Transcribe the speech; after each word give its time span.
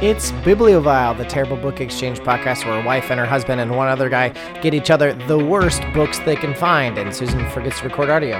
It's 0.00 0.32
Bibliovile, 0.32 1.16
the 1.16 1.24
terrible 1.24 1.56
book 1.56 1.80
exchange 1.80 2.18
podcast 2.20 2.64
where 2.64 2.80
a 2.80 2.84
wife 2.84 3.10
and 3.10 3.20
her 3.20 3.26
husband 3.26 3.60
and 3.60 3.76
one 3.76 3.88
other 3.88 4.08
guy 4.08 4.30
get 4.62 4.74
each 4.74 4.90
other 4.90 5.12
the 5.12 5.38
worst 5.38 5.82
books 5.92 6.18
they 6.20 6.34
can 6.34 6.54
find, 6.54 6.98
and 6.98 7.14
Susan 7.14 7.48
forgets 7.50 7.78
to 7.80 7.84
record 7.84 8.08
audio. 8.08 8.38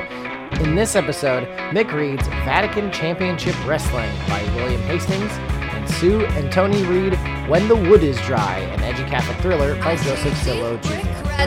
In 0.61 0.75
this 0.75 0.97
episode, 0.97 1.47
Mick 1.71 1.93
reads 1.93 2.27
Vatican 2.29 2.91
Championship 2.91 3.55
Wrestling 3.67 4.11
by 4.29 4.43
William 4.57 4.81
Hastings, 4.83 5.31
and 5.33 5.89
Sue 5.89 6.25
and 6.27 6.51
Tony 6.51 6.83
read 6.85 7.15
When 7.49 7.69
the 7.69 7.77
Wood 7.77 8.03
is 8.03 8.21
Dry, 8.23 8.59
an 8.59 8.81
edgy 8.81 9.05
Catholic 9.05 9.39
thriller 9.39 9.77
by 9.77 9.95
Joseph 9.97 10.35
Zillow 10.35 10.83
Jr. 10.83 11.39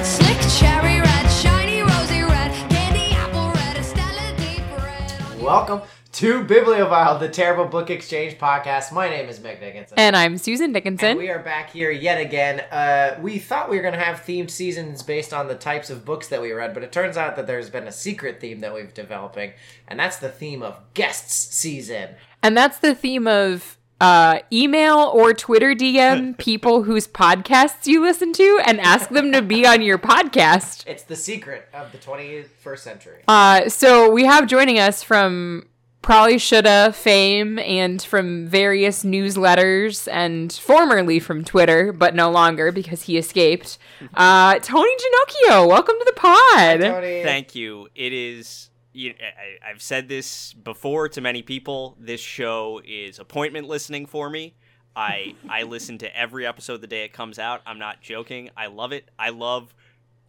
Welcome 5.42 5.82
to 6.14 6.44
Bibliovile, 6.44 7.20
the 7.20 7.28
terrible 7.28 7.66
book 7.66 7.90
exchange 7.90 8.38
podcast. 8.38 8.92
My 8.92 9.10
name 9.10 9.28
is 9.28 9.40
Mick 9.40 9.60
Dickinson. 9.60 9.98
And 9.98 10.16
I'm 10.16 10.38
Susan 10.38 10.66
And 10.66 10.74
Dickinson. 10.76 11.18
we 11.18 11.30
are 11.30 11.40
back 11.40 11.72
here 11.72 11.90
yet 11.90 12.22
again. 12.22 12.60
Uh, 12.72 13.18
we 13.20 13.40
thought 13.40 13.68
we 13.68 13.76
were 13.78 13.82
going 13.82 13.96
to 13.96 14.00
have 14.00 14.18
themed 14.22 14.52
seasons 14.52 15.02
based 15.02 15.34
on 15.34 15.48
the 15.48 15.56
types 15.56 15.90
of 15.90 16.06
books 16.06 16.28
that 16.28 16.42
we 16.42 16.52
read, 16.52 16.76
but 16.76 16.84
it 16.84 16.92
turns 16.92 17.18
out 17.18 17.36
that 17.38 17.48
there's 17.48 17.72
been 17.72 17.88
a 17.88 17.92
secret 17.92 18.40
theme 18.40 18.60
that 18.60 18.72
we've 18.72 18.94
developing, 18.94 19.54
and 19.88 20.00
that's 20.00 20.18
the 20.18 20.30
theme 20.30 20.62
of 20.62 20.78
guests 20.94 21.34
season. 21.56 22.10
And 22.44 22.56
that's 22.56 22.78
the 22.78 22.94
theme 22.94 23.26
of 23.26 23.78
uh, 24.02 24.40
email 24.52 25.12
or 25.14 25.32
Twitter 25.34 25.76
DM 25.76 26.36
people 26.38 26.84
whose 26.84 27.08
podcasts 27.08 27.86
you 27.86 28.02
listen 28.02 28.34
to 28.34 28.62
and 28.66 28.82
ask 28.82 29.10
them 29.10 29.32
to 29.32 29.44
be 29.44 29.66
on 29.66 29.84
your 29.84 30.00
podcast. 30.00 30.84
It's 30.88 31.04
the 31.04 31.16
secret 31.16 31.70
of 31.72 31.92
the 31.92 32.00
21st 32.00 32.80
century. 32.80 33.24
Uh, 33.28 33.70
so 33.70 34.10
we 34.10 34.26
have 34.26 34.48
joining 34.48 34.80
us 34.80 35.04
from 35.04 35.68
Prolly 36.02 36.40
Shoulda 36.40 36.92
fame 36.94 37.60
and 37.60 38.02
from 38.02 38.48
various 38.48 39.04
newsletters 39.04 40.12
and 40.12 40.52
formerly 40.52 41.20
from 41.20 41.44
Twitter, 41.46 41.94
but 41.94 42.16
no 42.16 42.32
longer 42.32 42.72
because 42.72 43.04
he 43.04 43.20
escaped. 43.20 43.78
Uh, 44.16 44.58
Tony 44.60 44.92
Ginocchio, 44.96 45.68
welcome 45.68 45.96
to 46.00 46.06
the 46.06 46.14
pod. 46.14 46.80
Tony, 46.82 47.22
Thank 47.22 47.54
you. 47.54 47.88
It 47.94 48.14
is. 48.14 48.71
You, 48.94 49.14
I, 49.22 49.70
I've 49.70 49.82
said 49.82 50.10
this 50.10 50.54
before 50.54 51.08
to 51.10 51.22
many 51.22 51.42
people. 51.42 51.96
This 52.00 52.20
show 52.20 52.82
is 52.86 53.20
appointment 53.20 53.68
listening 53.68 54.06
for 54.06 54.30
me. 54.30 54.54
I 54.96 55.36
I 55.50 55.64
listen 55.76 55.98
to 56.00 56.18
every 56.18 56.46
episode 56.46 56.82
the 56.82 56.88
day 56.88 57.04
it 57.06 57.14
comes 57.14 57.40
out. 57.40 57.62
I'm 57.66 57.80
not 57.80 58.02
joking. 58.02 58.50
I 58.58 58.68
love 58.68 58.92
it. 58.92 59.10
I 59.18 59.30
love 59.30 59.74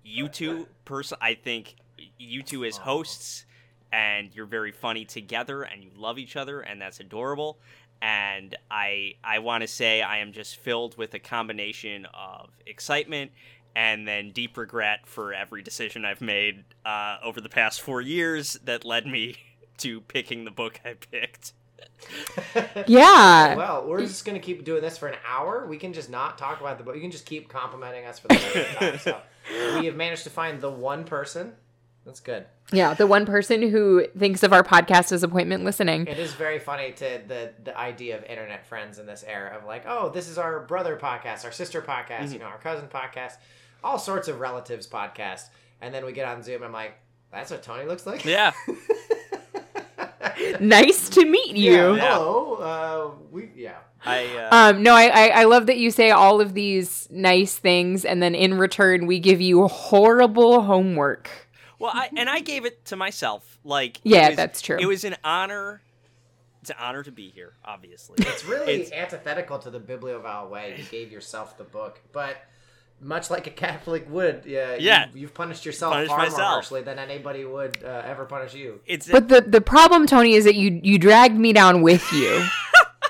you 0.05 0.28
two. 0.28 0.68
Person, 0.84 1.18
I 1.20 1.34
think 1.34 1.77
you 2.18 2.42
two 2.42 2.64
as 2.64 2.77
hosts, 2.77 3.46
and 3.92 4.34
you're 4.34 4.46
very 4.46 4.72
funny 4.72 5.05
together, 5.05 5.62
and 5.62 5.83
you 5.83 5.90
love 5.96 6.18
each 6.18 6.36
other, 6.36 6.60
and 6.60 6.80
that's 6.80 7.00
adorable. 7.00 7.58
And 8.00 8.56
I 8.70 9.14
I 9.24 9.40
want 9.40 9.62
to 9.62 9.68
say 9.68 10.02
I 10.02 10.18
am 10.18 10.33
just 10.33 10.56
filled 10.56 10.96
with 10.96 11.14
a 11.14 11.18
combination 11.18 12.06
of 12.14 12.50
excitement 12.66 13.33
and 13.74 14.06
then 14.06 14.30
deep 14.30 14.56
regret 14.56 15.00
for 15.06 15.32
every 15.32 15.62
decision 15.62 16.04
I've 16.04 16.20
made 16.20 16.64
uh, 16.84 17.18
over 17.22 17.40
the 17.40 17.48
past 17.48 17.80
four 17.80 18.00
years 18.00 18.54
that 18.64 18.84
led 18.84 19.06
me 19.06 19.36
to 19.78 20.00
picking 20.02 20.44
the 20.44 20.50
book 20.50 20.80
I 20.84 20.94
picked. 20.94 21.52
Yeah. 22.86 23.54
Well, 23.56 23.86
we're 23.86 24.00
just 24.00 24.24
going 24.24 24.34
to 24.34 24.44
keep 24.44 24.64
doing 24.64 24.82
this 24.82 24.98
for 24.98 25.08
an 25.08 25.16
hour. 25.26 25.66
We 25.66 25.78
can 25.78 25.92
just 25.92 26.10
not 26.10 26.36
talk 26.38 26.60
about 26.60 26.78
the 26.78 26.84
book. 26.84 26.94
You 26.94 27.00
can 27.00 27.10
just 27.10 27.26
keep 27.26 27.48
complimenting 27.48 28.04
us 28.06 28.18
for 28.18 28.28
the 28.28 28.34
rest 28.34 28.46
of 28.46 28.54
the 28.54 28.64
time. 28.74 28.98
So 28.98 29.20
we 29.78 29.86
have 29.86 29.96
managed 29.96 30.24
to 30.24 30.30
find 30.30 30.60
the 30.60 30.70
one 30.70 31.04
person. 31.04 31.52
That's 32.04 32.20
good. 32.20 32.46
Yeah, 32.72 32.94
the 32.94 33.06
one 33.06 33.26
person 33.26 33.62
who 33.70 34.06
thinks 34.18 34.42
of 34.42 34.52
our 34.52 34.64
podcast 34.64 35.12
as 35.12 35.22
appointment 35.22 35.64
listening. 35.64 36.06
It 36.08 36.18
is 36.18 36.32
very 36.32 36.58
funny 36.58 36.90
to 36.92 37.20
the 37.28 37.52
the 37.62 37.78
idea 37.78 38.18
of 38.18 38.24
internet 38.24 38.66
friends 38.66 38.98
in 38.98 39.06
this 39.06 39.24
era 39.26 39.56
of 39.56 39.64
like, 39.64 39.84
oh, 39.86 40.08
this 40.08 40.28
is 40.28 40.36
our 40.36 40.61
brother 40.61 40.96
podcast, 41.00 41.44
our 41.44 41.52
sister 41.52 41.80
podcast, 41.80 42.32
you 42.32 42.40
know, 42.40 42.46
our 42.46 42.58
cousin 42.58 42.88
podcast, 42.88 43.34
all 43.84 43.98
sorts 43.98 44.28
of 44.28 44.40
relatives 44.40 44.86
podcast, 44.86 45.42
and 45.80 45.94
then 45.94 46.04
we 46.04 46.12
get 46.12 46.26
on 46.26 46.42
Zoom. 46.42 46.62
I'm 46.62 46.72
like, 46.72 46.94
that's 47.32 47.50
what 47.50 47.62
Tony 47.62 47.86
looks 47.86 48.06
like. 48.06 48.24
Yeah, 48.24 48.52
Nice 50.60 51.08
to 51.10 51.24
meet 51.24 51.56
you. 51.56 51.96
Yeah, 51.96 52.14
hello. 52.14 52.54
Uh, 52.54 53.10
we 53.30 53.50
yeah. 53.54 53.76
I 54.04 54.26
uh, 54.50 54.56
Um, 54.74 54.82
no, 54.82 54.94
I, 54.94 55.06
I 55.06 55.28
I 55.28 55.44
love 55.44 55.66
that 55.66 55.78
you 55.78 55.90
say 55.90 56.10
all 56.10 56.40
of 56.40 56.54
these 56.54 57.08
nice 57.10 57.56
things, 57.58 58.04
and 58.04 58.22
then 58.22 58.34
in 58.34 58.54
return 58.58 59.06
we 59.06 59.20
give 59.20 59.40
you 59.40 59.66
horrible 59.68 60.62
homework. 60.62 61.28
well, 61.78 61.92
I 61.94 62.08
and 62.16 62.28
I 62.30 62.40
gave 62.40 62.64
it 62.64 62.84
to 62.86 62.96
myself. 62.96 63.58
Like, 63.64 64.00
Yeah, 64.04 64.28
was- 64.28 64.36
that's 64.36 64.60
true. 64.60 64.78
It 64.80 64.86
was 64.86 65.04
an 65.04 65.16
honor. 65.22 65.82
It's 66.62 66.70
an 66.70 66.76
honor 66.80 67.02
to 67.02 67.10
be 67.12 67.28
here. 67.30 67.54
Obviously, 67.64 68.16
It's 68.20 68.44
really 68.44 68.74
It's- 68.82 68.92
antithetical 68.92 69.58
to 69.60 69.70
the 69.70 69.80
Bibliovile 69.80 70.48
way. 70.48 70.76
You 70.78 70.84
gave 70.84 71.10
yourself 71.12 71.58
the 71.58 71.64
book, 71.64 72.00
but 72.12 72.36
much 73.02 73.30
like 73.30 73.46
a 73.46 73.51
Catholic 73.51 74.08
would, 74.08 74.45
yeah, 74.46 74.77
Yeah. 74.79 75.08
you, 75.13 75.27
have 75.27 75.35
punished 75.35 75.67
yourself 75.67 75.92
Punished 75.92 76.11
far 76.11 76.30
more 76.30 76.40
harshly 76.40 76.83
than 76.83 76.98
anybody 76.98 77.45
would 77.45 77.83
uh, 77.85 78.02
ever 78.05 78.24
punish 78.24 78.55
you. 78.55 78.80
It's 78.86 79.08
But 79.11 79.29
the 79.29 79.40
the 79.40 79.61
problem, 79.61 80.07
Tony, 80.07 80.35
is 80.35 80.45
that 80.45 80.55
you 80.55 80.80
you 80.83 80.98
dragged 80.98 81.36
me 81.36 81.52
down 81.52 81.83
with 81.83 82.11
you 82.12 82.46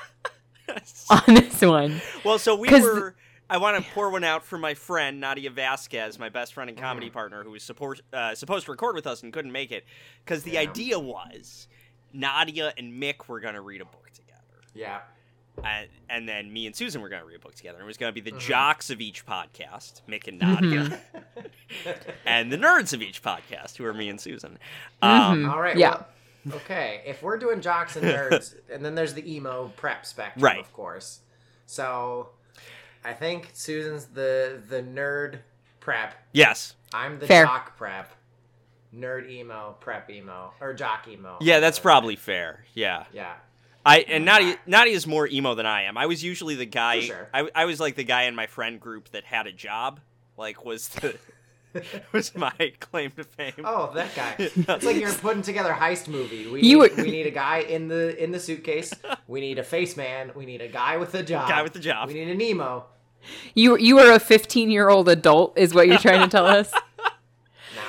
on 1.09 1.21
this 1.35 1.61
one. 1.61 2.01
well. 2.23 2.39
So 2.39 2.55
we 2.55 2.69
were. 2.69 3.15
I 3.49 3.57
want 3.57 3.83
to 3.83 3.91
pour 3.91 4.09
one 4.09 4.23
out 4.23 4.43
for 4.43 4.57
my 4.57 4.73
friend 4.73 5.19
Nadia 5.19 5.51
Vasquez, 5.51 6.17
my 6.17 6.29
best 6.29 6.53
friend 6.53 6.69
and 6.71 6.79
comedy 6.79 7.09
Mm. 7.09 7.13
partner, 7.13 7.43
who 7.43 7.51
was 7.51 7.61
support, 7.61 8.01
uh, 8.11 8.33
supposed 8.33 8.65
to 8.65 8.71
record 8.71 8.95
with 8.95 9.05
us 9.05 9.21
and 9.21 9.31
couldn't 9.31 9.51
make 9.51 9.71
it, 9.71 9.83
because 10.25 10.41
the 10.43 10.57
idea 10.57 10.97
was 10.97 11.67
Nadia 12.13 12.73
and 12.77 12.93
Mick 12.99 13.27
were 13.27 13.39
going 13.39 13.53
to 13.53 13.61
read 13.61 13.81
a 13.81 13.85
book 13.85 14.09
together. 14.11 14.39
Yeah, 14.73 15.01
and, 15.63 15.87
and 16.09 16.27
then 16.29 16.51
me 16.51 16.65
and 16.65 16.75
Susan 16.75 17.01
were 17.01 17.09
going 17.09 17.21
to 17.21 17.27
read 17.27 17.35
a 17.35 17.39
book 17.39 17.55
together. 17.55 17.77
And 17.77 17.83
it 17.83 17.87
was 17.87 17.97
going 17.97 18.13
to 18.13 18.21
be 18.21 18.27
Mm-hmm. 18.29 18.37
the 18.37 18.43
jocks 18.43 18.89
of 18.89 19.01
each 19.01 19.25
podcast, 19.25 20.01
Mick 20.07 20.27
and 20.27 20.39
Nadia, 20.39 20.99
and 22.25 22.51
the 22.51 22.57
nerds 22.57 22.93
of 22.93 23.01
each 23.01 23.21
podcast, 23.21 23.77
who 23.77 23.85
are 23.85 23.93
me 23.93 24.09
and 24.09 24.19
Susan. 24.19 24.57
Um, 25.01 25.49
all 25.49 25.59
right. 25.61 25.77
Yeah. 25.77 26.03
Well, 26.45 26.55
okay, 26.57 27.01
if 27.05 27.21
we're 27.21 27.37
doing 27.37 27.61
jocks 27.61 27.95
and 27.95 28.05
nerds, 28.05 28.55
and 28.73 28.83
then 28.83 28.95
there's 28.95 29.13
the 29.13 29.33
emo 29.35 29.71
prep 29.75 30.05
spectrum, 30.05 30.43
Right. 30.43 30.59
of 30.59 30.71
course. 30.73 31.19
So, 31.65 32.29
I 33.05 33.13
think 33.13 33.49
Susan's 33.53 34.05
the 34.07 34.61
the 34.67 34.81
nerd 34.81 35.39
prep. 35.79 36.15
Yes, 36.33 36.75
I'm 36.93 37.19
the 37.19 37.27
Fair. 37.27 37.45
jock 37.45 37.77
prep. 37.77 38.09
Nerd 38.95 39.29
emo, 39.29 39.75
prep 39.79 40.09
emo, 40.09 40.53
or 40.61 40.73
jock 40.73 41.07
emo. 41.07 41.37
yeah, 41.41 41.59
that's 41.59 41.79
probably 41.79 42.15
fair. 42.15 42.65
Yeah, 42.73 43.05
Yeah. 43.11 43.33
I 43.85 43.99
and 43.99 44.25
Natty 44.25 44.55
Natty 44.65 44.91
is 44.91 45.05
more 45.07 45.27
emo 45.27 45.55
than 45.55 45.65
I 45.65 45.83
am. 45.83 45.97
I 45.97 46.05
was 46.05 46.23
usually 46.23 46.55
the 46.55 46.65
guy. 46.65 47.01
For 47.01 47.05
sure. 47.07 47.29
I, 47.33 47.49
I 47.55 47.65
was 47.65 47.79
like 47.79 47.95
the 47.95 48.03
guy 48.03 48.23
in 48.23 48.35
my 48.35 48.47
friend 48.47 48.79
group 48.79 49.09
that 49.09 49.23
had 49.25 49.47
a 49.47 49.51
job. 49.51 49.99
Like 50.37 50.63
was 50.65 50.87
the 50.89 51.15
was 52.11 52.35
my 52.35 52.51
claim 52.79 53.11
to 53.11 53.23
fame. 53.23 53.53
Oh, 53.63 53.91
that 53.95 54.15
guy. 54.15 54.35
It's 54.39 54.85
like 54.85 54.95
you're 54.97 55.11
putting 55.13 55.41
together 55.41 55.71
a 55.71 55.75
heist 55.75 56.07
movie. 56.07 56.47
We 56.47 56.61
You 56.61 56.81
need, 56.81 56.95
were- 56.97 57.03
we 57.03 57.11
need 57.11 57.27
a 57.27 57.31
guy 57.31 57.59
in 57.59 57.87
the 57.87 58.21
in 58.23 58.31
the 58.31 58.39
suitcase. 58.39 58.93
We 59.27 59.41
need 59.41 59.59
a 59.59 59.63
face 59.63 59.97
man. 59.97 60.31
We 60.35 60.45
need 60.45 60.61
a 60.61 60.67
guy 60.67 60.97
with 60.97 61.13
a 61.15 61.23
job. 61.31 61.49
Guy 61.49 61.61
with 61.63 61.75
a 61.75 61.79
job. 61.79 62.07
We 62.07 62.13
need 62.13 62.29
an 62.29 62.41
emo. 62.41 62.85
You 63.53 63.77
you 63.77 63.99
are 63.99 64.11
a 64.13 64.19
15 64.19 64.69
year 64.69 64.89
old 64.89 65.07
adult, 65.09 65.57
is 65.57 65.73
what 65.73 65.87
you're 65.87 65.97
trying 65.97 66.21
to 66.21 66.27
tell 66.29 66.45
us. 66.45 66.71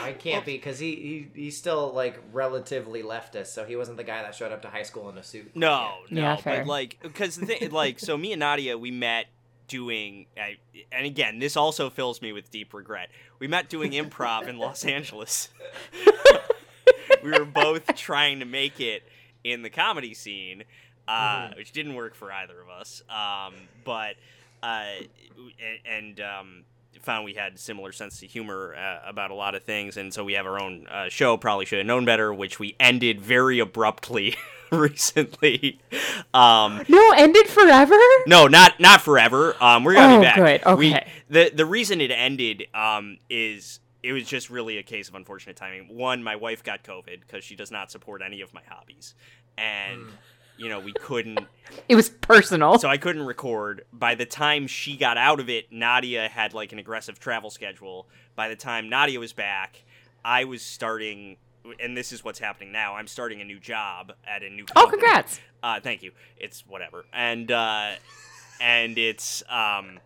No, 0.07 0.13
he 0.13 0.19
can't 0.19 0.45
be 0.45 0.57
because 0.57 0.79
he, 0.79 1.29
he 1.35 1.43
he's 1.43 1.57
still 1.57 1.93
like 1.93 2.21
relatively 2.33 3.03
leftist. 3.03 3.49
So 3.49 3.65
he 3.65 3.77
wasn't 3.77 3.97
the 3.97 4.05
guy 4.05 4.23
that 4.23 4.35
showed 4.35 4.53
up 4.53 4.63
to 4.63 4.69
high 4.69 4.83
school 4.83 5.09
in 5.11 5.19
a 5.19 5.23
suit. 5.23 5.55
No, 5.55 5.93
no, 6.11 6.21
Yeah, 6.23 6.37
fair. 6.37 6.59
but 6.61 6.67
like, 6.67 6.99
because 7.03 7.37
the 7.37 7.47
thing, 7.47 7.71
like, 7.71 7.99
so 7.99 8.17
me 8.17 8.33
and 8.33 8.41
Nadia, 8.41 8.77
we 8.79 8.91
met 8.91 9.27
doing, 9.69 10.27
I, 10.37 10.57
and 10.93 11.07
again, 11.07 11.39
this 11.39 11.57
also 11.57 11.91
fills 11.91 12.21
me 12.21 12.33
with 12.33 12.51
deep 12.51 12.75
regret. 12.75 13.09
We 13.39 13.49
met 13.49 13.69
doing 13.69 13.93
improv 13.93 14.47
in 14.47 14.59
Los 14.59 14.85
Angeles. 14.85 15.49
we 17.23 17.31
were 17.31 17.45
both 17.45 17.87
trying 17.97 18.41
to 18.41 18.45
make 18.45 18.81
it 18.81 19.03
in 19.43 19.63
the 19.63 19.71
comedy 19.71 20.15
scene, 20.15 20.65
uh, 21.09 21.51
which 21.57 21.73
didn't 21.73 21.95
work 21.95 22.15
for 22.15 22.31
either 22.33 22.61
of 22.61 22.69
us. 22.69 23.03
Um, 23.09 23.55
but 23.85 24.17
uh, 24.63 24.85
and, 25.37 26.19
and 26.19 26.21
um, 26.21 26.65
found 27.05 27.25
we 27.25 27.35
had 27.35 27.59
similar 27.59 27.93
sense 27.93 28.23
of 28.23 28.31
humor 28.31 28.75
uh, 28.75 29.09
about 29.09 29.31
a 29.31 29.35
lot 29.35 29.55
of 29.55 29.63
things, 29.65 29.97
and 29.97 30.13
so 30.13 30.25
we 30.25 30.33
have 30.35 30.47
our 30.47 30.61
own 30.61 30.87
uh, 30.91 31.09
show. 31.09 31.37
Probably 31.37 31.65
should 31.67 31.79
have 31.79 31.87
known 31.87 32.05
better, 32.05 32.33
which 32.35 32.59
we 32.59 32.75
ended 32.81 33.21
very 33.21 33.59
abruptly 33.59 34.37
recently. 34.73 35.81
Um, 36.33 36.83
No, 36.89 37.13
ended 37.17 37.47
forever? 37.49 37.95
no, 38.27 38.47
not 38.47 38.81
not 38.81 39.01
forever. 39.01 39.55
Um, 39.63 39.85
we're 39.85 39.95
gonna 39.95 40.17
Oh, 40.17 40.21
be 40.21 40.25
back. 40.25 40.37
good, 40.63 40.79
We, 40.79 40.95
okay. 40.95 41.09
the 41.29 41.51
the 41.55 41.67
reason 41.67 42.01
it 42.01 42.11
ended 42.11 42.67
um 42.75 43.19
is 43.31 43.81
it 44.03 44.13
was 44.13 44.25
just 44.27 44.51
really 44.51 44.77
a 44.79 44.83
case 44.83 45.09
of 45.09 45.15
unfortunate 45.15 45.57
timing. 45.57 45.89
One, 45.97 46.23
my 46.23 46.37
wife 46.37 46.63
got 46.63 46.83
COVID 46.85 47.21
because 47.21 47.43
she 47.45 47.57
does 47.57 47.71
not 47.71 47.91
support 47.91 48.21
any 48.25 48.41
of 48.43 48.53
my 48.53 48.61
hobbies, 48.69 49.15
and 49.57 50.03
you 50.57 50.69
know 50.69 50.81
we 50.81 50.93
couldn't. 50.93 51.41
It 51.89 51.97
was 51.97 52.09
personal. 52.09 52.79
So 52.79 52.89
I 52.89 52.99
couldn't 52.99 53.25
record. 53.25 53.85
By 53.93 54.15
the 54.15 54.27
time 54.27 54.67
she 54.67 54.97
got 54.97 55.17
out 55.17 55.41
of 55.41 55.49
it, 55.49 55.73
Nadia 55.73 56.29
had 56.29 56.55
like 56.55 56.73
an 56.73 56.79
aggressive 56.79 57.19
travel 57.19 57.51
schedule. 57.51 58.07
By 58.37 58.49
the 58.49 58.57
time 58.57 58.89
Nadia 58.89 59.19
was 59.21 59.33
back, 59.33 59.85
I 60.25 60.45
was 60.45 60.63
starting 60.63 61.37
and 61.81 61.97
this 61.97 62.13
is 62.13 62.25
what's 62.25 62.39
happening 62.39 62.73
now. 62.73 62.95
I'm 62.95 63.07
starting 63.07 63.41
a 63.41 63.45
new 63.45 63.59
job 63.59 64.13
at 64.27 64.43
a 64.43 64.51
new. 64.51 64.65
Company. 64.65 64.87
Oh, 64.87 64.91
congrats. 64.91 65.41
Uh, 65.63 65.81
thank 65.81 66.03
you. 66.03 66.13
It's 66.37 66.67
whatever, 66.67 67.07
and 67.13 67.51
uh, 67.51 67.93
and 68.61 68.99
it's 68.99 69.43
um, 69.49 69.99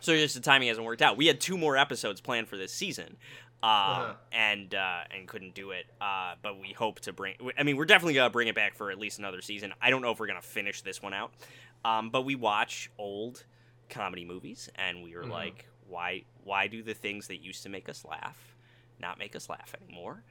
so 0.00 0.14
just 0.14 0.34
the 0.34 0.40
timing 0.40 0.68
hasn't 0.68 0.84
worked 0.84 1.02
out. 1.02 1.16
We 1.16 1.26
had 1.26 1.40
two 1.40 1.56
more 1.56 1.76
episodes 1.76 2.20
planned 2.20 2.48
for 2.48 2.56
this 2.56 2.72
season, 2.72 3.16
um, 3.62 3.70
Uh-huh. 3.70 4.12
and 4.32 4.74
uh, 4.74 5.00
and 5.10 5.26
couldn't 5.26 5.54
do 5.54 5.70
it. 5.72 5.86
Uh, 6.00 6.34
but 6.42 6.58
we 6.60 6.72
hope 6.72 7.00
to 7.00 7.12
bring. 7.12 7.34
I 7.58 7.62
mean, 7.62 7.76
we're 7.76 7.84
definitely 7.86 8.14
gonna 8.14 8.30
bring 8.30 8.48
it 8.48 8.54
back 8.54 8.74
for 8.74 8.90
at 8.90 8.98
least 8.98 9.18
another 9.18 9.40
season. 9.42 9.72
I 9.80 9.90
don't 9.90 10.02
know 10.02 10.10
if 10.12 10.20
we're 10.20 10.26
gonna 10.28 10.42
finish 10.42 10.82
this 10.82 11.02
one 11.02 11.12
out, 11.14 11.32
um, 11.84 12.10
but 12.10 12.22
we 12.22 12.34
watch 12.34 12.90
old 12.98 13.44
comedy 13.90 14.24
movies, 14.24 14.68
and 14.76 15.02
we 15.02 15.16
were 15.16 15.24
Mhm. 15.24 15.30
like, 15.30 15.68
why 15.88 16.24
why 16.44 16.66
do 16.68 16.82
the 16.82 16.94
things 16.94 17.26
that 17.28 17.38
used 17.38 17.62
to 17.64 17.68
make 17.68 17.88
us 17.88 18.04
laugh 18.04 18.54
not 19.00 19.18
make 19.18 19.34
us 19.36 19.48
laugh 19.48 19.74
anymore? 19.82 20.22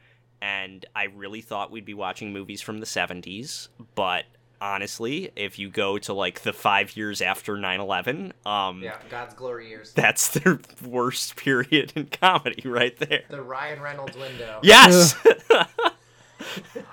And 0.42 0.86
I 0.96 1.06
really 1.06 1.42
thought 1.42 1.72
we'd 1.72 1.86
be 1.86 1.94
watching 1.96 2.32
movies 2.32 2.62
from 2.62 2.80
the 2.80 2.86
70s, 2.86 3.70
but 3.96 4.26
honestly, 4.62 5.32
if 5.36 5.58
you 5.60 5.70
go 5.70 5.98
to 6.00 6.14
like 6.14 6.42
the 6.42 6.54
five 6.54 6.96
years 6.98 7.22
after 7.22 7.58
9 7.58 7.80
11, 7.80 8.34
um, 8.46 8.82
Yeah, 8.84 8.96
God's 9.10 9.34
glory 9.34 9.70
years. 9.70 9.94
that's 9.94 10.28
the 10.34 10.60
worst 10.86 11.36
period 11.36 11.94
in 11.96 12.06
comedy 12.08 12.68
right 12.68 12.98
there. 12.98 13.24
The 13.30 13.42
Ryan 13.42 13.82
Reynolds 13.82 14.18
window. 14.18 14.60
Yes! 14.64 15.16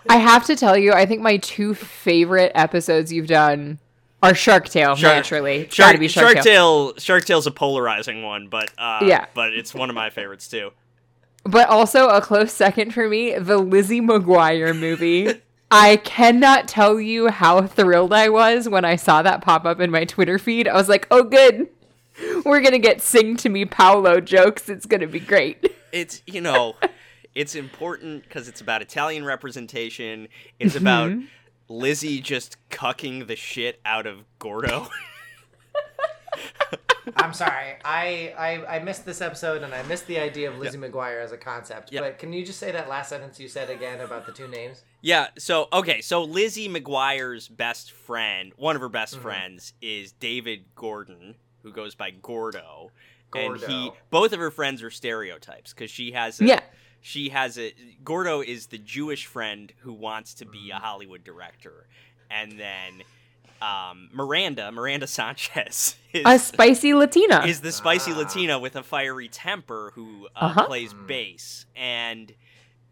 I 0.08 0.16
have 0.16 0.44
to 0.46 0.56
tell 0.56 0.76
you, 0.76 0.93
I 0.93 1.06
think 1.06 1.20
my 1.22 1.37
two 1.38 1.75
favorite 1.75 2.52
episodes 2.55 3.12
you've 3.12 3.26
done 3.26 3.78
are 4.22 4.34
Shark 4.34 4.69
Tale, 4.69 4.96
Shark- 4.96 5.14
naturally. 5.16 5.56
It's 5.62 5.75
Shark, 5.75 5.88
gotta 5.88 5.99
be 5.99 6.08
Shark, 6.08 6.32
Shark 6.32 6.44
Tale. 6.44 6.93
Tale. 6.93 6.99
Shark 7.00 7.25
Tale's 7.25 7.46
a 7.46 7.50
polarizing 7.50 8.22
one, 8.22 8.49
but 8.49 8.70
uh, 8.78 9.00
Yeah. 9.02 9.26
but 9.34 9.52
it's 9.52 9.75
one 9.75 9.90
of 9.90 9.94
my 9.94 10.11
favorites 10.11 10.49
too. 10.49 10.70
But 11.44 11.69
also 11.69 12.08
a 12.08 12.22
close 12.22 12.52
second 12.52 12.93
for 12.94 13.06
me, 13.08 13.38
the 13.38 13.58
Lizzie 13.58 14.00
McGuire 14.00 14.78
movie. 14.78 15.40
I 15.70 15.96
cannot 15.96 16.69
tell 16.69 17.00
you 17.00 17.28
how 17.28 17.66
thrilled 17.66 18.12
I 18.12 18.28
was 18.28 18.69
when 18.69 18.84
I 18.84 18.96
saw 18.96 19.22
that 19.22 19.40
pop 19.40 19.64
up 19.64 19.81
in 19.81 19.90
my 19.90 20.05
Twitter 20.05 20.38
feed. 20.38 20.69
I 20.69 20.75
was 20.75 20.88
like, 20.88 21.06
oh, 21.11 21.25
good. 21.25 21.69
We're 22.44 22.61
going 22.61 22.72
to 22.72 22.78
get 22.78 23.00
Sing 23.02 23.37
to 23.38 23.49
Me 23.49 23.64
Paolo 23.64 24.20
jokes. 24.20 24.69
It's 24.69 24.87
going 24.87 25.00
to 25.00 25.06
be 25.08 25.19
great. 25.20 25.75
it's 25.93 26.22
you 26.26 26.40
know 26.40 26.75
it's 27.34 27.55
important 27.55 28.22
because 28.25 28.49
it's 28.49 28.61
about 28.61 28.82
italian 28.82 29.25
representation 29.25 30.26
it's 30.58 30.75
about 30.76 31.11
Mm-hmm. 31.11 31.25
lizzie 31.69 32.20
just 32.20 32.56
cucking 32.70 33.26
the 33.28 33.37
shit 33.37 33.81
out 33.84 34.05
of 34.06 34.25
gordo 34.40 34.88
I'm 37.17 37.35
sorry. 37.35 37.75
I, 37.85 38.33
I 38.39 38.77
I 38.77 38.79
missed 38.79 39.05
this 39.05 39.21
episode 39.21 39.63
and 39.63 39.75
I 39.75 39.83
missed 39.83 40.07
the 40.07 40.19
idea 40.19 40.51
of 40.51 40.59
Lizzie 40.59 40.79
McGuire 40.79 41.23
as 41.23 41.33
a 41.33 41.37
concept. 41.37 41.93
Yeah. 41.93 42.01
But 42.01 42.19
can 42.19 42.33
you 42.33 42.45
just 42.47 42.59
say 42.59 42.71
that 42.73 42.89
last 42.89 43.11
sentence 43.11 43.39
you 43.39 43.47
said 43.49 43.69
again 43.71 44.01
about 44.01 44.27
the 44.27 44.33
two 44.33 44.49
names? 44.49 44.83
yeah 45.07 45.27
so 45.37 45.69
okay 45.71 46.01
so 46.01 46.25
lizzie 46.25 46.67
mcguire's 46.67 47.47
best 47.47 47.93
friend 47.93 48.53
one 48.57 48.75
of 48.75 48.81
her 48.81 48.89
best 48.89 49.17
Mhm. 49.19 49.21
friends 49.21 49.75
is 49.83 50.13
david 50.13 50.65
gordon 50.75 51.35
who 51.63 51.71
goes 51.71 51.95
by 51.95 52.11
gordo, 52.11 52.91
and 53.35 53.59
he 53.61 53.91
both 54.09 54.33
of 54.33 54.39
her 54.41 54.51
friends 54.51 54.83
are 54.83 54.91
stereotypes 54.91 55.75
because 55.75 55.91
she 55.91 56.13
has 56.13 56.41
a, 56.41 56.47
Yeah. 56.47 56.61
she 57.03 57.29
has 57.29 57.59
a 57.59 57.75
gordo 58.03 58.41
is 58.41 58.69
the 58.69 58.79
jewish 58.79 59.27
friend 59.27 59.75
who 59.81 59.93
wants 59.93 60.33
to 60.37 60.47
be 60.47 60.71
a 60.71 60.77
hollywood 60.77 61.23
director 61.23 61.87
and 62.31 62.53
then 62.59 63.03
um, 63.64 64.08
miranda 64.12 64.70
miranda 64.72 65.06
sanchez 65.06 65.96
is 66.12 66.22
A 66.26 66.38
spicy 66.38 66.93
Latina. 66.94 67.44
is 67.46 67.61
the 67.61 67.72
spicy 67.72 68.12
Ah. 68.12 68.19
Latina 68.19 68.58
with 68.58 68.76
a 68.76 68.82
fiery 68.82 69.28
temper 69.28 69.93
who 69.94 70.26
uh, 70.37 70.46
Uh-huh. 70.46 70.66
plays 70.66 70.93
Hmm. 70.93 71.06
bass, 71.06 71.66
and 71.76 72.34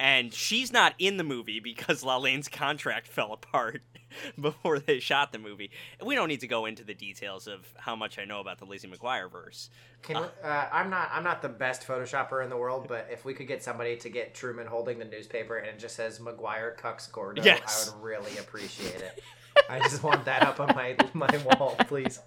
and 0.01 0.33
she's 0.35 0.73
not 0.73 0.95
in 0.99 1.17
the 1.17 1.23
movie 1.25 1.61
because 1.61 2.03
Lalaine's 2.03 2.49
contract 2.49 3.07
fell 3.17 3.33
apart 3.33 3.83
before 4.41 4.79
they 4.81 4.99
shot 4.99 5.31
the 5.33 5.39
movie. 5.39 5.71
We 6.05 6.15
don't 6.17 6.29
need 6.29 6.41
to 6.41 6.49
go 6.49 6.67
into 6.67 6.83
the 6.85 6.95
details 6.95 7.47
of 7.47 7.61
how 7.79 7.95
much 7.95 8.19
I 8.19 8.25
know 8.25 8.41
about 8.41 8.59
the 8.59 8.65
Lizzie 8.65 8.89
McGuire 8.89 9.31
verse. 9.31 9.71
Can 10.03 10.17
uh, 10.17 10.29
I'm 10.73 10.91
not 10.91 11.09
I'm 11.13 11.23
not 11.25 11.41
the 11.43 11.49
best 11.49 11.87
photoshopper 11.87 12.43
in 12.43 12.51
the 12.51 12.57
world, 12.57 12.87
but 12.89 13.07
if 13.13 13.25
we 13.25 13.33
could 13.35 13.47
get 13.47 13.63
somebody 13.63 13.97
to 13.99 14.09
get 14.09 14.35
Truman 14.35 14.67
holding 14.67 14.99
the 14.99 15.05
newspaper 15.05 15.57
and 15.57 15.67
it 15.69 15.79
just 15.79 15.95
says 15.97 16.19
McGuire 16.19 16.77
cucks 16.77 17.11
Gordo, 17.13 17.43
Yes. 17.43 17.91
I 17.91 17.95
would 17.95 18.03
really 18.03 18.37
appreciate 18.39 18.97
it. 19.01 19.23
I 19.69 19.79
just 19.81 20.03
want 20.03 20.25
that 20.27 20.43
up 20.43 20.61
on 20.61 20.75
my 20.75 20.97
my 21.15 21.29
wall, 21.45 21.77
please. 21.89 22.21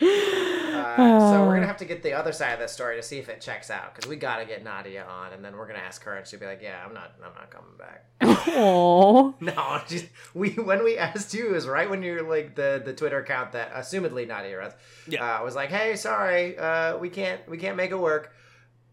Uh, 0.00 1.32
so 1.32 1.46
we're 1.46 1.54
gonna 1.54 1.66
have 1.66 1.76
to 1.78 1.84
get 1.84 2.02
the 2.02 2.12
other 2.12 2.32
side 2.32 2.52
of 2.52 2.58
this 2.58 2.72
story 2.72 2.96
to 2.96 3.02
see 3.02 3.18
if 3.18 3.28
it 3.28 3.40
checks 3.40 3.70
out 3.70 3.94
because 3.94 4.08
we 4.08 4.16
gotta 4.16 4.44
get 4.44 4.62
Nadia 4.64 5.04
on, 5.04 5.32
and 5.32 5.44
then 5.44 5.56
we're 5.56 5.66
gonna 5.66 5.78
ask 5.78 6.02
her, 6.04 6.14
and 6.16 6.26
she'll 6.26 6.40
be 6.40 6.46
like, 6.46 6.60
"Yeah, 6.62 6.82
I'm 6.84 6.92
not, 6.92 7.12
I'm 7.24 7.32
not 7.34 7.50
coming 7.50 7.76
back." 7.78 8.04
Aww. 8.20 9.34
No, 9.40 9.80
just 9.86 10.06
we 10.34 10.50
when 10.50 10.82
we 10.84 10.98
asked 10.98 11.32
you 11.34 11.54
is 11.54 11.66
right 11.66 11.88
when 11.88 12.02
you're 12.02 12.28
like 12.28 12.54
the 12.54 12.82
the 12.84 12.92
Twitter 12.92 13.18
account 13.18 13.52
that 13.52 13.72
assumedly 13.74 14.26
Nadia 14.26 14.58
runs. 14.58 14.74
Yeah. 15.08 15.38
uh, 15.40 15.44
was 15.44 15.54
like, 15.54 15.70
"Hey, 15.70 15.96
sorry, 15.96 16.58
uh, 16.58 16.96
we 16.98 17.08
can't 17.08 17.46
we 17.48 17.56
can't 17.58 17.76
make 17.76 17.90
it 17.90 17.98
work." 17.98 18.32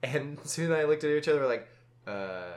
And 0.03 0.37
Sue 0.45 0.65
and 0.65 0.73
I 0.73 0.83
looked 0.83 1.03
at 1.03 1.09
each 1.11 1.27
other, 1.27 1.39
we're 1.39 1.47
like, 1.47 1.67
uh, 2.07 2.53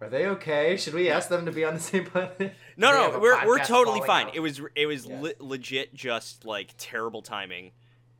"Are 0.00 0.08
they 0.08 0.26
okay? 0.26 0.76
Should 0.76 0.94
we 0.94 1.10
ask 1.10 1.28
them 1.28 1.46
to 1.46 1.52
be 1.52 1.64
on 1.64 1.74
the 1.74 1.80
same 1.80 2.04
podcast?" 2.06 2.52
No, 2.76 2.92
They 2.92 3.12
no, 3.12 3.18
we're 3.20 3.46
we're 3.46 3.58
totally 3.64 4.00
fine. 4.02 4.26
out. 4.28 4.36
It 4.36 4.40
was 4.40 4.60
it 4.74 4.86
was 4.86 5.06
Yeah. 5.06 5.20
le- 5.20 5.32
legit 5.40 5.94
just 5.94 6.44
like 6.44 6.74
terrible 6.78 7.22
timing, 7.22 7.72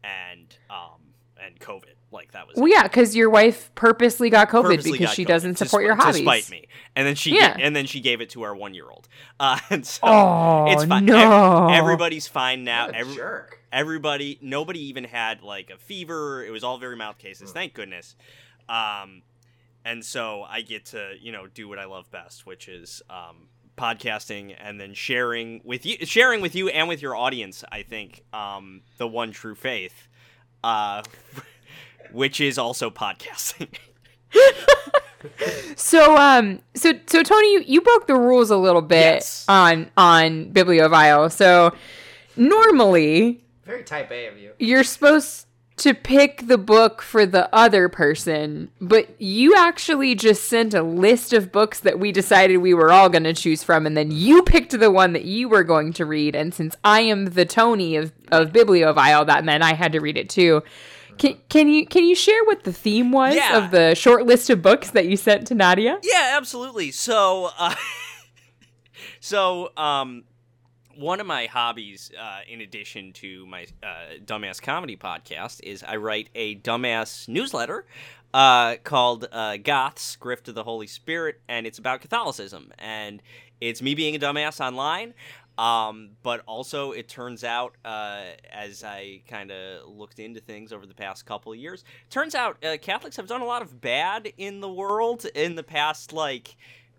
and 0.02 0.56
um 0.70 1.00
and 1.42 1.58
COVID. 1.60 1.92
Like 2.12 2.32
that 2.32 2.46
was. 2.46 2.56
Well, 2.56 2.68
yeah, 2.68 2.84
because 2.84 3.14
your 3.16 3.28
wife 3.28 3.70
purposely 3.74 4.30
got 4.30 4.48
COVID 4.48 4.62
purposely 4.62 4.92
because 4.92 5.08
got 5.08 5.14
she 5.16 5.24
COVID 5.24 5.28
doesn't 5.28 5.58
support 5.58 5.82
sp- 5.82 5.86
your 5.86 5.94
hobbies. 5.96 6.16
to 6.16 6.22
spite 6.22 6.50
me, 6.50 6.68
and 6.94 7.06
then 7.06 7.14
she 7.16 7.34
Yeah. 7.34 7.56
ga- 7.56 7.62
and 7.64 7.74
then 7.76 7.84
she 7.86 8.00
gave 8.00 8.20
it 8.20 8.30
to 8.30 8.42
our 8.42 8.54
one 8.54 8.72
year 8.74 8.88
old. 8.88 9.08
Uh, 9.40 9.58
and 9.68 9.86
so 9.86 10.00
Oh, 10.04 10.64
it's 10.70 10.84
fine. 10.86 11.04
no. 11.04 11.68
everybody's 11.68 12.26
fine 12.26 12.64
now. 12.64 12.86
What 12.86 12.94
a 12.94 12.98
Every- 12.98 13.14
jerk. 13.16 13.60
everybody, 13.70 14.38
nobody 14.40 14.80
even 14.86 15.04
had 15.04 15.42
like 15.42 15.68
a 15.68 15.76
fever. 15.76 16.42
It 16.42 16.50
was 16.50 16.64
all 16.64 16.78
very 16.78 16.96
mild 16.96 17.18
cases. 17.18 17.50
Mm. 17.50 17.52
Thank 17.52 17.74
goodness. 17.74 18.16
Um, 18.68 19.22
and 19.84 20.02
so 20.04 20.44
I 20.48 20.62
get 20.62 20.86
to 20.86 21.14
you 21.20 21.32
know 21.32 21.46
do 21.48 21.68
what 21.68 21.78
I 21.78 21.84
love 21.84 22.10
best, 22.10 22.46
which 22.46 22.66
is 22.68 23.02
um, 23.10 23.48
podcasting 23.76 24.54
and 24.58 24.80
then 24.80 24.94
sharing 24.94 25.60
with 25.64 25.84
you, 25.86 25.96
sharing 26.06 26.40
with 26.40 26.54
you 26.54 26.68
and 26.68 26.88
with 26.88 27.00
your 27.02 27.14
audience. 27.16 27.62
I 27.70 27.82
think 27.82 28.22
um, 28.32 28.82
the 28.98 29.06
one 29.06 29.32
true 29.32 29.54
faith, 29.54 30.08
uh, 30.64 31.02
which 32.12 32.40
is 32.40 32.58
also 32.58 32.90
podcasting. 32.90 33.68
So 35.74 36.16
um 36.16 36.60
so 36.74 36.92
so 37.06 37.22
Tony 37.22 37.52
you, 37.54 37.64
you 37.66 37.80
broke 37.80 38.06
the 38.06 38.14
rules 38.14 38.50
a 38.50 38.56
little 38.56 38.82
bit 38.82 39.00
Yes. 39.00 39.44
on 39.48 39.90
on 39.96 40.52
Bibliovile. 40.52 41.32
So 41.32 41.74
normally 42.36 43.42
Very 43.64 43.82
type 43.82 44.10
A 44.12 44.26
of 44.28 44.38
you. 44.38 44.52
you're 44.58 44.84
supposed 44.84 45.45
to 45.78 45.92
pick 45.92 46.46
the 46.46 46.56
book 46.56 47.02
for 47.02 47.26
the 47.26 47.54
other 47.54 47.88
person, 47.90 48.70
but 48.80 49.20
you 49.20 49.54
actually 49.54 50.14
just 50.14 50.44
sent 50.44 50.72
a 50.72 50.82
list 50.82 51.34
of 51.34 51.52
books 51.52 51.80
that 51.80 51.98
we 51.98 52.12
decided 52.12 52.56
we 52.58 52.72
were 52.72 52.90
all 52.90 53.10
going 53.10 53.24
to 53.24 53.34
choose 53.34 53.62
from 53.62 53.84
and 53.86 53.94
then 53.94 54.10
you 54.10 54.42
picked 54.42 54.78
the 54.78 54.90
one 54.90 55.12
that 55.12 55.24
you 55.26 55.48
were 55.50 55.62
going 55.64 55.92
to 55.92 56.06
read 56.06 56.34
and 56.34 56.54
since 56.54 56.74
I 56.82 57.00
am 57.00 57.26
the 57.26 57.44
Tony 57.44 57.96
of 57.96 58.12
of 58.32 58.52
Bibliovile 58.52 59.26
that 59.26 59.44
meant 59.44 59.62
I 59.62 59.74
had 59.74 59.92
to 59.92 60.00
read 60.00 60.16
it 60.16 60.30
too. 60.30 60.62
Can, 61.18 61.36
can 61.50 61.68
you 61.68 61.86
can 61.86 62.04
you 62.04 62.14
share 62.14 62.42
what 62.44 62.64
the 62.64 62.72
theme 62.72 63.12
was 63.12 63.34
Yeah. 63.34 63.58
of 63.64 63.70
the 63.70 63.94
short 63.94 64.24
list 64.26 64.48
of 64.50 64.62
books 64.62 64.90
that 64.90 65.06
you 65.06 65.16
sent 65.18 65.46
to 65.48 65.54
Nadia? 65.54 65.98
Yeah, 66.02 66.34
absolutely. 66.36 66.90
So, 66.90 67.50
uh, 67.58 67.74
so 69.20 69.72
um, 69.76 70.24
one 70.98 71.20
of 71.20 71.26
my 71.26 71.46
hobbies, 71.46 72.10
uh, 72.18 72.40
in 72.48 72.60
addition 72.60 73.12
to 73.14 73.46
my 73.46 73.66
uh, 73.82 74.18
dumbass 74.24 74.60
comedy 74.60 74.96
podcast, 74.96 75.60
is 75.62 75.82
I 75.82 75.96
write 75.96 76.28
a 76.34 76.56
dumbass 76.56 77.28
newsletter 77.28 77.86
uh, 78.32 78.76
called 78.82 79.28
uh, 79.30 79.56
Goths 79.58 80.16
Grift 80.20 80.48
of 80.48 80.54
the 80.54 80.64
Holy 80.64 80.86
Spirit, 80.86 81.40
and 81.48 81.66
it's 81.66 81.78
about 81.78 82.00
Catholicism, 82.00 82.72
and 82.78 83.22
it's 83.60 83.82
me 83.82 83.94
being 83.94 84.14
a 84.14 84.18
dumbass 84.18 84.64
online. 84.64 85.14
Um, 85.58 86.10
but 86.22 86.42
also, 86.46 86.92
it 86.92 87.08
turns 87.08 87.42
out, 87.42 87.76
uh, 87.82 88.24
as 88.52 88.84
I 88.84 89.22
kind 89.26 89.50
of 89.50 89.88
looked 89.88 90.18
into 90.18 90.38
things 90.40 90.70
over 90.70 90.84
the 90.84 90.94
past 90.94 91.24
couple 91.24 91.50
of 91.52 91.58
years, 91.58 91.82
turns 92.10 92.34
out 92.34 92.62
uh, 92.62 92.76
Catholics 92.76 93.16
have 93.16 93.26
done 93.26 93.40
a 93.40 93.46
lot 93.46 93.62
of 93.62 93.80
bad 93.80 94.30
in 94.36 94.60
the 94.60 94.70
world 94.70 95.24
in 95.34 95.54
the 95.54 95.62
past, 95.62 96.12
like, 96.12 96.56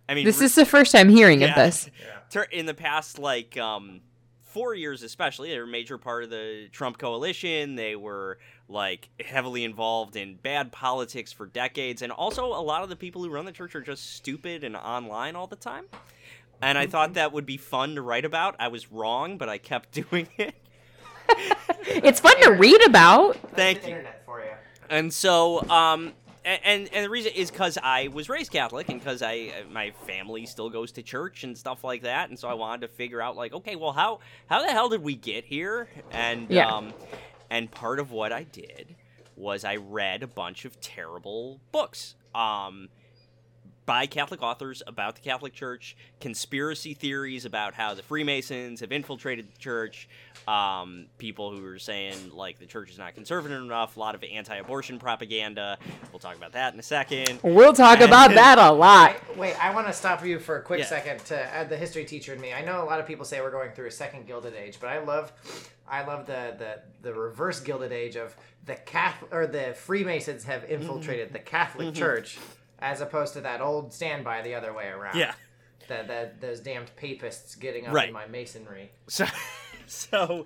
I 0.10 0.14
mean, 0.16 0.26
This 0.26 0.40
re- 0.40 0.46
is 0.46 0.56
the 0.56 0.66
first 0.66 0.92
time 0.92 1.10
hearing 1.10 1.42
Yeah. 1.42 1.50
of 1.50 1.56
this. 1.56 1.90
tur- 2.30 2.48
in 2.52 2.66
the 2.66 2.74
past 2.74 3.20
like 3.20 3.58
um 3.58 4.02
four 4.42 4.74
years 4.74 5.04
especially 5.04 5.50
they 5.52 5.58
were 5.58 5.66
a 5.66 5.68
major 5.68 5.98
part 6.00 6.24
of 6.24 6.30
the 6.32 6.68
trump 6.72 6.98
coalition 6.98 7.76
they 7.76 7.96
were 7.96 8.40
like 8.68 9.08
heavily 9.24 9.64
involved 9.64 10.16
in 10.16 10.36
bad 10.36 10.72
politics 10.72 11.32
for 11.32 11.46
decades 11.46 12.02
and 12.02 12.12
also 12.12 12.46
a 12.48 12.64
lot 12.64 12.82
of 12.82 12.90
the 12.90 12.96
people 12.96 13.22
who 13.24 13.30
run 13.30 13.46
the 13.46 13.52
church 13.52 13.76
are 13.76 13.82
just 13.82 14.16
stupid 14.16 14.64
and 14.64 14.76
online 14.76 15.36
all 15.36 15.46
the 15.48 15.56
time 15.56 15.84
and 16.62 16.78
i 16.78 16.88
thought 16.88 17.14
that 17.14 17.32
would 17.34 17.46
be 17.46 17.58
fun 17.58 17.94
to 17.96 18.02
write 18.02 18.26
about 18.26 18.56
i 18.60 18.68
was 18.68 18.92
wrong 18.92 19.38
but 19.38 19.48
i 19.48 19.58
kept 19.60 19.92
doing 20.10 20.28
it 20.38 20.56
It's 21.86 22.20
fun 22.20 22.40
to 22.44 22.52
read 22.52 22.82
about. 22.88 23.36
thank 23.54 23.82
the 23.82 23.90
you 23.90 23.96
internet 23.98 24.24
for 24.26 24.40
you. 24.40 24.52
and 24.90 25.14
so 25.14 25.62
um 25.70 26.08
a- 26.08 26.27
and 26.64 26.90
and 26.94 27.06
the 27.06 27.10
reason 27.10 27.32
is 27.36 27.52
because 27.52 27.78
I 27.82 28.08
was 28.10 28.30
raised 28.30 28.52
Catholic 28.52 28.90
and 28.90 29.00
because 29.00 29.22
I 29.22 29.52
uh, 29.62 29.70
my 29.70 29.92
family 29.92 30.46
still 30.46 30.70
goes 30.70 30.92
to 30.94 31.04
church 31.04 31.44
and 31.44 31.58
stuff 31.58 31.84
like 31.84 32.04
that, 32.04 32.30
and 32.30 32.40
so 32.40 32.48
I 32.48 32.54
wanted 32.54 32.82
to 32.82 32.88
figure 32.94 33.22
out 33.22 33.36
like, 33.36 33.54
okay, 33.54 33.76
well, 33.76 33.94
how 33.94 34.20
how 34.48 34.62
the 34.66 34.72
hell 34.72 34.90
did 34.90 35.04
we 35.04 35.16
get 35.16 35.46
here? 35.46 35.90
And 36.12 36.52
Yeah. 36.52 36.74
um, 36.78 36.96
and 37.50 37.72
part 37.72 38.00
of 38.00 38.12
what 38.12 38.32
I 38.32 38.44
did 38.44 38.96
was 39.36 39.64
I 39.64 39.76
read 39.76 40.24
a 40.24 40.28
bunch 40.28 40.66
of 40.66 40.80
terrible 40.82 41.62
books. 41.72 42.16
Um, 42.34 42.90
by 43.88 44.06
Catholic 44.06 44.44
authors 44.44 44.84
about 44.86 45.16
the 45.16 45.22
Catholic 45.22 45.54
Church, 45.54 45.96
conspiracy 46.20 46.94
theories 46.94 47.46
about 47.46 47.74
how 47.74 47.94
the 47.94 48.04
Freemasons 48.04 48.82
have 48.82 48.92
infiltrated 48.92 49.48
the 49.52 49.58
church, 49.58 50.10
um, 50.46 51.06
people 51.18 51.56
who 51.56 51.66
are 51.66 51.80
saying 51.80 52.14
like 52.34 52.60
the 52.60 52.66
church 52.66 52.92
is 52.92 52.98
not 52.98 53.16
conservative 53.16 53.60
enough, 53.62 53.96
a 53.96 54.00
lot 54.00 54.14
of 54.14 54.24
anti-abortion 54.24 55.00
propaganda. 55.00 55.78
We'll 56.12 56.20
talk 56.20 56.36
about 56.36 56.52
that 56.52 56.74
in 56.74 56.80
a 56.80 56.84
second. 56.84 57.40
We'll 57.42 57.72
talk 57.74 58.02
about 58.02 58.32
that 58.32 58.60
a 58.60 58.72
lot. 58.72 59.12
I, 59.12 59.20
wait, 59.40 59.56
I 59.64 59.74
want 59.74 59.88
to 59.88 59.94
stop 59.94 60.24
you 60.24 60.38
for 60.38 60.58
a 60.58 60.62
quick 60.62 60.80
Yeah. 60.82 60.86
second 60.86 61.20
to 61.26 61.42
add 61.54 61.70
the 61.70 61.78
history 61.78 62.04
teacher 62.04 62.34
in 62.34 62.42
me. 62.42 62.54
I 62.54 62.64
know 62.66 62.84
a 62.84 62.86
lot 62.86 63.00
of 63.00 63.08
people 63.08 63.24
say 63.24 63.40
we're 63.40 63.52
going 63.52 63.72
through 63.72 63.88
a 63.88 63.92
second 63.92 64.28
Gilded 64.28 64.54
Age, 64.54 64.78
but 64.82 64.88
I 64.90 65.00
love, 65.00 65.32
I 65.90 66.04
love 66.06 66.26
the 66.26 66.56
the, 66.60 66.82
the 67.04 67.14
reverse 67.14 67.62
Gilded 67.62 67.94
Age 67.94 68.18
of 68.18 68.36
the 68.66 68.76
Catholic 68.76 69.34
or 69.34 69.48
the 69.48 69.74
Freemasons 69.78 70.44
have 70.44 70.66
infiltrated 70.70 71.32
the 71.32 71.40
Catholic 71.40 71.96
Church, 71.96 72.38
as 72.80 73.02
opposed 73.02 73.34
to 73.34 73.42
that 73.42 73.62
old 73.62 73.92
standby 73.94 74.42
the 74.42 74.56
other 74.56 74.74
way 74.74 74.88
around. 74.88 75.18
Yeah. 75.18 75.34
The, 75.88 76.04
the, 76.06 76.32
those 76.48 76.60
damned 76.60 76.92
papists 76.98 77.56
getting 77.56 77.88
up 77.88 77.94
Right. 77.94 78.10
in 78.10 78.14
my 78.14 78.28
masonry. 78.28 78.92
So, 79.08 79.26
so, 79.88 80.46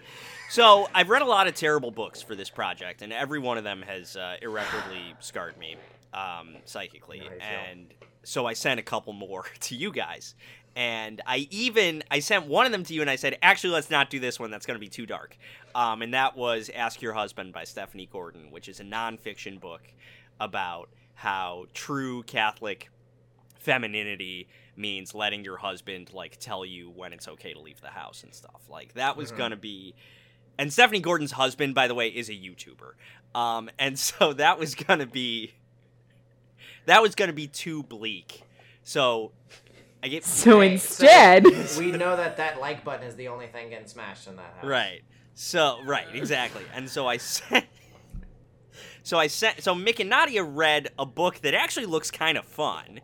so 0.50 0.88
I've 0.94 1.10
read 1.10 1.22
a 1.24 1.26
lot 1.26 1.48
of 1.48 1.56
terrible 1.56 1.90
books 1.92 2.22
for 2.22 2.36
this 2.36 2.50
project, 2.50 3.02
and 3.02 3.12
every 3.12 3.40
one 3.40 3.58
of 3.58 3.64
them 3.64 3.82
has 3.82 4.16
uh, 4.16 4.36
irreparably 4.42 5.16
scarred 5.20 5.58
me 5.58 5.78
um, 6.14 6.56
psychically. 6.66 7.24
And 7.40 7.88
so 8.24 8.46
I 8.46 8.54
sent 8.54 8.80
a 8.80 8.84
couple 8.84 9.14
more 9.14 9.46
to 9.62 9.76
you 9.76 9.92
guys, 9.92 10.36
and 10.76 11.22
I 11.26 11.48
even 11.50 12.04
I 12.12 12.20
sent 12.20 12.46
one 12.46 12.68
of 12.68 12.72
them 12.72 12.84
to 12.84 12.94
you, 12.94 13.02
and 13.02 13.10
I 13.10 13.16
said, 13.16 13.38
actually, 13.42 13.74
let's 13.74 13.90
not 13.90 14.10
do 14.12 14.20
this 14.20 14.40
one. 14.40 14.52
That's 14.52 14.66
going 14.68 14.76
to 14.76 14.80
be 14.80 14.90
too 14.90 15.06
dark. 15.08 15.38
Um, 15.74 16.02
and 16.04 16.14
that 16.14 16.38
was 16.38 16.70
"Ask 16.76 17.02
Your 17.02 17.14
Husband" 17.14 17.52
by 17.52 17.64
Stephanie 17.64 18.08
Gordon, 18.12 18.52
which 18.52 18.70
is 18.70 18.80
a 18.80 18.84
nonfiction 18.84 19.60
book 19.60 19.82
about 20.40 20.90
how 21.22 21.66
true 21.76 22.24
Catholic 22.24 22.90
femininity 23.60 24.48
means 24.76 25.14
letting 25.14 25.46
your 25.46 25.58
husband 25.58 26.12
like 26.14 26.38
tell 26.40 26.66
you 26.66 26.90
when 26.90 27.14
it's 27.14 27.28
okay 27.28 27.54
to 27.54 27.60
leave 27.60 27.80
the 27.80 27.90
house 27.90 28.24
and 28.24 28.34
stuff. 28.34 28.62
Like 28.68 28.96
that 28.96 29.16
was 29.18 29.32
gonna 29.32 29.56
be 29.56 29.94
and 30.58 30.74
Stephanie 30.74 31.00
Gordon's 31.00 31.34
husband, 31.34 31.76
by 31.76 31.88
the 31.88 31.94
way, 31.94 32.08
is 32.08 32.28
a 32.30 32.34
YouTuber. 32.34 32.94
Um, 33.36 33.70
and 33.80 34.00
so 34.00 34.34
that 34.34 34.58
was 34.58 34.74
gonna 34.74 35.06
be 35.06 35.54
that 36.88 37.04
was 37.04 37.14
gonna 37.14 37.34
be 37.34 37.46
too 37.46 37.84
bleak. 37.84 38.42
So 38.84 39.32
I 40.02 40.08
get 40.08 40.26
So 40.26 40.62
Hey, 40.62 40.74
instead, 40.74 41.46
we 41.78 41.92
know 41.92 42.16
that 42.16 42.38
that 42.38 42.60
like 42.60 42.84
button 42.84 43.06
is 43.06 43.16
the 43.16 43.28
only 43.28 43.46
thing 43.46 43.70
getting 43.70 43.88
smashed 43.88 44.28
in 44.28 44.38
that 44.38 44.56
house. 44.56 44.66
Right. 44.66 45.02
So 45.36 45.78
right, 45.86 46.08
exactly. 46.16 46.64
And 46.74 46.90
so 46.90 47.06
I 47.06 47.18
sent 47.18 47.68
So 49.04 49.18
I 49.18 49.28
sent 49.28 49.64
so 49.64 49.74
Mick 49.74 50.00
and 50.00 50.10
Nadia 50.10 50.44
read 50.44 50.90
a 51.00 51.06
book 51.06 51.40
that 51.42 51.54
actually 51.54 51.86
looks 51.88 52.12
kind 52.12 52.38
of 52.38 52.46
fun. 52.46 53.02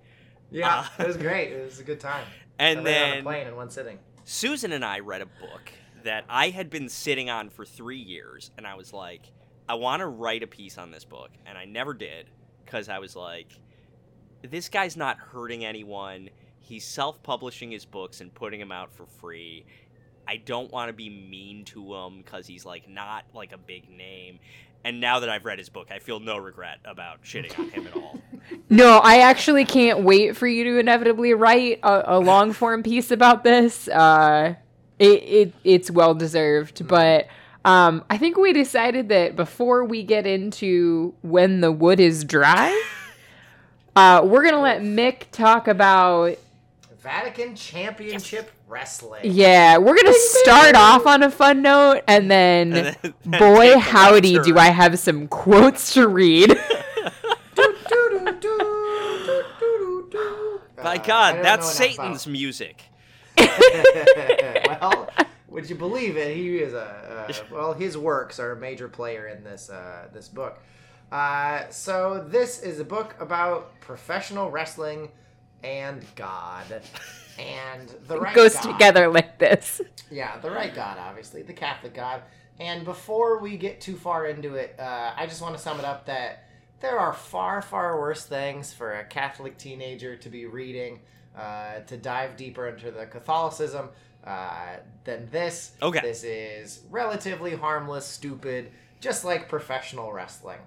Yeah, 0.51 0.87
Uh, 0.97 1.03
it 1.03 1.07
was 1.07 1.17
great. 1.17 1.51
It 1.51 1.63
was 1.63 1.79
a 1.79 1.83
good 1.83 1.99
time. 1.99 2.25
And 2.59 2.79
I 2.79 2.81
it 2.81 3.03
on 3.03 3.09
a 3.09 3.13
then 3.15 3.23
plane 3.23 3.47
in 3.47 3.55
one 3.55 3.69
sitting. 3.69 3.99
Susan 4.23 4.71
and 4.71 4.83
I 4.83 4.97
read 4.99 5.21
a 5.21 5.27
book 5.27 5.71
that 6.03 6.25
I 6.27 6.49
had 6.49 6.71
been 6.71 6.89
sitting 6.89 7.29
on 7.29 7.49
for 7.49 7.65
three 7.65 7.99
years, 7.99 8.49
and 8.57 8.65
I 8.65 8.73
was 8.73 8.91
like, 8.91 9.31
I 9.69 9.75
want 9.75 9.99
to 9.99 10.07
write 10.07 10.41
a 10.41 10.47
piece 10.47 10.79
on 10.79 10.89
this 10.89 11.05
book, 11.05 11.29
and 11.45 11.55
I 11.55 11.65
never 11.65 11.93
did 11.93 12.31
because 12.65 12.89
I 12.89 12.97
was 12.97 13.15
like, 13.15 13.49
this 14.41 14.69
guy's 14.69 14.97
not 14.97 15.17
hurting 15.19 15.65
anyone. 15.65 16.29
He's 16.59 16.83
self-publishing 16.83 17.69
his 17.69 17.85
books 17.85 18.21
and 18.21 18.33
putting 18.33 18.59
them 18.59 18.71
out 18.71 18.91
for 18.91 19.05
free. 19.05 19.65
I 20.27 20.37
don't 20.37 20.71
want 20.71 20.89
to 20.89 20.93
be 20.93 21.09
mean 21.09 21.63
to 21.65 21.95
him 21.95 22.17
because 22.17 22.47
he's 22.47 22.65
like 22.65 22.89
not 22.89 23.23
like 23.33 23.53
a 23.53 23.57
big 23.57 23.89
name. 23.89 24.39
And 24.83 24.99
now 24.99 25.19
that 25.19 25.29
I've 25.29 25.45
read 25.45 25.59
his 25.59 25.69
book, 25.69 25.87
I 25.91 25.99
feel 25.99 26.19
no 26.19 26.37
regret 26.37 26.79
about 26.85 27.23
shitting 27.23 27.57
on 27.57 27.69
him 27.69 27.87
at 27.87 27.95
all. 27.95 28.21
no, 28.69 28.99
I 29.03 29.19
actually 29.19 29.65
can't 29.65 30.03
wait 30.03 30.37
for 30.37 30.47
you 30.47 30.63
to 30.65 30.77
inevitably 30.77 31.33
write 31.33 31.79
a, 31.83 32.17
a 32.17 32.19
long 32.19 32.53
form 32.53 32.83
piece 32.83 33.11
about 33.11 33.43
this. 33.43 33.87
Uh, 33.87 34.55
it, 34.99 35.23
it 35.23 35.53
it's 35.63 35.91
well 35.91 36.13
deserved, 36.13 36.87
but 36.87 37.27
um, 37.65 38.03
I 38.09 38.17
think 38.17 38.37
we 38.37 38.53
decided 38.53 39.09
that 39.09 39.35
before 39.35 39.83
we 39.83 40.03
get 40.03 40.25
into 40.25 41.13
when 41.21 41.61
the 41.61 41.71
wood 41.71 41.99
is 41.99 42.23
dry, 42.23 42.81
uh, 43.95 44.21
we're 44.23 44.43
gonna 44.43 44.61
let 44.61 44.81
Mick 44.81 45.31
talk 45.31 45.67
about. 45.67 46.37
Vatican 47.11 47.55
Championship 47.55 48.51
Wrestling. 48.67 49.21
Yeah, 49.23 49.77
we're 49.77 49.95
gonna 49.95 50.11
start 50.11 50.75
off 50.75 51.05
on 51.05 51.23
a 51.23 51.31
fun 51.31 51.61
note, 51.61 52.01
and 52.05 52.29
then, 52.29 52.73
And 52.75 52.97
then- 53.01 53.13
then 53.25 53.39
boy, 53.39 53.77
howdy, 53.79 54.37
do. 54.39 54.57
I 54.57 54.71
have 54.71 54.99
some 54.99 55.29
quotes 55.29 55.93
to 55.93 56.09
read. 56.09 56.49
My 60.83 60.95
Uh, 60.95 60.97
God, 60.97 61.33
don't 61.35 61.43
that's 61.43 61.79
know 61.79 61.85
enough 61.85 61.95
Satan's 61.95 62.27
music. 62.27 62.83
well, 63.37 65.09
would 65.47 65.69
you 65.69 65.75
believe 65.77 66.17
it? 66.17 66.35
He 66.35 66.57
is 66.57 66.73
a 66.73 67.25
uh, 67.29 67.33
well. 67.49 67.73
His 67.73 67.97
works 67.97 68.37
are 68.37 68.51
a 68.51 68.55
major 68.57 68.89
player 68.89 69.27
in 69.27 69.45
this 69.45 69.69
uh, 69.69 70.09
this 70.13 70.27
book. 70.27 70.59
Uh, 71.09 71.69
so 71.69 72.25
this 72.27 72.61
is 72.61 72.81
a 72.81 72.85
book 72.85 73.15
about 73.21 73.79
professional 73.79 74.51
wrestling 74.51 75.09
and 75.67 76.05
God, 76.15 76.81
and 77.37 77.93
the 78.07 78.19
right 78.19 78.35
Goes 78.35 78.55
God. 78.55 78.71
together 78.71 79.07
like 79.09 79.37
this. 79.37 79.81
Yeah, 80.09 80.37
the 80.39 80.49
right 80.49 80.73
God, 80.73 80.97
obviously, 80.97 81.41
the 81.41 81.53
Catholic 81.53 81.93
God. 81.93 82.21
And 82.59 82.85
before 82.85 83.39
we 83.39 83.57
get 83.57 83.81
too 83.81 83.97
far 83.97 84.25
into 84.25 84.55
it, 84.55 84.75
uh, 84.79 85.11
I 85.15 85.25
just 85.27 85.41
want 85.41 85.55
to 85.55 85.61
sum 85.61 85.79
it 85.79 85.85
up 85.85 86.05
that 86.05 86.45
there 86.79 86.97
are 86.97 87.13
far, 87.13 87.61
far 87.61 87.99
worse 87.99 88.25
things 88.25 88.73
for 88.73 88.93
a 88.93 89.03
Catholic 89.03 89.57
teenager 89.57 90.15
to 90.15 90.29
be 90.29 90.45
reading, 90.45 91.01
uh, 91.37 91.81
to 91.87 91.97
dive 91.97 92.37
deeper 92.37 92.67
into 92.67 92.89
the 92.91 93.05
Catholicism 93.05 93.89
uh, 94.23 94.77
than 95.03 95.29
this. 95.29 95.73
Okay. 95.81 95.99
This 96.01 96.23
is 96.23 96.81
relatively 96.89 97.55
harmless, 97.55 98.05
stupid, 98.05 98.71
just 99.01 99.25
like 99.25 99.49
professional 99.49 100.11
wrestling. 100.11 100.59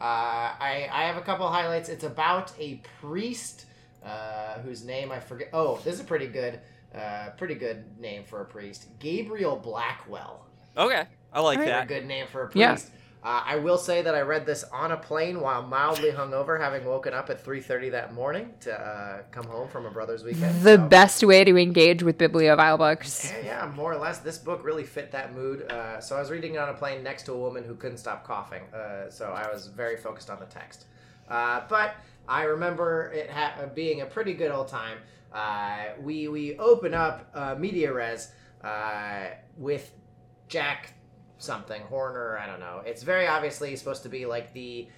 Uh, 0.00 0.56
I, 0.58 0.88
I 0.90 1.04
have 1.04 1.16
a 1.16 1.20
couple 1.20 1.46
highlights. 1.48 1.88
It's 1.88 2.04
about 2.04 2.52
a 2.58 2.80
priest 3.00 3.66
uh, 4.04 4.58
whose 4.60 4.84
name 4.84 5.10
I 5.12 5.20
forget. 5.20 5.48
Oh, 5.52 5.80
this 5.84 5.94
is 5.94 6.00
a 6.00 6.04
pretty 6.04 6.26
good, 6.26 6.60
uh, 6.94 7.30
pretty 7.36 7.54
good 7.54 7.84
name 8.00 8.24
for 8.24 8.40
a 8.40 8.44
priest. 8.44 8.86
Gabriel 8.98 9.56
Blackwell. 9.56 10.44
Okay, 10.76 11.04
I 11.32 11.40
like 11.40 11.58
Alright. 11.58 11.68
A 11.68 11.72
that. 11.72 11.88
good 11.88 12.06
name 12.06 12.26
for 12.26 12.44
a 12.44 12.50
Yeah. 12.54 12.72
priest. 12.72 12.90
Uh, 13.24 13.40
I 13.46 13.56
will 13.56 13.78
say 13.78 14.02
that 14.02 14.16
I 14.16 14.22
read 14.22 14.46
this 14.46 14.64
on 14.72 14.90
a 14.90 14.96
plane 14.96 15.40
while 15.40 15.62
mildly 15.62 16.10
hungover, 16.10 16.58
having 16.58 16.84
woken 16.84 17.14
up 17.14 17.30
at 17.30 17.38
3:30 17.44 17.90
that 17.92 18.12
morning 18.12 18.52
to 18.62 18.72
uh, 18.74 19.22
come 19.30 19.44
home 19.44 19.68
from 19.68 19.86
a 19.86 19.90
brother's 19.92 20.24
weekend. 20.24 20.62
The 20.62 20.74
so- 20.76 20.88
best 20.88 21.22
way 21.22 21.44
to 21.44 21.56
engage 21.56 22.02
with 22.02 22.18
Bibliovile 22.18 22.78
books. 22.78 23.30
Yeah, 23.44 23.44
yeah, 23.66 23.72
more 23.76 23.92
or 23.92 23.96
less. 23.98 24.18
This 24.18 24.38
book 24.38 24.64
really 24.64 24.82
fit 24.82 25.12
that 25.12 25.32
mood. 25.36 25.70
Uh, 25.70 26.00
so 26.00 26.16
I 26.16 26.18
was 26.20 26.32
reading 26.32 26.54
it 26.54 26.58
on 26.58 26.68
a 26.70 26.74
plane 26.74 27.04
next 27.04 27.22
to 27.26 27.32
a 27.32 27.38
woman 27.38 27.62
who 27.62 27.76
couldn't 27.76 27.98
stop 27.98 28.24
coughing. 28.26 28.62
Uh, 28.74 29.08
so 29.08 29.26
I 29.30 29.48
was 29.52 29.68
very 29.68 29.96
focused 29.96 30.28
on 30.28 30.40
the 30.40 30.46
text. 30.46 30.86
Uh, 31.28 31.60
but 31.68 31.94
I 32.28 32.44
remember 32.44 33.10
it 33.14 33.30
ha- 33.30 33.66
being 33.74 34.00
a 34.00 34.06
pretty 34.06 34.34
good 34.34 34.50
old 34.50 34.68
time. 34.68 34.98
Uh, 35.32 35.94
we 36.00 36.28
we 36.28 36.58
open 36.58 36.94
up 36.94 37.30
uh, 37.34 37.54
Media 37.58 37.92
Res 37.92 38.28
uh, 38.62 39.26
with 39.56 39.90
Jack 40.48 40.94
something 41.38 41.82
Horner. 41.82 42.38
I 42.38 42.46
don't 42.46 42.60
know. 42.60 42.82
It's 42.84 43.02
very 43.02 43.26
obviously 43.26 43.74
supposed 43.76 44.02
to 44.04 44.08
be 44.08 44.26
like 44.26 44.52
the. 44.52 44.88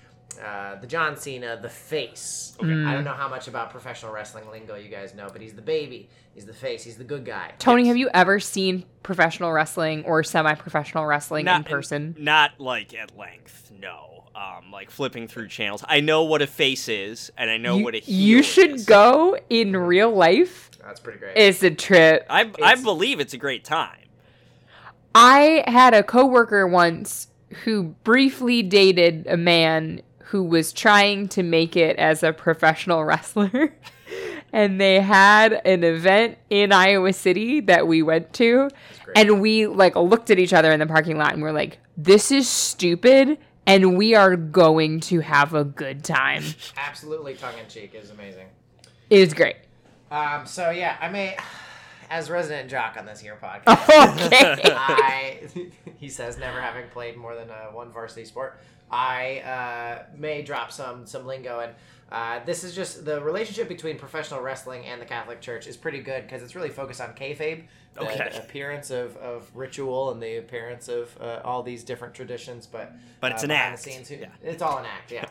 Uh, 0.43 0.81
the 0.81 0.87
John 0.89 1.17
Cena, 1.17 1.61
the 1.63 1.69
face. 1.69 2.57
I 2.61 2.93
don't 2.93 3.05
know 3.05 3.13
how 3.13 3.29
much 3.29 3.47
about 3.47 3.71
professional 3.71 4.11
wrestling 4.11 4.51
lingo 4.51 4.75
you 4.75 4.89
guys 4.89 5.15
know, 5.15 5.29
but 5.33 5.41
he's 5.41 5.55
the 5.55 5.63
baby. 5.63 6.09
He's 6.33 6.45
the 6.45 6.53
face. 6.53 6.83
He's 6.83 6.97
the 6.97 7.05
good 7.05 7.25
guy. 7.25 7.53
Tony, 7.61 7.87
have 7.87 7.97
you 7.97 8.11
ever 8.13 8.41
seen 8.41 8.85
professional 9.05 9.53
wrestling 9.53 10.03
or 10.05 10.25
semi-professional 10.25 11.07
wrestling 11.07 11.47
in 11.47 11.63
person? 11.63 12.17
Not 12.19 12.59
like 12.59 12.95
at 12.95 13.17
length, 13.17 13.71
no. 13.79 14.14
Um, 14.35 14.73
like 14.73 14.91
flipping 14.91 15.29
through 15.29 15.47
channels. 15.49 15.85
I 15.87 16.01
know 16.01 16.25
what 16.25 16.43
a 16.43 16.47
face 16.49 16.89
is, 16.89 17.31
and 17.39 17.49
I 17.49 17.57
know 17.57 17.77
you, 17.79 17.85
what 17.85 17.95
a 17.95 17.99
heel 17.99 18.15
you 18.17 18.43
should 18.43 18.73
is. 18.73 18.85
go 18.85 19.39
in 19.49 19.77
real 19.77 20.11
life. 20.13 20.71
That's 20.83 20.99
pretty 20.99 21.21
great. 21.21 21.37
It's 21.37 21.63
a 21.63 21.71
trip. 21.71 22.27
I 22.29 22.51
I 22.63 22.75
believe 22.75 23.21
it's 23.21 23.33
a 23.33 23.39
great 23.39 23.65
time. 23.65 23.99
I 25.15 25.63
had 25.69 25.95
a 25.95 26.03
coworker 26.03 26.67
once 26.67 27.29
who 27.63 27.95
briefly 28.03 28.63
dated 28.63 29.27
a 29.29 29.37
man 29.37 30.03
who 30.25 30.43
was 30.43 30.73
trying 30.73 31.29
to 31.29 31.43
make 31.45 31.77
it 31.77 31.97
as 31.97 32.23
a 32.25 32.33
professional 32.33 33.05
wrestler. 33.05 33.73
and 34.53 34.81
they 34.81 35.01
had 35.01 35.61
an 35.65 35.85
event 35.85 36.39
in 36.51 36.73
Iowa 36.73 37.13
City 37.13 37.61
that 37.61 37.87
we 37.87 38.03
went 38.03 38.33
to. 38.35 38.69
And 39.15 39.41
we 39.41 39.69
like 39.69 39.95
looked 39.95 40.31
at 40.31 40.41
each 40.41 40.53
other 40.53 40.73
in 40.73 40.81
the 40.81 40.87
parking 40.87 41.19
lot 41.19 41.33
and 41.33 41.43
we're 41.43 41.53
like, 41.53 41.79
this 41.97 42.33
is 42.33 42.49
stupid 42.49 43.39
and 43.67 43.97
we 43.97 44.15
are 44.15 44.37
going 44.37 45.01
to 45.01 45.21
have 45.21 45.55
a 45.55 45.65
good 45.65 46.05
time. 46.05 46.45
Absolutely 46.77 47.35
tongue 47.35 47.59
in 47.59 47.69
cheek 47.69 47.95
is 47.95 48.11
amazing. 48.11 48.47
It 49.11 49.21
is 49.21 49.35
great. 49.35 49.57
Um, 50.11 50.47
so 50.47 50.71
yeah, 50.71 50.97
I 51.01 51.09
may, 51.09 51.37
as 52.11 52.31
resident 52.31 52.71
jock 52.71 52.97
on 52.99 53.07
this 53.07 53.21
here 53.21 53.39
podcast, 53.43 54.27
Okay. 54.27 54.61
I 54.65 55.41
he 55.99 56.09
says 56.09 56.39
never 56.39 56.61
having 56.61 56.89
played 56.91 57.17
more 57.17 57.35
than 57.35 57.51
uh, 57.51 57.67
one 57.73 57.91
varsity 57.91 58.25
sport, 58.25 58.61
I 58.91 59.39
uh, 59.41 60.03
may 60.17 60.43
drop 60.43 60.73
some 60.73 61.07
some 61.07 61.27
lingo 61.27 61.61
and. 61.61 61.73
Uh, 62.13 62.39
this 62.45 62.63
is 62.63 62.77
just 62.77 63.05
the 63.05 63.21
relationship 63.23 63.67
between 63.67 63.99
professional 63.99 64.41
wrestling 64.41 64.85
and 64.85 65.01
the 65.01 65.05
Catholic 65.07 65.41
Church 65.41 65.67
is 65.67 65.77
pretty 65.77 66.01
good 66.01 66.23
because 66.23 66.43
it's 66.45 66.55
really 66.55 66.69
focused 66.69 67.01
on 67.01 67.09
kayfabe, 67.15 67.65
the, 67.95 68.03
Okay. 68.03 68.37
appearance 68.39 68.91
of, 68.91 69.17
of 69.19 69.51
ritual 69.55 70.11
and 70.11 70.23
the 70.23 70.37
appearance 70.37 70.89
of 70.89 71.17
uh, 71.21 71.41
all 71.45 71.63
these 71.63 71.85
different 71.85 72.15
traditions. 72.15 72.67
But 72.67 72.93
But 73.21 73.33
it's 73.33 73.43
uh, 73.43 73.47
an 73.47 73.51
act. 73.53 73.81
Scenes, 73.81 74.11
Yeah. 74.11 74.27
It's 74.43 74.63
all 74.63 74.79
an 74.79 74.87
act, 74.87 75.13
yeah. 75.13 75.27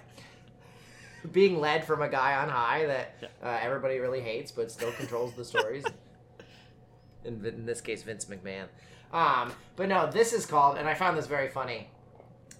Being 1.31 1.59
led 1.59 1.85
from 1.85 2.01
a 2.01 2.09
guy 2.09 2.35
on 2.35 2.49
high 2.49 2.85
that 2.85 3.31
uh, 3.41 3.59
everybody 3.61 3.99
really 3.99 4.21
hates, 4.21 4.51
but 4.51 4.71
still 4.71 4.91
controls 4.91 5.33
the 5.33 5.45
stories. 5.45 5.83
in, 7.25 7.45
in 7.45 7.65
this 7.65 7.81
case, 7.81 8.03
Vince 8.03 8.25
McMahon. 8.25 8.65
Um, 9.11 9.53
but 9.75 9.87
no, 9.87 10.09
this 10.09 10.33
is 10.33 10.45
called, 10.45 10.77
and 10.77 10.87
I 10.87 10.93
found 10.95 11.17
this 11.17 11.27
very 11.27 11.47
funny. 11.49 11.87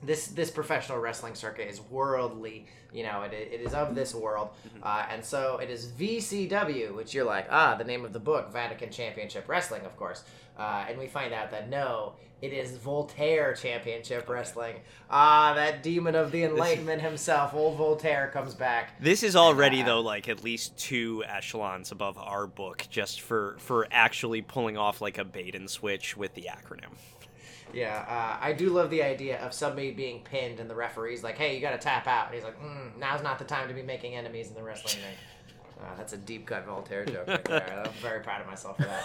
This 0.06 0.28
this 0.28 0.52
professional 0.52 1.00
wrestling 1.00 1.36
circuit 1.36 1.70
is 1.70 1.80
worldly, 1.82 2.66
you 2.94 3.04
know, 3.04 3.22
it, 3.24 3.34
it 3.34 3.62
is 3.62 3.74
of 3.74 3.96
this 3.96 4.14
world, 4.14 4.50
uh, 4.82 5.06
and 5.10 5.24
so 5.24 5.58
it 5.58 5.70
is 5.70 5.88
VCW, 5.88 6.94
which 6.96 7.14
you're 7.14 7.26
like, 7.26 7.48
ah, 7.50 7.76
the 7.76 7.84
name 7.84 8.06
of 8.06 8.14
the 8.14 8.20
book, 8.20 8.52
Vatican 8.52 8.90
Championship 8.92 9.48
Wrestling, 9.48 9.86
of 9.86 9.96
course, 9.98 10.24
uh, 10.58 10.86
and 10.88 10.98
we 10.98 11.08
find 11.08 11.34
out 11.34 11.52
that 11.52 11.70
no, 11.70 12.14
it 12.42 12.52
is 12.52 12.76
Voltaire 12.76 13.54
Championship 13.54 14.28
Wrestling. 14.28 14.76
Ah, 15.10 15.54
that 15.56 15.82
demon 15.82 16.16
of 16.16 16.32
the 16.32 16.44
Enlightenment 16.44 17.02
himself, 17.02 17.54
old 17.54 17.78
Voltaire, 17.78 18.30
comes 18.34 18.54
back. 18.54 19.00
This 19.02 19.24
is 19.24 19.36
already 19.36 19.82
Uh, 19.82 19.86
though 19.86 20.02
like 20.02 20.28
at 20.28 20.44
least 20.44 20.78
two 20.78 21.24
echelons 21.26 21.92
above 21.92 22.18
our 22.18 22.46
book 22.46 22.86
just 22.90 23.22
for 23.22 23.56
for 23.60 23.88
actually 23.92 24.42
pulling 24.42 24.76
off 24.78 25.00
like 25.00 25.18
a 25.18 25.24
bait 25.24 25.56
and 25.56 25.70
switch 25.70 26.18
with 26.18 26.34
the 26.34 26.50
acronym. 26.52 26.92
Yeah, 27.74 28.06
uh, 28.08 28.38
I 28.44 28.54
do 28.54 28.70
love 28.70 28.90
the 28.92 29.02
idea 29.04 29.40
of 29.42 29.52
somebody 29.54 29.92
being 29.92 30.22
pinned 30.24 30.60
and 30.60 30.70
the 30.70 30.76
referee's 30.76 31.24
like, 31.24 31.38
"Hey, 31.38 31.56
you 31.56 31.62
got 31.62 31.72
to 31.72 31.78
tap 31.80 32.06
out." 32.08 32.28
And 32.28 32.36
he's 32.36 32.44
like, 32.44 32.62
mm, 32.62 32.96
"Now's 33.00 33.24
not 33.24 33.40
the 33.40 33.46
time 33.46 33.68
to 33.68 33.74
be 33.74 33.82
making 33.82 34.16
enemies 34.16 34.50
in 34.50 34.54
the 34.54 34.62
wrestling 34.64 35.04
ring." 35.04 35.16
Uh, 35.82 35.96
that's 35.98 36.14
a 36.14 36.18
deep 36.18 36.46
cut 36.46 36.66
Voltaire 36.66 37.04
joke 37.04 37.28
right 37.28 37.44
there. 37.46 37.84
I'm 37.86 37.92
very 37.94 38.22
proud 38.22 38.42
of 38.42 38.48
myself 38.48 38.78
for 38.78 38.84
that. 38.84 39.04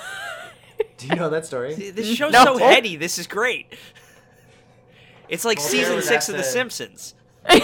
Do 0.99 1.07
you 1.09 1.15
know 1.17 1.31
that 1.31 1.47
story? 1.47 1.75
This 1.75 2.15
show's 2.15 2.33
No. 2.33 2.45
so 2.45 2.59
heady. 2.59 2.97
This 2.97 3.19
is 3.19 3.27
great. 3.27 3.73
It's 5.29 5.45
like 5.45 5.59
Voltaire 5.59 5.85
season 5.85 6.03
six 6.03 6.29
of 6.29 6.35
The 6.37 6.43
the- 6.43 6.45
Simpsons. 6.45 7.15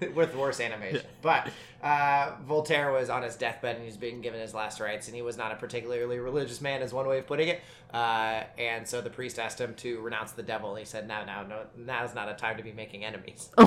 with 0.14 0.34
worse 0.34 0.60
animation. 0.60 1.02
But 1.22 1.50
uh, 1.82 2.32
Voltaire 2.46 2.92
was 2.92 3.10
on 3.10 3.22
his 3.22 3.36
deathbed 3.36 3.76
and 3.76 3.84
he 3.84 3.86
was 3.86 3.96
being 3.96 4.20
given 4.20 4.40
his 4.40 4.54
last 4.54 4.80
rites, 4.80 5.06
and 5.06 5.16
he 5.16 5.22
was 5.22 5.36
not 5.36 5.52
a 5.52 5.56
particularly 5.56 6.18
religious 6.18 6.60
man, 6.60 6.82
is 6.82 6.92
one 6.92 7.06
way 7.06 7.18
of 7.18 7.26
putting 7.26 7.48
it. 7.48 7.60
Uh, 7.92 8.44
and 8.58 8.86
so 8.86 9.00
the 9.00 9.10
priest 9.10 9.38
asked 9.38 9.60
him 9.60 9.74
to 9.76 10.00
renounce 10.00 10.32
the 10.32 10.42
devil. 10.42 10.74
He 10.74 10.84
said, 10.84 11.08
"No, 11.08 11.24
no, 11.24 11.44
no, 11.46 11.62
now's 11.76 12.14
not 12.14 12.28
a 12.28 12.34
time 12.34 12.56
to 12.56 12.62
be 12.62 12.72
making 12.72 13.04
enemies." 13.04 13.50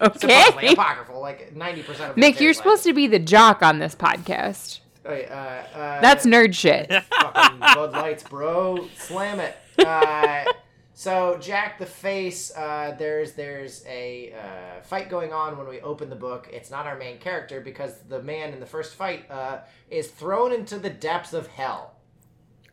Supposedly 0.00 0.34
okay. 0.58 0.72
apocryphal, 0.74 1.20
like 1.20 1.54
ninety 1.56 1.82
percent 1.82 2.10
of. 2.10 2.16
Mick, 2.16 2.38
you're 2.38 2.54
supposed 2.54 2.84
to 2.84 2.92
be 2.92 3.06
the 3.06 3.18
jock 3.18 3.62
on 3.62 3.78
this 3.78 3.94
podcast. 3.94 4.80
Wait, 5.04 5.26
uh, 5.28 5.32
uh, 5.32 6.00
That's 6.00 6.26
nerd 6.26 6.54
shit. 6.54 6.92
fucking 6.92 7.58
Bud 7.60 7.92
Lights, 7.92 8.22
bro. 8.22 8.86
Slam 8.96 9.40
it. 9.40 9.56
Uh, 9.78 10.44
so 10.98 11.38
Jack 11.40 11.78
the 11.78 11.86
Face, 11.86 12.50
uh, 12.56 12.96
there's 12.98 13.34
there's 13.34 13.84
a 13.86 14.32
uh, 14.32 14.82
fight 14.82 15.08
going 15.08 15.32
on 15.32 15.56
when 15.56 15.68
we 15.68 15.80
open 15.80 16.10
the 16.10 16.16
book. 16.16 16.50
It's 16.52 16.72
not 16.72 16.86
our 16.86 16.98
main 16.98 17.18
character 17.18 17.60
because 17.60 18.00
the 18.08 18.20
man 18.20 18.52
in 18.52 18.58
the 18.58 18.66
first 18.66 18.96
fight 18.96 19.30
uh, 19.30 19.58
is 19.90 20.08
thrown 20.08 20.52
into 20.52 20.76
the 20.76 20.90
depths 20.90 21.34
of 21.34 21.46
hell. 21.46 21.94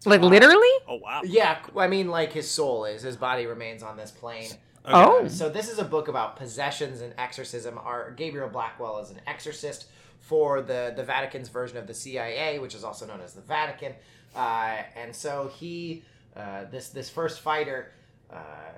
Like 0.08 0.22
literally? 0.22 0.72
Oh 0.88 0.96
wow. 1.04 1.22
Yeah, 1.24 1.60
I 1.78 1.88
mean, 1.88 2.08
like 2.08 2.34
his 2.34 2.50
soul 2.50 2.86
is. 2.86 3.04
His 3.04 3.16
body 3.16 3.46
remains 3.46 3.84
on 3.84 3.96
this 3.96 4.10
plane. 4.10 4.50
Oh. 4.86 5.28
So 5.28 5.48
this 5.48 5.70
is 5.70 5.78
a 5.78 5.86
book 5.86 6.08
about 6.08 6.36
possessions 6.36 7.02
and 7.02 7.14
exorcism. 7.20 7.78
Our 7.78 8.10
Gabriel 8.10 8.50
Blackwell 8.50 8.98
is 9.02 9.12
an 9.12 9.22
exorcist 9.28 9.86
for 10.20 10.64
the 10.64 10.96
the 10.98 11.04
Vatican's 11.04 11.50
version 11.50 11.78
of 11.78 11.86
the 11.86 11.94
CIA, 11.94 12.58
which 12.58 12.74
is 12.74 12.84
also 12.84 13.06
known 13.06 13.22
as 13.22 13.36
the 13.36 13.42
Vatican. 13.42 13.94
Uh, 14.36 14.78
and 14.96 15.16
so 15.16 15.52
he, 15.60 16.02
uh, 16.36 16.64
this 16.72 16.90
this 16.90 17.08
first 17.08 17.42
fighter, 17.42 17.92
uh, 18.36 18.72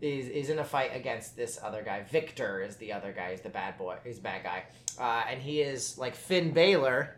is 0.00 0.28
is 0.28 0.50
in 0.50 0.58
a 0.58 0.64
fight 0.64 0.94
against 0.94 1.36
this 1.36 1.58
other 1.62 1.82
guy. 1.82 2.02
Victor 2.02 2.60
is 2.62 2.76
the 2.76 2.92
other 2.92 3.12
guy. 3.12 3.30
He's 3.30 3.40
the 3.40 3.48
bad 3.48 3.78
boy. 3.78 3.96
He's 4.04 4.16
the 4.16 4.22
bad 4.22 4.42
guy, 4.42 4.64
uh, 4.98 5.24
and 5.30 5.40
he 5.40 5.60
is 5.60 5.98
like 5.98 6.14
Finn 6.14 6.52
Balor. 6.52 7.16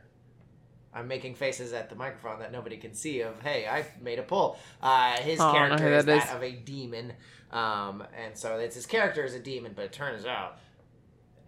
I'm 0.97 1.09
making 1.09 1.35
faces 1.35 1.73
at 1.73 1.89
the 1.91 1.97
microphone 1.97 2.39
that 2.39 2.53
nobody 2.53 2.77
can 2.77 2.95
see. 2.95 3.21
Of 3.23 3.41
hey, 3.43 3.67
I've 3.67 4.01
made 4.01 4.19
a 4.19 4.23
pull. 4.23 4.59
Uh, 4.83 5.17
his 5.19 5.41
Oh, 5.41 5.49
I 5.49 5.69
don't 5.69 5.79
character 5.79 5.89
who 5.89 5.95
is 5.97 6.05
that 6.05 6.19
that 6.21 6.29
is. 6.29 6.35
of 6.37 6.43
a 6.43 6.53
demon, 6.53 7.13
um, 7.51 8.05
and 8.17 8.37
so 8.37 8.59
it's 8.59 8.75
his 8.77 8.87
character 8.87 9.25
is 9.25 9.35
a 9.35 9.41
demon, 9.41 9.73
but 9.75 9.87
it 9.87 9.93
turns 9.93 10.25
out 10.27 10.59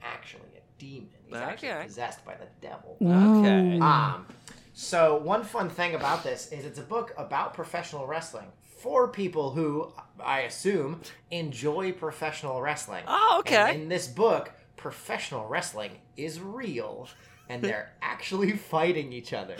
actually 0.03 0.49
a 0.57 0.81
demon. 0.81 1.09
He's 1.27 1.37
actually 1.37 1.85
possessed 1.85 2.25
by 2.25 2.35
the 2.35 2.47
devil. 2.61 2.97
Okay. 3.03 3.79
Um, 3.79 4.27
so 4.73 5.16
one 5.19 5.42
fun 5.45 5.69
thing 5.71 5.95
about 5.95 6.23
this 6.25 6.51
is 6.53 6.64
it's 6.64 6.79
a 6.79 6.83
book 6.83 7.12
about 7.16 7.55
professional 7.55 8.07
wrestling 8.07 8.47
for 8.87 9.09
people 9.09 9.51
who 9.51 9.92
I 10.25 10.42
assume 10.42 11.01
enjoy 11.33 11.90
professional 11.90 12.62
wrestling. 12.62 13.03
Oh, 13.09 13.38
okay. 13.40 13.70
And 13.72 13.83
in 13.83 13.88
this 13.88 14.07
book, 14.07 14.53
professional 14.77 15.49
wrestling 15.49 15.90
is 16.16 16.38
real, 16.40 17.09
and 17.49 17.61
they're 17.62 17.90
actually 18.01 18.53
fighting 18.53 19.12
each 19.12 19.33
other. 19.33 19.57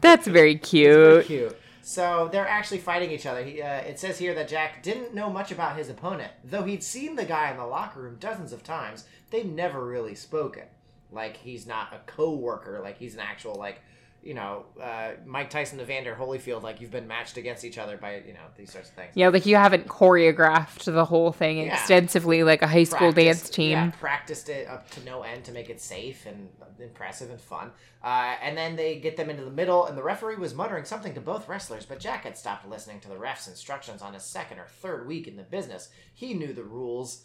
That's 0.00 0.28
very 0.28 0.54
Very 0.54 0.54
cute. 0.54 1.26
cute. 1.26 1.60
So 1.82 2.28
they're 2.30 2.46
actually 2.46 2.78
fighting 2.78 3.10
each 3.10 3.26
other. 3.26 3.42
He, 3.44 3.60
uh, 3.60 3.78
it 3.80 3.98
says 3.98 4.18
here 4.18 4.34
that 4.34 4.46
Jack 4.46 4.84
didn't 4.84 5.12
know 5.12 5.28
much 5.28 5.50
about 5.50 5.76
his 5.76 5.90
opponent, 5.90 6.30
though 6.44 6.62
he'd 6.62 6.84
seen 6.84 7.16
the 7.16 7.24
guy 7.24 7.50
in 7.50 7.56
the 7.56 7.66
locker 7.66 8.02
room 8.02 8.18
dozens 8.20 8.52
of 8.52 8.62
times. 8.62 9.04
They've 9.30 9.44
never 9.44 9.84
really 9.84 10.14
spoken. 10.14 10.62
Like 11.10 11.36
he's 11.38 11.66
not 11.66 11.92
a 11.92 11.98
co-worker. 12.06 12.80
Like 12.84 12.98
he's 12.98 13.14
an 13.14 13.20
actual 13.20 13.56
like, 13.56 13.82
you 14.24 14.32
know, 14.34 14.64
uh, 14.80 15.10
Mike 15.26 15.50
Tyson, 15.50 15.78
Evander 15.80 16.16
Holyfield. 16.18 16.62
Like 16.62 16.80
you've 16.80 16.90
been 16.90 17.06
matched 17.06 17.36
against 17.36 17.62
each 17.64 17.76
other 17.78 17.96
by 17.98 18.22
you 18.26 18.32
know 18.32 18.40
these 18.56 18.72
sorts 18.72 18.88
of 18.88 18.94
things. 18.94 19.10
Yeah, 19.14 19.28
like 19.28 19.44
you 19.44 19.56
haven't 19.56 19.86
choreographed 19.86 20.84
the 20.92 21.04
whole 21.04 21.30
thing 21.30 21.58
Yeah. 21.58 21.74
extensively 21.74 22.42
like 22.42 22.62
a 22.62 22.66
high 22.66 22.84
school 22.84 23.12
Practiced- 23.12 23.42
dance 23.44 23.50
team. 23.50 23.70
Yeah, 23.72 23.90
practiced 24.00 24.48
it 24.48 24.66
up 24.66 24.90
to 24.92 25.04
no 25.04 25.22
end 25.22 25.44
to 25.44 25.52
make 25.52 25.68
it 25.68 25.80
safe 25.80 26.24
and 26.26 26.48
impressive 26.80 27.30
and 27.30 27.40
fun. 27.40 27.70
Uh, 28.02 28.34
and 28.42 28.56
then 28.56 28.76
they 28.76 28.98
get 28.98 29.16
them 29.16 29.28
into 29.30 29.44
the 29.44 29.50
middle, 29.50 29.86
and 29.86 29.96
the 29.96 30.02
referee 30.02 30.36
was 30.36 30.54
muttering 30.54 30.84
something 30.84 31.14
to 31.14 31.20
both 31.20 31.48
wrestlers, 31.48 31.86
but 31.86 32.00
Jack 32.00 32.24
had 32.24 32.36
stopped 32.36 32.68
listening 32.68 33.00
to 33.00 33.08
the 33.08 33.16
ref's 33.18 33.46
instructions 33.46 34.02
on 34.02 34.14
his 34.14 34.22
second 34.24 34.58
or 34.58 34.66
third 34.66 35.06
week 35.06 35.28
in 35.28 35.36
the 35.36 35.42
business. 35.42 35.88
He 36.14 36.34
knew 36.34 36.52
the 36.52 36.64
rules. 36.64 37.24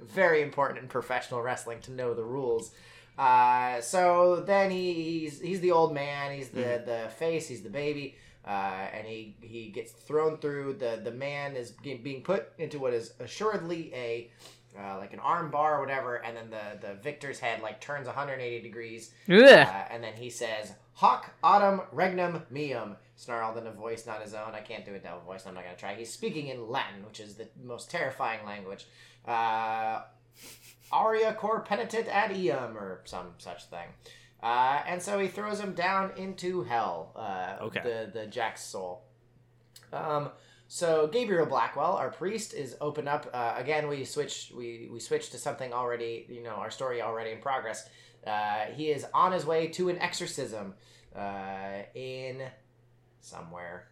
Very 0.00 0.40
important 0.42 0.80
in 0.80 0.88
professional 0.88 1.42
wrestling 1.42 1.80
to 1.82 1.92
know 1.92 2.14
the 2.14 2.24
rules. 2.24 2.72
Uh, 3.18 3.80
so 3.80 4.42
then 4.46 4.70
he's 4.70 5.40
he's 5.40 5.60
the 5.60 5.70
old 5.70 5.92
man. 5.94 6.32
He's 6.32 6.48
the 6.48 6.82
the 6.84 7.10
face. 7.18 7.48
He's 7.48 7.62
the 7.62 7.70
baby. 7.70 8.16
Uh, 8.46 8.86
and 8.92 9.06
he 9.06 9.36
he 9.40 9.68
gets 9.68 9.92
thrown 9.92 10.38
through. 10.38 10.74
the 10.74 11.00
The 11.02 11.12
man 11.12 11.54
is 11.56 11.72
being 11.72 12.22
put 12.22 12.48
into 12.58 12.78
what 12.78 12.92
is 12.94 13.12
assuredly 13.20 13.92
a 13.94 14.30
uh, 14.78 14.96
like 14.98 15.12
an 15.12 15.20
arm 15.20 15.50
bar 15.50 15.76
or 15.76 15.80
whatever. 15.80 16.16
And 16.16 16.36
then 16.36 16.50
the 16.50 16.86
the 16.86 16.94
victor's 16.94 17.38
head 17.38 17.60
like 17.62 17.80
turns 17.80 18.06
180 18.06 18.60
degrees. 18.62 19.10
Uh, 19.64 19.94
and 19.94 20.02
then 20.02 20.14
he 20.14 20.30
says, 20.30 20.72
"Hoc 20.94 21.30
autumn 21.42 21.82
regnum 21.92 22.42
meum," 22.50 22.96
snarled 23.16 23.58
in 23.58 23.66
a 23.66 23.72
voice 23.72 24.06
not 24.06 24.22
his 24.22 24.34
own. 24.34 24.54
I 24.54 24.60
can't 24.60 24.84
do 24.86 24.94
a 24.94 24.98
devil 24.98 25.20
voice. 25.20 25.46
I'm 25.46 25.54
not 25.54 25.64
gonna 25.64 25.76
try. 25.76 25.94
He's 25.94 26.10
speaking 26.12 26.48
in 26.48 26.68
Latin, 26.68 27.04
which 27.06 27.20
is 27.20 27.34
the 27.34 27.48
most 27.62 27.90
terrifying 27.90 28.44
language. 28.46 28.86
Uh, 29.28 30.02
aria 30.92 31.32
cor 31.34 31.60
penitent 31.60 32.08
ad 32.08 32.36
eum, 32.36 32.76
or 32.76 33.00
some 33.04 33.28
such 33.38 33.64
thing. 33.66 33.88
Uh, 34.42 34.82
and 34.86 35.00
so 35.00 35.18
he 35.18 35.28
throws 35.28 35.60
him 35.60 35.72
down 35.74 36.12
into 36.16 36.62
hell. 36.64 37.12
Uh, 37.16 37.64
Okay. 37.66 37.80
The 37.82 38.10
the 38.20 38.26
Jack's 38.26 38.62
soul. 38.62 39.02
Um. 39.92 40.30
So 40.68 41.06
Gabriel 41.06 41.44
Blackwell, 41.46 41.92
our 41.96 42.10
priest, 42.10 42.54
is 42.54 42.76
open 42.80 43.06
up. 43.06 43.28
Uh, 43.32 43.54
again, 43.56 43.88
we 43.88 44.04
switch. 44.04 44.52
We 44.56 44.88
we 44.90 45.00
switch 45.00 45.30
to 45.30 45.38
something 45.38 45.72
already. 45.72 46.26
You 46.28 46.42
know, 46.42 46.54
our 46.54 46.70
story 46.70 47.02
already 47.02 47.32
in 47.32 47.38
progress. 47.40 47.88
Uh, 48.26 48.66
he 48.74 48.90
is 48.90 49.04
on 49.12 49.32
his 49.32 49.44
way 49.44 49.66
to 49.68 49.88
an 49.90 49.98
exorcism 49.98 50.74
uh, 51.14 51.82
in 51.94 52.42
somewhere. 53.20 53.88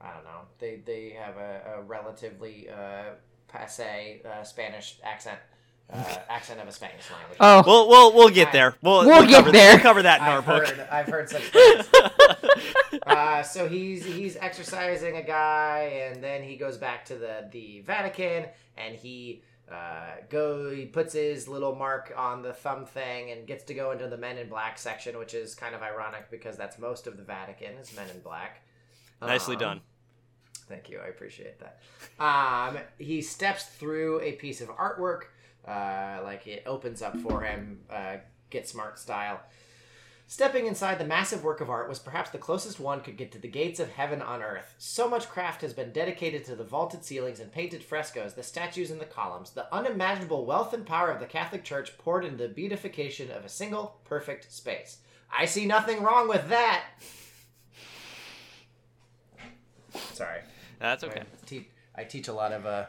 I 0.00 0.12
don't 0.12 0.24
know. 0.24 0.40
They 0.58 0.80
they 0.84 1.10
have 1.10 1.36
a, 1.36 1.78
a 1.78 1.82
relatively 1.82 2.68
uh, 2.70 3.14
passe 3.48 4.22
uh, 4.24 4.42
Spanish 4.44 4.98
accent. 5.02 5.38
Uh, 5.92 6.02
accent 6.28 6.60
of 6.60 6.68
a 6.68 6.72
Spanish 6.72 7.10
language. 7.10 7.36
Oh, 7.40 7.62
We'll 7.66 7.88
we'll 7.88 8.12
we'll 8.14 8.28
get 8.30 8.52
there. 8.52 8.74
We'll, 8.82 9.06
We'll 9.06 9.22
get 9.26 9.36
cover, 9.44 9.52
there. 9.52 9.74
We'll 9.74 9.82
cover 9.82 10.02
that 10.02 10.20
in 10.20 10.26
our 10.26 10.38
I've 10.38 10.46
book. 10.46 10.66
heard, 10.68 10.88
I've 10.90 11.06
heard 11.06 11.30
such 11.30 11.42
things. 11.42 11.88
uh, 13.06 13.42
so 13.42 13.68
he's 13.68 14.04
he's 14.04 14.36
exercising 14.36 15.16
a 15.16 15.22
guy, 15.22 16.08
and 16.10 16.22
then 16.22 16.42
he 16.42 16.56
goes 16.56 16.78
back 16.78 17.04
to 17.06 17.16
the 17.16 17.48
the 17.52 17.80
Vatican, 17.80 18.46
and 18.76 18.94
he 18.96 19.42
uh, 19.70 20.12
go 20.30 20.70
he 20.70 20.86
puts 20.86 21.12
his 21.14 21.48
little 21.48 21.74
mark 21.74 22.12
on 22.16 22.42
the 22.42 22.52
thumb 22.52 22.86
thing, 22.86 23.30
and 23.30 23.46
gets 23.46 23.64
to 23.64 23.74
go 23.74 23.90
into 23.92 24.08
the 24.08 24.16
Men 24.16 24.38
in 24.38 24.48
Black 24.48 24.78
section, 24.78 25.18
which 25.18 25.34
is 25.34 25.54
kind 25.54 25.74
of 25.74 25.82
ironic 25.82 26.30
because 26.30 26.56
that's 26.56 26.78
most 26.78 27.06
of 27.06 27.16
the 27.16 27.22
Vatican 27.22 27.74
is 27.76 27.94
Men 27.94 28.08
in 28.10 28.20
Black. 28.20 28.62
Nicely 29.20 29.54
Um, 29.56 29.60
done. 29.60 29.80
Thank 30.68 30.88
you. 30.88 30.98
I 30.98 31.08
appreciate 31.08 31.60
that. 31.60 31.80
Um, 32.18 32.78
he 32.98 33.20
steps 33.20 33.64
through 33.66 34.20
a 34.20 34.32
piece 34.32 34.60
of 34.62 34.68
artwork, 34.68 35.24
uh, 35.66 36.20
like 36.22 36.46
it 36.46 36.62
opens 36.66 37.02
up 37.02 37.16
for 37.18 37.42
him, 37.42 37.80
uh, 37.90 38.16
Get 38.50 38.68
Smart 38.68 38.98
style. 38.98 39.40
Stepping 40.26 40.66
inside 40.66 40.98
the 40.98 41.04
massive 41.04 41.44
work 41.44 41.60
of 41.60 41.68
art 41.68 41.88
was 41.88 41.98
perhaps 41.98 42.30
the 42.30 42.38
closest 42.38 42.80
one 42.80 43.02
could 43.02 43.18
get 43.18 43.30
to 43.32 43.38
the 43.38 43.46
gates 43.46 43.78
of 43.78 43.90
heaven 43.90 44.22
on 44.22 44.42
earth. 44.42 44.74
So 44.78 45.08
much 45.08 45.28
craft 45.28 45.60
has 45.60 45.74
been 45.74 45.92
dedicated 45.92 46.46
to 46.46 46.56
the 46.56 46.64
vaulted 46.64 47.04
ceilings 47.04 47.40
and 47.40 47.52
painted 47.52 47.84
frescoes, 47.84 48.32
the 48.32 48.42
statues 48.42 48.90
and 48.90 49.00
the 49.00 49.04
columns. 49.04 49.50
The 49.50 49.72
unimaginable 49.72 50.46
wealth 50.46 50.72
and 50.72 50.86
power 50.86 51.10
of 51.10 51.20
the 51.20 51.26
Catholic 51.26 51.62
Church 51.62 51.96
poured 51.98 52.24
into 52.24 52.48
the 52.48 52.48
beatification 52.48 53.30
of 53.30 53.44
a 53.44 53.50
single 53.50 54.00
perfect 54.04 54.50
space. 54.50 54.98
I 55.36 55.44
see 55.44 55.66
nothing 55.66 56.02
wrong 56.02 56.26
with 56.26 56.48
that. 56.48 56.84
Sorry. 60.14 60.40
That's 60.78 61.04
okay. 61.04 61.20
I 61.20 61.46
teach, 61.46 61.66
I 61.94 62.04
teach 62.04 62.28
a 62.28 62.32
lot 62.32 62.52
of 62.52 62.64
uh, 62.64 62.86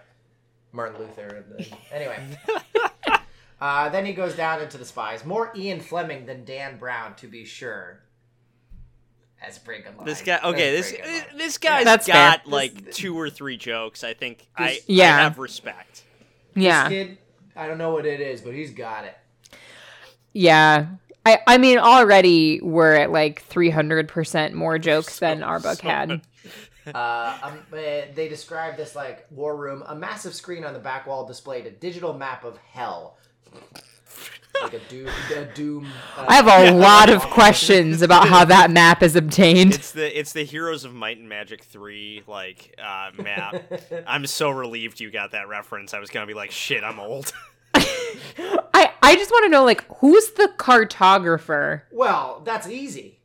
Martin 0.72 1.02
Luther. 1.02 1.44
And 1.58 1.68
anyway. 1.92 2.20
uh, 3.62 3.90
then 3.90 4.06
he 4.06 4.14
goes 4.14 4.36
down 4.36 4.62
into 4.62 4.78
the 4.78 4.86
spies. 4.86 5.26
More 5.26 5.52
Ian 5.56 5.80
Fleming 5.80 6.26
than 6.26 6.44
Dan 6.46 6.78
Brown, 6.78 7.16
to 7.16 7.28
be 7.28 7.46
sure. 7.46 8.02
That's 9.42 9.58
a 9.58 9.62
pretty 9.62 9.84
good. 9.84 9.94
This 10.06 10.22
guy, 10.22 10.40
okay, 10.44 10.70
a 10.70 10.72
this 10.78 10.90
pretty 10.92 11.04
good 11.04 11.28
line. 11.28 11.38
this 11.38 11.58
guy's 11.58 11.86
That's 11.86 12.08
got 12.08 12.44
fair. 12.44 12.52
like 12.52 12.86
This- 12.86 12.96
two 12.96 13.18
or 13.20 13.30
three 13.30 13.58
jokes. 13.58 14.04
I 14.04 14.14
think 14.14 14.48
I, 14.58 14.68
This- 14.70 14.78
I 14.80 14.84
Yeah. 14.88 15.20
have 15.22 15.38
respect. 15.38 16.04
yeah, 16.56 16.90
Kid, 16.90 17.18
I 17.56 17.68
don't 17.68 17.78
know 17.78 17.92
what 17.92 18.06
it 18.06 18.22
is, 18.22 18.42
but 18.42 18.54
he's 18.54 18.72
got 18.74 19.06
it. 19.06 19.18
yeah. 20.34 20.88
I, 21.28 21.40
I 21.48 21.58
mean, 21.58 21.80
already 21.80 22.62
we're 22.62 22.94
at 22.94 23.12
like 23.12 23.48
300% 23.50 24.54
more 24.54 24.78
jokes 24.78 25.18
than 25.20 25.42
our 25.42 25.60
book 25.60 25.80
so 25.80 25.88
had. 25.88 26.10
much. 26.10 26.22
Uh, 26.94 27.38
um, 27.42 27.60
uh, 27.74 27.76
they 28.14 28.28
describe 28.30 28.78
this 28.78 28.96
like 28.96 29.26
war 29.32 29.56
room. 29.58 29.84
A 29.88 29.96
massive 29.96 30.36
screen 30.36 30.64
on 30.64 30.74
the 30.74 30.80
back 30.80 31.08
wall 31.08 31.26
displayed 31.26 31.66
a 31.66 31.72
digital 31.72 32.14
map 32.14 32.44
of 32.44 32.58
hell. 32.72 33.18
Like 34.62 34.74
a 34.74 34.80
doom. 34.80 35.10
A 35.36 35.46
doom 35.46 35.88
uh, 36.18 36.26
I 36.28 36.36
have 36.36 36.48
a 36.48 36.72
lot 36.72 37.10
of 37.10 37.22
questions 37.24 38.02
about 38.02 38.28
how 38.28 38.46
that 38.46 38.72
map 38.72 39.04
is 39.04 39.16
obtained. 39.16 39.74
It's 39.74 39.92
the 39.92 40.18
it's 40.18 40.34
the 40.34 40.44
Heroes 40.44 40.86
of 40.86 40.94
Might 40.94 41.18
and 41.18 41.28
Magic 41.28 41.64
three 41.64 42.24
like 42.26 42.74
uh, 42.82 43.12
map. 43.22 43.62
I'm 44.08 44.26
so 44.26 44.50
relieved 44.50 45.00
you 45.00 45.12
got 45.12 45.32
that 45.32 45.48
reference. 45.48 45.94
I 45.94 46.00
was 46.00 46.10
gonna 46.10 46.26
be 46.26 46.34
like, 46.34 46.52
shit, 46.52 46.84
I'm 46.84 47.00
old. 47.00 47.34
I, 47.76 48.92
I 49.02 49.16
just 49.16 49.30
want 49.32 49.46
to 49.46 49.50
know, 49.50 49.66
like, 49.66 49.86
who's 49.98 50.32
the 50.32 50.52
cartographer? 50.58 51.82
Well, 51.92 52.42
that's 52.46 52.68
easy. 52.68 53.20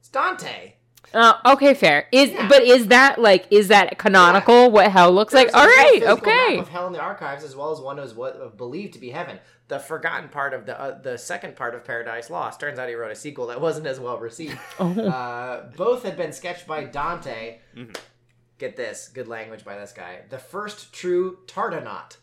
It's 0.00 0.08
Dante. 0.08 0.74
Uh, 1.14 1.34
okay, 1.46 1.74
fair. 1.74 2.06
Is 2.12 2.30
Yeah. 2.30 2.48
but 2.48 2.62
is 2.62 2.88
that 2.88 3.20
like 3.20 3.46
is 3.50 3.68
that 3.68 3.96
canonical? 3.98 4.70
What 4.70 4.90
hell 4.90 5.12
looks 5.12 5.32
like? 5.32 5.52
There's 5.52 5.54
a 5.54 5.58
All 5.58 5.66
real 5.66 6.00
map 6.16 6.18
okay. 6.18 6.58
Of 6.58 6.68
hell 6.68 6.86
in 6.86 6.92
the 6.92 7.00
archives, 7.00 7.44
as 7.44 7.54
well 7.56 7.70
as 7.72 7.80
one 7.80 7.98
is 7.98 8.14
what 8.14 8.34
of 8.36 8.56
believed 8.56 8.94
to 8.94 8.98
be 8.98 9.10
heaven. 9.10 9.38
The 9.68 9.78
forgotten 9.78 10.28
part 10.28 10.52
of 10.52 10.66
the 10.66 10.78
uh, 10.78 11.00
the 11.00 11.16
second 11.16 11.56
part 11.56 11.74
of 11.74 11.84
Paradise 11.84 12.28
Lost. 12.28 12.60
Turns 12.60 12.78
out 12.78 12.88
he 12.88 12.94
wrote 12.94 13.12
a 13.12 13.14
sequel 13.16 13.46
that 13.46 13.60
wasn't 13.60 13.86
as 13.86 13.98
well 14.00 14.18
received. 14.18 14.58
Oh. 14.78 14.90
Uh, 15.00 15.70
both 15.76 16.02
had 16.02 16.16
been 16.16 16.32
sketched 16.32 16.66
by 16.66 16.84
Dante. 16.84 17.60
Mm-hmm. 17.76 17.92
Get 18.58 18.76
this, 18.76 19.08
good 19.08 19.26
language 19.28 19.64
by 19.64 19.76
this 19.78 19.92
guy. 19.92 20.20
The 20.28 20.38
first 20.38 20.92
true 20.92 21.38
Tartanaut. 21.46 22.16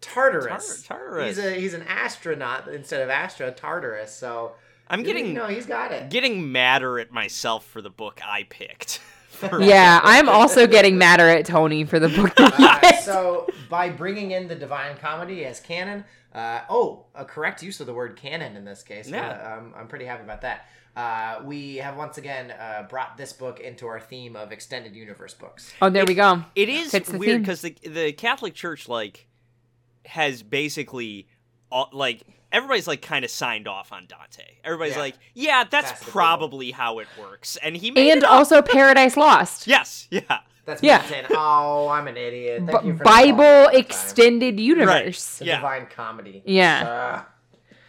Tartarus. 0.00 0.82
Tar- 0.84 0.98
Tartarus. 0.98 1.36
He's 1.36 1.44
a 1.44 1.50
he's 1.54 1.74
an 1.74 1.82
astronaut 1.82 2.68
instead 2.68 3.02
of 3.02 3.10
Astra 3.10 3.50
Tartarus. 3.52 4.14
So 4.14 4.52
I'm 4.90 5.02
getting 5.02 5.32
no, 5.32 5.46
he's 5.46 5.66
got 5.66 5.92
it. 5.92 6.10
getting 6.10 6.52
madder 6.52 6.98
at 6.98 7.12
myself 7.12 7.64
for 7.64 7.80
the 7.80 7.90
book 7.90 8.20
I 8.26 8.42
picked. 8.44 9.00
Yeah, 9.58 10.00
I'm 10.04 10.28
also 10.28 10.66
getting 10.66 10.98
madder 10.98 11.26
at 11.26 11.46
Tony 11.46 11.84
for 11.84 11.98
the 11.98 12.10
book 12.10 12.34
that 12.36 12.54
he 12.56 12.64
Uh, 12.66 12.78
picked. 12.80 13.04
so 13.04 13.46
by 13.70 13.88
bringing 13.88 14.32
in 14.32 14.48
the 14.48 14.54
Divine 14.54 14.98
Comedy 14.98 15.46
as 15.46 15.60
canon, 15.60 16.04
uh, 16.34 16.60
oh, 16.68 17.06
a 17.14 17.24
correct 17.24 17.62
use 17.62 17.80
of 17.80 17.86
the 17.86 17.94
word 17.94 18.16
canon 18.16 18.54
in 18.54 18.66
this 18.66 18.82
case. 18.82 19.08
Yeah. 19.08 19.26
Uh, 19.30 19.56
I'm, 19.56 19.74
I'm 19.74 19.88
pretty 19.88 20.04
happy 20.04 20.24
about 20.24 20.42
that. 20.42 20.68
Uh, 20.94 21.40
we 21.46 21.76
have 21.76 21.96
once 21.96 22.18
again 22.18 22.50
uh, 22.50 22.82
brought 22.90 23.16
this 23.16 23.32
book 23.32 23.60
into 23.60 23.86
our 23.86 23.98
theme 23.98 24.36
of 24.36 24.52
extended 24.52 24.94
universe 24.94 25.32
books. 25.32 25.72
Oh, 25.80 25.88
there 25.88 26.04
we 26.04 26.14
go. 26.16 26.44
It 26.54 26.68
is 26.68 26.90
Fits 26.90 27.10
the 27.10 27.16
weird 27.16 27.40
because 27.40 27.62
the 27.62 27.74
the 27.82 28.12
Catholic 28.12 28.52
Church 28.52 28.88
like 28.90 29.26
has 30.04 30.42
basically 30.42 31.28
all, 31.72 31.88
like 31.94 32.24
everybody's 32.52 32.86
like 32.88 33.02
kind 33.02 33.24
of 33.24 33.30
signed 33.30 33.66
off 33.68 33.92
on 33.92 34.06
Dante. 34.06 34.44
Everybody's 34.64 34.94
Yeah. 34.94 35.00
like, 35.00 35.14
yeah, 35.34 35.64
that's, 35.70 35.90
That's 35.92 36.10
probably 36.10 36.70
how 36.70 36.98
it 36.98 37.08
works, 37.18 37.56
and 37.56 37.76
he 37.76 37.90
made 37.90 38.10
And 38.10 38.18
it 38.18 38.24
up. 38.24 38.32
also 38.32 38.62
Paradise 38.62 39.16
Lost. 39.16 39.66
yes, 39.66 40.06
yeah, 40.10 40.20
That's 40.66 40.82
Yeah. 40.82 41.00
me 41.02 41.08
saying, 41.08 41.26
oh, 41.30 41.88
I'm 41.88 42.06
an 42.08 42.16
idiot. 42.16 42.62
Thank 42.66 42.82
B- 42.82 42.88
you 42.88 42.96
for 42.96 43.04
Bible 43.04 43.36
the 43.64 43.70
call. 43.70 43.80
extended 43.80 44.60
universe. 44.60 45.38
The 45.38 45.46
Yeah. 45.46 45.56
Divine 45.56 45.86
Comedy. 45.86 46.42
Yeah. 46.44 46.88
Uh, 46.88 47.22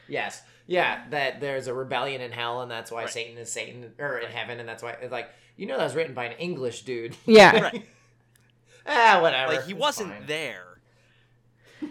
yes. 0.08 0.41
Yeah, 0.67 1.02
that 1.10 1.41
there's 1.41 1.67
a 1.67 1.74
rebellion 1.74 2.21
in 2.21 2.32
hell, 2.32 2.62
and 2.62 2.71
that's 2.71 2.89
why 2.91 3.02
Right. 3.04 3.10
Satan 3.10 3.38
is 3.38 3.52
Satan, 3.52 3.93
or 4.00 4.19
in 4.19 4.32
heaven, 4.32 4.60
and 4.60 4.69
that's 4.69 4.82
why 4.82 4.91
it's 5.02 5.12
like 5.12 5.30
you 5.58 5.65
know 5.67 5.78
that 5.78 5.84
was 5.84 5.95
written 5.95 6.13
by 6.13 6.26
an 6.26 6.38
English 6.38 6.84
dude. 6.84 7.15
Yeah. 7.26 7.60
right. 7.60 7.86
ah, 8.88 9.19
whatever. 9.21 9.54
Like 9.54 9.65
he 9.65 9.71
It's 9.74 9.80
wasn't 9.80 10.12
fine. 10.12 10.26
there. 10.28 10.70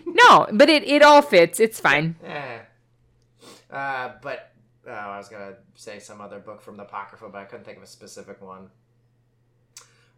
No, 0.07 0.47
but 0.53 0.69
it, 0.69 0.85
it 0.85 1.03
all 1.03 1.23
fits. 1.23 1.59
It's 1.61 1.81
fine. 1.81 2.17
Eh. 2.25 2.59
Uh, 3.71 4.13
but 4.23 4.53
oh, 4.87 4.91
I 4.91 5.17
was 5.19 5.29
gonna 5.29 5.55
say 5.75 5.99
some 5.99 6.21
other 6.21 6.39
book 6.41 6.61
from 6.63 6.77
the 6.77 6.83
Apocrypha, 6.83 7.29
but 7.29 7.39
I 7.39 7.45
couldn't 7.45 7.65
think 7.65 7.77
of 7.79 7.83
a 7.85 7.87
specific 7.87 8.41
one. 8.43 8.71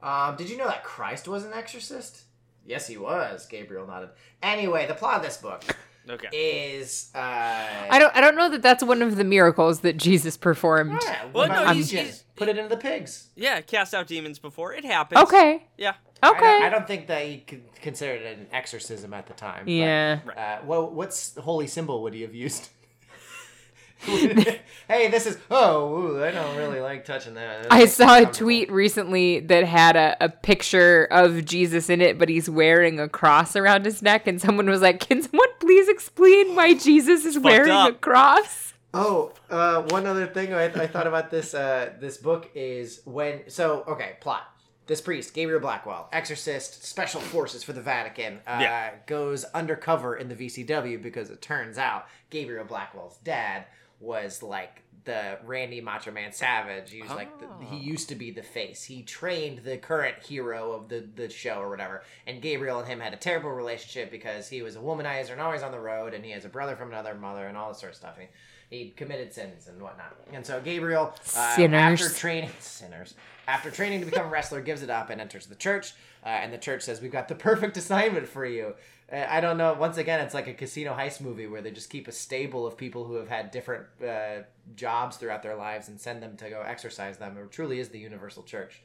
Um, 0.03 0.37
did 0.37 0.51
you 0.51 0.57
know 0.57 0.67
that 0.67 0.83
Christ 0.85 1.29
was 1.29 1.45
an 1.45 1.53
exorcist? 1.53 2.23
Yes, 2.67 2.87
he 2.89 2.97
was. 2.97 3.47
Gabriel 3.47 3.87
nodded. 3.87 4.11
Anyway, 4.43 4.87
the 4.87 4.95
plot 4.95 5.17
of 5.19 5.23
this 5.23 5.37
book 5.37 5.63
Okay. 6.09 6.29
is 6.77 7.11
uh, 7.15 7.19
I 7.19 7.99
don't 7.99 8.15
I 8.17 8.21
don't 8.21 8.35
know 8.37 8.49
that 8.51 8.63
that's 8.63 8.83
one 8.83 9.03
of 9.03 9.17
the 9.17 9.25
miracles 9.25 9.81
that 9.81 9.97
Jesus 9.97 10.37
performed. 10.37 10.99
Yeah, 11.05 11.27
Well, 11.33 11.49
no, 11.49 11.73
he's- 11.73 11.77
legion? 11.93 12.05
he's- 12.07 12.25
Put 12.35 12.49
it 12.49 12.57
into 12.57 12.71
the 12.75 12.81
pigs. 12.81 13.29
Yeah, 13.37 13.61
cast 13.61 13.95
out 13.95 14.09
demons 14.09 14.39
before 14.41 14.73
it 14.73 14.85
happens. 14.85 15.21
Okay. 15.23 15.69
Yeah. 15.79 15.95
I 16.23 16.29
don't, 16.29 16.37
Okay. 16.37 16.67
I 16.67 16.69
don't 16.69 16.87
think 16.87 17.09
that 17.09 17.25
he 17.25 17.39
con- 17.39 17.63
considered 17.81 18.23
it 18.23 18.39
an 18.39 18.47
exorcism 18.53 19.13
at 19.13 19.27
the 19.27 19.35
time. 19.35 19.65
but, 19.65 19.73
Yeah. 19.73 20.21
uh, 20.37 20.59
well, 20.65 20.89
what's 20.89 21.37
holy 21.37 21.67
symbol 21.67 22.03
would 22.03 22.15
he 22.15 22.23
have 22.23 22.35
used? 22.35 22.69
hey, 24.05 25.09
this 25.09 25.27
is. 25.27 25.39
Oh, 25.49 25.89
ooh, 25.95 26.25
I 26.25 26.33
don't 26.33 26.57
really 26.57 26.81
like 26.81 27.05
touching 27.05 27.35
that. 27.35 27.69
I 27.71 27.87
saw 27.87 28.19
a 28.23 28.27
tweet 28.27 28.71
recently 28.71 29.39
that 29.41 29.63
had 29.65 29.95
a, 29.95 30.17
a 30.21 30.29
picture 30.29 31.05
of 31.11 31.45
Jesus 31.45 31.89
in 31.89 32.01
it, 32.01 32.19
but 32.19 32.29
he's 32.29 32.51
wearing 32.51 32.99
a 32.99 33.09
cross 33.09 33.55
around 33.55 33.85
his 33.85 34.03
neck, 34.03 34.27
and 34.27 34.41
someone 34.41 34.69
was 34.69 34.83
like, 34.83 34.99
Can 35.01 35.23
someone 35.23 35.49
please 35.61 35.89
explain 35.89 36.57
why 36.57 36.75
Jesus 36.75 37.25
is 37.25 37.39
wearing 37.39 37.71
a 37.71 37.93
cross? 37.93 38.75
Oh, 38.93 39.33
uh, 39.49 39.83
one 39.83 40.05
other 40.07 40.27
thing 40.27 40.53
I, 40.53 40.65
I 40.65 40.87
thought 40.89 41.07
about 41.07 41.31
this 41.31 41.55
uh, 41.55 41.93
this 42.01 42.17
book 42.17 42.51
is 42.57 43.03
when 43.05 43.49
so 43.49 43.85
okay 43.87 44.17
plot. 44.21 44.52
This 44.87 45.01
priest, 45.01 45.33
Gabriel 45.33 45.61
Blackwell, 45.61 46.09
exorcist, 46.13 46.85
special 46.85 47.21
forces 47.21 47.63
for 47.63 47.73
the 47.73 47.81
Vatican, 47.81 48.41
uh, 48.47 48.59
Yeah. 48.61 48.91
goes 49.07 49.45
undercover 49.55 50.17
in 50.17 50.29
the 50.29 50.35
VCW 50.35 50.99
because 51.01 51.31
it 51.31 51.41
turns 51.41 51.79
out 51.79 52.07
Gabriel 52.31 52.65
Blackwell's 52.65 53.17
dad 53.19 53.67
was 54.01 54.43
like 54.43 54.83
the 55.05 55.39
Randy 55.45 55.81
Macho 55.81 56.11
Man 56.13 56.33
Savage. 56.33 56.91
He 56.91 57.03
was 57.03 57.11
like 57.11 57.29
the, 57.41 57.47
he 57.67 57.77
used 57.77 58.09
to 58.09 58.15
be 58.15 58.31
the 58.31 58.43
face. 58.43 58.85
He 58.85 59.03
trained 59.03 59.59
the 59.65 59.77
current 59.77 60.23
hero 60.23 60.73
of 60.73 60.89
the 60.89 61.01
the 61.17 61.29
show 61.29 61.55
or 61.61 61.69
whatever. 61.71 62.03
And 62.27 62.41
Gabriel 62.43 62.79
and 62.81 62.87
him 62.89 63.01
had 63.01 63.13
a 63.13 63.17
terrible 63.17 63.51
relationship 63.51 64.11
because 64.13 64.49
he 64.49 64.63
was 64.63 64.77
a 64.77 64.79
womanizer 64.81 65.33
and 65.33 65.41
always 65.41 65.63
on 65.65 65.73
the 65.73 65.81
road, 65.81 66.15
and 66.15 66.25
he 66.25 66.31
has 66.33 66.45
a 66.45 66.49
brother 66.49 66.77
from 66.77 66.89
another 66.93 67.15
mother 67.15 67.47
and 67.49 67.57
all 67.57 67.69
this 67.71 67.81
sort 67.81 67.93
of 67.93 67.97
stuff. 67.97 68.17
He, 68.19 68.27
he 68.73 68.91
committed 68.97 69.33
sins 69.33 69.69
and 69.69 69.81
whatnot. 69.83 70.17
And 70.33 70.45
so 70.45 70.61
Gabriel, 70.61 71.15
uh, 71.37 71.57
Sinners. 71.57 72.01
after 72.03 72.09
training, 72.19 72.51
sinners, 72.59 73.15
after 73.47 73.71
training 73.71 74.01
to 74.01 74.07
become 74.07 74.27
a 74.27 74.29
wrestler, 74.31 74.61
gives 74.63 74.83
it 74.83 74.89
up 74.91 75.11
and 75.11 75.21
enters 75.21 75.47
the 75.47 75.55
church. 75.55 75.93
Uh, 76.25 76.29
and 76.29 76.53
the 76.53 76.59
church 76.59 76.83
says, 76.83 77.01
"We've 77.03 77.13
got 77.13 77.29
the 77.29 77.35
perfect 77.35 77.77
assignment 77.77 78.27
for 78.29 78.47
you." 78.47 78.75
Uh, 79.13 79.27
I 79.29 79.41
don't 79.43 79.59
know. 79.59 79.75
Once 79.75 79.99
again, 79.99 80.21
it's 80.21 80.33
like 80.33 80.47
a 80.47 80.55
casino 80.55 80.95
heist 80.95 81.21
movie 81.21 81.47
where 81.47 81.61
they 81.61 81.71
just 81.71 81.91
keep 81.91 82.09
a 82.09 82.13
stable 82.13 82.67
of 82.67 82.79
people 82.79 83.05
who 83.05 83.15
have 83.15 83.29
had 83.29 83.51
different 83.51 83.85
uh, 84.03 84.45
jobs 84.75 85.19
throughout 85.19 85.43
their 85.43 85.57
lives 85.57 85.89
and 85.89 86.01
send 86.01 86.23
them 86.23 86.37
to 86.39 86.49
go 86.49 86.63
exercise 86.63 87.19
them. 87.19 87.37
It 87.37 87.51
truly 87.51 87.79
is 87.79 87.91
the 87.91 87.99
universal 87.99 88.43
church. 88.43 88.81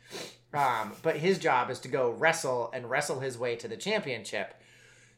Um, 0.53 0.93
but 1.01 1.15
his 1.17 1.37
job 1.39 1.69
is 1.69 1.79
to 1.81 1.87
go 1.87 2.09
wrestle 2.11 2.71
and 2.73 2.89
wrestle 2.89 3.19
his 3.21 3.37
way 3.37 3.55
to 3.55 3.67
the 3.69 3.77
championship. 3.77 4.53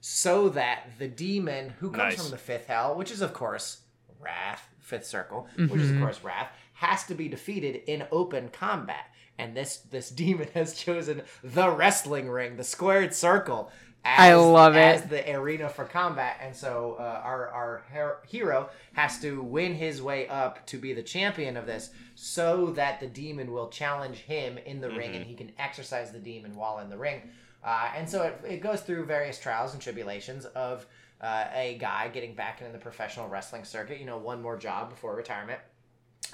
so 0.02 0.48
that 0.48 0.84
the 0.98 1.08
demon 1.10 1.74
who 1.80 1.90
comes 1.92 2.14
Nice. 2.16 2.22
from 2.22 2.32
the 2.32 2.38
fifth 2.38 2.68
hell, 2.68 2.96
which 2.96 3.12
is 3.12 3.22
of 3.22 3.34
course 3.34 3.80
Wrath, 4.20 4.68
fifth 4.80 5.06
circle, 5.06 5.48
which 5.56 5.82
is 5.82 5.92
of 5.92 6.00
course 6.00 6.24
Wrath, 6.24 6.50
has 6.74 7.04
to 7.06 7.16
be 7.16 7.28
defeated 7.28 7.82
in 7.88 8.08
open 8.12 8.50
combat. 8.50 9.06
And 9.38 9.56
this 9.56 9.78
this 9.78 10.10
demon 10.24 10.50
has 10.54 10.74
chosen 10.74 11.24
the 11.44 11.70
wrestling 11.70 12.30
ring, 12.30 12.58
the 12.58 12.64
squared 12.64 13.14
circle. 13.14 13.72
As, 14.06 14.32
I 14.32 14.34
love 14.36 14.78
it. 14.78 14.80
as 14.80 15.04
the 15.04 15.30
arena 15.36 15.68
for 15.68 15.84
combat, 15.84 16.38
and 16.42 16.56
so 16.56 16.96
uh, 16.98 17.22
our 17.22 17.50
our 17.50 17.84
her- 17.92 18.18
hero 18.26 18.70
has 18.94 19.20
to 19.20 19.42
win 19.42 19.76
his 19.76 20.02
way 20.02 20.26
up 20.30 20.66
to 20.68 20.78
be 20.78 20.94
the 20.94 21.04
champion 21.04 21.58
of 21.58 21.66
this, 21.66 21.90
so 22.16 22.68
that 22.72 23.02
the 23.02 23.08
demon 23.08 23.52
will 23.52 23.68
challenge 23.68 24.20
him 24.20 24.58
in 24.58 24.80
the 24.80 24.90
ring, 24.90 25.16
and 25.16 25.26
he 25.26 25.36
can 25.36 25.52
exercise 25.60 26.12
the 26.12 26.20
demon 26.20 26.56
while 26.56 26.80
in 26.80 26.90
the 26.90 26.98
ring. 26.98 27.24
Uh, 27.62 27.90
and 27.94 28.10
so 28.10 28.24
it, 28.24 28.40
it 28.48 28.62
goes 28.62 28.80
through 28.80 29.04
various 29.04 29.38
trials 29.38 29.74
and 29.74 29.82
tribulations 29.82 30.46
of 30.46 30.86
uh, 31.22 31.46
a 31.54 31.78
guy 31.80 32.08
getting 32.10 32.34
back 32.34 32.62
into 32.62 32.72
the 32.72 32.80
professional 32.80 33.28
wrestling 33.28 33.64
circuit. 33.64 34.00
You 34.00 34.06
know, 34.06 34.18
one 34.18 34.42
more 34.42 34.58
job 34.58 34.90
before 34.90 35.16
retirement. 35.16 35.60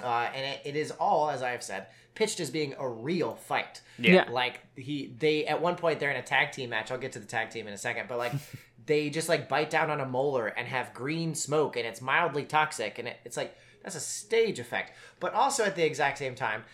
Uh, 0.02 0.28
and 0.34 0.44
it, 0.44 0.60
it 0.64 0.76
is 0.76 0.90
all, 0.92 1.30
as 1.30 1.42
I 1.42 1.50
have 1.50 1.62
said, 1.62 1.86
pitched 2.14 2.40
as 2.40 2.50
being 2.50 2.74
a 2.78 2.88
real 2.88 3.34
fight. 3.34 3.80
Yeah. 3.98 4.28
Like 4.30 4.60
he, 4.76 5.14
they 5.18 5.46
at 5.46 5.60
one 5.62 5.76
point 5.76 6.00
they're 6.00 6.10
in 6.10 6.16
a 6.16 6.22
tag 6.22 6.52
team 6.52 6.70
match. 6.70 6.90
I'll 6.90 6.98
get 6.98 7.12
to 7.12 7.18
the 7.18 7.26
tag 7.26 7.50
team 7.50 7.66
in 7.66 7.72
a 7.72 7.78
second, 7.78 8.08
but 8.08 8.18
like 8.18 8.32
they 8.86 9.10
just 9.10 9.28
like 9.28 9.48
bite 9.48 9.70
down 9.70 9.90
on 9.90 10.00
a 10.00 10.06
molar 10.06 10.46
and 10.46 10.66
have 10.66 10.92
green 10.92 11.34
smoke, 11.34 11.76
and 11.76 11.86
it's 11.86 12.00
mildly 12.00 12.44
toxic, 12.44 12.98
and 12.98 13.08
it, 13.08 13.18
it's 13.24 13.36
like 13.36 13.56
that's 13.82 13.96
a 13.96 14.00
stage 14.00 14.58
effect. 14.58 14.92
But 15.20 15.34
also 15.34 15.64
at 15.64 15.76
the 15.76 15.84
exact 15.84 16.18
same 16.18 16.34
time, 16.34 16.64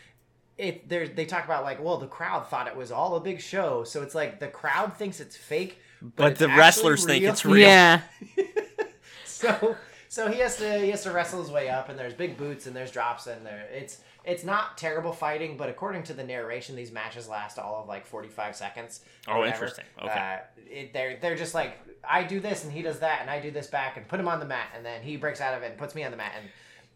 it 0.59 0.88
they 0.88 1.27
talk 1.27 1.44
about 1.44 1.64
like, 1.64 1.83
well, 1.83 1.98
the 1.98 2.07
crowd 2.07 2.48
thought 2.48 2.68
it 2.68 2.77
was 2.77 2.90
all 2.90 3.16
a 3.16 3.20
big 3.20 3.40
show, 3.40 3.85
so 3.85 4.03
it's 4.03 4.14
like 4.14 4.40
the 4.40 4.48
crowd 4.48 4.96
thinks 4.96 5.20
it's 5.20 5.37
fake, 5.37 5.79
but, 6.02 6.16
But 6.16 6.36
the 6.38 6.48
wrestlers 6.48 7.04
think 7.04 7.24
it's 7.24 7.44
real. 7.46 7.68
Yeah. 7.68 8.00
so 9.24 9.76
so 10.08 10.28
he 10.28 10.40
has 10.40 10.56
to 10.58 10.78
he 10.80 10.90
has 10.90 11.02
to 11.04 11.10
wrestle 11.12 11.40
his 11.40 11.50
way 11.50 11.68
up 11.68 11.88
and 11.88 11.98
there's 11.98 12.14
big 12.14 12.36
boots 12.36 12.66
and 12.66 12.76
there's 12.76 12.90
drops 12.90 13.26
and 13.26 13.44
there 13.46 13.66
it's 13.72 13.98
it's 14.24 14.44
not 14.44 14.76
terrible 14.78 15.12
fighting 15.12 15.56
but 15.56 15.68
according 15.68 16.02
to 16.04 16.12
the 16.14 16.22
narration 16.22 16.76
these 16.76 16.92
matches 16.92 17.28
last 17.28 17.58
all 17.58 17.80
of 17.82 17.88
like 17.88 18.06
45 18.06 18.54
seconds 18.54 19.00
Oh, 19.26 19.38
whatever. 19.38 19.54
interesting. 19.54 19.84
Okay. 20.02 20.10
uh, 20.10 20.38
it, 20.70 20.92
they're 20.92 21.16
they're 21.20 21.36
just 21.36 21.54
like 21.54 21.78
i 22.08 22.22
do 22.22 22.40
this 22.40 22.64
and 22.64 22.72
he 22.72 22.82
does 22.82 23.00
that 23.00 23.18
and 23.20 23.30
i 23.30 23.40
do 23.40 23.50
this 23.50 23.66
back 23.68 23.96
and 23.96 24.06
put 24.06 24.20
him 24.20 24.28
on 24.28 24.38
the 24.38 24.46
mat 24.46 24.68
and 24.76 24.84
then 24.84 25.02
he 25.02 25.16
breaks 25.16 25.40
out 25.40 25.54
of 25.54 25.62
it 25.62 25.70
and 25.70 25.78
puts 25.78 25.94
me 25.94 26.04
on 26.04 26.10
the 26.10 26.16
mat 26.16 26.32
and 26.38 26.48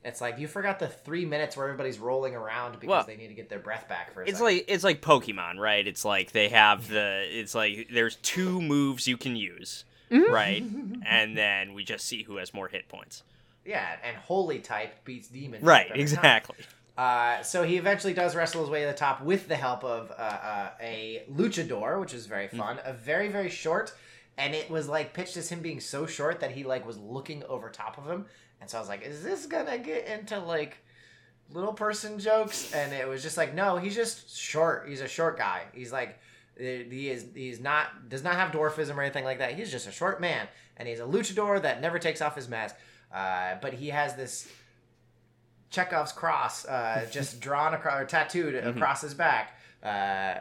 it's 0.04 0.20
like 0.20 0.38
you 0.38 0.46
forgot 0.46 0.78
the 0.78 0.88
three 0.88 1.24
minutes 1.24 1.56
where 1.56 1.66
everybody's 1.66 1.98
rolling 1.98 2.34
around 2.34 2.72
because 2.72 2.88
Well, 2.88 3.04
they 3.06 3.16
need 3.16 3.28
to 3.28 3.34
get 3.34 3.48
their 3.48 3.58
breath 3.58 3.88
back 3.88 4.12
for 4.14 4.22
a 4.22 4.24
It's 4.28 4.38
second. 4.38 4.44
like 4.56 4.64
it's 4.68 4.84
like 4.84 5.00
Pokemon, 5.02 5.58
right? 5.58 5.86
It's 5.86 6.04
like 6.04 6.32
they 6.32 6.48
have 6.50 6.88
the 6.88 7.24
it's 7.28 7.54
like 7.54 7.88
there's 7.92 8.16
two 8.16 8.60
moves 8.62 9.06
you 9.08 9.16
can 9.16 9.36
use, 9.36 9.84
Mm-hmm. 10.10 10.32
right? 10.32 10.62
And 11.06 11.36
then 11.36 11.74
we 11.74 11.82
just 11.84 12.06
see 12.06 12.22
who 12.22 12.36
has 12.36 12.54
more 12.54 12.68
hit 12.68 12.88
points. 12.88 13.22
yeah 13.64 13.96
and 14.04 14.16
holy 14.16 14.60
type 14.60 15.04
beats 15.04 15.28
demon 15.28 15.60
Right, 15.62 15.90
exactly. 15.94 16.56
Uh, 16.96 17.42
so 17.42 17.62
he 17.62 17.76
eventually 17.76 18.14
does 18.14 18.34
wrestle 18.34 18.62
his 18.62 18.70
way 18.70 18.80
to 18.80 18.86
the 18.86 18.94
top 18.94 19.20
with 19.22 19.48
the 19.48 19.56
help 19.56 19.84
of 19.84 20.10
uh, 20.12 20.14
uh, 20.14 20.70
a 20.80 21.24
luchador, 21.30 22.00
which 22.00 22.14
is 22.14 22.24
very 22.24 22.48
fun. 22.48 22.78
A 22.84 22.92
very 22.94 23.28
very 23.28 23.50
short, 23.50 23.92
and 24.38 24.54
it 24.54 24.70
was 24.70 24.88
like 24.88 25.12
pitched 25.12 25.36
as 25.36 25.50
him 25.50 25.60
being 25.60 25.78
so 25.80 26.06
short 26.06 26.40
that 26.40 26.52
he 26.52 26.64
like 26.64 26.86
was 26.86 26.96
looking 26.96 27.42
over 27.44 27.68
top 27.68 27.98
of 27.98 28.06
him, 28.06 28.24
and 28.60 28.68
so 28.70 28.78
I 28.78 28.80
was 28.80 28.88
like, 28.88 29.02
is 29.02 29.22
this 29.22 29.46
gonna 29.46 29.78
get 29.78 30.06
into 30.06 30.38
like 30.38 30.78
little 31.52 31.72
person 31.72 32.18
jokes? 32.18 32.72
And 32.74 32.92
it 32.92 33.06
was 33.08 33.22
just 33.22 33.36
like, 33.36 33.54
no, 33.54 33.76
he's 33.76 33.94
just 33.94 34.36
short. 34.36 34.88
He's 34.88 35.00
a 35.00 35.08
short 35.08 35.38
guy. 35.38 35.62
He's 35.72 35.92
like. 35.92 36.18
He 36.58 37.10
is 37.10 37.26
he's 37.34 37.60
not 37.60 38.08
does 38.08 38.24
not 38.24 38.36
have 38.36 38.50
dwarfism 38.50 38.96
or 38.96 39.02
anything 39.02 39.24
like 39.24 39.40
that. 39.40 39.52
He's 39.52 39.70
just 39.70 39.86
a 39.86 39.92
short 39.92 40.22
man, 40.22 40.48
and 40.78 40.88
he's 40.88 41.00
a 41.00 41.02
luchador 41.02 41.60
that 41.60 41.82
never 41.82 41.98
takes 41.98 42.22
off 42.22 42.34
his 42.34 42.48
mask. 42.48 42.76
Uh, 43.12 43.56
but 43.60 43.74
he 43.74 43.90
has 43.90 44.16
this 44.16 44.48
Chekhov's 45.70 46.12
cross 46.12 46.64
uh, 46.64 47.06
just 47.12 47.40
drawn 47.40 47.74
across 47.74 48.00
or 48.00 48.04
tattooed 48.06 48.54
across 48.54 49.02
his 49.02 49.14
back 49.14 49.58
uh, 49.82 50.36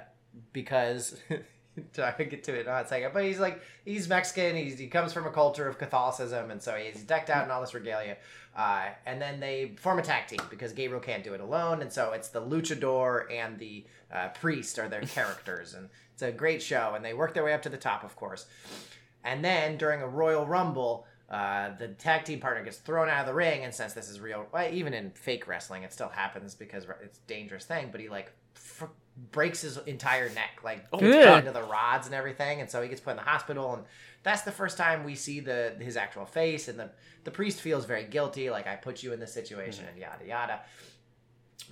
because 0.54 1.20
I 1.98 2.24
get 2.24 2.44
to 2.46 2.56
it 2.56 2.66
in 2.66 2.72
a 2.72 2.88
second. 2.88 3.12
But 3.14 3.26
he's 3.26 3.40
like 3.40 3.62
he's 3.84 4.08
Mexican. 4.08 4.56
He's, 4.56 4.78
he 4.78 4.88
comes 4.88 5.14
from 5.14 5.26
a 5.28 5.32
culture 5.32 5.68
of 5.68 5.78
Catholicism, 5.78 6.52
and 6.52 6.62
so 6.62 6.74
he's 6.74 7.02
decked 7.04 7.30
out 7.30 7.46
in 7.46 7.52
all 7.52 7.62
this 7.62 7.74
regalia. 7.74 8.18
Uh, 8.56 8.86
and 9.06 9.22
then 9.22 9.40
they 9.40 9.76
form 9.78 10.00
a 10.00 10.02
tag 10.02 10.28
team 10.28 10.40
because 10.50 10.72
Gabriel 10.72 11.02
can't 11.02 11.24
do 11.24 11.34
it 11.34 11.42
alone, 11.42 11.82
and 11.82 11.92
so 11.92 12.14
it's 12.14 12.30
the 12.30 12.42
luchador 12.42 13.32
and 13.32 13.60
the 13.60 13.86
uh, 14.14 14.30
priest 14.30 14.80
are 14.80 14.88
their 14.88 15.02
characters, 15.16 15.74
and 15.74 15.90
it's 16.14 16.22
a 16.22 16.32
great 16.32 16.62
show. 16.62 16.94
And 16.96 17.04
they 17.04 17.14
work 17.14 17.34
their 17.34 17.44
way 17.44 17.54
up 17.54 17.62
to 17.64 17.70
the 17.70 17.78
top, 17.78 18.04
of 18.04 18.16
course. 18.16 18.46
And 19.24 19.44
then 19.44 19.78
during 19.78 20.02
a 20.02 20.08
Royal 20.08 20.46
Rumble, 20.46 21.06
uh, 21.30 21.76
the 21.78 21.90
tag 21.90 22.24
team 22.24 22.40
partner 22.40 22.64
gets 22.64 22.78
thrown 22.78 23.10
out 23.10 23.22
of 23.22 23.26
the 23.26 23.34
ring, 23.34 23.66
and 23.66 23.74
since 23.74 23.94
this 23.94 24.10
is 24.10 24.22
real, 24.22 24.46
well, 24.54 24.72
even 24.72 24.94
in 24.94 25.12
fake 25.12 25.48
wrestling, 25.48 25.84
it 25.84 25.92
still 25.92 26.10
happens 26.10 26.56
because 26.56 26.86
it's 27.04 27.18
a 27.18 27.28
dangerous 27.28 27.66
thing. 27.66 27.90
But 27.92 28.00
he 28.00 28.08
like 28.08 28.32
f- 28.56 28.90
breaks 29.32 29.62
his 29.62 29.78
entire 29.86 30.30
neck, 30.30 30.60
like 30.64 30.92
gets 30.92 31.26
cut 31.26 31.40
into 31.40 31.52
the 31.52 31.64
rods 31.64 32.06
and 32.08 32.16
everything, 32.16 32.62
and 32.62 32.70
so 32.70 32.82
he 32.82 32.90
gets 32.90 33.02
put 33.02 33.12
in 33.12 33.18
the 33.18 33.24
hospital. 33.24 33.74
And 33.74 33.84
that's 34.24 34.42
the 34.42 34.52
first 34.52 34.78
time 34.78 35.04
we 35.04 35.16
see 35.16 35.40
the 35.40 35.76
his 35.80 35.98
actual 35.98 36.26
face, 36.26 36.68
and 36.68 36.80
the 36.80 36.90
the 37.24 37.32
priest 37.32 37.62
feels 37.62 37.86
very 37.86 38.06
guilty, 38.06 38.50
like 38.50 38.68
I 38.68 38.76
put 38.76 39.04
you 39.04 39.14
in 39.14 39.20
this 39.20 39.34
situation, 39.34 39.86
and 39.90 39.98
yada 39.98 40.26
yada. 40.26 40.60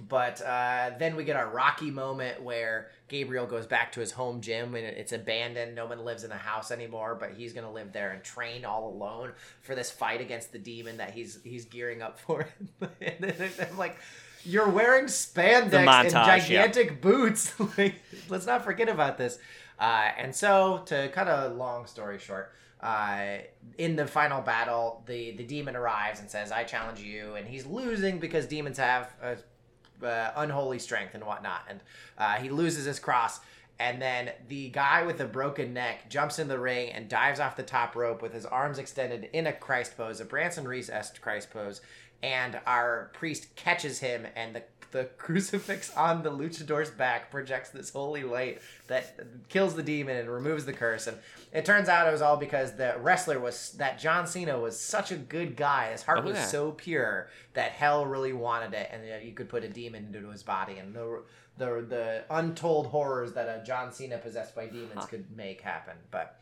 But 0.10 0.42
uh, 0.42 0.92
then 0.98 1.16
we 1.16 1.24
get 1.24 1.36
our 1.36 1.50
Rocky 1.50 1.92
moment 1.92 2.42
where 2.42 2.90
Gabriel 3.10 3.46
goes 3.46 3.68
back 3.68 3.92
to 3.92 4.00
his 4.00 4.12
home 4.12 4.42
gym 4.42 4.74
and 4.74 4.86
it's 4.86 5.12
abandoned. 5.12 5.76
No 5.76 5.86
one 5.86 6.04
lives 6.04 6.24
in 6.24 6.32
the 6.32 6.36
house 6.36 6.72
anymore, 6.72 7.16
but 7.20 7.34
he's 7.34 7.54
gonna 7.54 7.72
live 7.72 7.92
there 7.94 8.12
and 8.12 8.24
train 8.24 8.66
all 8.66 8.90
alone 8.90 9.34
for 9.62 9.76
this 9.76 9.92
fight 9.92 10.20
against 10.20 10.52
the 10.52 10.58
demon 10.58 10.98
that 10.98 11.12
he's 11.12 11.40
he's 11.44 11.66
gearing 11.66 12.02
up 12.02 12.18
for. 12.18 12.48
and 12.82 13.16
then 13.20 13.52
I'm 13.70 13.78
like, 13.78 13.98
you're 14.46 14.70
wearing 14.70 15.06
spandex 15.06 15.74
and 15.74 15.88
montage, 15.88 16.12
yeah. 16.12 16.38
gigantic 16.38 17.02
boots. 17.02 17.54
like, 17.78 17.96
let's 18.30 18.46
not 18.46 18.64
forget 18.64 18.90
about 18.90 19.18
this. 19.18 19.40
Uh, 19.80 20.12
and 20.18 20.36
so, 20.36 20.84
to 20.86 21.10
cut 21.10 21.28
a 21.28 21.50
long 21.50 21.88
story 21.88 22.20
short, 22.20 22.52
uh, 22.82 23.38
in 23.78 23.96
the 23.96 24.06
final 24.06 24.42
battle, 24.42 25.04
the 25.06 25.32
the 25.32 25.44
demon 25.44 25.76
arrives 25.76 26.20
and 26.20 26.30
says, 26.30 26.52
"I 26.52 26.64
challenge 26.64 27.00
you," 27.00 27.36
and 27.36 27.48
he's 27.48 27.66
losing 27.66 28.20
because 28.20 28.46
demons 28.46 28.78
have 28.78 29.12
uh, 29.22 30.06
uh, 30.06 30.32
unholy 30.36 30.80
strength 30.80 31.16
and 31.16 31.24
whatnot, 31.24 31.62
and 31.70 31.80
uh, 32.18 32.36
he 32.36 32.50
loses 32.50 32.86
his 32.86 33.00
cross. 33.00 33.40
And 33.80 34.02
then 34.02 34.32
the 34.48 34.70
guy 34.70 35.04
with 35.04 35.18
the 35.18 35.26
broken 35.26 35.74
neck 35.74 36.10
jumps 36.10 36.38
in 36.38 36.48
the 36.48 36.60
ring 36.60 36.92
and 36.92 37.10
dives 37.10 37.40
off 37.40 37.56
the 37.56 37.64
top 37.64 37.96
rope 37.96 38.22
with 38.22 38.32
his 38.32 38.46
arms 38.46 38.78
extended 38.78 39.30
in 39.34 39.48
a 39.48 39.54
Christ 39.54 39.98
pose, 39.98 40.20
a 40.20 40.26
Branson 40.26 40.68
Reese 40.68 40.90
esque 40.90 41.20
Christ 41.20 41.50
pose. 41.52 41.82
And 42.24 42.60
our 42.66 43.12
priest 43.14 43.56
catches 43.56 44.00
him, 44.00 44.26
and 44.36 44.56
the 44.56 44.64
the 44.92 45.04
crucifix 45.18 45.92
on 45.98 46.22
the 46.24 46.30
luchador's 46.30 46.92
back 46.92 47.32
projects 47.32 47.72
this 47.72 47.90
holy 47.90 48.24
light 48.24 48.62
that 48.88 49.20
kills 49.50 49.76
the 49.76 49.82
demon 49.84 50.16
and 50.18 50.30
removes 50.30 50.66
the 50.66 50.72
curse. 50.74 51.08
And 51.08 51.18
it 51.52 51.66
turns 51.66 51.90
out 51.90 52.08
it 52.08 52.12
was 52.12 52.22
all 52.22 52.38
because 52.38 52.74
the 52.76 52.94
wrestler 53.00 53.40
was 53.40 53.72
that 53.80 54.00
John 54.00 54.28
Cena 54.28 54.60
was 54.60 54.80
such 54.80 55.12
a 55.12 55.16
good 55.16 55.56
guy. 55.58 55.92
His 55.92 56.04
heart 56.04 56.20
Oh, 56.22 56.28
was 56.28 56.36
yeah. 56.36 56.46
so 56.46 56.72
pure 56.72 57.28
that 57.56 57.72
hell 57.72 58.06
really 58.06 58.34
wanted 58.34 58.74
it, 58.76 58.90
and 58.94 59.26
you 59.26 59.34
could 59.34 59.50
put 59.50 59.64
a 59.64 59.68
demon 59.70 60.14
into 60.14 60.30
his 60.30 60.44
body, 60.44 60.78
and 60.78 60.94
the 60.96 61.24
the 61.58 61.66
the 61.90 62.24
untold 62.30 62.88
horrors 62.88 63.34
that 63.34 63.48
a 63.50 63.64
John 63.66 63.92
Cena 63.92 64.18
possessed 64.20 64.56
by 64.56 64.68
demons 64.68 65.06
could 65.08 65.26
make 65.36 65.62
happen. 65.62 65.96
But. 66.12 66.40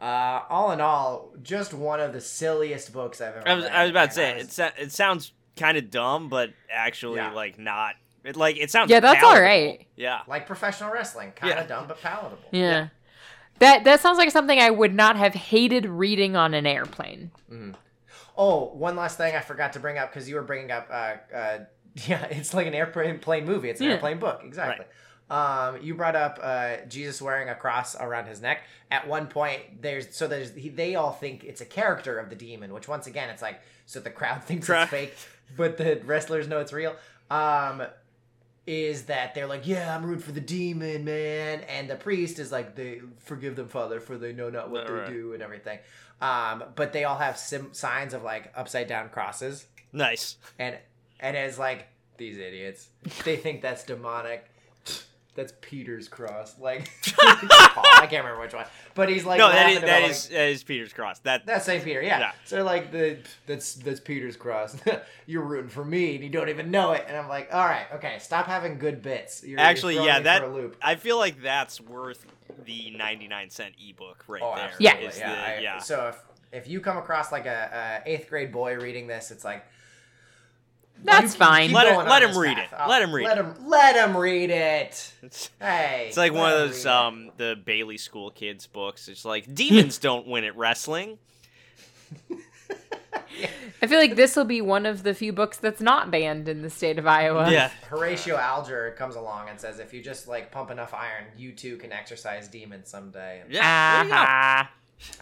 Uh, 0.00 0.42
all 0.48 0.72
in 0.72 0.80
all, 0.80 1.30
just 1.42 1.74
one 1.74 2.00
of 2.00 2.12
the 2.12 2.20
silliest 2.20 2.92
books 2.92 3.20
I've 3.20 3.36
ever. 3.36 3.48
I 3.48 3.54
was 3.54 3.64
read, 3.64 3.72
I 3.74 3.82
was 3.82 3.90
about 3.90 4.02
and 4.02 4.10
to 4.10 4.14
say 4.14 4.36
was- 4.38 4.58
it. 4.58 4.74
It 4.78 4.92
sounds 4.92 5.32
kind 5.56 5.76
of 5.76 5.90
dumb, 5.90 6.28
but 6.28 6.50
actually 6.72 7.16
Yeah. 7.16 7.32
like 7.32 7.58
not. 7.58 7.96
It 8.24 8.36
like 8.36 8.56
it 8.58 8.70
sounds. 8.70 8.90
Yeah, 8.90 9.00
that's 9.00 9.22
all 9.22 9.32
palatable. 9.32 9.42
right. 9.46 9.86
Yeah. 9.96 10.20
like 10.26 10.46
professional 10.46 10.90
wrestling, 10.90 11.32
kind 11.32 11.52
of 11.52 11.58
Yeah. 11.60 11.66
dumb 11.66 11.86
but 11.86 12.00
palatable. 12.00 12.38
Yeah. 12.50 12.88
That 13.58 13.84
that 13.84 14.00
sounds 14.00 14.16
like 14.16 14.30
something 14.30 14.58
I 14.58 14.70
would 14.70 14.94
not 14.94 15.16
have 15.16 15.34
hated 15.34 15.84
reading 15.86 16.34
on 16.36 16.54
an 16.54 16.66
airplane. 16.66 17.30
Oh, 18.36 18.66
one 18.74 18.96
last 18.96 19.18
thing 19.18 19.34
I 19.36 19.40
forgot 19.40 19.74
to 19.74 19.80
bring 19.80 19.98
up 19.98 20.10
because 20.10 20.28
you 20.28 20.34
were 20.36 20.42
bringing 20.42 20.70
up. 20.70 20.88
Uh, 20.90 21.14
uh, 21.34 21.58
yeah, 22.06 22.24
it's 22.26 22.54
like 22.54 22.66
an 22.66 22.74
airplane 22.74 23.18
plane 23.18 23.44
movie. 23.44 23.68
It's 23.68 23.80
an 23.80 23.86
Yeah. 23.86 23.92
airplane 23.94 24.18
book, 24.18 24.40
exactly. 24.44 24.86
Um, 25.30 25.80
you 25.80 25.94
brought 25.94 26.16
up 26.16 26.38
uh, 26.42 26.78
Jesus 26.88 27.22
wearing 27.22 27.48
a 27.48 27.54
cross 27.54 27.94
around 27.94 28.26
his 28.26 28.42
neck. 28.42 28.62
At 28.90 29.06
one 29.06 29.28
point, 29.28 29.80
there's 29.80 30.14
so 30.14 30.26
there's 30.26 30.52
he, 30.54 30.68
they 30.68 30.96
all 30.96 31.12
think 31.12 31.44
it's 31.44 31.60
a 31.60 31.64
character 31.66 32.18
of 32.18 32.28
the 32.30 32.36
demon, 32.36 32.72
which 32.74 32.88
once 32.88 33.06
again, 33.06 33.30
it's 33.30 33.40
like 33.42 33.60
so 33.86 34.00
the 34.00 34.10
crowd 34.10 34.42
thinks 34.44 34.68
it's 34.68 34.90
fake, 34.90 35.14
but 35.56 35.76
the 35.76 36.00
wrestlers 36.04 36.48
know 36.48 36.58
it's 36.58 36.72
real. 36.72 36.96
Um, 37.30 37.82
is 38.66 39.04
that 39.04 39.34
they're 39.34 39.46
like, 39.46 39.66
yeah, 39.66 39.96
I'm 39.96 40.04
rooting 40.04 40.22
for 40.22 40.32
the 40.32 40.40
demon, 40.40 41.04
man, 41.04 41.60
and 41.62 41.88
the 41.88 41.96
priest 41.96 42.38
is 42.38 42.52
like, 42.52 42.76
they 42.76 43.00
forgive 43.18 43.56
them, 43.56 43.66
Father, 43.68 43.98
for 44.00 44.16
they 44.18 44.32
know 44.32 44.50
not 44.50 44.70
what 44.70 44.86
they 44.86 44.92
Right. 44.92 45.08
do 45.08 45.32
and 45.32 45.42
everything. 45.42 45.78
Um, 46.20 46.62
but 46.76 46.92
they 46.92 47.04
all 47.04 47.16
have 47.16 47.36
sim- 47.38 47.72
signs 47.72 48.14
of 48.14 48.22
like 48.22 48.52
upside 48.54 48.86
down 48.86 49.08
crosses, 49.08 49.66
Nice. 49.92 50.36
and 50.58 50.76
and 51.20 51.36
it's 51.36 51.58
like 51.58 51.86
these 52.16 52.36
idiots, 52.38 52.88
they 53.24 53.36
think 53.36 53.62
that's 53.62 53.84
demonic. 53.84 54.44
That's 55.40 55.54
Peter's 55.62 56.06
cross. 56.06 56.58
Like, 56.58 56.90
I 57.22 58.06
can't 58.10 58.24
remember 58.24 58.40
which 58.40 58.52
one, 58.52 58.66
but 58.94 59.08
he's 59.08 59.24
like, 59.24 59.38
no, 59.38 59.48
that 59.50 59.70
is 59.70 59.80
that 59.80 60.02
like, 60.02 60.10
is 60.10 60.28
that 60.28 60.48
is 60.48 60.62
Peter's 60.62 60.92
cross. 60.92 61.18
That 61.20 61.46
That's 61.46 61.64
St. 61.64 61.82
Peter, 61.82 62.02
yeah. 62.02 62.18
Yeah. 62.20 62.32
So 62.44 62.62
like 62.62 62.92
the 62.92 63.18
that's 63.46 63.74
that's 63.74 64.00
Peter's 64.00 64.36
cross. 64.36 64.76
You're 65.26 65.42
rooting 65.44 65.70
for 65.70 65.84
me 65.84 66.16
and 66.16 66.22
you 66.24 66.28
don't 66.30 66.50
even 66.50 66.70
know 66.70 66.92
it. 66.92 67.06
And 67.08 67.16
I'm 67.16 67.28
like, 67.28 67.48
all 67.52 67.64
right, 67.64 67.86
okay, 67.94 68.18
stop 68.20 68.46
having 68.46 68.78
good 68.78 69.00
bits. 69.00 69.42
You're, 69.42 69.52
you're 69.52 69.60
actually, 69.60 69.94
yeah, 69.96 70.18
me 70.18 70.24
that 70.24 70.42
for 70.42 70.48
a 70.48 70.54
loop. 70.54 70.76
I 70.82 70.96
feel 70.96 71.16
like 71.16 71.42
that's 71.42 71.80
worth 71.80 72.26
the 72.64 72.90
99 72.90 73.48
cent 73.50 73.74
ebook 73.82 74.24
right 74.28 74.42
Oh, 74.44 74.54
there. 74.56 74.68
is 74.68 75.18
yeah. 75.18 75.32
the- 75.32 75.48
I- 75.48 75.58
yeah. 75.60 75.78
So 75.78 76.08
if 76.08 76.22
if 76.52 76.68
you 76.68 76.80
come 76.80 76.98
across 76.98 77.32
like 77.32 77.46
a, 77.46 78.02
a 78.04 78.10
eighth 78.10 78.28
grade 78.28 78.52
boy 78.52 78.76
reading 78.76 79.06
this, 79.06 79.30
it's 79.30 79.44
like 79.44 79.64
That's 81.04 81.32
you 81.34 81.38
fine. 81.38 81.72
Let 81.72 81.88
him- 81.88 82.06
let 82.06 82.22
him 82.22 82.36
read 82.38 82.56
path. 82.56 82.72
it. 82.72 82.76
I'll- 82.78 82.88
Let 82.88 83.02
him 83.02 83.14
read 83.14 83.24
let 83.24 83.38
it. 83.38 83.44
Him, 83.44 83.54
let 83.68 83.96
him 83.96 84.16
read 84.16 84.50
it. 84.50 85.12
It's, 85.22 85.50
Hey, 85.60 86.06
it's 86.08 86.16
like 86.16 86.32
one 86.32 86.52
of 86.52 86.58
those 86.58 86.84
read 86.84 86.90
it. 86.90 86.96
um 86.96 87.30
the 87.36 87.56
Bailey 87.64 87.98
School 87.98 88.30
kids 88.30 88.66
books. 88.66 89.08
It's 89.08 89.24
like 89.24 89.52
demons 89.54 89.98
don't 90.08 90.26
win 90.26 90.44
at 90.44 90.56
wrestling. 90.56 91.18
I 93.82 93.86
feel 93.86 93.98
like 93.98 94.16
this 94.16 94.36
will 94.36 94.44
be 94.44 94.60
one 94.60 94.84
of 94.84 95.02
the 95.02 95.14
few 95.14 95.32
books 95.32 95.56
that's 95.56 95.80
not 95.80 96.10
banned 96.10 96.48
in 96.48 96.60
the 96.62 96.68
state 96.68 96.98
of 96.98 97.06
Iowa. 97.06 97.50
Yeah. 97.50 97.70
Horatio 97.88 98.36
Alger 98.36 98.94
comes 98.98 99.16
along 99.16 99.48
and 99.48 99.58
says, 99.58 99.78
if 99.78 99.94
you 99.94 100.02
just 100.02 100.28
like 100.28 100.50
pump 100.52 100.70
enough 100.70 100.92
iron, 100.92 101.24
you 101.38 101.52
too 101.52 101.76
can 101.78 101.90
exercise 101.92 102.48
demons 102.48 102.88
someday. 102.90 103.42
Yeah. 103.48 103.94
there 103.96 104.04
you 104.04 104.10
go. 104.10 104.16
Ah. 104.18 104.70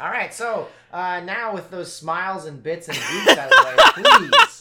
All 0.00 0.10
right, 0.10 0.34
so 0.34 0.66
uh, 0.92 1.20
now 1.20 1.54
with 1.54 1.70
those 1.70 1.94
smiles 1.94 2.46
and 2.46 2.60
bits 2.60 2.88
and 2.88 2.96
goops 2.96 3.38
out 3.38 3.52
of 3.52 3.94
the 3.96 4.02
way, 4.02 4.02
please 4.28 4.58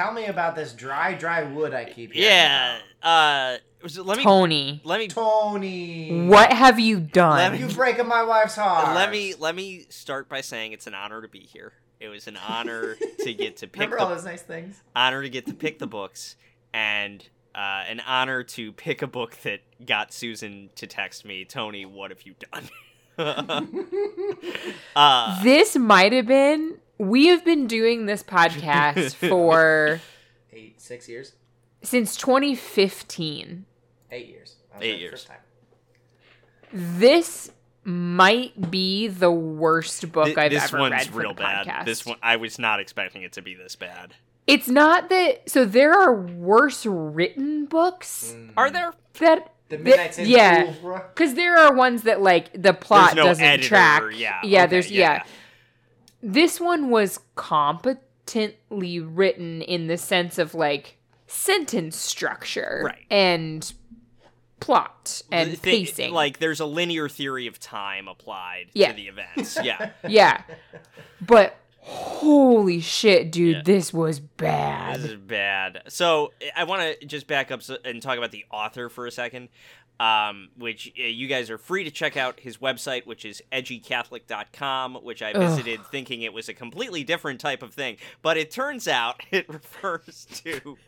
tell 0.00 0.12
me 0.12 0.26
about 0.26 0.54
this 0.56 0.72
dry, 0.72 1.14
dry 1.14 1.42
wood 1.42 1.74
I 1.74 1.84
keep 1.84 2.12
hearing 2.12 2.28
Yeah. 2.30 2.78
Uh 3.02 3.56
was 3.82 3.96
it- 3.96 4.04
let 4.04 4.18
me 4.18 4.24
Tony, 4.24 4.80
let 4.84 4.98
me 4.98 5.06
about. 5.06 5.14
Tony. 5.14 6.26
what 6.26 6.52
have 6.52 6.78
you 6.78 6.98
Let 6.98 7.12
done? 7.12 7.52
me- 7.52 7.58
You 7.58 7.68
breaking 7.68 8.06
my 8.08 8.22
wife's 8.22 8.56
heart. 8.56 8.94
let 8.94 9.10
me 9.10 9.34
let 9.38 9.54
me 9.54 9.86
start 9.88 10.28
by 10.28 10.40
saying 10.42 10.72
it's 10.72 10.86
an 10.86 10.94
honor 10.94 11.22
to 11.22 11.28
be 11.28 11.40
here. 11.40 11.72
It 11.98 12.08
was 12.08 12.26
an 12.28 12.38
honor 12.48 12.96
to 13.20 13.34
get 13.44 13.58
to 13.58 13.66
pick 13.66 13.74
remember 13.80 13.96
the 13.96 14.02
all 14.02 14.08
those 14.08 14.24
nice 14.24 14.42
things. 14.42 14.82
honor 14.96 15.22
to 15.22 15.28
get 15.28 15.46
to 15.46 15.54
pick 15.54 15.78
the 15.78 15.86
books 15.86 16.36
and 16.72 17.26
uh, 17.54 17.84
an 17.88 18.00
honor 18.06 18.42
to 18.44 18.72
pick 18.72 19.02
a 19.02 19.06
book 19.06 19.36
that 19.42 19.60
got 19.84 20.12
Susan 20.12 20.70
to 20.76 20.86
text 20.86 21.24
me, 21.24 21.44
Tony, 21.44 21.84
what 21.84 22.10
have 22.10 22.22
you 22.22 22.34
done? 22.52 22.68
uh, 24.96 25.42
this 25.42 25.76
might 25.76 26.12
have 26.12 26.26
been. 26.26 26.78
We 27.00 27.28
have 27.28 27.46
been 27.46 27.66
doing 27.66 28.04
this 28.04 28.22
podcast 28.22 29.14
for 29.28 30.02
Eight, 30.52 30.78
six 30.78 31.08
years, 31.08 31.32
since 31.82 32.14
2015. 32.16 33.64
eight 34.10 34.28
years. 34.28 34.56
Eight 34.82 35.00
years. 35.00 35.12
first 35.12 35.28
time. 35.28 35.38
This 36.74 37.52
might 37.84 38.70
be 38.70 39.08
the 39.08 39.30
worst 39.30 40.12
book 40.12 40.26
th- 40.26 40.36
I've 40.36 40.52
ever 40.52 40.76
read. 40.76 40.92
This 40.92 41.06
one's 41.06 41.12
real 41.12 41.30
the 41.30 41.42
bad. 41.42 41.66
podcast. 41.66 41.84
This 41.86 42.04
one, 42.04 42.18
I 42.22 42.36
was 42.36 42.58
not 42.58 42.80
expecting 42.80 43.22
it 43.22 43.32
to 43.32 43.40
be 43.40 43.54
this 43.54 43.76
bad. 43.76 44.12
It's 44.46 44.68
not 44.68 45.08
that. 45.08 45.48
So 45.48 45.64
there 45.64 45.94
are 45.94 46.14
worse 46.14 46.84
written 46.84 47.64
books 47.64 48.34
mm. 48.36 48.52
Are 48.58 48.70
there? 48.70 48.92
that. 49.20 49.54
The 49.70 49.78
Midnight 49.78 50.16
Sin 50.16 50.28
yeah. 50.28 50.74
Because 51.14 51.32
there 51.34 51.56
are 51.56 51.72
ones 51.72 52.02
that 52.02 52.20
like 52.20 52.60
the 52.60 52.74
plot 52.74 53.14
no 53.14 53.22
doesn't 53.22 53.42
editor, 53.42 53.68
track. 53.68 54.02
yeah, 54.14 54.40
yeah. 54.42 54.64
okay, 54.64 54.70
there's 54.70 54.90
yeah. 54.90 55.12
yeah. 55.12 55.22
This 56.22 56.60
one 56.60 56.90
was 56.90 57.20
competently 57.36 59.00
written 59.00 59.62
in 59.62 59.86
the 59.86 59.96
sense 59.96 60.38
of 60.38 60.54
like 60.54 60.96
sentence 61.26 61.96
structure, 61.96 62.82
Right. 62.84 63.06
and 63.10 63.72
plot 64.58 65.22
and 65.32 65.52
The 65.52 65.56
thing- 65.56 65.86
pacing. 65.86 66.12
Like, 66.12 66.38
there's 66.38 66.60
a 66.60 66.66
linear 66.66 67.08
theory 67.08 67.46
of 67.46 67.58
time 67.58 68.08
applied 68.08 68.66
Yeah. 68.74 68.90
to 68.90 68.96
the 68.96 69.08
events. 69.08 69.58
Yeah. 69.62 69.90
yeah, 70.08 70.42
but 71.20 71.56
holy 71.82 72.80
shit, 72.80 73.32
dude, 73.32 73.56
Yeah. 73.56 73.62
this 73.64 73.92
was 73.92 74.20
bad. 74.20 75.00
This 75.00 75.12
is 75.12 75.16
bad. 75.16 75.82
So 75.88 76.32
I 76.54 76.64
want 76.64 76.82
to 77.00 77.06
just 77.06 77.26
back 77.26 77.50
up 77.50 77.62
and 77.84 78.02
talk 78.02 78.18
about 78.18 78.32
the 78.32 78.44
author 78.50 78.88
for 78.90 79.06
a 79.06 79.10
second, 79.10 79.48
um, 80.00 80.48
which 80.56 80.92
uh, 80.98 81.02
you 81.02 81.28
guys 81.28 81.50
are 81.50 81.58
free 81.58 81.84
to 81.84 81.90
check 81.90 82.16
out 82.16 82.40
his 82.40 82.56
website, 82.56 83.06
which 83.06 83.26
is 83.26 83.42
edgycatholic.com, 83.52 84.94
which 85.02 85.20
I 85.22 85.34
visited 85.34 85.84
thinking 85.86 86.22
it 86.22 86.32
was 86.32 86.48
a 86.48 86.54
completely 86.54 87.04
different 87.04 87.38
type 87.38 87.62
of 87.62 87.74
thing. 87.74 87.98
But 88.22 88.38
it 88.38 88.50
turns 88.50 88.88
out 88.88 89.22
it 89.30 89.46
refers 89.48 90.26
to 90.44 90.78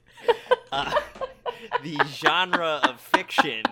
uh, 0.73 0.95
the 1.83 1.99
genre 2.07 2.81
of 2.83 3.01
fiction 3.01 3.63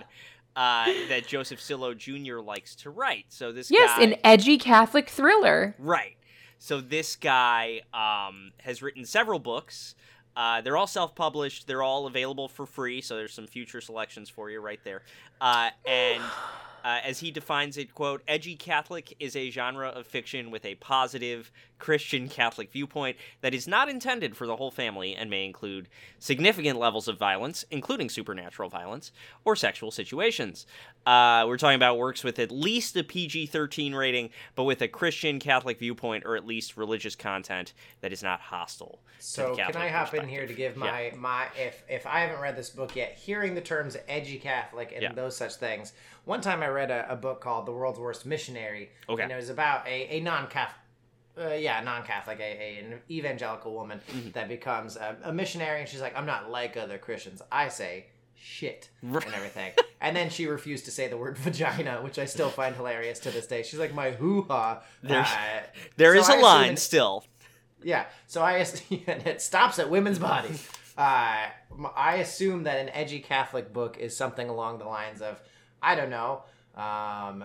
uh, 0.55 0.85
that 1.09 1.25
Joseph 1.25 1.59
Sillo 1.59 1.97
Jr. 1.97 2.39
likes 2.39 2.75
to 2.75 2.91
write. 2.91 3.25
So 3.29 3.51
this 3.51 3.71
Yes, 3.71 3.97
guy, 3.97 4.03
an 4.03 4.15
edgy 4.23 4.59
Catholic 4.59 5.09
thriller. 5.09 5.75
Right. 5.79 6.17
So 6.59 6.81
this 6.81 7.15
guy 7.15 7.81
um, 7.91 8.51
has 8.59 8.83
written 8.83 9.05
several 9.05 9.39
books. 9.39 9.95
Uh, 10.35 10.61
they're 10.61 10.77
all 10.77 10.87
self-published. 10.87 11.67
They're 11.67 11.83
all 11.83 12.07
available 12.07 12.47
for 12.47 12.65
free. 12.65 13.01
So 13.01 13.15
there's 13.15 13.33
some 13.33 13.47
future 13.47 13.81
selections 13.81 14.29
for 14.29 14.49
you 14.49 14.59
right 14.59 14.79
there. 14.83 15.01
Uh, 15.39 15.69
and 15.85 16.21
uh, 16.83 16.99
as 17.03 17.19
he 17.19 17.31
defines 17.31 17.77
it, 17.77 17.93
quote, 17.93 18.21
"Edgy 18.27 18.55
Catholic 18.55 19.15
is 19.19 19.35
a 19.35 19.49
genre 19.49 19.87
of 19.89 20.07
fiction 20.07 20.51
with 20.51 20.65
a 20.65 20.75
positive 20.75 21.51
Christian 21.79 22.29
Catholic 22.29 22.71
viewpoint 22.71 23.17
that 23.41 23.53
is 23.53 23.67
not 23.67 23.89
intended 23.89 24.37
for 24.37 24.45
the 24.45 24.55
whole 24.55 24.69
family 24.71 25.15
and 25.15 25.29
may 25.29 25.45
include 25.45 25.89
significant 26.19 26.77
levels 26.77 27.07
of 27.07 27.17
violence, 27.17 27.65
including 27.71 28.09
supernatural 28.09 28.69
violence 28.69 29.11
or 29.45 29.55
sexual 29.55 29.91
situations." 29.91 30.65
Uh, 31.05 31.45
we're 31.47 31.57
talking 31.57 31.75
about 31.75 31.97
works 31.97 32.23
with 32.23 32.37
at 32.37 32.51
least 32.51 32.95
a 32.95 33.03
PG-13 33.03 33.95
rating, 33.95 34.29
but 34.53 34.65
with 34.65 34.81
a 34.83 34.87
Christian 34.87 35.39
Catholic 35.39 35.79
viewpoint 35.79 36.23
or 36.27 36.35
at 36.35 36.45
least 36.45 36.77
religious 36.77 37.15
content 37.15 37.73
that 38.01 38.13
is 38.13 38.21
not 38.21 38.39
hostile. 38.39 38.99
So 39.17 39.55
can 39.55 39.75
I 39.75 39.87
hop 39.87 40.13
in 40.13 40.27
here 40.27 40.45
to 40.45 40.53
give 40.53 40.77
my 40.77 41.11
my 41.15 41.47
if 41.57 41.83
if 41.89 42.05
I 42.05 42.19
haven't 42.21 42.41
read 42.41 42.55
this 42.55 42.69
book 42.69 42.95
yet, 42.95 43.13
hearing 43.13 43.55
the 43.55 43.61
terms 43.61 43.97
edgy 44.07 44.37
Catholic 44.37 44.91
and 44.93 45.01
Yeah. 45.01 45.13
those 45.13 45.35
such 45.35 45.55
things. 45.55 45.93
One 46.25 46.41
time 46.41 46.61
I 46.61 46.67
read 46.67 46.91
a, 46.91 47.11
a 47.11 47.15
book 47.15 47.41
called 47.41 47.65
The 47.65 47.71
World's 47.71 47.99
Worst 47.99 48.25
Missionary, 48.25 48.91
Okay. 49.09 49.23
and 49.23 49.31
it 49.31 49.35
was 49.35 49.49
about 49.49 49.87
a, 49.87 50.17
a 50.17 50.19
non-Catholic. 50.19 50.77
Uh, 51.37 51.53
yeah, 51.53 51.81
non-Catholic, 51.81 52.39
a, 52.39 52.43
a 52.43 52.83
an 52.83 52.99
evangelical 53.09 53.73
woman 53.73 53.99
Mm-hmm. 54.11 54.31
that 54.31 54.47
becomes 54.49 54.97
a, 54.97 55.15
a 55.23 55.33
missionary, 55.33 55.79
and 55.79 55.89
she's 55.89 56.01
like, 56.01 56.15
"I'm 56.17 56.25
not 56.25 56.51
like 56.51 56.75
other 56.77 56.97
Christians. 56.97 57.41
I 57.51 57.69
say 57.69 58.07
shit 58.35 58.89
and 59.01 59.15
everything." 59.33 59.71
and 60.01 60.15
then 60.15 60.29
she 60.29 60.45
refused 60.47 60.85
to 60.85 60.91
say 60.91 61.07
the 61.07 61.17
word 61.17 61.37
vagina, 61.47 62.01
which 62.03 62.19
I 62.19 62.25
still 62.25 62.49
find 62.49 62.75
hilarious 62.75 63.17
to 63.19 63.31
this 63.31 63.47
day. 63.47 63.63
She's 63.63 63.79
like, 63.79 63.93
"My 63.93 64.11
hoo 64.11 64.43
ha." 64.43 64.81
There's- 65.01 65.31
Uh, 65.31 65.63
There 65.95 66.13
so 66.15 66.19
is 66.21 66.29
a 66.29 66.35
line 66.43 66.73
it- 66.73 66.79
still. 66.79 67.23
yeah. 67.81 68.05
So 68.27 68.41
I 68.43 68.57
and 69.07 69.25
it 69.25 69.41
stops 69.41 69.79
at 69.79 69.89
women's 69.89 70.19
bodies. 70.19 70.67
Uh, 70.97 71.45
I 71.95 72.15
assume 72.17 72.63
that 72.63 72.77
an 72.77 72.89
edgy 72.89 73.19
Catholic 73.21 73.71
book 73.71 73.97
is 73.97 74.15
something 74.15 74.49
along 74.49 74.79
the 74.79 74.85
lines 74.85 75.21
of, 75.21 75.39
I 75.81 75.95
don't 75.95 76.09
know, 76.09 76.43
um, 76.75 77.43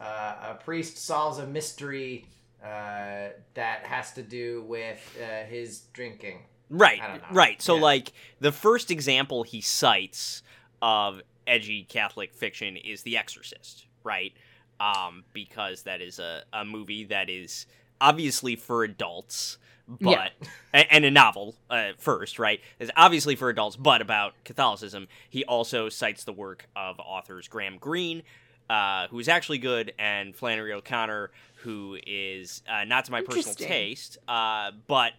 uh, 0.00 0.34
a 0.50 0.58
priest 0.62 0.98
solves 0.98 1.38
a 1.38 1.46
mystery 1.46 2.26
uh, 2.62 3.28
that 3.54 3.84
has 3.84 4.12
to 4.12 4.22
do 4.22 4.64
with 4.68 4.98
uh, 5.22 5.44
his 5.46 5.80
drinking. 5.92 6.40
Right, 6.70 7.00
I 7.02 7.06
don't 7.08 7.16
know. 7.22 7.28
right. 7.32 7.60
So, 7.62 7.76
Yeah. 7.76 7.82
like, 7.82 8.12
the 8.40 8.52
first 8.52 8.90
example 8.90 9.42
he 9.42 9.60
cites 9.60 10.42
of 10.82 11.22
edgy 11.46 11.84
Catholic 11.84 12.34
fiction 12.34 12.76
is 12.76 13.02
The 13.02 13.16
Exorcist, 13.16 13.86
right? 14.04 14.32
Um, 14.80 15.24
because 15.32 15.82
that 15.84 16.00
is 16.00 16.18
a, 16.18 16.42
a 16.52 16.64
movie 16.64 17.04
that 17.04 17.30
is 17.30 17.66
obviously 18.00 18.54
for 18.54 18.84
adults, 18.84 19.58
but 19.88 20.32
Yeah. 20.72 20.84
and 20.90 21.04
a 21.04 21.10
novel 21.10 21.54
uh, 21.70 21.92
first, 21.98 22.38
right? 22.38 22.60
Is 22.78 22.90
obviously 22.96 23.34
for 23.36 23.48
adults, 23.48 23.76
but 23.76 24.00
about 24.02 24.34
Catholicism. 24.44 25.08
He 25.28 25.44
also 25.44 25.88
cites 25.88 26.24
the 26.24 26.32
work 26.32 26.68
of 26.76 27.00
authors 27.00 27.48
Graham 27.48 27.78
Greene, 27.78 28.22
uh, 28.68 29.08
who 29.08 29.18
is 29.18 29.28
actually 29.28 29.58
good, 29.58 29.94
and 29.98 30.36
Flannery 30.36 30.72
O'Connor, 30.72 31.30
who 31.62 31.98
is 32.06 32.62
uh, 32.70 32.84
not 32.84 33.06
to 33.06 33.12
my 33.12 33.22
personal 33.22 33.54
taste, 33.68 34.18
uh, 34.28 34.72
but 34.86 35.12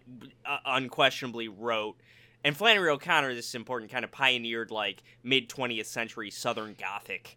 uh, 0.46 0.58
unquestionably 0.64 1.48
wrote. 1.48 1.96
And 2.42 2.56
Flannery 2.56 2.88
O'Connor, 2.88 3.34
this 3.34 3.48
is 3.48 3.54
important, 3.54 3.90
kind 3.90 4.04
of 4.04 4.10
pioneered 4.12 4.70
like 4.70 5.02
mid 5.22 5.48
20th 5.50 5.86
century 5.86 6.30
Southern 6.30 6.74
Gothic 6.78 7.36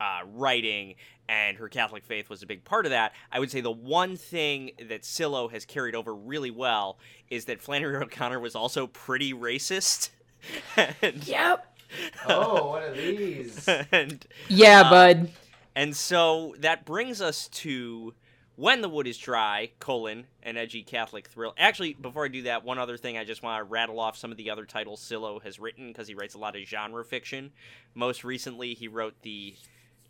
uh, 0.00 0.20
writing, 0.32 0.94
and 1.28 1.56
her 1.58 1.68
Catholic 1.68 2.04
faith 2.04 2.28
was 2.30 2.42
a 2.42 2.46
big 2.46 2.64
part 2.64 2.86
of 2.86 2.90
that. 2.90 3.12
I 3.30 3.38
would 3.38 3.50
say 3.50 3.60
the 3.60 3.70
one 3.70 4.16
thing 4.16 4.72
that 4.88 5.04
Silo 5.04 5.48
has 5.48 5.64
carried 5.64 5.94
over 5.94 6.14
really 6.14 6.50
well 6.50 6.98
is 7.28 7.44
that 7.44 7.60
Flannery 7.60 7.96
O'Connor 7.96 8.40
was 8.40 8.54
also 8.56 8.86
pretty 8.86 9.32
racist. 9.32 10.10
and, 10.76 11.26
Yep. 11.26 11.66
Oh, 12.28 12.68
what 12.70 12.82
are 12.84 12.94
these? 12.94 13.68
and 13.68 14.24
Yeah, 14.48 14.82
Uh, 14.82 14.90
bud. 14.90 15.30
and 15.74 15.96
so 15.96 16.54
that 16.60 16.84
brings 16.84 17.20
us 17.20 17.48
to 17.48 18.14
When 18.54 18.80
the 18.80 18.88
Wood 18.88 19.08
is 19.08 19.18
Dry, 19.18 19.70
colon, 19.80 20.26
an 20.44 20.56
edgy 20.56 20.82
Catholic 20.84 21.26
thrill. 21.26 21.52
Actually, 21.58 21.94
before 21.94 22.24
I 22.24 22.28
do 22.28 22.42
that, 22.42 22.64
one 22.64 22.78
other 22.78 22.96
thing 22.96 23.18
I 23.18 23.24
just 23.24 23.42
want 23.42 23.58
to 23.58 23.64
rattle 23.68 23.98
off 23.98 24.16
some 24.16 24.30
of 24.30 24.36
the 24.36 24.50
other 24.50 24.64
titles 24.66 25.00
Silo 25.00 25.40
has 25.40 25.58
written 25.58 25.88
because 25.88 26.06
he 26.06 26.14
writes 26.14 26.34
a 26.34 26.38
lot 26.38 26.54
of 26.56 26.62
genre 26.62 27.04
fiction. 27.04 27.50
Most 27.94 28.22
recently, 28.22 28.74
he 28.74 28.86
wrote 28.86 29.14
the 29.22 29.56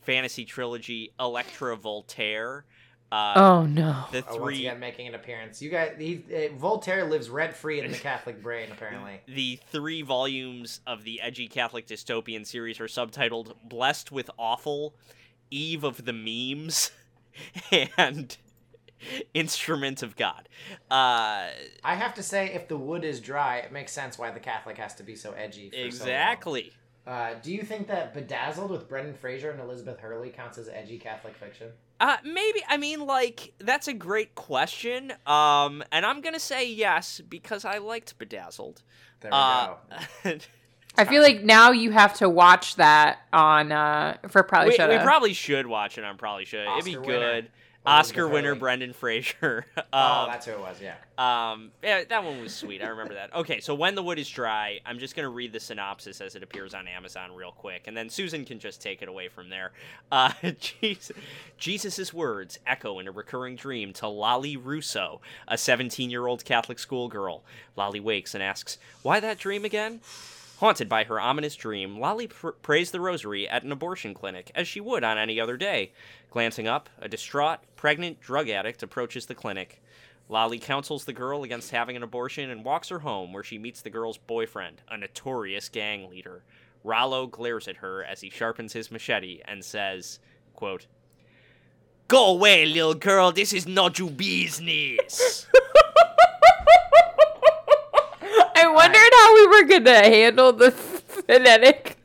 fantasy 0.02 0.44
trilogy 0.44 1.12
Electra 1.18 1.76
Voltaire. 1.76 2.64
Uh, 3.12 3.32
Oh 3.36 3.66
no. 3.66 4.04
The 4.12 4.18
Oh, 4.28 4.36
once 4.36 4.36
three 4.36 4.58
again, 4.66 4.78
making 4.78 5.08
an 5.08 5.14
appearance. 5.16 5.60
You 5.60 5.68
guys, 5.70 5.94
he, 5.98 6.22
uh, 6.32 6.56
Voltaire 6.56 7.04
lives 7.04 7.28
rent 7.28 7.54
free 7.54 7.80
in 7.80 7.90
the 7.90 7.98
Catholic 8.10 8.40
brain, 8.42 8.68
apparently. 8.70 9.20
the 9.26 9.58
three 9.72 10.02
volumes 10.02 10.80
of 10.86 11.02
the 11.02 11.20
edgy 11.20 11.48
Catholic 11.48 11.86
dystopian 11.88 12.46
series 12.46 12.78
are 12.80 12.86
subtitled 12.86 13.54
"Blessed 13.64 14.12
with 14.12 14.30
Awful," 14.38 14.94
"Eve 15.50 15.82
of 15.82 16.04
the 16.04 16.12
Memes," 16.12 16.92
and 17.98 18.36
"Instrument 19.34 20.02
of 20.04 20.14
God." 20.14 20.48
Uh, 20.90 21.48
I 21.82 21.94
have 21.96 22.14
to 22.14 22.22
say, 22.22 22.52
if 22.52 22.68
the 22.68 22.76
wood 22.76 23.04
is 23.04 23.20
dry, 23.20 23.58
it 23.58 23.72
makes 23.72 23.90
sense 23.92 24.18
why 24.18 24.30
the 24.30 24.40
Catholic 24.40 24.78
has 24.78 24.94
to 24.96 25.02
be 25.02 25.16
so 25.16 25.32
edgy. 25.32 25.70
For 25.70 25.76
so 25.76 25.82
exactly. 25.82 26.72
Uh, 27.06 27.34
do 27.42 27.52
you 27.52 27.62
think 27.62 27.88
that 27.88 28.14
Bedazzled 28.14 28.70
with 28.70 28.88
Brendan 28.88 29.14
Fraser 29.14 29.50
and 29.50 29.60
Elizabeth 29.60 29.98
Hurley 29.98 30.28
counts 30.30 30.58
as 30.58 30.68
edgy 30.68 30.98
Catholic 30.98 31.34
fiction? 31.34 31.68
Uh, 31.98 32.16
maybe. 32.24 32.62
I 32.68 32.76
mean, 32.76 33.06
like 33.06 33.52
that's 33.58 33.88
a 33.88 33.92
great 33.94 34.34
question. 34.34 35.12
Um, 35.26 35.82
and 35.92 36.04
I'm 36.06 36.20
gonna 36.20 36.38
say 36.38 36.68
yes 36.70 37.20
because 37.28 37.64
I 37.64 37.78
liked 37.78 38.18
Bedazzled. 38.18 38.82
There 39.20 39.30
we 39.30 39.36
Uh, 39.36 39.74
go. 40.24 40.32
I 40.98 41.04
feel 41.04 41.22
like 41.22 41.42
now 41.42 41.70
you 41.70 41.92
have 41.92 42.14
to 42.14 42.28
watch 42.28 42.76
that 42.76 43.20
on 43.32 43.70
uh 43.70 44.16
for 44.28 44.42
probably 44.42 44.70
we, 44.70 44.76
should 44.76 44.90
we 44.90 44.98
probably 44.98 45.32
should 45.32 45.66
watch 45.66 45.98
it 45.98 46.04
on 46.04 46.16
probably 46.18 46.44
should. 46.44 46.66
It'd 46.66 46.84
be 46.84 46.96
Oscar 46.96 47.00
winner. 47.00 47.18
good. 47.42 47.50
Oscar 47.86 48.28
winner 48.28 48.54
Brendan 48.54 48.92
Fraser. 48.92 49.64
um, 49.76 49.84
oh, 49.92 50.26
that's 50.28 50.44
who 50.46 50.52
it 50.52 50.60
was. 50.60 50.76
Yeah. 50.80 50.96
Um, 51.16 51.70
yeah, 51.82 52.04
that 52.08 52.24
one 52.24 52.40
was 52.40 52.54
sweet. 52.54 52.82
I 52.82 52.88
remember 52.88 53.14
that. 53.14 53.34
Okay, 53.34 53.60
so 53.60 53.74
when 53.74 53.94
the 53.94 54.02
wood 54.02 54.18
is 54.18 54.28
dry, 54.28 54.80
I'm 54.84 54.98
just 54.98 55.16
gonna 55.16 55.30
read 55.30 55.52
the 55.52 55.60
synopsis 55.60 56.20
as 56.20 56.34
it 56.34 56.42
appears 56.42 56.74
on 56.74 56.86
Amazon 56.86 57.34
real 57.34 57.52
quick, 57.52 57.84
and 57.86 57.96
then 57.96 58.10
Susan 58.10 58.44
can 58.44 58.58
just 58.58 58.82
take 58.82 59.00
it 59.00 59.08
away 59.08 59.28
from 59.28 59.48
there. 59.48 59.72
Uh, 60.12 60.32
Jesus, 60.60 61.16
Jesus's 61.56 62.12
words 62.12 62.58
echo 62.66 62.98
in 62.98 63.08
a 63.08 63.12
recurring 63.12 63.56
dream 63.56 63.92
to 63.94 64.08
Lolly 64.08 64.56
Russo, 64.56 65.20
a 65.48 65.54
17-year-old 65.54 66.44
Catholic 66.44 66.78
schoolgirl. 66.78 67.42
Lolly 67.76 68.00
wakes 68.00 68.34
and 68.34 68.42
asks, 68.42 68.76
"Why 69.02 69.20
that 69.20 69.38
dream 69.38 69.64
again?" 69.64 70.00
Haunted 70.60 70.90
by 70.90 71.04
her 71.04 71.18
ominous 71.18 71.56
dream, 71.56 71.98
Lolly 71.98 72.26
pr- 72.26 72.50
prays 72.50 72.90
the 72.90 73.00
rosary 73.00 73.48
at 73.48 73.62
an 73.62 73.72
abortion 73.72 74.12
clinic, 74.12 74.52
as 74.54 74.68
she 74.68 74.78
would 74.78 75.02
on 75.02 75.16
any 75.16 75.40
other 75.40 75.56
day. 75.56 75.90
Glancing 76.30 76.68
up, 76.68 76.90
a 77.00 77.08
distraught, 77.08 77.60
pregnant 77.76 78.20
drug 78.20 78.50
addict 78.50 78.82
approaches 78.82 79.24
the 79.24 79.34
clinic. 79.34 79.80
Lolly 80.28 80.58
counsels 80.58 81.06
the 81.06 81.14
girl 81.14 81.44
against 81.44 81.70
having 81.70 81.96
an 81.96 82.02
abortion 82.02 82.50
and 82.50 82.62
walks 82.62 82.90
her 82.90 82.98
home, 82.98 83.32
where 83.32 83.42
she 83.42 83.56
meets 83.56 83.80
the 83.80 83.88
girl's 83.88 84.18
boyfriend, 84.18 84.82
a 84.90 84.98
notorious 84.98 85.70
gang 85.70 86.10
leader. 86.10 86.42
Rollo 86.84 87.26
glares 87.26 87.66
at 87.66 87.76
her 87.76 88.04
as 88.04 88.20
he 88.20 88.28
sharpens 88.28 88.74
his 88.74 88.90
machete 88.90 89.40
and 89.46 89.64
says, 89.64 90.18
quote, 90.52 90.86
Go 92.06 92.26
away, 92.26 92.66
little 92.66 92.92
girl, 92.92 93.32
this 93.32 93.54
is 93.54 93.66
not 93.66 93.98
your 93.98 94.10
business. 94.10 95.46
I 98.62 98.66
wondered 98.66 98.98
how 98.98 99.09
we 99.40 99.46
were 99.46 99.64
gonna 99.64 100.04
handle 100.04 100.52
the 100.52 100.70
phonetic 100.70 101.96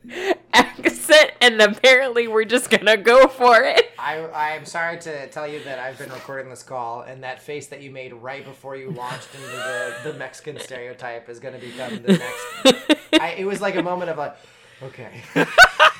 accent, 0.52 1.32
and 1.40 1.60
apparently 1.60 2.28
we're 2.28 2.44
just 2.44 2.70
gonna 2.70 2.96
go 2.96 3.28
for 3.28 3.62
it. 3.62 3.90
I, 3.98 4.54
I'm 4.54 4.64
sorry 4.64 4.98
to 5.00 5.28
tell 5.28 5.46
you 5.46 5.62
that 5.64 5.78
I've 5.78 5.98
been 5.98 6.10
recording 6.10 6.48
this 6.48 6.62
call, 6.62 7.02
and 7.02 7.22
that 7.22 7.42
face 7.42 7.66
that 7.68 7.82
you 7.82 7.90
made 7.90 8.14
right 8.14 8.44
before 8.44 8.76
you 8.76 8.90
launched 8.90 9.28
into 9.34 9.46
the, 9.48 9.94
the 10.04 10.12
Mexican 10.14 10.58
stereotype 10.58 11.28
is 11.28 11.40
to 11.60 11.66
become 11.66 12.02
the 12.02 12.18
next. 12.18 12.98
I, 13.20 13.34
it 13.38 13.44
was 13.44 13.60
like 13.60 13.76
a 13.76 13.82
moment 13.82 14.10
of 14.10 14.18
like, 14.18 14.36
okay, 14.82 15.22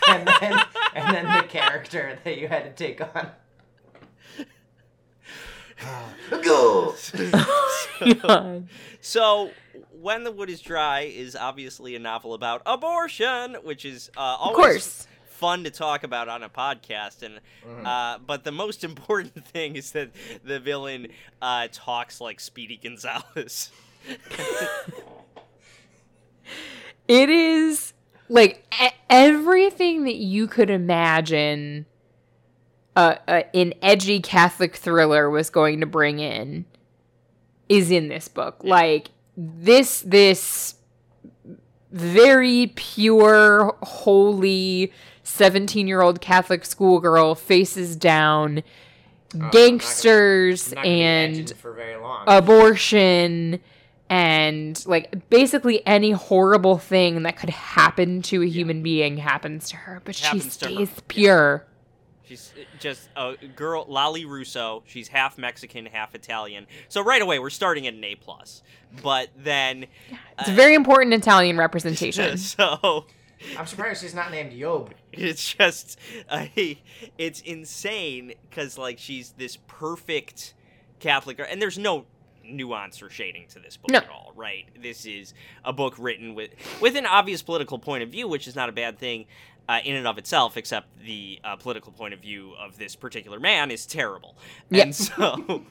and 0.08 0.28
then 0.40 0.58
and 0.94 1.14
then 1.14 1.24
the 1.24 1.46
character 1.48 2.18
that 2.24 2.38
you 2.38 2.48
had 2.48 2.64
to 2.64 2.70
take 2.70 3.00
on. 3.00 3.30
Go. 6.42 6.94
God. 8.22 8.68
So, 9.00 9.50
When 10.00 10.24
the 10.24 10.32
Wood 10.32 10.50
is 10.50 10.60
Dry 10.60 11.02
is 11.02 11.36
obviously 11.36 11.94
a 11.94 11.98
novel 11.98 12.34
about 12.34 12.62
abortion, 12.66 13.56
which 13.62 13.84
is 13.84 14.10
uh, 14.16 14.20
always 14.20 14.56
course. 14.56 15.06
fun 15.28 15.62
to 15.64 15.70
talk 15.70 16.02
about 16.02 16.28
on 16.28 16.42
a 16.42 16.48
podcast. 16.48 17.22
And 17.22 17.40
uh, 17.86 18.18
but 18.18 18.42
the 18.44 18.52
most 18.52 18.82
important 18.90 19.46
thing 19.46 19.76
is 19.76 19.92
that 19.92 20.10
the 20.44 20.58
villain 20.58 21.08
uh, 21.40 21.68
talks 21.72 22.20
like 22.20 22.40
Speedy 22.40 22.78
Gonzalez. 22.82 23.70
It 27.08 27.28
is 27.30 27.92
like 28.28 28.64
e- 28.82 28.88
everything 29.08 30.04
that 30.04 30.16
you 30.16 30.46
could 30.48 30.70
imagine 30.70 31.86
uh, 32.96 33.16
uh, 33.28 33.42
an 33.54 33.74
edgy 33.82 34.20
Catholic 34.20 34.74
thriller 34.74 35.30
was 35.30 35.50
going 35.50 35.80
to 35.80 35.86
bring 35.86 36.18
in 36.18 36.64
is 37.68 37.90
in 37.90 38.08
this 38.08 38.26
book. 38.26 38.56
Like 38.64 39.10
this, 39.36 40.00
this 40.00 40.76
very 41.92 42.72
pure, 42.74 43.76
holy 43.82 44.92
seventeen-year-old 45.22 46.20
Catholic 46.20 46.64
schoolgirl 46.64 47.34
faces 47.34 47.96
down 47.96 48.62
gangsters 49.50 50.72
gonna 50.72 50.86
and 50.86 51.36
edging 51.36 51.56
for 51.56 51.72
very 51.72 51.96
long. 52.00 52.24
abortion 52.26 53.60
and 54.08 54.86
like 54.86 55.28
basically 55.28 55.84
any 55.86 56.12
horrible 56.12 56.78
thing 56.78 57.24
that 57.24 57.36
could 57.36 57.50
happen 57.50 58.22
to 58.22 58.42
a 58.42 58.46
human 58.46 58.82
being 58.82 59.16
happens 59.16 59.68
to 59.68 59.76
her 59.76 60.00
but 60.04 60.14
she 60.14 60.38
to 60.38 60.44
her. 60.44 60.50
stays 60.50 60.90
pure 61.08 61.66
She's 62.28 62.52
uh, 62.56 62.64
just 62.80 63.08
a 63.16 63.34
girl, 63.54 63.84
Lolly 63.88 64.24
Russo. 64.24 64.82
She's 64.86 65.08
half 65.08 65.38
Mexican, 65.38 65.86
half 65.86 66.14
Italian. 66.14 66.66
So 66.88 67.02
right 67.02 67.22
away, 67.22 67.38
we're 67.38 67.50
starting 67.50 67.86
at 67.86 67.94
an 67.94 68.02
A 68.04 68.14
plus. 68.16 68.62
But 69.02 69.28
then, 69.36 69.86
it's 70.38 70.48
a 70.48 70.52
very 70.52 70.74
important 70.74 71.12
italian 71.12 71.58
representation 71.58 72.38
so 72.38 73.04
I'm 73.58 73.66
surprised 73.66 74.00
she's 74.00 74.14
not 74.14 74.30
named 74.30 74.52
Yob. 74.52 74.94
it's 75.12 75.52
just 75.54 75.98
uh, 76.30 76.46
it's 77.18 77.40
insane 77.40 78.32
because 78.48 78.78
like 78.78 78.98
she's 78.98 79.32
this 79.32 79.58
perfect 79.66 80.54
catholic 81.00 81.36
girl 81.36 81.46
and 81.50 81.60
there's 81.60 81.76
no 81.78 82.06
nuance 82.44 83.02
or 83.02 83.10
shading 83.10 83.46
to 83.48 83.58
this 83.58 83.76
book 83.76 83.90
No. 83.90 83.98
at 83.98 84.08
all 84.08 84.32
right 84.36 84.64
this 84.80 85.04
is 85.04 85.34
a 85.64 85.72
book 85.72 85.94
written 85.98 86.34
with 86.34 86.50
with 86.80 86.96
an 86.96 87.04
obvious 87.04 87.42
political 87.42 87.78
point 87.78 88.02
of 88.02 88.08
view 88.10 88.28
which 88.28 88.46
is 88.46 88.54
not 88.56 88.68
a 88.68 88.72
bad 88.72 88.98
thing 88.98 89.26
uh, 89.68 89.80
in 89.84 89.96
and 89.96 90.06
of 90.06 90.18
itself 90.18 90.56
except 90.56 90.86
the 91.04 91.40
uh, 91.44 91.56
political 91.56 91.92
point 91.92 92.14
of 92.14 92.20
view 92.20 92.52
of 92.60 92.78
this 92.78 92.94
particular 92.96 93.40
man 93.40 93.70
is 93.70 93.86
terrible 93.86 94.36
Yep. 94.70 94.84
and 94.84 94.94
so 94.94 95.62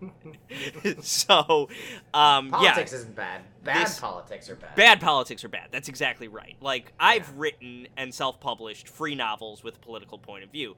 so 1.00 1.68
um 2.14 2.46
yeah 2.46 2.58
Politics 2.58 2.92
isn't 2.92 3.14
bad. 3.14 3.42
Bad 3.64 3.86
This- 3.86 3.98
politics 4.00 4.48
are 4.48 4.56
bad. 4.56 4.74
Bad 4.74 5.00
politics 5.00 5.44
are 5.44 5.48
bad. 5.48 5.68
That's 5.70 5.88
exactly 5.88 6.28
right. 6.28 6.56
Like 6.60 6.92
I've 6.98 7.30
written 7.36 7.88
and 7.96 8.14
self-published 8.14 8.88
free 8.88 9.14
novels 9.14 9.62
with 9.64 9.76
a 9.76 9.80
political 9.80 10.18
point 10.18 10.44
of 10.44 10.50
view. 10.50 10.76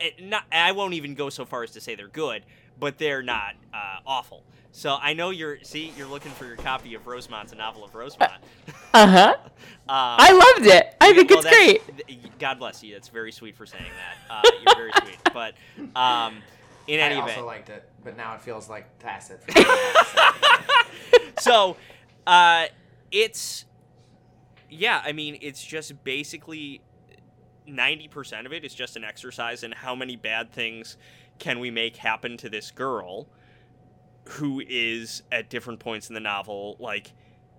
It 0.00 0.22
not, 0.24 0.44
I 0.50 0.72
won't 0.72 0.94
even 0.94 1.14
go 1.14 1.28
so 1.30 1.44
far 1.44 1.62
as 1.62 1.70
to 1.72 1.80
say 1.80 1.94
they're 1.94 2.08
good, 2.08 2.44
but 2.78 2.98
they're 2.98 3.22
not 3.22 3.54
uh, 3.72 3.98
awful. 4.06 4.44
So 4.72 4.96
I 5.00 5.12
know 5.12 5.30
you're. 5.30 5.58
See, 5.62 5.92
you're 5.96 6.06
looking 6.06 6.32
for 6.32 6.46
your 6.46 6.56
copy 6.56 6.94
of 6.94 7.06
Rosemont's 7.06 7.52
a 7.52 7.56
novel 7.56 7.84
of 7.84 7.94
Rosemont. 7.94 8.32
uh-huh 8.94 9.36
um, 9.38 9.48
i 9.88 10.32
loved 10.32 10.66
it 10.66 10.94
i 11.00 11.14
think 11.14 11.30
well, 11.30 11.38
it's 11.38 11.48
great 11.48 11.82
God 12.42 12.58
bless 12.58 12.82
you. 12.82 12.92
That's 12.92 13.06
very 13.06 13.30
sweet 13.30 13.54
for 13.54 13.66
saying 13.66 13.84
that. 13.84 14.34
Uh, 14.34 14.50
you're 14.66 14.74
very 14.74 14.90
sweet. 15.00 15.16
But 15.32 15.54
um, 15.96 16.42
in 16.88 16.98
I 16.98 17.04
any 17.04 17.14
also 17.14 17.30
event, 17.30 17.46
liked 17.46 17.68
it, 17.70 17.88
but 18.02 18.16
now 18.16 18.34
it 18.34 18.42
feels 18.42 18.68
like 18.68 18.98
tacit. 18.98 19.40
so 21.38 21.76
uh 22.26 22.66
it's 23.10 23.64
yeah 24.70 25.02
i 25.04 25.12
mean 25.12 25.38
it's 25.40 25.64
just 25.64 26.04
basically 26.04 26.80
90% 27.68 28.46
of 28.46 28.52
it 28.52 28.64
is 28.64 28.74
just 28.74 28.96
an 28.96 29.04
exercise 29.04 29.62
in 29.62 29.72
how 29.72 29.94
many 29.94 30.16
bad 30.16 30.52
things 30.52 30.96
can 31.42 31.58
we 31.58 31.72
make 31.72 31.96
happen 31.96 32.36
to 32.36 32.48
this 32.48 32.70
girl 32.70 33.26
who 34.28 34.62
is 34.68 35.24
at 35.32 35.50
different 35.50 35.80
points 35.80 36.08
in 36.08 36.14
the 36.14 36.20
novel 36.20 36.76
like 36.78 37.12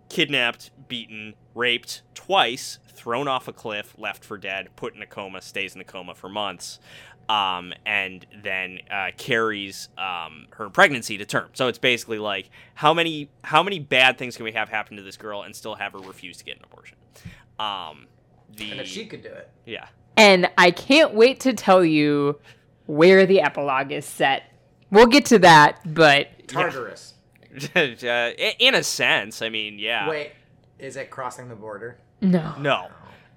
kidnapped 0.08 0.72
beaten 0.88 1.34
raped 1.54 2.02
twice 2.16 2.80
thrown 2.88 3.28
off 3.28 3.50
a 3.50 3.52
cliff 3.52 3.94
left 3.98 4.24
for 4.24 4.38
dead 4.38 4.70
put 4.78 4.96
in 4.96 5.02
a 5.02 5.06
coma 5.06 5.42
stays 5.42 5.76
in 5.76 5.82
a 5.82 5.84
coma 5.84 6.16
for 6.16 6.30
months 6.30 6.80
um, 7.28 7.74
and 7.86 8.26
then 8.42 8.80
uh, 8.90 9.08
carries 9.18 9.90
um, 9.98 10.48
her 10.52 10.70
pregnancy 10.70 11.18
to 11.18 11.26
term. 11.26 11.48
So 11.54 11.70
it's 11.70 11.78
basically 11.78 12.20
like 12.20 12.50
how 12.74 12.94
many 12.94 13.30
how 13.46 13.64
many 13.64 13.80
bad 13.80 14.18
things 14.18 14.36
can 14.36 14.44
we 14.44 14.52
have 14.52 14.68
happen 14.68 14.98
to 14.98 15.04
this 15.04 15.16
girl 15.16 15.44
and 15.44 15.56
still 15.56 15.76
have 15.76 15.94
her 15.94 16.00
refuse 16.00 16.36
to 16.40 16.44
get 16.44 16.58
an 16.58 16.66
abortion? 16.66 16.98
Um, 17.60 18.08
the 18.58 18.72
and 18.72 18.82
if 18.82 18.88
she 18.88 19.06
could 19.06 19.24
do 19.24 19.30
it, 19.30 19.50
yeah 19.66 19.88
and 20.18 20.50
i 20.58 20.72
can't 20.72 21.14
wait 21.14 21.40
to 21.40 21.54
tell 21.54 21.84
you 21.84 22.40
where 22.86 23.26
the 23.26 23.42
epilogue 23.42 23.92
is 23.92 24.06
set 24.06 24.44
We'll 24.94 25.08
get 25.08 25.26
to 25.26 25.40
that, 25.40 25.80
but 25.92 26.48
Tartarus. 26.48 27.16
uh, 27.76 28.32
in 28.60 28.76
a 28.76 28.84
sense, 28.84 29.42
I 29.42 29.50
mean, 29.50 29.80
yeah. 29.80 30.08
Wait, 30.08 30.34
is 30.78 30.98
it 30.98 31.10
crossing 31.10 31.50
the 31.50 31.56
border? 31.56 31.98
no. 32.22 32.54
No. 32.60 32.90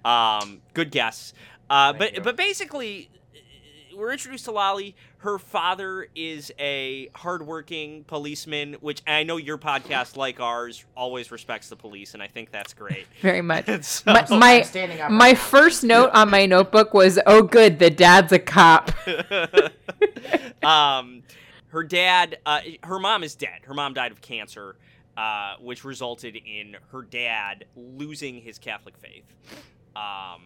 Um, 0.04 0.60
good 0.74 0.90
guess. 0.90 1.32
Uh, 1.70 1.94
but 1.94 2.14
you. 2.14 2.20
but 2.20 2.36
basically, 2.36 3.08
uh, 3.34 3.96
we're 3.96 4.12
introduced 4.12 4.44
to 4.44 4.52
Lolly. 4.52 4.94
Her 5.26 5.40
father 5.40 6.06
is 6.14 6.52
a 6.56 7.08
hardworking 7.16 8.04
policeman, 8.04 8.74
which 8.74 9.02
I 9.08 9.24
know 9.24 9.38
your 9.38 9.58
podcast, 9.58 10.16
like 10.16 10.38
ours, 10.38 10.84
always 10.96 11.32
respects 11.32 11.68
the 11.68 11.74
police, 11.74 12.14
and 12.14 12.22
I 12.22 12.28
think 12.28 12.52
that's 12.52 12.72
great. 12.74 13.08
Very 13.22 13.42
much. 13.42 13.66
So- 13.82 14.12
My 14.12 14.24
my, 14.30 14.52
I'm 14.58 14.62
standing 14.64 15.00
up 15.00 15.10
my 15.10 15.34
first 15.34 15.82
note 15.82 16.10
on 16.12 16.30
my 16.30 16.46
notebook 16.46 16.94
was, 16.94 17.18
"Oh, 17.26 17.42
good, 17.42 17.80
the 17.80 17.90
dad's 17.90 18.30
a 18.30 18.38
cop." 18.38 18.92
um, 20.62 21.24
her 21.70 21.82
dad, 21.82 22.38
uh, 22.46 22.60
her 22.84 23.00
mom 23.00 23.24
is 23.24 23.34
dead. 23.34 23.62
Her 23.64 23.74
mom 23.74 23.94
died 23.94 24.12
of 24.12 24.20
cancer, 24.20 24.76
uh, 25.16 25.56
which 25.60 25.84
resulted 25.84 26.36
in 26.36 26.76
her 26.92 27.02
dad 27.02 27.64
losing 27.74 28.40
his 28.40 28.60
Catholic 28.60 28.96
faith 28.96 29.24
um, 29.96 30.42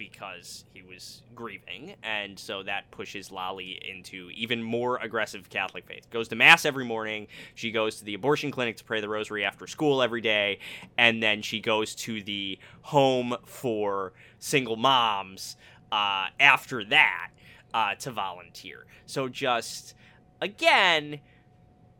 because 0.00 0.64
he 0.72 0.80
was 0.82 1.22
grieving. 1.34 1.94
And 2.02 2.38
so 2.38 2.62
that 2.62 2.90
pushes 2.90 3.30
Lolly 3.30 3.78
into 3.86 4.30
even 4.34 4.62
more 4.62 4.96
aggressive 4.96 5.50
Catholic 5.50 5.86
faith. 5.86 6.08
Goes 6.08 6.26
to 6.28 6.36
Mass 6.36 6.64
every 6.64 6.86
morning. 6.86 7.26
She 7.54 7.70
goes 7.70 7.98
to 7.98 8.04
the 8.04 8.14
abortion 8.14 8.50
clinic 8.50 8.78
to 8.78 8.84
pray 8.84 9.02
the 9.02 9.10
rosary 9.10 9.44
after 9.44 9.66
school 9.66 10.02
every 10.02 10.22
day. 10.22 10.58
And 10.96 11.22
then 11.22 11.42
she 11.42 11.60
goes 11.60 11.94
to 11.96 12.22
the 12.22 12.58
home 12.80 13.36
for 13.44 14.14
single 14.38 14.76
moms 14.76 15.56
uh, 15.92 16.28
after 16.40 16.82
that 16.86 17.28
uh, 17.74 17.94
to 17.96 18.10
volunteer. 18.10 18.86
So 19.04 19.28
just 19.28 19.94
again, 20.40 21.20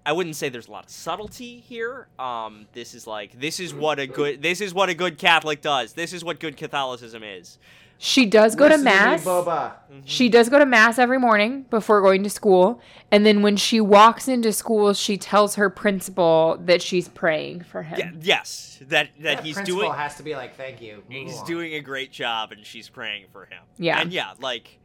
I 0.07 0.13
wouldn't 0.13 0.37
say 0.37 0.49
there's 0.49 0.69
a 0.69 0.73
lot 0.73 0.87
of 0.87 0.91
subtlety 0.91 1.61
here. 1.61 2.09
Um, 2.19 2.67
this 2.73 2.95
is 2.95 3.07
like 3.07 3.39
this 3.39 3.61
is 3.61 3.75
what 3.75 3.99
a 3.99 4.07
good 4.07 4.41
this 4.41 4.63
is 4.63 4.73
what 4.73 4.89
a 4.89 4.95
good 4.95 5.19
Catholic 5.19 5.61
does. 5.61 5.93
This 5.93 6.15
is 6.15 6.25
what 6.25 6.41
good 6.41 6.57
Catholicism 6.57 7.23
is. 7.23 7.59
She 8.03 8.25
does 8.25 8.55
go 8.55 8.65
to 8.67 8.77
Listen 8.77 8.85
me, 8.87 8.91
mass. 8.93 9.25
Boba. 9.27 9.73
Mm-hmm. 9.93 10.01
She 10.07 10.31
does 10.31 10.49
go 10.49 10.59
to 10.59 10.65
mass 10.65 10.99
every 10.99 11.19
morning 11.19 11.67
before 11.69 12.01
going 12.01 12.23
to 12.23 12.31
school, 12.31 12.81
and 13.11 13.27
then 13.27 13.43
when 13.43 13.59
she 13.59 13.79
walks 13.79 14.27
into 14.27 14.55
school, 14.55 14.95
she 14.95 15.19
tells 15.19 15.57
her 15.57 15.69
principal 15.69 16.57
that 16.65 16.81
she's 16.81 17.09
praying 17.11 17.61
for 17.65 17.83
him. 17.83 17.99
Yeah, 17.99 18.11
yes, 18.19 18.79
that 18.89 19.11
that 19.21 19.37
That 19.37 19.45
he's 19.45 19.55
principal 19.57 19.83
doing 19.83 19.93
has 19.93 20.17
to 20.17 20.23
be 20.23 20.35
like, 20.35 20.57
thank 20.57 20.81
you. 20.81 20.97
move 20.97 21.05
he's 21.09 21.35
along." 21.35 21.47
doing 21.47 21.75
a 21.75 21.81
great 21.81 22.11
job, 22.11 22.53
and 22.53 22.65
she's 22.65 22.89
praying 22.89 23.27
for 23.33 23.45
him. 23.45 23.63
Yeah. 23.77 24.01
and 24.01 24.11
yeah, 24.11 24.33
like 24.41 24.79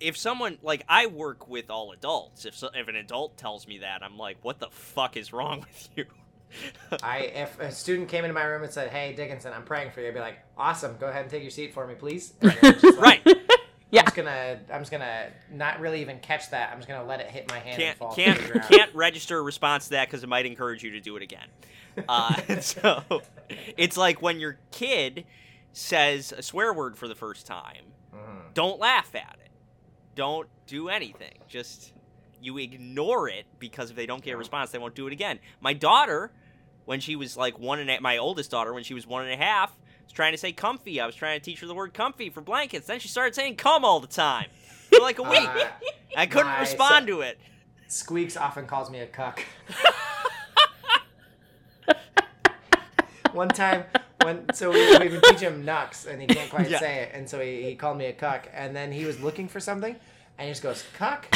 if 0.00 0.16
someone 0.16 0.58
like 0.62 0.84
I 0.88 1.06
work 1.06 1.48
with 1.48 1.70
all 1.70 1.92
adults. 1.92 2.44
If 2.44 2.56
so, 2.56 2.70
if 2.74 2.88
an 2.88 2.96
adult 2.96 3.36
tells 3.36 3.68
me 3.68 3.78
that, 3.78 4.02
I'm 4.02 4.18
like, 4.18 4.38
what 4.42 4.58
the 4.58 4.68
fuck 4.70 5.16
is 5.16 5.32
wrong 5.32 5.60
with 5.68 5.88
you? 5.94 6.06
I 7.02 7.18
if 7.18 7.58
a 7.60 7.70
student 7.72 8.08
came 8.08 8.24
into 8.24 8.34
my 8.34 8.44
room 8.44 8.62
and 8.62 8.72
said, 8.72 8.90
"Hey, 8.90 9.12
Dickinson, 9.14 9.52
I'm 9.52 9.64
praying 9.64 9.90
for 9.90 10.00
you," 10.00 10.08
I'd 10.08 10.14
be 10.14 10.20
like, 10.20 10.38
"Awesome, 10.56 10.96
go 10.98 11.06
ahead 11.08 11.22
and 11.22 11.30
take 11.30 11.42
your 11.42 11.50
seat 11.50 11.74
for 11.74 11.86
me, 11.86 11.94
please." 11.94 12.32
And 12.40 12.52
then 12.60 12.72
just 12.80 12.98
like, 12.98 13.24
right. 13.26 13.36
Yeah. 13.90 14.00
I'm 14.00 14.06
just 14.06 14.16
gonna, 14.16 14.58
I'm 14.72 14.80
just 14.80 14.90
gonna 14.90 15.28
not 15.52 15.78
really 15.80 16.00
even 16.00 16.18
catch 16.18 16.50
that. 16.50 16.70
I'm 16.72 16.78
just 16.78 16.88
gonna 16.88 17.04
let 17.06 17.20
it 17.20 17.28
hit 17.28 17.48
my 17.50 17.58
hand 17.60 17.76
can't 17.76 17.88
and 17.90 17.98
fall 17.98 18.14
can't 18.14 18.38
to 18.40 18.52
the 18.54 18.60
can't 18.60 18.92
register 18.94 19.38
a 19.38 19.42
response 19.42 19.84
to 19.84 19.90
that 19.90 20.08
because 20.08 20.24
it 20.24 20.28
might 20.28 20.44
encourage 20.44 20.82
you 20.82 20.90
to 20.92 21.00
do 21.00 21.16
it 21.16 21.22
again. 21.22 21.46
Uh, 22.08 22.34
so 22.60 23.22
it's 23.78 23.96
like 23.96 24.20
when 24.20 24.38
your 24.38 24.58
kid 24.70 25.24
says 25.72 26.30
a 26.30 26.42
swear 26.42 26.74
word 26.74 26.98
for 26.98 27.08
the 27.08 27.14
first 27.14 27.46
time, 27.46 27.84
Mhm. 28.14 28.52
don't 28.52 28.78
laugh 28.78 29.14
at 29.14 29.38
it. 29.42 29.50
Don't 30.14 30.46
do 30.66 30.90
anything. 30.90 31.38
Just 31.48 31.94
you 32.40 32.58
ignore 32.58 33.28
it 33.28 33.46
because 33.58 33.90
if 33.90 33.96
they 33.96 34.06
don't 34.06 34.22
get 34.22 34.32
a 34.34 34.36
response, 34.36 34.70
they 34.70 34.78
won't 34.78 34.94
do 34.94 35.06
it 35.06 35.12
again. 35.12 35.38
My 35.60 35.72
daughter, 35.72 36.30
when 36.84 37.00
she 37.00 37.16
was 37.16 37.36
like 37.36 37.58
one 37.58 37.78
and 37.78 37.90
a, 37.90 38.00
my 38.00 38.18
oldest 38.18 38.50
daughter, 38.50 38.72
when 38.72 38.84
she 38.84 38.94
was 38.94 39.06
one 39.06 39.24
and 39.24 39.32
a 39.32 39.36
half, 39.44 39.76
was 40.04 40.12
trying 40.12 40.32
to 40.32 40.38
say 40.38 40.52
comfy. 40.52 41.00
I 41.00 41.06
was 41.06 41.14
trying 41.14 41.38
to 41.40 41.44
teach 41.44 41.60
her 41.60 41.66
the 41.66 41.74
word 41.74 41.94
comfy 41.94 42.30
for 42.30 42.40
blankets. 42.40 42.86
Then 42.86 43.00
she 43.00 43.08
started 43.08 43.34
saying 43.34 43.56
come 43.56 43.84
all 43.84 44.00
the 44.00 44.06
time 44.06 44.46
for 44.90 45.00
like 45.00 45.18
a 45.18 45.22
week. 45.28 45.40
Uh, 45.48 45.68
I 46.16 46.26
couldn't 46.26 46.46
my 46.52 46.60
respond 46.60 46.90
son- 46.90 47.06
to 47.06 47.20
it. 47.22 47.38
Squeaks 47.88 48.36
often 48.36 48.66
calls 48.66 48.90
me 48.90 48.98
a 49.00 49.06
cuck. 49.06 49.42
One 53.32 53.48
time, 53.48 53.84
when 54.22 54.46
so 54.54 54.70
we, 54.70 54.96
we 54.98 55.08
would 55.08 55.22
teach 55.24 55.40
him 55.40 55.64
nux, 55.64 56.06
and 56.08 56.20
he 56.22 56.26
can't 56.26 56.48
quite 56.50 56.70
Yeah. 56.70 56.78
say 56.78 57.02
it, 57.02 57.10
and 57.12 57.28
so 57.28 57.38
he, 57.40 57.62
he 57.64 57.74
called 57.74 57.98
me 57.98 58.06
a 58.06 58.12
cuck, 58.14 58.48
and 58.54 58.74
then 58.74 58.90
he 58.92 59.04
was 59.04 59.20
looking 59.20 59.46
for 59.46 59.60
something, 59.60 59.94
and 60.38 60.46
he 60.46 60.50
just 60.50 60.62
goes 60.62 60.84
cuck, 60.96 61.26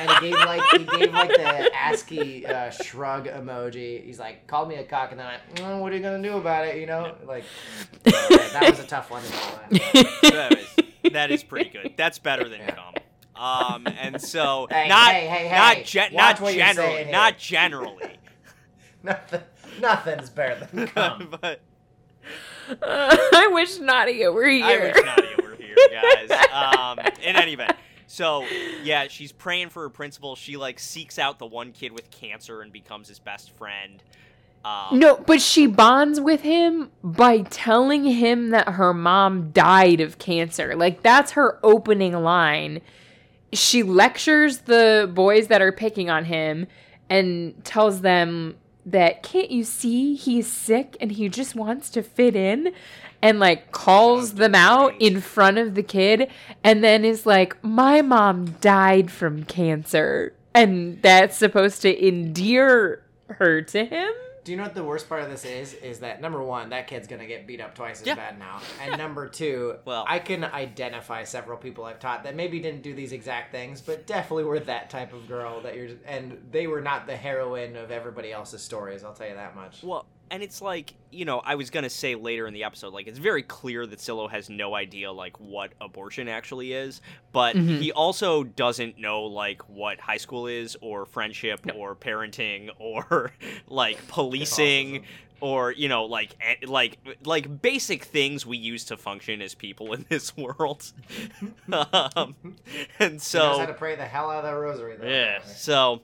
and 0.00 0.10
he 0.10 0.30
gave 0.30 0.38
like 0.38 0.62
he 0.72 0.78
gave 0.98 1.12
like 1.12 1.28
the 1.30 1.70
ASCII 1.76 2.46
uh, 2.46 2.70
shrug 2.70 3.26
emoji. 3.26 4.04
He's 4.04 4.18
like, 4.18 4.46
called 4.46 4.68
me 4.68 4.76
a 4.76 4.84
cock," 4.84 5.10
and 5.10 5.20
then 5.20 5.26
I, 5.26 5.38
mm, 5.56 5.80
what 5.80 5.92
are 5.92 5.96
you 5.96 6.02
gonna 6.02 6.22
do 6.22 6.36
about 6.36 6.66
it? 6.66 6.76
You 6.78 6.86
know, 6.86 7.14
like 7.26 7.44
that, 8.04 8.50
that 8.52 8.70
was 8.70 8.80
a 8.80 8.86
tough 8.86 9.10
one 9.10 9.22
to 9.22 9.30
know. 9.30 10.02
that 10.30 10.58
is, 10.58 10.76
that 11.12 11.30
is 11.30 11.42
pretty 11.44 11.70
good. 11.70 11.92
That's 11.96 12.18
better 12.18 12.48
than 12.48 12.60
Yeah. 12.60 12.74
cum. 12.74 12.94
Um, 13.34 13.86
and 13.98 14.20
so 14.20 14.66
Hey, 14.70 14.88
not 14.88 15.10
hey, 15.12 15.26
hey, 15.26 15.50
not 15.56 15.76
hey, 15.78 15.82
gen- 15.84 16.12
watch 16.12 16.36
not 16.36 16.40
what 16.40 16.54
you're 16.54 16.64
generally, 16.66 17.10
not 17.10 17.38
generally, 17.38 18.18
Nothing, 19.02 19.40
nothing's 19.80 20.30
better 20.30 20.68
than 20.72 20.86
cum. 20.86 21.34
but 21.40 21.60
I 22.82 23.48
wish 23.52 23.78
Nadia 23.78 24.30
were 24.30 24.46
here. 24.46 24.64
I 24.64 24.78
wish 24.78 25.04
Nadia 25.04 25.36
were 25.42 25.56
here, 25.56 25.76
guys. 25.90 26.30
Um, 26.52 26.98
in 27.22 27.34
any 27.36 27.54
event, 27.54 27.72
so 28.12 28.44
yeah, 28.82 29.08
she's 29.08 29.32
praying 29.32 29.70
for 29.70 29.84
her 29.84 29.88
principal. 29.88 30.36
She 30.36 30.58
like 30.58 30.78
seeks 30.78 31.18
out 31.18 31.38
the 31.38 31.46
one 31.46 31.72
kid 31.72 31.92
with 31.92 32.10
cancer 32.10 32.60
and 32.60 32.70
becomes 32.70 33.08
his 33.08 33.18
best 33.18 33.50
friend. 33.52 34.02
Um, 34.66 34.98
No, 34.98 35.16
but 35.16 35.40
she 35.40 35.66
bonds 35.66 36.20
with 36.20 36.42
him 36.42 36.90
by 37.02 37.40
telling 37.40 38.04
him 38.04 38.50
that 38.50 38.68
her 38.68 38.92
mom 38.92 39.50
died 39.52 40.02
of 40.02 40.18
cancer. 40.18 40.76
Like 40.76 41.02
that's 41.02 41.32
her 41.32 41.58
opening 41.62 42.12
line. 42.12 42.82
She 43.54 43.82
lectures 43.82 44.58
the 44.58 45.10
boys 45.10 45.46
that 45.46 45.62
are 45.62 45.72
picking 45.72 46.10
on 46.10 46.26
him 46.26 46.66
and 47.08 47.64
tells 47.64 48.02
them 48.02 48.56
that 48.84 49.22
can't 49.22 49.50
you 49.50 49.64
see 49.64 50.16
he's 50.16 50.52
sick 50.52 50.98
and 51.00 51.12
he 51.12 51.30
just 51.30 51.54
wants 51.54 51.88
to 51.88 52.02
fit 52.02 52.36
in 52.36 52.74
and 53.22 53.38
like 53.38 53.70
calls 53.72 54.34
them 54.34 54.54
out 54.54 54.92
in 55.00 55.20
front 55.20 55.56
of 55.58 55.74
the 55.74 55.82
kid 55.82 56.28
and 56.64 56.82
then 56.82 57.04
is 57.04 57.24
like 57.24 57.62
my 57.64 58.02
mom 58.02 58.46
died 58.60 59.10
from 59.10 59.44
cancer 59.44 60.34
and 60.54 61.00
that's 61.02 61.36
supposed 61.36 61.80
to 61.82 62.06
endear 62.06 63.02
her 63.28 63.62
to 63.62 63.84
him 63.84 64.12
Do 64.44 64.50
you 64.50 64.58
know 64.58 64.64
what 64.64 64.74
the 64.74 64.82
worst 64.84 65.08
part 65.08 65.22
of 65.22 65.30
this 65.30 65.44
is? 65.44 65.72
Is 65.74 66.00
that 66.00 66.20
number 66.20 66.42
one, 66.42 66.70
that 66.70 66.88
kid's 66.88 67.06
gonna 67.06 67.26
get 67.28 67.46
beat 67.46 67.60
up 67.60 67.76
twice 67.76 68.00
as 68.00 68.06
Yeah. 68.08 68.16
bad 68.16 68.38
now, 68.40 68.60
and 68.82 68.98
number 68.98 69.28
two, 69.28 69.76
Well- 69.84 70.04
I 70.08 70.18
can 70.18 70.42
identify 70.44 71.22
several 71.22 71.56
people 71.56 71.84
I've 71.84 72.00
taught 72.00 72.24
that 72.24 72.34
maybe 72.34 72.58
didn't 72.58 72.82
do 72.82 72.92
these 72.92 73.12
exact 73.12 73.52
things, 73.52 73.80
but 73.80 74.04
definitely 74.06 74.42
were 74.44 74.58
that 74.58 74.90
type 74.90 75.12
of 75.12 75.28
girl 75.28 75.60
that 75.60 75.76
you're, 75.76 75.90
and 76.04 76.38
they 76.50 76.66
were 76.66 76.80
not 76.80 77.06
the 77.06 77.16
heroine 77.16 77.76
of 77.76 77.92
everybody 77.92 78.32
else's 78.32 78.62
stories. 78.62 79.04
I'll 79.04 79.14
tell 79.14 79.28
you 79.28 79.34
that 79.36 79.54
much. 79.54 79.84
Well, 79.84 80.04
and 80.32 80.42
it's 80.42 80.60
like, 80.60 80.94
you 81.12 81.24
know, 81.24 81.38
I 81.44 81.54
was 81.54 81.70
going 81.70 81.84
to 81.84 81.90
say 81.90 82.16
later 82.16 82.46
in 82.48 82.54
the 82.54 82.64
episode, 82.64 82.92
like, 82.92 83.06
it's 83.06 83.18
very 83.18 83.42
clear 83.44 83.86
that 83.86 84.00
Silo 84.00 84.26
has 84.28 84.48
no 84.50 84.74
idea, 84.74 85.12
like, 85.12 85.38
what 85.38 85.72
abortion 85.80 86.26
actually 86.26 86.72
is, 86.72 87.00
but 87.32 87.54
Mhm. 87.54 87.80
he 87.80 87.92
also 87.92 88.42
doesn't 88.42 88.98
know, 88.98 89.22
like, 89.24 89.62
what 89.68 90.00
high 90.00 90.16
school 90.16 90.46
is, 90.48 90.76
or 90.80 91.06
friendship, 91.06 91.60
or 91.76 91.94
parenting, 91.94 92.70
or, 92.80 93.30
like, 93.68 94.08
policing, 94.08 95.04
or, 95.40 95.70
you 95.72 95.88
know, 95.88 96.04
like, 96.06 96.34
eh, 96.40 96.54
like, 96.66 96.98
like, 97.24 97.60
basic 97.62 98.04
things 98.04 98.46
we 98.46 98.56
use 98.56 98.84
to 98.86 98.96
function 98.96 99.42
as 99.42 99.54
people 99.54 99.92
in 99.92 100.06
this 100.08 100.36
world. 100.36 100.92
um, 101.72 102.34
and 102.98 103.20
She 103.22 103.36
knows 103.38 103.58
how 103.58 103.58
so. 103.58 103.66
to 103.66 103.74
pray 103.74 103.96
the 103.96 104.04
hell 104.06 104.30
out 104.30 104.38
of 104.38 104.44
that 104.44 104.50
rosary. 104.56 104.96
Though. 104.96 105.06
Yeah. 105.06 105.42
So, 105.44 106.00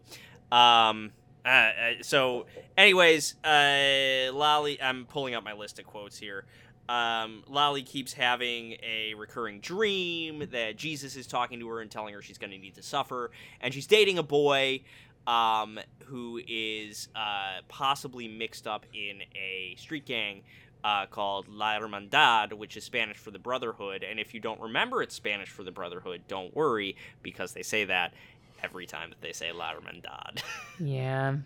um, 0.52 1.12
uh, 1.48 1.50
uh, 1.50 1.72
so, 2.02 2.44
anyways, 2.76 3.36
uh, 3.42 4.30
Lolly, 4.34 4.80
I'm 4.82 5.06
pulling 5.06 5.34
up 5.34 5.42
my 5.42 5.54
list 5.54 5.78
of 5.78 5.86
quotes 5.86 6.18
here. 6.18 6.44
Um, 6.90 7.42
Lolly 7.48 7.82
keeps 7.82 8.12
having 8.12 8.76
a 8.82 9.14
recurring 9.14 9.60
dream 9.60 10.46
that 10.52 10.76
Jesus 10.76 11.16
is 11.16 11.26
talking 11.26 11.58
to 11.60 11.68
her 11.68 11.80
and 11.80 11.90
telling 11.90 12.12
her 12.12 12.20
she's 12.20 12.38
going 12.38 12.50
to 12.50 12.58
need 12.58 12.74
to 12.74 12.82
suffer, 12.82 13.30
and 13.62 13.72
she's 13.72 13.86
dating 13.86 14.18
a 14.18 14.22
boy, 14.22 14.82
um, 15.26 15.78
who 16.04 16.40
is 16.46 17.08
uh, 17.16 17.60
possibly 17.68 18.28
mixed 18.28 18.66
up 18.66 18.84
in 18.92 19.22
a 19.34 19.74
street 19.78 20.04
gang. 20.04 20.42
Uh, 20.84 21.06
called 21.06 21.48
La 21.48 21.76
Hermandad, 21.76 22.52
which 22.52 22.76
is 22.76 22.84
Spanish 22.84 23.16
for 23.16 23.32
the 23.32 23.38
Brotherhood. 23.38 24.04
And 24.08 24.20
if 24.20 24.32
you 24.32 24.38
don't 24.38 24.60
remember 24.60 25.02
it's 25.02 25.12
Spanish 25.12 25.48
for 25.48 25.64
the 25.64 25.72
Brotherhood, 25.72 26.22
don't 26.28 26.54
worry, 26.54 26.94
because 27.20 27.52
they 27.52 27.64
say 27.64 27.84
that 27.86 28.14
every 28.62 28.86
time 28.86 29.10
that 29.10 29.20
they 29.20 29.32
say 29.32 29.52
La 29.52 29.72
Hermandad. 29.72 30.42
yeah 30.80 31.36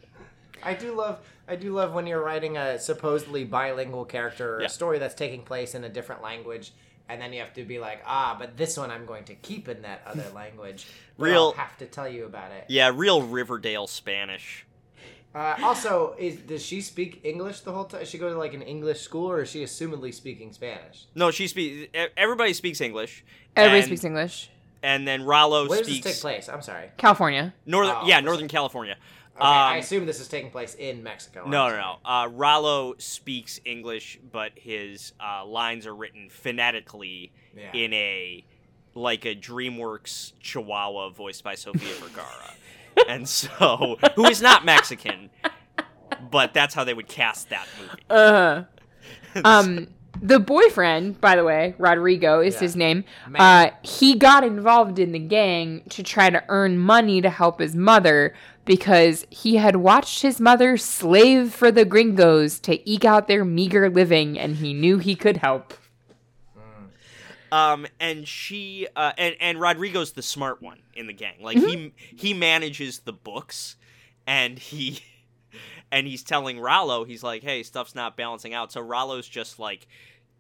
I 0.63 0.75
do 0.75 0.95
love 0.95 1.19
I 1.49 1.57
do 1.57 1.73
love 1.73 1.93
when 1.93 2.07
you're 2.07 2.23
writing 2.23 2.57
a 2.57 2.79
supposedly 2.79 3.45
bilingual 3.45 4.05
character 4.05 4.57
or 4.57 4.61
Yeah. 4.61 4.67
a 4.67 4.71
story 4.71 4.99
that's 4.99 5.15
taking 5.15 5.43
place 5.43 5.75
in 5.75 5.85
a 5.85 5.89
different 5.89 6.23
language 6.23 6.73
and 7.09 7.21
then 7.21 7.33
you 7.33 7.41
have 7.41 7.53
to 7.55 7.65
be 7.65 7.79
like, 7.79 8.01
ah, 8.07 8.37
but 8.39 8.57
this 8.57 8.77
one 8.77 8.91
I'm 8.91 9.05
going 9.07 9.25
to 9.25 9.35
keep 9.35 9.69
in 9.69 9.83
that 9.83 10.03
other 10.07 10.25
language. 10.35 10.87
Real- 11.19 11.53
I'll 11.57 11.65
have 11.65 11.77
to 11.79 11.87
tell 11.87 12.09
you 12.09 12.25
about 12.25 12.53
it. 12.53 12.65
Yeah, 12.69 12.91
real 12.95 13.23
Riverdale 13.23 13.87
Spanish. 13.87 14.65
Uh, 15.35 15.57
also, 15.63 16.15
is 16.19 16.37
does 16.37 16.63
she 16.65 16.81
speak 16.81 17.21
English 17.25 17.61
the 17.61 17.73
whole 17.73 17.85
time? 17.85 18.01
Does 18.01 18.09
she 18.11 18.19
go 18.19 18.29
to 18.31 18.39
like 18.39 18.53
an 18.53 18.61
English 18.63 19.01
school, 19.01 19.31
or 19.31 19.43
is 19.43 19.49
she 19.51 19.65
assumedly 19.65 20.13
speaking 20.13 20.53
Spanish? 20.53 21.07
No, 21.15 21.31
she 21.31 21.49
speaks. 21.49 21.91
Everybody 22.19 22.53
speaks 22.53 22.81
English. 22.83 23.25
Everybody 23.57 23.83
speaks 23.87 24.05
English. 24.05 24.51
And 24.83 25.07
then 25.07 25.25
Rollo 25.25 25.67
speaks. 25.67 25.71
Where 25.71 25.79
does 25.85 25.89
this 26.03 26.15
take 26.17 26.21
place? 26.21 26.49
I'm 26.49 26.63
sorry. 26.63 26.91
California. 26.97 27.55
northern. 27.67 27.97
Oh, 28.01 28.07
yeah, 28.07 28.21
Northern 28.21 28.49
California. 28.49 28.97
Okay, 29.37 29.45
I 29.47 29.75
Um, 29.75 29.79
assume 29.81 30.05
this 30.07 30.21
is 30.21 30.29
taking 30.29 30.51
place 30.51 30.75
in 30.75 31.03
Mexico. 31.03 31.45
No, 31.47 31.69
no, 31.69 31.77
no. 31.77 31.97
Uh, 32.05 32.29
Rollo 32.31 32.95
speaks 32.99 33.61
English, 33.65 34.19
but 34.31 34.53
his 34.57 35.13
uh, 35.21 35.45
lines 35.47 35.87
are 35.87 35.95
written 35.95 36.29
phonetically 36.31 37.33
Yeah. 37.57 37.73
in 37.73 37.93
a 37.95 38.45
like 38.95 39.25
a 39.25 39.35
DreamWorks 39.35 40.33
Chihuahua 40.41 41.09
voiced 41.11 41.43
by 41.43 41.55
Sofia 41.55 41.95
Vergara, 41.95 42.53
and 43.09 43.27
so 43.27 43.97
who 44.17 44.27
is 44.27 44.43
not 44.43 44.67
Mexican, 44.67 45.31
but 46.31 46.53
that's 46.53 46.75
how 46.75 46.85
they 46.85 46.93
would 46.93 47.09
cast 47.09 47.49
that 47.49 47.67
movie. 47.81 48.03
Uh. 48.11 48.65
Huh. 49.35 49.41
Um. 49.45 49.89
The 50.21 50.39
boyfriend, 50.39 51.21
by 51.21 51.37
the 51.37 51.45
way, 51.45 51.75
Rodrigo 51.79 52.41
is 52.41 52.55
Yeah. 52.55 52.61
his 52.61 52.77
name. 52.77 53.05
Uh, 53.35 53.71
he 53.83 54.15
got 54.17 54.45
involved 54.45 54.99
in 54.99 55.13
the 55.13 55.19
gang 55.19 55.83
to 55.91 56.03
try 56.03 56.31
to 56.31 56.45
earn 56.49 56.79
money 56.79 57.21
to 57.21 57.31
help 57.31 57.59
his 57.61 57.75
mother 57.75 58.35
because 58.65 59.27
he 59.31 59.57
had 59.57 59.77
watched 59.77 60.23
his 60.23 60.39
mother 60.39 60.77
slave 60.77 61.53
for 61.53 61.73
the 61.73 61.85
gringos 61.85 62.61
to 62.61 62.89
eke 62.89 63.05
out 63.05 63.27
their 63.27 63.45
meager 63.45 63.91
living, 63.91 64.39
and 64.39 64.57
he 64.57 64.73
knew 64.73 64.99
he 64.99 65.17
could 65.17 65.39
help. 65.39 65.75
Um, 67.51 67.87
and 68.01 68.27
she, 68.27 68.87
uh, 68.97 69.13
and 69.19 69.37
and 69.39 69.61
Rodrigo's 69.61 70.13
the 70.13 70.23
smart 70.23 70.63
one 70.63 70.79
in 70.95 71.07
the 71.07 71.13
gang. 71.13 71.35
Like 71.43 71.59
he 71.59 71.93
he 72.17 72.33
manages 72.33 73.01
the 73.01 73.13
books, 73.13 73.77
and 74.27 74.59
he 74.59 75.01
and 75.93 76.07
he's 76.09 76.25
telling 76.25 76.59
Rollo, 76.59 77.05
he's 77.05 77.23
like, 77.23 77.43
hey, 77.45 77.63
stuff's 77.63 77.95
not 77.95 78.17
balancing 78.17 78.53
out. 78.55 78.73
So 78.73 78.81
Rollo's 78.81 79.29
just 79.29 79.61
like 79.61 79.87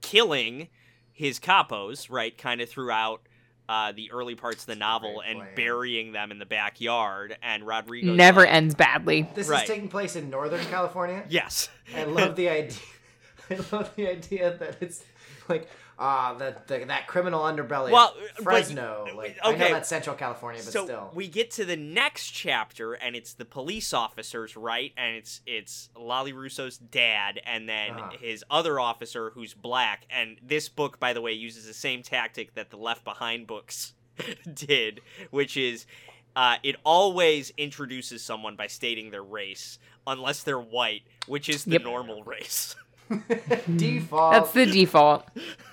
killing 0.00 0.68
his 1.12 1.38
capos, 1.38 2.11
right? 2.11 2.36
Kind 2.36 2.61
of 2.61 2.68
throughout. 2.68 3.20
Uh, 3.68 3.92
the 3.92 4.11
early 4.11 4.34
parts 4.34 4.64
of 4.64 4.66
the 4.66 4.74
novel 4.74 5.22
and 5.24 5.38
plan. 5.38 5.48
burying 5.55 6.12
them 6.12 6.30
in 6.32 6.38
the 6.40 6.44
backyard, 6.44 7.38
and 7.42 7.64
Rodrigo 7.66 8.12
Never 8.12 8.44
ends 8.44 8.74
badly. 8.74 9.30
This 9.34 9.48
Right. 9.48 9.62
is 9.62 9.68
taking 9.68 9.88
place 9.88 10.16
in 10.16 10.28
Northern 10.28 10.62
California. 10.66 11.24
Yes, 11.28 11.70
I 11.96 12.03
love 12.05 12.34
the 12.36 12.48
idea. 12.50 12.76
I 13.50 13.55
love 13.70 13.94
the 13.94 14.09
idea 14.11 14.57
that 14.59 14.76
it's 14.80 15.05
like 15.48 15.68
ah 16.05 16.34
the, 16.34 16.57
the 16.66 16.84
that 16.86 17.07
criminal 17.07 17.40
underbelly. 17.42 17.90
Well, 17.92 18.09
of 18.11 18.14
but- 18.38 18.42
Fresno. 18.44 19.07
like 19.16 19.38
I 19.42 19.50
okay. 19.50 19.59
know 19.59 19.68
that's 19.74 19.88
Central 19.88 20.16
California, 20.16 20.61
but 20.64 20.72
so 20.72 20.84
still. 20.84 21.11
we 21.14 21.28
get 21.28 21.53
to 21.53 21.64
the 21.64 21.76
next 21.76 22.30
chapter 22.32 22.94
and 22.94 23.14
it's 23.14 23.34
the 23.34 23.44
police 23.44 23.92
officers 23.94 24.57
right 24.57 24.92
and 24.96 25.14
it's 25.16 25.40
it's 25.46 25.90
lolly 25.96 26.32
russo's 26.32 26.76
dad 26.78 27.40
and 27.46 27.68
then 27.68 27.90
Uh-huh. 27.92 28.11
his 28.20 28.44
other 28.50 28.80
officer 28.80 29.30
who's 29.34 29.55
black 29.55 30.07
and 30.11 30.38
this 30.42 30.68
book 30.68 30.98
by 30.98 31.12
the 31.12 31.20
way 31.20 31.32
uses 31.32 31.66
the 31.66 31.74
same 31.74 32.03
tactic 32.03 32.55
that 32.55 32.70
the 32.70 32.76
left 32.76 33.05
behind 33.05 33.46
books 33.46 33.94
did 34.55 35.00
which 35.30 35.57
is 35.57 35.86
uh, 36.34 36.57
it 36.62 36.76
always 36.84 37.53
introduces 37.59 38.24
someone 38.24 38.57
by 38.57 38.66
stating 38.66 39.11
their 39.11 39.22
race 39.22 39.78
unless 40.07 40.42
they're 40.42 40.59
white 40.59 41.03
which 41.26 41.48
is 41.48 41.64
the 41.64 41.72
Yep. 41.72 41.82
normal 41.84 42.24
race 42.24 42.74
Default. 43.76 44.32
That's 44.32 44.53
the 44.53 44.66
default. 44.66 45.28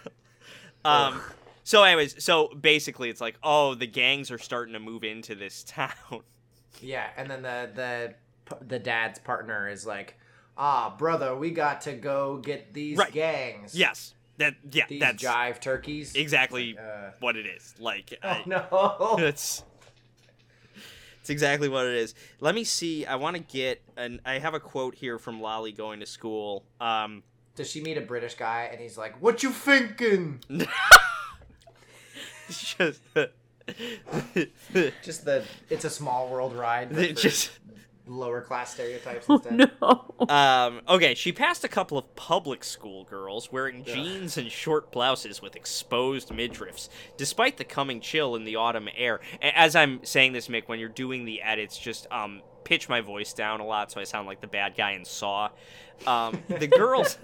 um 0.86 1.21
so 1.63 1.84
anyways 1.84 2.23
so 2.23 2.47
basically 2.49 3.09
it's 3.09 3.21
like 3.21 3.38
oh 3.43 3.75
the 3.75 3.88
gangs 3.88 4.32
are 4.32 4.38
starting 4.38 4.73
to 4.73 4.80
move 4.80 5.03
into 5.03 5.36
this 5.36 5.63
town 5.67 6.21
Yeah, 6.82 7.07
and 7.17 7.30
then 7.30 7.41
the 7.41 7.69
the 7.75 8.13
the 8.65 8.80
dad's 8.80 9.19
partner 9.19 9.67
is 9.69 9.86
like, 9.86 10.17
ah, 10.57 10.95
brother, 10.97 11.36
we 11.36 11.51
got 11.51 11.82
to 11.82 11.93
go 11.93 12.38
get 12.38 12.73
these 12.73 12.97
Right. 12.97 13.11
gangs. 13.13 13.75
yes 13.75 14.13
that 14.38 14.55
yeah 14.71 14.86
these 14.88 14.99
that's 15.01 15.21
jive 15.23 15.59
turkeys. 15.59 16.15
exactly 16.15 16.77
Uh, 16.77 17.11
what 17.19 17.36
it 17.36 17.45
is. 17.45 17.75
Like, 17.80 18.17
oh 18.23 18.27
I, 18.30 18.43
no. 18.45 19.15
it's 19.19 19.63
it's 21.21 21.30
exactly 21.30 21.67
what 21.69 21.86
it 21.86 21.93
is. 21.95 22.15
Let 22.39 22.55
me 22.55 22.63
see. 22.63 23.05
I 23.05 23.15
want 23.17 23.36
to 23.36 23.41
get 23.43 23.82
an. 23.97 24.21
I 24.25 24.39
have 24.39 24.53
a 24.53 24.59
quote 24.59 24.95
here 24.95 25.19
from 25.19 25.41
Lolly 25.41 25.71
going 25.73 25.99
to 25.99 26.05
school. 26.05 26.63
Um, 26.80 27.23
Does 27.56 27.70
she 27.70 27.82
meet 27.82 27.97
a 27.97 28.02
British 28.02 28.36
guy 28.36 28.70
and 28.72 28.80
he's 28.80 28.97
like, 28.97 29.22
"What 29.22 29.43
you 29.43 29.52
thinking?" 29.52 30.41
it's 32.47 32.76
just, 32.78 33.02
Just 35.04 35.26
the 35.26 35.43
it's 35.70 35.86
a 35.86 35.89
small 35.89 36.30
world 36.30 36.54
ride. 36.56 36.89
but 36.93 37.04
it 37.04 37.18
for 37.18 37.24
just. 37.24 37.52
lower 38.08 38.41
class 38.41 38.74
stereotypes 38.74 39.26
Oh, 39.30 39.36
instead. 39.36 39.72
no. 39.82 40.06
Um, 40.28 40.82
okay, 40.89 41.14
she 41.14 41.32
passed 41.32 41.64
a 41.64 41.68
couple 41.68 41.97
of 41.97 42.16
public 42.16 42.64
school 42.64 43.04
girls 43.04 43.52
wearing 43.52 43.84
jeans 43.86 44.38
and 44.38 44.52
short 44.52 44.91
blouses 44.91 45.41
with 45.41 45.56
exposed 45.56 46.30
midriffs, 46.30 46.89
despite 47.18 47.58
the 47.58 47.64
coming 47.64 48.02
chill 48.02 48.36
in 48.36 48.45
the 48.45 48.56
autumn 48.56 48.89
air. 48.97 49.20
As 49.41 49.76
I'm 49.76 50.04
saying 50.04 50.34
this, 50.34 50.47
Mick, 50.47 50.64
when 50.68 50.80
you're 50.80 50.89
doing 50.89 51.26
the 51.26 51.41
edits, 51.43 51.78
just 51.78 52.08
um, 52.12 52.41
pitch 52.64 52.89
my 52.89 53.01
voice 53.01 53.34
down 53.34 53.60
a 53.60 53.66
lot 53.66 53.91
so 53.91 53.99
I 53.99 54.03
sound 54.03 54.28
like 54.28 54.41
the 54.41 54.47
bad 54.47 54.76
guy 54.76 54.91
in 54.91 55.05
Saw. 55.05 55.49
Um, 56.05 56.43
the 56.47 56.68
girls. 56.68 57.18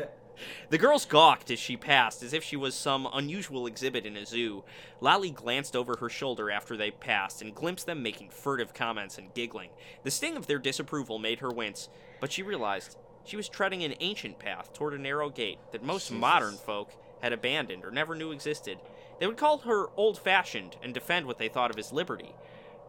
The 0.69 0.77
girls 0.77 1.05
gawked 1.05 1.49
as 1.49 1.59
she 1.59 1.77
passed, 1.77 2.21
as 2.21 2.33
if 2.33 2.43
she 2.43 2.57
was 2.57 2.75
some 2.75 3.07
unusual 3.13 3.67
exhibit 3.67 4.05
in 4.05 4.17
a 4.17 4.25
zoo. 4.25 4.65
Lolly 4.99 5.31
glanced 5.31 5.77
over 5.77 5.95
her 5.95 6.09
shoulder 6.09 6.51
after 6.51 6.75
they 6.75 6.91
passed 6.91 7.41
and 7.41 7.55
glimpsed 7.55 7.86
them 7.86 8.03
making 8.03 8.31
furtive 8.31 8.73
comments 8.73 9.17
and 9.17 9.33
giggling. 9.33 9.69
The 10.03 10.11
sting 10.11 10.36
of 10.36 10.47
their 10.47 10.59
disapproval 10.59 11.19
made 11.19 11.39
her 11.39 11.51
wince, 11.51 11.88
but 12.19 12.33
she 12.33 12.43
realized 12.43 12.97
she 13.23 13.38
was 13.38 13.49
treading 13.49 13.83
an 13.83 13.95
ancient 13.99 14.38
path 14.38 14.73
toward 14.73 14.93
a 14.93 14.97
narrow 14.97 15.29
gate 15.29 15.59
that 15.71 15.83
most 15.83 16.11
modern 16.11 16.57
folk 16.57 16.91
had 17.21 17.33
abandoned 17.33 17.83
or 17.83 17.91
never 17.91 18.13
knew 18.13 18.31
existed. 18.31 18.77
They 19.19 19.27
would 19.27 19.38
call 19.38 19.59
her 19.59 19.88
old 19.95 20.19
fashioned 20.19 20.75
and 20.83 20.93
defend 20.93 21.25
what 21.25 21.38
they 21.38 21.47
thought 21.47 21.71
of 21.71 21.79
as 21.79 21.91
liberty. 21.91 22.36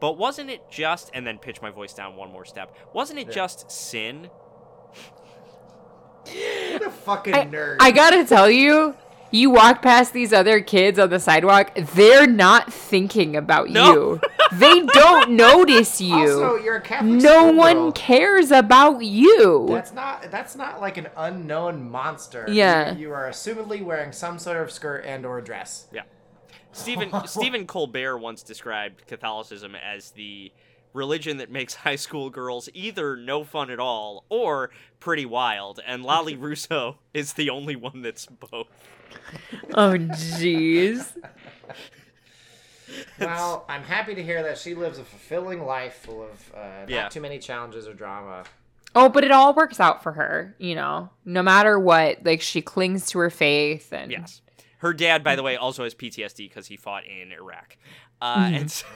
But 0.01 0.19
wasn't 0.19 0.51
it 0.51 0.71
just, 0.71 1.11
and 1.15 1.27
then 1.27 1.39
pitch 1.39 1.63
my 1.63 1.71
voice 1.71 1.95
down 1.95 2.17
one 2.17 2.31
more 2.31 2.45
step, 2.45 2.75
wasn't 2.93 3.19
it 3.19 3.31
just 3.31 3.71
sin? 3.71 4.29
What 6.73 6.83
a 6.87 6.91
fucking 6.91 7.35
I, 7.35 7.47
nerd. 7.47 7.77
I 7.81 7.93
gotta 7.93 8.25
tell 8.25 8.51
you, 8.51 8.95
you 9.31 9.51
walk 9.51 9.81
past 9.81 10.13
these 10.13 10.33
other 10.33 10.61
kids 10.61 10.99
on 10.99 11.09
the 11.11 11.21
sidewalk, 11.21 11.73
they're 11.95 12.27
not 12.27 12.73
thinking 12.73 13.37
about 13.37 13.71
No. 13.71 13.93
you. 13.93 14.21
they 14.53 14.81
don't 14.87 15.31
notice 15.31 16.01
you. 16.01 16.15
also, 16.15 16.57
you're 16.57 16.77
a 16.77 16.81
Catholic 16.81 17.23
no 17.23 17.31
schoolgirl. 17.51 17.57
one 17.57 17.93
cares 17.93 18.51
about 18.51 19.03
you. 19.05 19.67
That's 19.69 19.93
not 19.93 20.31
that's 20.31 20.57
not 20.57 20.81
like 20.81 20.97
an 20.97 21.09
unknown 21.17 21.89
monster. 21.91 22.45
Yeah. 22.49 22.93
You, 22.95 23.01
you 23.09 23.13
are 23.13 23.29
assumedly 23.31 23.83
wearing 23.83 24.13
some 24.13 24.39
sort 24.39 24.57
of 24.63 24.71
skirt 24.73 25.05
and 25.07 25.25
or 25.25 25.41
dress. 25.41 25.87
Yeah. 25.93 26.03
Stephen 26.77 27.11
Stephen 27.27 27.67
Colbert 27.67 28.19
once 28.19 28.43
described 28.43 29.07
Catholicism 29.07 29.75
as 29.75 30.11
the 30.13 30.53
religion 30.93 31.39
that 31.39 31.51
makes 31.51 31.75
high 31.87 31.97
school 31.97 32.31
girls 32.31 32.69
either 32.75 33.17
no 33.17 33.45
fun 33.45 33.71
at 33.71 33.81
all 33.81 34.25
or 34.29 34.71
pretty 35.01 35.27
wild, 35.27 35.81
and 35.87 36.03
Lolly 36.03 36.37
Russo 36.37 36.99
is 37.15 37.33
the 37.35 37.51
only 37.51 37.77
one 37.77 38.03
that's 38.03 38.27
both. 38.27 38.69
oh, 39.75 39.93
jeez. 39.99 41.13
Well, 43.19 43.65
I'm 43.69 43.83
happy 43.83 44.15
to 44.15 44.23
hear 44.23 44.43
that 44.45 44.59
she 44.59 44.75
lives 44.75 44.99
a 44.99 45.05
fulfilling 45.05 45.65
life 45.65 45.95
full 46.05 46.23
of 46.23 46.53
uh, 46.55 46.59
not 46.81 46.89
Yeah. 46.91 47.09
too 47.09 47.21
many 47.21 47.39
challenges 47.39 47.89
or 47.89 47.95
drama. 47.95 48.45
Oh, 48.95 49.09
but 49.09 49.25
it 49.25 49.31
all 49.31 49.53
works 49.55 49.81
out 49.81 50.03
for 50.03 50.13
her, 50.13 50.55
you 50.59 50.75
know. 50.75 51.11
No 51.25 51.43
matter 51.43 51.79
what, 51.79 52.25
like 52.25 52.41
she 52.41 52.63
clings 52.63 53.07
to 53.09 53.19
her 53.19 53.29
faith 53.31 53.93
and 53.93 54.11
Yes. 54.13 54.41
Her 54.79 54.93
dad, 54.93 55.25
by 55.25 55.37
the 55.37 55.43
way, 55.43 55.57
also 55.57 55.85
has 55.85 55.95
PTSD 55.95 56.49
because 56.49 56.67
he 56.67 56.77
fought 56.77 57.05
in 57.07 57.33
Iraq. 57.33 57.77
Uh, 58.21 58.51
And 58.53 58.71
so, 58.71 58.87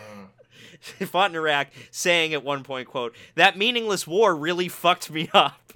he 0.99 1.05
fought 1.05 1.31
in 1.31 1.37
Iraq, 1.37 1.69
saying 1.91 2.35
at 2.35 2.45
one 2.45 2.63
point, 2.65 2.89
quote, 2.89 3.15
that 3.35 3.57
meaningless 3.57 4.07
war 4.07 4.35
really 4.37 4.69
fucked 4.69 5.11
me 5.11 5.29
up. 5.33 5.73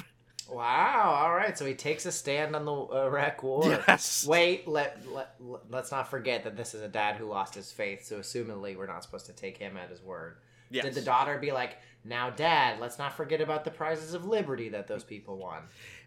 Wow. 0.48 1.20
All 1.24 1.34
right. 1.34 1.56
So 1.58 1.64
he 1.64 1.74
takes 1.74 2.06
a 2.06 2.12
stand 2.12 2.54
on 2.54 2.64
the 2.64 2.72
Iraq 2.72 3.42
War. 3.42 3.64
Yes. 3.88 4.26
Wait. 4.26 4.68
Let, 4.68 5.00
let 5.10 5.34
let's 5.70 5.90
not 5.90 6.08
forget 6.10 6.44
that 6.44 6.56
this 6.56 6.74
is 6.74 6.82
a 6.82 6.88
dad 6.88 7.16
who 7.16 7.24
lost 7.26 7.54
his 7.54 7.72
faith. 7.72 8.04
So 8.04 8.18
assumedly, 8.18 8.76
we're 8.76 8.86
not 8.86 9.02
supposed 9.02 9.26
to 9.26 9.32
take 9.32 9.56
him 9.56 9.76
at 9.76 9.88
his 9.88 10.02
word. 10.02 10.36
Yes. 10.70 10.84
Did 10.84 10.94
the 10.94 11.00
daughter 11.02 11.38
be 11.38 11.50
like, 11.52 11.78
"Now, 12.04 12.30
Dad, 12.30 12.78
let's 12.80 12.98
not 12.98 13.12
forget 13.14 13.40
about 13.40 13.64
the 13.64 13.70
prizes 13.70 14.12
of 14.14 14.26
liberty 14.26 14.68
that 14.70 14.86
those 14.86 15.02
people 15.04 15.38
won"? 15.38 15.62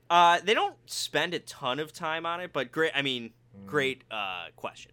Uh, 0.10 0.39
they 0.43 0.54
don't 0.54 0.76
spend 0.86 1.34
a 1.34 1.39
ton 1.39 1.80
of 1.80 1.91
time 1.91 2.26
on 2.26 2.39
it, 2.39 2.52
but 2.54 2.72
great. 2.72 2.91
I 2.95 3.02
mean. 3.02 3.32
Great 3.66 4.03
uh, 4.12 4.45
question. 4.55 4.91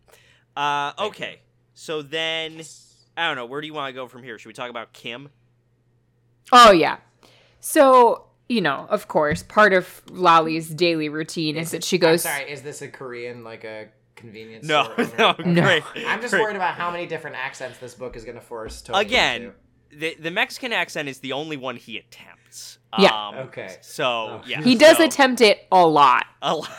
Uh, 0.56 0.92
okay, 0.98 1.40
so 1.74 2.02
then 2.02 2.60
I 3.16 3.26
don't 3.28 3.36
know. 3.36 3.46
Where 3.46 3.60
do 3.60 3.66
you 3.66 3.74
want 3.74 3.88
to 3.88 3.92
go 3.94 4.06
from 4.08 4.22
here? 4.22 4.38
Should 4.38 4.48
we 4.48 4.54
talk 4.54 4.70
about 4.70 4.92
Kim? 4.92 5.30
Oh 6.52 6.72
yeah. 6.72 6.98
So, 7.60 8.26
you 8.48 8.60
know, 8.60 8.86
of 8.90 9.08
course, 9.08 9.42
part 9.42 9.72
of 9.72 10.02
Lolly's 10.10 10.68
daily 10.68 11.08
routine 11.08 11.56
is 11.56 11.70
that 11.70 11.82
she 11.82 11.96
I'm 11.96 12.00
goes 12.00 12.22
sorry. 12.22 12.50
Is 12.50 12.62
this 12.62 12.82
a 12.82 12.88
Korean 12.88 13.42
like 13.42 13.64
a 13.64 13.88
convenience 14.16 14.66
No, 14.66 14.84
store. 14.84 15.06
no, 15.18 15.28
Okay. 15.30 15.42
No. 15.50 15.62
great. 15.62 15.82
I'm 16.06 16.20
just 16.20 16.30
great. 16.32 16.42
worried 16.42 16.56
about 16.56 16.74
how 16.74 16.90
many 16.90 17.06
different 17.06 17.36
accents 17.36 17.78
this 17.78 17.94
book 17.94 18.16
is 18.16 18.24
going 18.24 18.36
to 18.36 18.40
force 18.44 18.82
Tony 18.82 19.00
Again, 19.00 19.42
into. 19.42 19.54
the 19.98 20.14
the 20.22 20.30
Mexican 20.30 20.72
accent 20.72 21.08
is 21.08 21.18
the 21.20 21.32
only 21.32 21.56
one 21.56 21.76
he 21.76 21.96
attempts. 21.98 22.78
Yeah. 22.98 23.28
Um, 23.28 23.34
Okay. 23.48 23.76
So 23.80 24.04
Oh. 24.04 24.42
yeah, 24.46 24.62
He 24.62 24.74
does 24.76 24.98
so, 24.98 25.04
attempt 25.06 25.40
it 25.40 25.66
a 25.72 25.84
lot. 25.86 26.26
A 26.42 26.54
lot. 26.54 26.70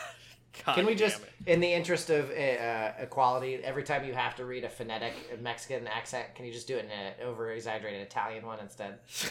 God 0.66 0.74
Can 0.74 0.86
we 0.86 0.96
just, 0.96 1.22
it. 1.22 1.30
in 1.46 1.60
the 1.60 1.72
interest 1.72 2.10
of 2.10 2.28
uh, 2.30 2.92
equality, 2.98 3.54
every 3.62 3.84
time 3.84 4.04
you 4.04 4.14
have 4.14 4.34
to 4.34 4.44
read 4.44 4.64
a 4.64 4.68
phonetic 4.68 5.14
Mexican 5.40 5.86
accent, 5.86 6.34
can 6.34 6.44
you 6.44 6.52
just 6.52 6.66
do 6.66 6.76
it 6.76 6.84
in 6.84 6.90
an 6.90 7.12
over 7.24 7.52
exaggerated 7.52 8.02
Italian 8.02 8.44
one 8.44 8.58
instead? 8.60 8.98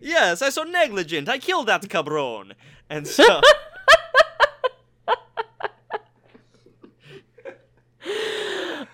Yes, 0.00 0.42
I 0.42 0.50
so 0.50 0.64
negligent. 0.64 1.30
I 1.30 1.38
killed 1.38 1.68
that 1.68 1.88
cabron. 1.88 2.52
And 2.90 3.08
so 3.08 3.40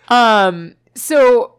Um, 0.09 0.77
so 0.95 1.58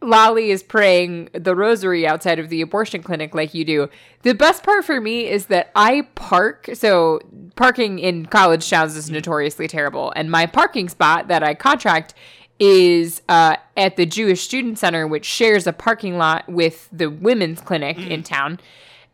Lolly 0.00 0.50
is 0.50 0.62
praying 0.62 1.28
the 1.32 1.56
rosary 1.56 2.06
outside 2.06 2.38
of 2.38 2.48
the 2.48 2.60
abortion 2.60 3.02
clinic 3.02 3.34
like 3.34 3.52
you 3.52 3.64
do. 3.64 3.88
The 4.22 4.32
best 4.32 4.62
part 4.62 4.84
for 4.84 5.00
me 5.00 5.28
is 5.28 5.46
that 5.46 5.70
I 5.74 6.02
park, 6.14 6.70
so 6.74 7.20
parking 7.56 7.98
in 7.98 8.26
college 8.26 8.68
towns 8.68 8.96
is 8.96 9.10
notoriously 9.10 9.66
terrible, 9.66 10.12
and 10.14 10.30
my 10.30 10.46
parking 10.46 10.88
spot 10.88 11.28
that 11.28 11.42
I 11.42 11.54
contract 11.54 12.14
is 12.60 13.22
uh, 13.28 13.56
at 13.76 13.96
the 13.96 14.06
Jewish 14.06 14.42
Student 14.42 14.78
Center, 14.78 15.06
which 15.06 15.24
shares 15.24 15.66
a 15.66 15.72
parking 15.72 16.16
lot 16.16 16.48
with 16.48 16.88
the 16.92 17.08
women's 17.08 17.60
clinic 17.60 17.98
in 17.98 18.22
town. 18.22 18.58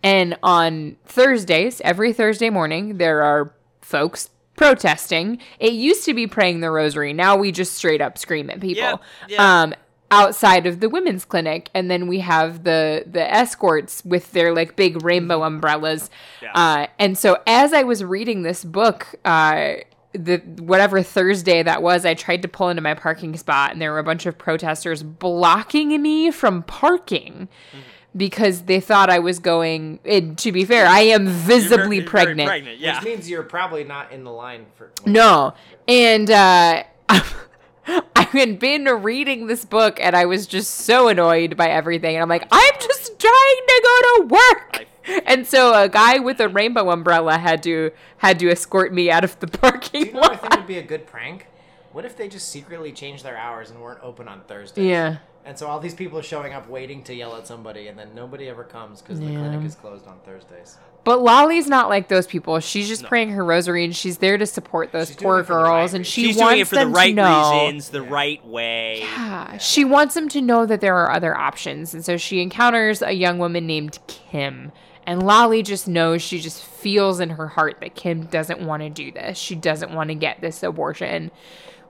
And 0.03 0.37
on 0.43 0.97
Thursdays, 1.07 1.81
every 1.83 2.13
Thursday 2.13 2.51
morning, 2.51 2.99
there 2.99 3.23
are 3.23 3.55
folks 3.81 4.31
protesting. 4.57 5.39
It 5.59 5.73
used 5.73 6.05
to 6.05 6.15
be 6.15 6.27
praying 6.27 6.61
the 6.61 6.71
rosary. 6.71 7.13
Now 7.13 7.37
we 7.37 7.53
just 7.53 7.75
straight 7.75 8.01
up 8.01 8.19
scream 8.19 8.51
at 8.51 8.61
people. 8.61 8.83
Yep, 8.83 9.03
yeah. 9.29 9.63
Um, 9.63 9.75
outside 10.15 10.67
of 10.67 10.79
the 10.81 10.89
women's 10.89 11.25
clinic, 11.25 11.69
and 11.75 11.91
then 11.91 12.07
we 12.07 12.21
have 12.21 12.65
the 12.65 13.05
the 13.07 13.23
escorts 13.23 14.05
with 14.05 14.31
their 14.33 14.55
like 14.55 14.77
big 14.77 15.03
rainbow 15.03 15.43
umbrellas. 15.43 16.09
Yeah. 16.41 16.53
Uh, 16.55 16.87
and 16.99 17.19
so 17.19 17.43
as 17.47 17.73
I 17.73 17.83
was 17.83 18.05
reading 18.05 18.43
this 18.43 18.65
book, 18.65 19.15
uh, 19.25 19.75
the 20.13 20.37
whatever 20.59 21.03
Thursday 21.03 21.63
that 21.65 21.83
was, 21.83 22.05
I 22.07 22.15
tried 22.15 22.43
to 22.43 22.49
pull 22.49 22.69
into 22.69 22.83
my 22.83 22.95
parking 22.95 23.37
spot, 23.37 23.73
and 23.73 23.83
there 23.83 23.93
were 23.93 23.99
a 23.99 24.05
bunch 24.05 24.27
of 24.27 24.39
protesters 24.39 25.03
blocking 25.03 26.01
me 26.01 26.31
from 26.31 26.63
parking. 26.63 27.49
Mm-hmm. 27.73 27.91
Because 28.17 28.63
they 28.63 28.79
thought 28.79 29.11
I 29.11 29.19
was 29.19 29.41
going. 29.41 29.99
And 30.05 30.39
to 30.39 30.53
be 30.53 30.65
fair, 30.65 30.87
I 30.87 31.01
am 31.01 31.27
visibly 31.27 31.97
You're 31.97 32.05
very 32.05 32.27
pregnant. 32.27 32.47
pregnant, 32.47 32.79
yeah. 32.79 33.01
Which 33.01 33.05
means 33.07 33.29
you're 33.29 33.43
probably 33.43 33.83
not 33.83 34.13
in 34.13 34.23
the 34.23 34.31
line 34.31 34.67
for. 34.77 34.93
No. 35.05 35.55
And 35.89 36.31
uh 36.31 36.85
I 38.17 38.23
had 38.33 38.59
been 38.59 38.85
reading 38.85 39.47
this 39.47 39.65
book 39.65 39.99
and 40.01 40.17
I 40.17 40.27
was 40.27 40.47
just 40.47 40.71
so 40.71 41.09
annoyed 41.09 41.57
by 41.57 41.69
everything. 41.69 42.17
And 42.17 42.23
I'm 42.23 42.29
like, 42.29 42.47
I'm 42.51 42.75
just 42.81 43.19
trying 43.19 43.67
to 43.67 43.81
go 43.83 44.01
to 44.01 44.35
work. 44.35 44.87
And 45.27 45.47
so 45.47 45.75
a 45.75 45.87
guy 45.87 46.19
with 46.19 46.41
a 46.41 46.49
rainbow 46.49 46.89
umbrella 46.89 47.37
had 47.37 47.63
to 47.65 47.91
had 48.17 48.39
to 48.39 48.49
escort 48.49 48.91
me 48.91 49.11
out 49.11 49.23
of 49.23 49.39
the 49.39 49.47
parking 49.59 50.05
Do 50.05 50.07
parking 50.07 50.07
you 50.07 50.13
know 50.15 50.21
what 50.21 50.33
I 50.33 50.37
think 50.37 50.57
would 50.57 50.67
be 50.67 50.79
a 50.79 50.83
good 50.83 51.07
prank? 51.07 51.47
What 51.93 52.07
if 52.07 52.17
they 52.17 52.27
just 52.27 52.49
secretly 52.49 52.91
changed 52.91 53.23
their 53.23 53.37
hours 53.37 53.71
and 53.71 53.83
weren't 53.83 54.03
open 54.03 54.29
on 54.29 54.41
Thursdays? 54.49 54.87
Yeah. 54.87 55.19
And 55.47 55.59
so 55.59 55.67
all 55.67 55.79
these 55.79 55.95
people 55.95 56.19
are 56.19 56.23
showing 56.23 56.55
up 56.55 56.69
waiting 56.71 57.03
to 57.05 57.15
yell 57.15 57.37
at 57.37 57.47
somebody, 57.47 57.89
and 57.89 57.99
then 57.99 58.15
nobody 58.15 58.49
ever 58.49 58.65
comes 58.65 59.03
because 59.03 59.21
the 59.21 59.27
clinic 59.27 59.63
is 59.65 59.75
closed 59.75 60.07
on 60.07 60.19
Thursdays. 60.25 60.79
But 61.05 61.21
Lolly's 61.21 61.67
not 61.67 61.91
like 61.91 62.09
those 62.09 62.27
people. 62.27 62.59
She's 62.61 62.89
just 62.89 63.05
praying 63.05 63.29
her 63.33 63.45
rosary 63.45 63.85
and 63.85 63.95
she's 63.95 64.17
there 64.19 64.39
to 64.39 64.47
support 64.47 64.91
those 64.91 65.09
She's 65.09 65.17
poor 65.17 65.41
it 65.41 65.45
for 65.45 65.53
the 65.53 65.63
girls 65.65 65.93
right 65.93 65.97
and 65.97 66.07
she 66.07 66.29
She's 66.29 66.37
wants 66.39 66.51
doing 66.53 66.61
it 66.63 66.69
for 66.69 66.75
the 66.77 66.81
them 66.81 66.93
to 66.93 66.97
right 66.97 67.15
know. 67.15 67.63
reasons, 67.67 67.91
the 67.91 68.01
right 68.03 68.43
way. 68.47 69.01
Yeah, 69.01 69.59
She 69.59 69.85
wants 69.85 70.15
them 70.15 70.31
to 70.31 70.41
know 70.41 70.65
that 70.65 70.81
there 70.81 70.97
are 70.97 71.11
other 71.11 71.37
options. 71.37 71.93
And 71.93 72.03
so 72.03 72.17
she 72.17 72.41
encounters 72.41 73.03
a 73.03 73.13
young 73.13 73.39
woman 73.39 73.67
named 73.67 73.99
Kim. 74.07 74.73
And 75.07 75.23
Lolly 75.23 75.63
just 75.63 75.87
knows, 75.87 76.23
she 76.23 76.41
just 76.41 76.65
feels 76.65 77.21
in 77.21 77.29
her 77.29 77.49
heart 77.49 77.81
that 77.81 77.95
Kim 77.95 78.25
doesn't 78.25 78.63
want 78.67 78.83
to 78.83 78.89
do 78.89 79.13
this. 79.13 79.37
She 79.37 79.55
doesn't 79.55 79.93
want 79.93 80.09
to 80.09 80.15
get 80.15 80.41
this 80.41 80.63
abortion. 80.63 81.31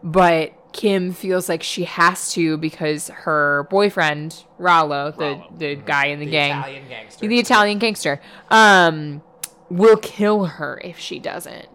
But 0.02 0.55
Kim 0.75 1.12
feels 1.12 1.49
like 1.49 1.62
she 1.62 1.85
has 1.85 2.33
to 2.33 2.57
because 2.59 3.09
her 3.09 3.66
boyfriend, 3.70 4.45
Rallo, 4.59 5.16
the, 5.16 5.25
Rollo. 5.25 5.53
the 5.57 5.77
guy 5.77 6.07
in 6.07 6.18
the, 6.18 6.27
The 6.27 6.31
gang, 6.33 6.51
Italian 6.59 6.89
gangster. 6.89 7.27
the 7.29 7.39
Italian 7.39 7.79
gangster, 7.79 8.20
um, 8.51 9.22
will 9.70 9.97
kill 9.97 10.45
her 10.45 10.81
if 10.85 10.99
she 10.99 11.18
doesn't. 11.20 11.68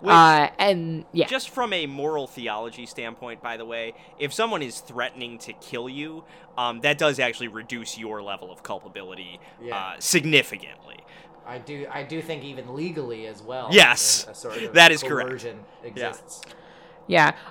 Which- 0.00 0.10
uh, 0.12 0.48
and 0.58 1.04
yeah. 1.12 1.26
Just 1.26 1.50
from 1.50 1.72
a 1.72 1.86
moral 1.86 2.26
theology 2.26 2.86
standpoint, 2.86 3.42
by 3.42 3.56
the 3.58 3.64
way, 3.66 3.92
if 4.18 4.32
someone 4.32 4.62
is 4.62 4.80
threatening 4.80 5.38
to 5.40 5.52
kill 5.54 5.88
you, 5.88 6.24
um, 6.56 6.80
that 6.80 6.96
does 6.98 7.18
actually 7.20 7.48
reduce 7.48 7.98
your 7.98 8.22
level 8.22 8.50
of 8.50 8.62
culpability 8.62 9.40
Yeah. 9.62 9.76
uh, 9.76 9.92
significantly. 9.98 10.96
I 11.46 11.58
do. 11.58 11.86
I 11.90 12.02
do 12.02 12.20
think 12.22 12.44
even 12.44 12.74
legally 12.74 13.26
as 13.26 13.42
well. 13.42 13.68
Yes, 13.72 14.26
a 14.28 14.34
sort 14.34 14.56
of 14.62 14.74
that 14.74 14.92
is 14.92 15.02
correct. 15.02 15.46
Exists. 15.82 16.42
Yeah. 16.46 16.52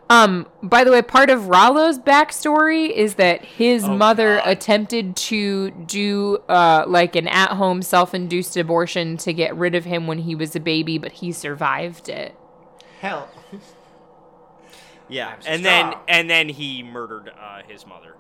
Um. 0.10 0.48
By 0.62 0.84
the 0.84 0.92
way, 0.92 1.02
part 1.02 1.30
of 1.30 1.48
Rollo's 1.48 1.98
backstory 2.00 2.90
is 2.92 3.16
that 3.16 3.44
his 3.44 3.84
Oh, 3.86 3.96
mother 3.98 4.38
God. 4.38 4.48
attempted 4.50 5.16
to 5.16 5.72
do 5.72 6.38
uh 6.48 6.84
like 6.88 7.16
an 7.16 7.28
at-home 7.28 7.82
self-induced 7.82 8.56
abortion 8.58 9.18
to 9.18 9.34
get 9.34 9.56
rid 9.56 9.74
of 9.76 9.86
him 9.86 10.06
when 10.08 10.20
he 10.20 10.36
was 10.36 10.56
a 10.56 10.60
baby, 10.60 10.98
but 10.98 11.12
he 11.14 11.32
survived 11.32 12.08
it. 12.10 12.36
Hell. 13.02 13.30
Yeah, 15.10 15.40
so 15.40 15.50
and 15.50 15.64
then 15.64 15.94
and 16.10 16.30
then 16.30 16.50
he 16.50 16.84
murdered 16.84 17.30
uh, 17.30 17.62
his 17.66 17.86
mother, 17.88 18.16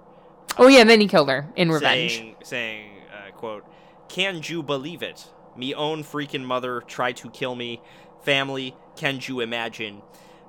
Oh 0.57 0.67
yeah, 0.67 0.79
and 0.79 0.89
then 0.89 1.01
he 1.01 1.07
killed 1.07 1.27
her 1.29 1.47
in 1.57 1.69
revenge. 1.69 2.11
saying, 2.13 2.35
saying 2.43 2.91
uh, 3.11 3.31
"quote 3.31 3.65
Can 4.07 4.41
you 4.45 4.63
believe 4.63 5.01
it? 5.03 5.27
Me 5.57 5.73
own 5.73 6.01
freaking 6.03 6.45
mother 6.45 6.79
tried 6.87 7.17
to 7.17 7.29
kill 7.29 7.55
me. 7.55 7.81
Family, 8.23 8.73
can 8.95 9.19
you 9.21 9.41
imagine?" 9.41 10.01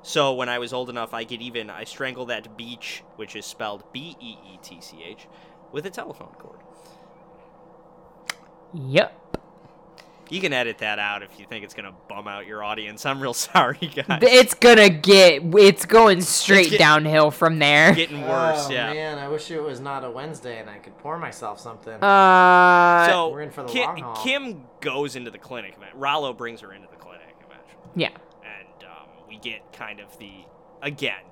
So 0.02 0.32
when 0.34 0.48
I 0.48 0.58
was 0.58 0.72
old 0.72 0.88
enough, 0.90 1.12
I 1.12 1.24
could 1.24 1.42
even. 1.42 1.70
I 1.70 1.84
strangled 1.84 2.28
that 2.28 2.56
beach, 2.56 3.02
which 3.16 3.36
is 3.36 3.44
spelled 3.44 3.84
B 3.92 4.16
E 4.20 4.36
E 4.54 4.58
T 4.62 4.80
C 4.80 5.02
H, 5.04 5.26
with 5.72 5.86
a 5.86 5.90
telephone 5.90 6.34
cord. 6.38 6.60
Yep. 8.74 9.14
You 10.30 10.42
can 10.42 10.52
edit 10.52 10.78
that 10.78 10.98
out 10.98 11.22
if 11.22 11.40
you 11.40 11.46
think 11.46 11.64
it's 11.64 11.72
gonna 11.72 11.94
bum 12.06 12.28
out 12.28 12.46
your 12.46 12.62
audience. 12.62 13.06
I'm 13.06 13.18
real 13.20 13.32
sorry, 13.48 13.78
guys. 13.78 14.18
It's 14.22 14.52
gonna 14.54 14.90
get. 14.90 15.42
It's 15.54 15.86
going 15.86 16.20
straight 16.20 16.70
get- 16.70 16.78
downhill 16.78 17.30
from 17.30 17.58
there. 17.58 17.94
getting 17.94 18.20
worse. 18.20 18.66
oh 18.66 18.70
yeah. 18.70 18.92
man, 18.92 19.18
I 19.18 19.28
wish 19.28 19.50
it 19.50 19.62
was 19.62 19.80
not 19.80 20.04
a 20.04 20.10
Wednesday 20.10 20.58
and 20.60 20.68
I 20.68 20.78
could 20.78 20.98
pour 20.98 21.18
myself 21.18 21.58
something. 21.60 21.94
Uh. 22.02 23.08
So 23.08 23.30
we're 23.30 23.40
in 23.40 23.50
for 23.50 23.62
the 23.62 23.68
Kim, 23.68 23.86
long 23.86 24.00
haul. 24.00 24.16
Kim 24.24 24.64
goes 24.80 25.16
into 25.16 25.30
the 25.30 25.38
clinic. 25.38 25.80
man. 25.80 25.90
Rollo 25.94 26.34
brings 26.34 26.60
her 26.60 26.72
into 26.74 26.88
the 26.88 26.96
clinic 26.96 27.34
eventually, 27.38 27.90
yeah. 27.96 28.10
and 28.44 28.84
um, 28.84 29.08
we 29.28 29.38
get 29.38 29.72
kind 29.72 30.00
of 30.00 30.18
the 30.18 30.32
again. 30.82 31.22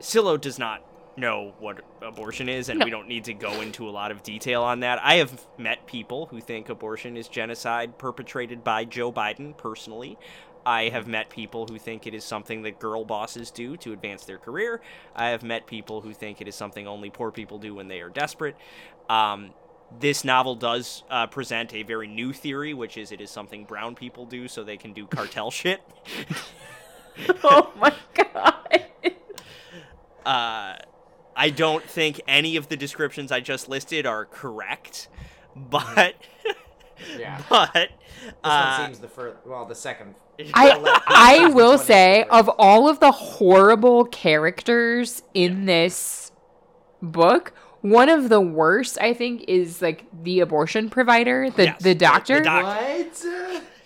Silo 0.00 0.36
does 0.36 0.58
not 0.58 0.82
know 1.16 1.54
what 1.60 1.80
abortion 2.02 2.48
is, 2.48 2.68
and 2.68 2.78
No. 2.80 2.84
we 2.84 2.90
don't 2.90 3.06
need 3.08 3.24
to 3.24 3.34
go 3.34 3.60
into 3.60 3.88
a 3.88 3.90
lot 3.90 4.10
of 4.10 4.22
detail 4.22 4.62
on 4.62 4.80
that. 4.80 4.98
I 5.02 5.14
have 5.16 5.46
met 5.56 5.86
people 5.86 6.26
who 6.26 6.40
think 6.40 6.68
abortion 6.68 7.16
is 7.16 7.28
genocide 7.28 7.98
perpetrated 7.98 8.64
by 8.64 8.84
Joe 8.84 9.12
Biden 9.12 9.56
personally. 9.56 10.18
I 10.66 10.84
have 10.88 11.06
met 11.06 11.30
people 11.30 11.66
who 11.66 11.78
think 11.78 12.06
it 12.06 12.14
is 12.14 12.24
something 12.24 12.62
that 12.62 12.80
girl 12.80 13.04
bosses 13.04 13.50
do 13.50 13.76
to 13.78 13.92
advance 13.92 14.24
their 14.24 14.38
career. 14.38 14.80
I 15.14 15.28
have 15.28 15.42
met 15.42 15.66
people 15.66 16.00
who 16.00 16.12
think 16.14 16.40
it 16.40 16.48
is 16.48 16.54
something 16.56 16.88
only 16.88 17.10
poor 17.10 17.30
people 17.30 17.58
do 17.58 17.74
when 17.74 17.86
they 17.88 18.00
are 18.00 18.08
desperate. 18.08 18.56
Um, 19.08 19.50
this 20.00 20.24
novel 20.24 20.54
does 20.54 21.02
uh, 21.10 21.26
present 21.26 21.74
a 21.74 21.82
very 21.82 22.06
new 22.06 22.32
theory, 22.32 22.74
which 22.74 22.96
is 22.96 23.12
it 23.12 23.20
is 23.20 23.30
something 23.30 23.64
brown 23.64 23.94
people 23.94 24.26
do 24.26 24.48
so 24.48 24.64
they 24.64 24.76
can 24.76 24.92
do 24.92 25.06
cartel 25.06 25.50
shit. 25.50 25.80
oh 27.44 27.72
my 27.76 27.94
god. 28.14 28.54
Uh, 30.24 30.74
I 31.36 31.50
don't 31.50 31.84
think 31.84 32.18
any 32.26 32.56
of 32.56 32.68
the 32.68 32.78
descriptions 32.78 33.30
I 33.30 33.40
just 33.40 33.68
listed 33.68 34.06
are 34.06 34.24
correct, 34.24 35.10
but 35.54 36.14
yeah. 37.18 37.42
but 37.50 37.72
This 37.72 38.32
uh, 38.42 38.76
one 38.78 38.88
seems 38.88 39.00
the 39.00 39.08
first. 39.08 39.36
Well, 39.44 39.66
the 39.66 39.74
second. 39.74 40.14
I 40.54 41.00
I 41.06 41.48
will 41.48 41.78
say 41.78 42.24
of 42.24 42.48
all 42.58 42.88
of 42.88 43.00
the 43.00 43.12
horrible 43.12 44.04
characters 44.06 45.22
in 45.32 45.66
this 45.66 46.32
book, 47.02 47.52
one 47.84 48.08
of 48.08 48.30
the 48.30 48.40
worst 48.40 48.96
I 48.98 49.12
think 49.12 49.44
is 49.46 49.82
like 49.82 50.06
the 50.22 50.40
abortion 50.40 50.88
provider, 50.88 51.50
the 51.50 51.64
Yes, 51.64 51.82
the 51.82 51.90
the- 51.90 51.94
doctor, 51.94 52.38
the 52.38 52.44
doc- 52.44 52.64
What? 52.64 53.24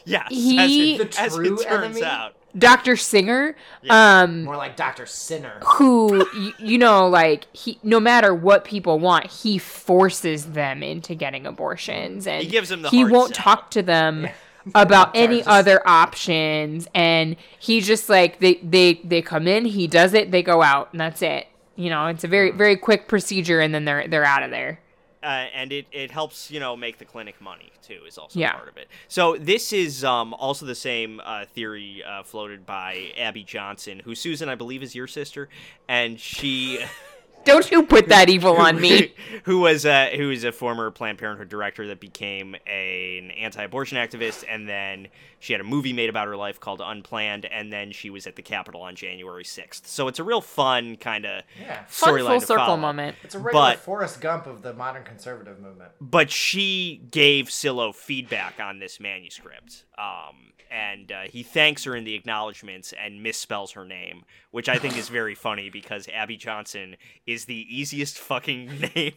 Yes, 0.04 0.26
He- 0.30 0.58
as 0.96 1.00
it, 1.00 1.12
The 1.12 1.20
as 1.20 1.34
it 1.34 1.36
true 1.36 1.56
turns 1.58 1.66
enemy? 1.96 2.02
out, 2.04 2.34
Dr. 2.56 2.96
Singer, 2.96 3.56
Yeah. 3.82 4.20
um 4.22 4.44
More 4.44 4.56
like 4.56 4.76
Doctor 4.76 5.04
Sinner. 5.04 5.60
who 5.64 6.24
y- 6.34 6.52
you 6.58 6.78
know 6.78 7.08
like 7.08 7.46
he 7.52 7.78
no 7.82 7.98
matter 8.00 8.32
what 8.32 8.64
people 8.64 8.98
want, 9.00 9.26
he 9.26 9.58
forces 9.58 10.46
them 10.52 10.82
into 10.84 11.14
getting 11.16 11.44
abortions 11.46 12.26
and 12.26 12.42
He 12.42 12.48
gives 12.48 12.68
them 12.68 12.82
the 12.82 12.88
he 12.90 13.04
won't 13.04 13.34
sell. 13.34 13.44
talk 13.44 13.70
to 13.72 13.82
them. 13.82 14.28
about 14.74 15.10
any 15.14 15.36
Charges. 15.42 15.46
other 15.46 15.88
options 15.88 16.86
and 16.94 17.36
he 17.58 17.80
just 17.80 18.10
like 18.10 18.38
they 18.40 18.54
they 18.62 19.00
they 19.02 19.22
come 19.22 19.48
in 19.48 19.64
he 19.64 19.86
does 19.86 20.12
it 20.12 20.30
they 20.30 20.42
go 20.42 20.60
out 20.62 20.90
and 20.92 21.00
that's 21.00 21.22
it 21.22 21.46
you 21.78 21.88
know 21.88 22.06
it's 22.06 22.24
a 22.24 22.28
very 22.28 22.50
very 22.50 22.76
quick 22.76 23.06
procedure 23.08 23.60
and 23.60 23.72
then 23.74 23.84
they're 23.84 24.06
they're 24.08 24.24
out 24.24 24.42
of 24.42 24.50
there 24.50 24.80
uh, 25.22 25.26
and 25.26 25.72
it, 25.72 25.86
it 25.90 26.10
helps 26.10 26.50
you 26.50 26.60
know 26.60 26.76
make 26.76 26.98
the 26.98 27.04
clinic 27.04 27.40
money 27.40 27.70
too 27.82 28.00
is 28.06 28.18
also 28.18 28.38
Yeah. 28.40 28.52
part 28.52 28.68
of 28.68 28.76
it 28.76 28.88
so 29.06 29.36
this 29.36 29.72
is 29.72 30.04
um, 30.04 30.34
also 30.34 30.66
the 30.66 30.74
same 30.74 31.20
uh, 31.24 31.44
theory 31.46 32.02
uh, 32.04 32.22
floated 32.24 32.66
by 32.66 33.12
abby 33.16 33.44
johnson 33.44 34.00
who 34.04 34.14
susan 34.14 34.48
i 34.48 34.54
believe 34.56 34.82
is 34.82 34.94
your 34.94 35.06
sister 35.06 35.48
and 35.88 36.18
she 36.20 36.80
don't 37.48 37.70
you 37.70 37.82
put 37.82 38.08
that 38.08 38.28
evil 38.28 38.56
on 38.56 38.80
me 38.80 39.12
who 39.44 39.58
was 39.60 39.84
a 39.84 40.16
who 40.16 40.30
is 40.30 40.44
a 40.44 40.52
former 40.52 40.90
Planned 40.90 41.18
Parenthood 41.18 41.48
director 41.48 41.88
that 41.88 41.98
became 42.00 42.54
a, 42.66 43.18
an 43.18 43.30
anti-abortion 43.32 43.98
activist, 43.98 44.44
and 44.48 44.68
then 44.68 45.08
she 45.40 45.52
had 45.52 45.60
a 45.60 45.64
movie 45.64 45.92
made 45.92 46.08
about 46.10 46.26
her 46.28 46.36
life 46.36 46.60
called 46.60 46.80
Unplanned, 46.84 47.44
and 47.46 47.72
then 47.72 47.90
she 47.92 48.10
was 48.10 48.26
at 48.26 48.36
the 48.36 48.42
Capitol 48.42 48.82
on 48.82 48.94
January 48.94 49.44
sixth. 49.44 49.86
So 49.86 50.06
it's 50.08 50.18
a 50.18 50.24
real 50.24 50.40
fun 50.40 50.96
kind 50.96 51.24
of 51.26 51.42
Yeah. 51.60 51.84
fun 51.88 52.14
storyline 52.14 52.28
full 52.28 52.40
circle 52.40 52.64
follow. 52.66 52.76
moment 52.76 53.16
It's 53.24 53.34
a 53.34 53.38
regular 53.38 53.64
But- 53.66 53.78
Forrest 53.80 54.20
Gump 54.20 54.46
of 54.46 54.62
the 54.62 54.72
modern 54.74 55.04
conservative 55.04 55.58
movement. 55.58 55.90
But 56.00 56.30
she 56.30 57.00
gave 57.10 57.50
Silo 57.50 57.92
feedback 57.92 58.60
on 58.60 58.78
this 58.78 59.00
manuscript. 59.00 59.84
Um, 59.96 60.52
and 60.70 61.10
uh, 61.10 61.22
he 61.22 61.42
thanks 61.42 61.84
her 61.84 61.96
in 61.96 62.04
the 62.04 62.14
acknowledgments 62.14 62.92
and 63.02 63.24
misspells 63.24 63.72
her 63.72 63.86
name, 63.86 64.24
which 64.50 64.68
I 64.68 64.76
think 64.78 64.98
is 64.98 65.08
very 65.08 65.34
funny 65.34 65.70
because 65.70 66.06
Abby 66.08 66.36
Johnson 66.36 66.96
is 67.26 67.37
the 67.46 67.66
easiest 67.68 68.18
fucking 68.18 68.90
name 68.94 69.12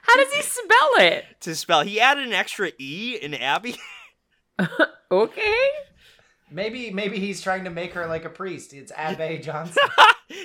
how 0.00 0.16
does 0.16 0.32
he 0.32 0.42
spell 0.42 0.90
it 0.98 1.24
to 1.40 1.54
spell. 1.54 1.82
He 1.82 2.00
added 2.00 2.26
an 2.26 2.32
extra 2.32 2.72
E 2.78 3.18
in 3.20 3.34
Abby. 3.34 3.76
okay 5.10 5.68
Maybe 6.50 6.90
maybe 6.90 7.18
he's 7.18 7.40
trying 7.40 7.64
to 7.64 7.70
make 7.70 7.94
her 7.94 8.06
like 8.06 8.26
a 8.26 8.28
priest. 8.28 8.74
It's 8.74 8.92
Abbe 8.94 9.38
Johnson. 9.38 9.82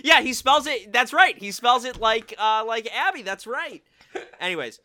yeah, 0.06 0.22
he 0.22 0.32
spells 0.32 0.66
it. 0.66 0.94
That's 0.94 1.12
right. 1.12 1.38
He 1.38 1.52
spells 1.52 1.84
it 1.84 2.00
like 2.00 2.34
uh 2.40 2.64
like 2.66 2.88
Abby. 2.96 3.24
That's 3.24 3.46
right. 3.46 3.84
Anyways, 4.40 4.80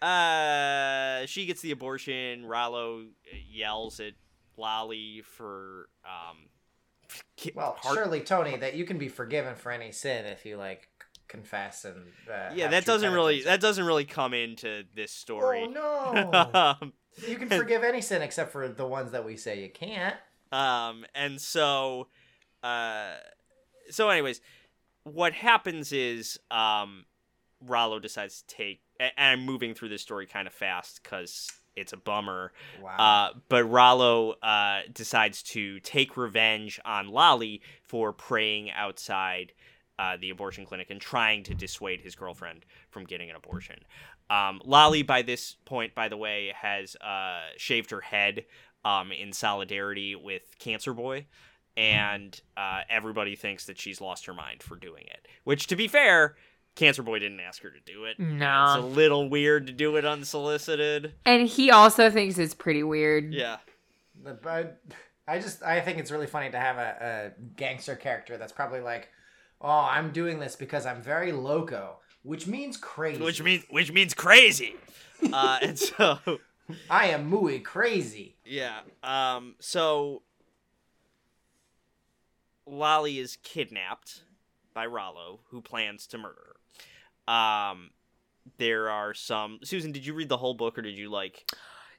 uh, 0.00 1.26
she 1.26 1.44
gets 1.44 1.60
the 1.60 1.72
abortion. 1.72 2.46
Rollo 2.46 3.04
yells 3.50 4.00
at 4.00 4.14
Lolly 4.56 5.22
for 5.36 5.90
um. 6.06 6.48
Well, 7.54 7.76
heart- 7.78 7.94
surely 7.94 8.20
Tony, 8.20 8.56
that 8.56 8.74
you 8.74 8.86
can 8.86 8.96
be 8.96 9.08
forgiven 9.08 9.54
for 9.54 9.70
any 9.70 9.92
sin 9.92 10.24
if 10.24 10.46
you 10.46 10.56
like 10.56 10.88
confess 11.32 11.86
and 11.86 11.96
uh, 12.30 12.50
yeah, 12.54 12.68
that 12.68 12.84
doesn't 12.84 13.12
really 13.12 13.42
that 13.42 13.60
doesn't 13.60 13.84
really 13.84 14.04
come 14.04 14.34
into 14.34 14.84
this 14.94 15.10
story. 15.10 15.66
Oh 15.66 16.30
no! 16.30 16.50
um, 16.54 16.92
you 17.26 17.36
can 17.36 17.48
forgive 17.48 17.82
any 17.82 18.02
sin 18.02 18.22
except 18.22 18.52
for 18.52 18.68
the 18.68 18.86
ones 18.86 19.10
that 19.12 19.24
we 19.24 19.36
say 19.36 19.62
you 19.62 19.70
can't. 19.70 20.16
Um, 20.52 21.06
and 21.14 21.40
so, 21.40 22.08
uh, 22.62 23.14
so 23.90 24.10
anyways, 24.10 24.42
what 25.04 25.32
happens 25.32 25.92
is, 25.92 26.38
um, 26.50 27.06
Rollo 27.64 27.98
decides 27.98 28.42
to 28.42 28.54
take, 28.54 28.82
and 29.00 29.12
I'm 29.16 29.46
moving 29.46 29.72
through 29.72 29.88
this 29.88 30.02
story 30.02 30.26
kind 30.26 30.46
of 30.46 30.52
fast 30.52 31.02
because 31.02 31.50
it's 31.74 31.94
a 31.94 31.96
bummer. 31.96 32.52
Wow. 32.82 32.96
Uh, 32.98 33.38
but 33.48 33.64
Rollo 33.64 34.32
uh, 34.42 34.80
decides 34.92 35.42
to 35.44 35.80
take 35.80 36.18
revenge 36.18 36.78
on 36.84 37.08
Lolly 37.08 37.62
for 37.82 38.12
praying 38.12 38.70
outside 38.70 39.52
uh, 39.98 40.16
the 40.20 40.30
abortion 40.30 40.64
clinic 40.64 40.90
and 40.90 41.00
trying 41.00 41.42
to 41.44 41.54
dissuade 41.54 42.00
his 42.00 42.14
girlfriend 42.14 42.64
from 42.90 43.04
getting 43.04 43.30
an 43.30 43.36
abortion. 43.36 43.76
Um, 44.30 44.60
Lolly, 44.64 45.02
by 45.02 45.22
this 45.22 45.56
point, 45.64 45.94
by 45.94 46.08
the 46.08 46.16
way, 46.16 46.52
has 46.54 46.96
uh, 46.96 47.40
shaved 47.56 47.90
her 47.90 48.00
head 48.00 48.44
um, 48.84 49.12
in 49.12 49.32
solidarity 49.32 50.14
with 50.14 50.58
Cancer 50.58 50.94
Boy. 50.94 51.26
And 51.76 52.38
uh, 52.56 52.80
everybody 52.90 53.34
thinks 53.36 53.66
that 53.66 53.78
she's 53.78 54.00
lost 54.00 54.26
her 54.26 54.34
mind 54.34 54.62
for 54.62 54.76
doing 54.76 55.04
it. 55.06 55.26
Which, 55.44 55.66
to 55.68 55.76
be 55.76 55.88
fair, 55.88 56.36
Cancer 56.74 57.02
Boy 57.02 57.18
didn't 57.18 57.40
ask 57.40 57.62
her 57.62 57.70
to 57.70 57.80
do 57.84 58.04
it. 58.04 58.18
No. 58.18 58.64
It's 58.66 58.84
a 58.84 58.86
little 58.86 59.28
weird 59.28 59.66
to 59.68 59.72
do 59.72 59.96
it 59.96 60.04
unsolicited. 60.04 61.14
and 61.24 61.48
he 61.48 61.70
also 61.70 62.10
thinks 62.10 62.38
it's 62.38 62.54
pretty 62.54 62.82
weird 62.82 63.32
Yeah. 63.32 63.58
But 64.22 64.80
I 65.26 65.38
just 65.38 65.62
I 65.62 65.80
think 65.80 65.98
it's 65.98 66.10
really 66.10 66.26
funny 66.26 66.50
to 66.50 66.58
have 66.58 66.76
a, 66.76 67.32
a 67.38 67.42
gangster 67.56 67.96
character 67.96 68.36
that's 68.36 68.52
probably 68.52 68.80
like, 68.80 69.08
oh, 69.62 69.88
I'm 69.90 70.10
doing 70.10 70.38
this 70.38 70.56
because 70.56 70.84
I'm 70.84 71.00
very 71.00 71.32
loco, 71.32 71.96
which 72.22 72.46
means 72.46 72.76
crazy. 72.76 73.22
which 73.22 73.42
means 73.42 73.64
which 73.70 73.92
means 73.92 74.14
crazy. 74.14 74.74
Uh, 75.32 75.56
and 75.62 75.78
so 75.78 76.18
I 76.90 77.06
am 77.10 77.30
muy 77.30 77.60
crazy. 77.60 78.34
yeah, 78.44 78.80
um, 79.04 79.54
so 79.60 80.22
Lolly 82.66 83.20
is 83.20 83.38
kidnapped 83.44 84.24
by 84.74 84.86
Rollo, 84.86 85.38
who 85.50 85.60
plans 85.60 86.08
to 86.08 86.18
murder 86.18 86.56
her. 87.28 87.32
Um, 87.32 87.90
there 88.58 88.90
are 88.90 89.14
some. 89.14 89.60
Susan, 89.62 89.92
did 89.92 90.04
you 90.04 90.12
read 90.12 90.28
the 90.28 90.38
whole 90.38 90.54
book, 90.54 90.76
or 90.76 90.82
did 90.82 90.98
you 90.98 91.08
like? 91.08 91.48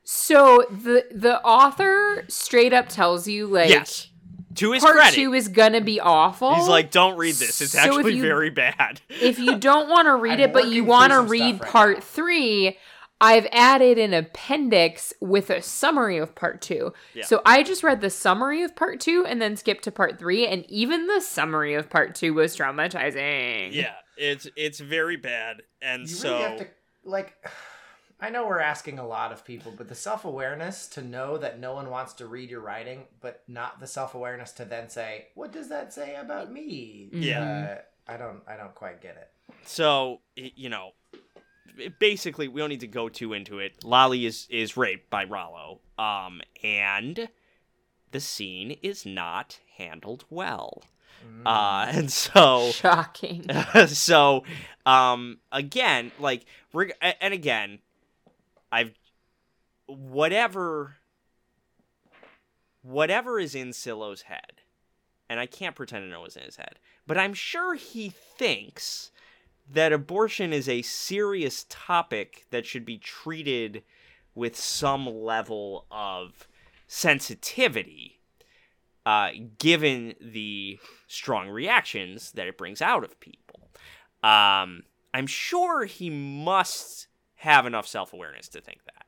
so 0.04 0.66
the 0.70 1.06
the 1.12 1.42
author 1.44 2.26
straight 2.28 2.74
up 2.74 2.90
tells 2.90 3.28
you 3.28 3.48
like 3.48 3.70
yes. 3.70 4.08
To 4.56 4.72
his 4.72 4.84
part 4.84 4.96
credit, 4.96 5.16
two 5.16 5.34
is 5.34 5.48
gonna 5.48 5.82
be 5.82 6.00
awful 6.00 6.56
he's 6.56 6.68
like, 6.68 6.92
"Don't 6.92 7.18
read 7.18 7.36
this. 7.36 7.62
It's 7.62 7.72
So 7.74 7.80
if 7.80 7.86
actually 7.86 8.16
you- 8.16 8.22
very 8.22 8.50
bad." 8.50 9.02
if 9.10 9.40
you 9.40 9.58
don't 9.58 9.90
want 9.90 10.08
to 10.08 10.16
read 10.26 10.40
I'm 10.40 10.50
it, 10.50 10.54
but 10.54 10.68
you 10.68 10.84
want 10.84 11.12
to 11.12 11.22
read 11.22 11.60
right 11.62 11.72
part 11.72 11.98
now. 11.98 12.02
three, 12.04 12.78
I've 13.22 13.48
added 13.52 13.98
an 13.98 14.14
appendix 14.14 15.14
with 15.22 15.50
a 15.50 15.62
summary 15.62 16.18
of 16.18 16.36
part 16.36 16.62
two. 16.62 16.94
Yeah. 17.14 17.24
So 17.26 17.42
I 17.46 17.64
just 17.64 17.82
read 17.84 18.02
the 18.02 18.10
summary 18.10 18.64
of 18.64 18.76
part 18.76 19.00
two 19.00 19.26
and 19.26 19.42
then 19.42 19.56
skipped 19.56 19.84
to 19.86 19.92
part 19.92 20.20
three, 20.20 20.46
and 20.46 20.66
even 20.70 21.08
the 21.08 21.22
summary 21.22 21.74
of 21.74 21.90
part 21.90 22.16
two 22.16 22.34
was 22.34 22.56
traumatizing. 22.58 23.74
yeah, 23.74 23.94
it's 24.18 24.48
it's 24.56 24.80
very 24.80 25.16
bad, 25.18 25.64
and 25.82 26.02
You 26.02 26.08
so 26.16 26.32
really 26.34 26.44
have 26.44 26.58
to 26.60 26.68
like. 27.06 27.34
I 28.24 28.30
know 28.30 28.48
we're 28.48 28.60
asking 28.60 29.00
a 29.00 29.06
lot 29.06 29.34
of 29.34 29.44
people, 29.44 29.74
but 29.76 29.90
the 29.90 29.96
self 29.96 30.24
awareness 30.24 30.88
to 30.90 31.02
know 31.02 31.38
that 31.38 31.60
no 31.60 31.74
one 31.74 31.90
wants 31.90 32.14
to 32.14 32.26
read 32.26 32.50
your 32.50 32.62
writing, 32.62 33.04
but 33.20 33.44
not 33.50 33.82
the 33.82 33.88
self 33.88 34.16
awareness 34.16 34.52
to 34.54 34.66
then 34.66 34.90
say, 34.90 35.28
"What 35.36 35.52
does 35.52 35.68
that 35.70 35.94
say 35.94 36.16
about 36.16 36.52
me?" 36.52 37.10
Yeah. 37.12 37.78
uh, 38.08 38.12
I 38.14 38.18
don't. 38.18 38.42
I 38.48 38.56
don't 38.56 38.74
quite 38.76 39.02
get 39.02 39.18
it. 39.18 39.30
so 39.66 40.22
you 40.36 40.70
know 40.70 40.92
basically 42.00 42.48
we 42.48 42.62
don't 42.62 42.70
need 42.70 42.80
to 42.80 42.88
go 42.88 43.10
too 43.10 43.34
into 43.34 43.60
it 43.60 43.84
lolly 43.84 44.26
is 44.26 44.48
is 44.50 44.78
raped 44.78 45.10
by 45.10 45.24
rollo 45.26 45.80
um 45.98 46.40
and 46.64 47.28
the 48.12 48.20
scene 48.20 48.72
is 48.84 49.06
not 49.06 49.60
handled 49.78 50.24
well 50.30 50.84
uh 51.46 51.88
and 51.90 52.12
so 52.12 52.70
Shocking. 52.74 53.48
so 53.88 54.44
um 54.86 55.40
again 55.52 56.12
like 56.20 56.46
reg- 56.74 56.94
a- 57.02 57.22
and 57.24 57.34
again 57.34 57.80
i've 58.74 58.94
whatever 59.86 60.96
whatever 62.82 63.40
is 63.40 63.56
in 63.56 63.72
silo's 63.72 64.24
head 64.24 64.62
and 65.30 65.40
i 65.40 65.46
can't 65.46 65.76
pretend 65.76 66.04
to 66.04 66.10
know 66.10 66.22
what's 66.22 66.36
in 66.36 66.44
his 66.44 66.58
head 66.58 66.80
but 67.08 67.18
i'm 67.18 67.34
sure 67.34 67.76
he 67.76 68.10
thinks 68.10 69.12
that 69.72 69.94
abortion 69.94 70.52
is 70.52 70.68
a 70.68 70.82
serious 70.82 71.66
topic 71.70 72.46
that 72.52 72.66
should 72.66 72.86
be 72.86 72.98
treated 72.98 73.84
with 74.36 74.58
some 74.58 75.06
level 75.06 75.86
of 75.92 76.48
sensitivity 76.88 78.20
uh, 79.06 79.30
given 79.58 80.16
the 80.22 80.80
strong 81.08 81.50
reactions 81.50 82.32
that 82.32 82.48
it 82.48 82.58
brings 82.58 82.82
out 82.82 83.04
of 83.04 83.20
people. 83.20 83.60
Um, 84.24 84.84
I'm 85.14 85.28
sure 85.28 85.86
he 85.86 86.10
must 86.10 87.08
have 87.44 87.66
enough 87.66 87.88
self 87.88 88.14
awareness 88.14 88.48
to 88.50 88.62
think 88.62 88.84
that. 88.86 89.06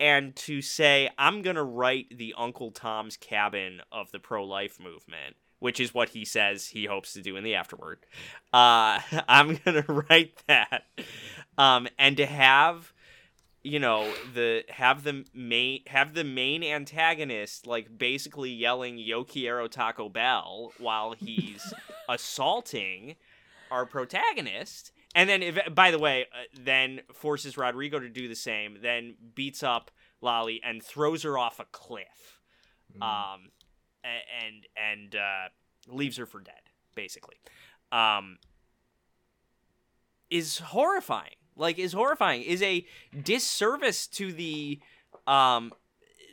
And 0.00 0.34
to 0.36 0.62
say, 0.62 1.10
I'm 1.18 1.42
going 1.42 1.56
to 1.56 1.64
write 1.64 2.16
the 2.16 2.32
Uncle 2.38 2.70
Tom's 2.70 3.16
Cabin 3.16 3.80
of 3.90 4.12
the 4.12 4.20
pro 4.20 4.44
life 4.44 4.78
movement, 4.78 5.34
which 5.58 5.80
is 5.80 5.92
what 5.92 6.10
he 6.10 6.24
says 6.24 6.68
he 6.68 6.84
hopes 6.84 7.12
to 7.14 7.20
do 7.20 7.36
in 7.36 7.42
the 7.42 7.56
afterword. 7.56 7.98
Uh, 8.52 9.00
I'm 9.28 9.58
going 9.64 9.82
to 9.84 9.92
write 9.92 10.40
that. 10.46 10.84
Um, 11.56 11.88
and 11.98 12.16
to 12.16 12.26
have 12.26 12.92
you 13.64 13.80
know 13.80 14.10
the 14.34 14.64
have 14.68 15.02
the 15.02 15.24
main 15.34 15.80
have 15.88 16.14
the 16.14 16.22
main 16.22 16.62
antagonist 16.62 17.66
like 17.66 17.98
basically 17.98 18.50
yelling 18.50 18.98
yo 18.98 19.24
quiero 19.24 19.66
taco 19.66 20.08
bell 20.08 20.72
while 20.78 21.12
he's 21.12 21.74
assaulting 22.08 23.16
our 23.72 23.84
protagonist 23.84 24.92
and 25.14 25.28
then 25.28 25.42
if, 25.42 25.58
by 25.74 25.90
the 25.90 25.98
way 25.98 26.26
uh, 26.32 26.44
then 26.60 27.00
forces 27.12 27.56
rodrigo 27.56 27.98
to 27.98 28.08
do 28.08 28.28
the 28.28 28.34
same 28.36 28.78
then 28.82 29.14
beats 29.34 29.62
up 29.62 29.90
lolly 30.20 30.60
and 30.64 30.82
throws 30.82 31.22
her 31.22 31.38
off 31.38 31.58
a 31.60 31.64
cliff 31.72 32.40
um 33.02 33.50
a- 34.04 34.26
and 34.44 34.66
and 34.76 35.14
uh 35.16 35.48
leaves 35.88 36.16
her 36.16 36.26
for 36.26 36.40
dead 36.40 36.54
basically. 36.94 37.36
Um 37.92 38.38
is 40.30 40.58
horrifying. 40.58 41.36
Like 41.56 41.78
is 41.78 41.92
horrifying. 41.92 42.42
Is 42.42 42.62
a 42.62 42.84
disservice 43.22 44.06
to 44.08 44.32
the 44.32 44.80
um 45.26 45.72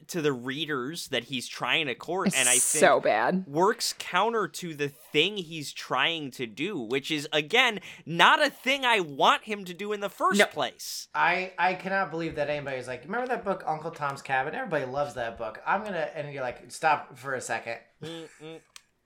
to 0.10 0.22
the 0.22 0.34
readers 0.34 1.08
that 1.10 1.26
he's 1.26 1.48
trying 1.48 1.88
to 1.88 1.96
court, 1.96 2.34
and 2.36 2.48
I 2.50 2.54
think 2.54 2.62
so 2.62 3.00
bad. 3.00 3.46
works 3.48 3.94
counter 3.98 4.48
to 4.48 4.74
the 4.74 4.90
thing 4.90 5.38
he's 5.38 5.72
trying 5.74 6.32
to 6.32 6.46
do, 6.46 6.78
which 6.80 7.10
is 7.12 7.28
again 7.34 7.80
not 8.06 8.44
a 8.46 8.50
thing 8.50 8.86
I 8.86 9.00
want 9.00 9.44
him 9.44 9.66
to 9.66 9.74
do 9.74 9.94
in 9.94 10.00
the 10.00 10.10
first 10.10 10.40
No. 10.40 10.46
place. 10.46 11.08
I 11.16 11.54
I 11.58 11.74
cannot 11.76 12.12
believe 12.12 12.36
that 12.36 12.50
anybody's 12.50 12.88
like, 12.88 13.04
remember 13.06 13.28
that 13.28 13.44
book, 13.44 13.64
Uncle 13.66 13.92
Tom's 13.92 14.22
Cabin? 14.22 14.54
Everybody 14.56 14.86
loves 14.86 15.14
that 15.16 15.38
book. 15.38 15.62
I'm 15.66 15.84
gonna 15.84 16.10
and 16.16 16.32
you're 16.34 16.44
like, 16.44 16.72
stop 16.72 17.18
for 17.18 17.34
a 17.34 17.42
second. 17.42 17.78
Mm, 18.04 18.28
mm, 18.44 18.60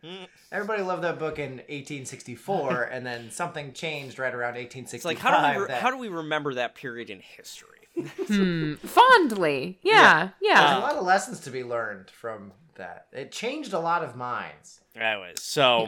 mm. 0.03 0.27
Everybody 0.51 0.81
loved 0.81 1.03
that 1.03 1.19
book 1.19 1.37
in 1.39 1.57
1864, 1.69 2.83
and 2.91 3.05
then 3.05 3.29
something 3.31 3.73
changed 3.73 4.17
right 4.19 4.33
around 4.33 4.55
1865. 4.55 4.95
It's 4.97 5.05
like 5.05 5.17
how 5.19 5.31
do 5.53 5.55
we 5.57 5.61
re- 5.63 5.67
that- 5.67 5.81
how 5.81 5.91
do 5.91 5.97
we 5.97 6.09
remember 6.09 6.53
that 6.55 6.75
period 6.75 7.09
in 7.09 7.19
history? 7.19 7.78
Hmm. 8.27 8.73
Fondly. 8.75 9.79
Yeah. 9.81 10.29
Yeah. 10.41 10.61
There's 10.61 10.77
a 10.77 10.81
lot 10.81 10.95
of 10.95 11.05
lessons 11.05 11.39
to 11.41 11.49
be 11.51 11.63
learned 11.63 12.09
from 12.09 12.51
that. 12.75 13.07
It 13.11 13.31
changed 13.31 13.73
a 13.73 13.79
lot 13.79 14.03
of 14.03 14.15
minds. 14.15 14.81
Anyways, 14.95 15.41
so 15.41 15.87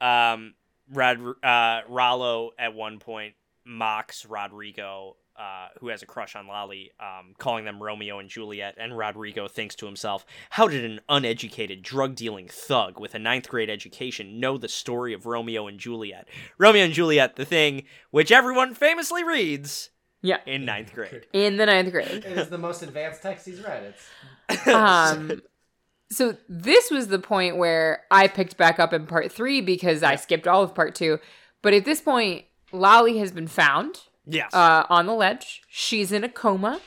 Yeah. 0.00 0.32
um, 0.32 0.54
Rod 0.90 1.18
uh, 1.44 1.80
Rollo 1.88 2.50
at 2.58 2.74
one 2.74 2.98
point 2.98 3.34
mocks 3.64 4.24
Rodrigo, 4.24 5.16
uh, 5.38 5.68
who 5.80 5.88
has 5.88 6.02
a 6.02 6.06
crush 6.06 6.34
on 6.34 6.46
Lolly, 6.46 6.90
um, 6.98 7.34
calling 7.38 7.64
them 7.64 7.82
Romeo 7.82 8.18
and 8.18 8.28
Juliet, 8.28 8.74
and 8.78 8.96
Rodrigo 8.96 9.46
thinks 9.48 9.74
to 9.76 9.86
himself, 9.86 10.24
"How 10.50 10.66
did 10.66 10.84
an 10.84 11.00
uneducated, 11.08 11.82
drug-dealing 11.82 12.48
thug 12.48 12.98
with 12.98 13.14
a 13.14 13.18
ninth 13.18 13.48
grade 13.48 13.68
education 13.70 14.40
know 14.40 14.56
the 14.58 14.68
story 14.68 15.12
of 15.12 15.26
Romeo 15.26 15.66
and 15.66 15.78
Juliet? 15.78 16.26
Romeo 16.56 16.84
and 16.84 16.94
Juliet, 16.94 17.36
the 17.36 17.44
thing 17.44 17.84
which 18.10 18.32
everyone 18.32 18.74
famously 18.74 19.22
reads 19.22 19.90
Yeah. 20.22 20.38
in 20.46 20.64
ninth 20.64 20.92
grade." 20.94 21.26
In 21.32 21.56
the 21.56 21.66
ninth 21.66 21.90
grade. 21.92 22.08
It 22.08 22.26
is 22.26 22.48
the 22.48 22.58
most 22.58 22.82
advanced 22.82 23.22
text 23.22 23.46
he's 23.46 23.60
read. 23.60 23.94
It's 24.48 24.66
um 24.68 25.42
so 26.10 26.36
this 26.48 26.90
was 26.90 27.08
the 27.08 27.18
point 27.18 27.58
where 27.58 28.04
i 28.10 28.26
picked 28.26 28.56
back 28.56 28.78
up 28.78 28.94
in 28.94 29.06
part 29.06 29.30
three 29.30 29.60
because 29.60 30.02
i 30.02 30.16
skipped 30.16 30.48
all 30.48 30.62
of 30.62 30.74
part 30.74 30.94
two 30.94 31.18
but 31.60 31.74
at 31.74 31.84
this 31.84 32.00
point 32.00 32.46
lolly 32.72 33.18
has 33.18 33.30
been 33.30 33.46
found 33.48 34.00
Yes, 34.30 34.52
uh, 34.54 34.84
on 34.88 35.04
the 35.06 35.12
ledge 35.12 35.60
she's 35.68 36.10
in 36.12 36.24
a 36.24 36.28
coma 36.30 36.80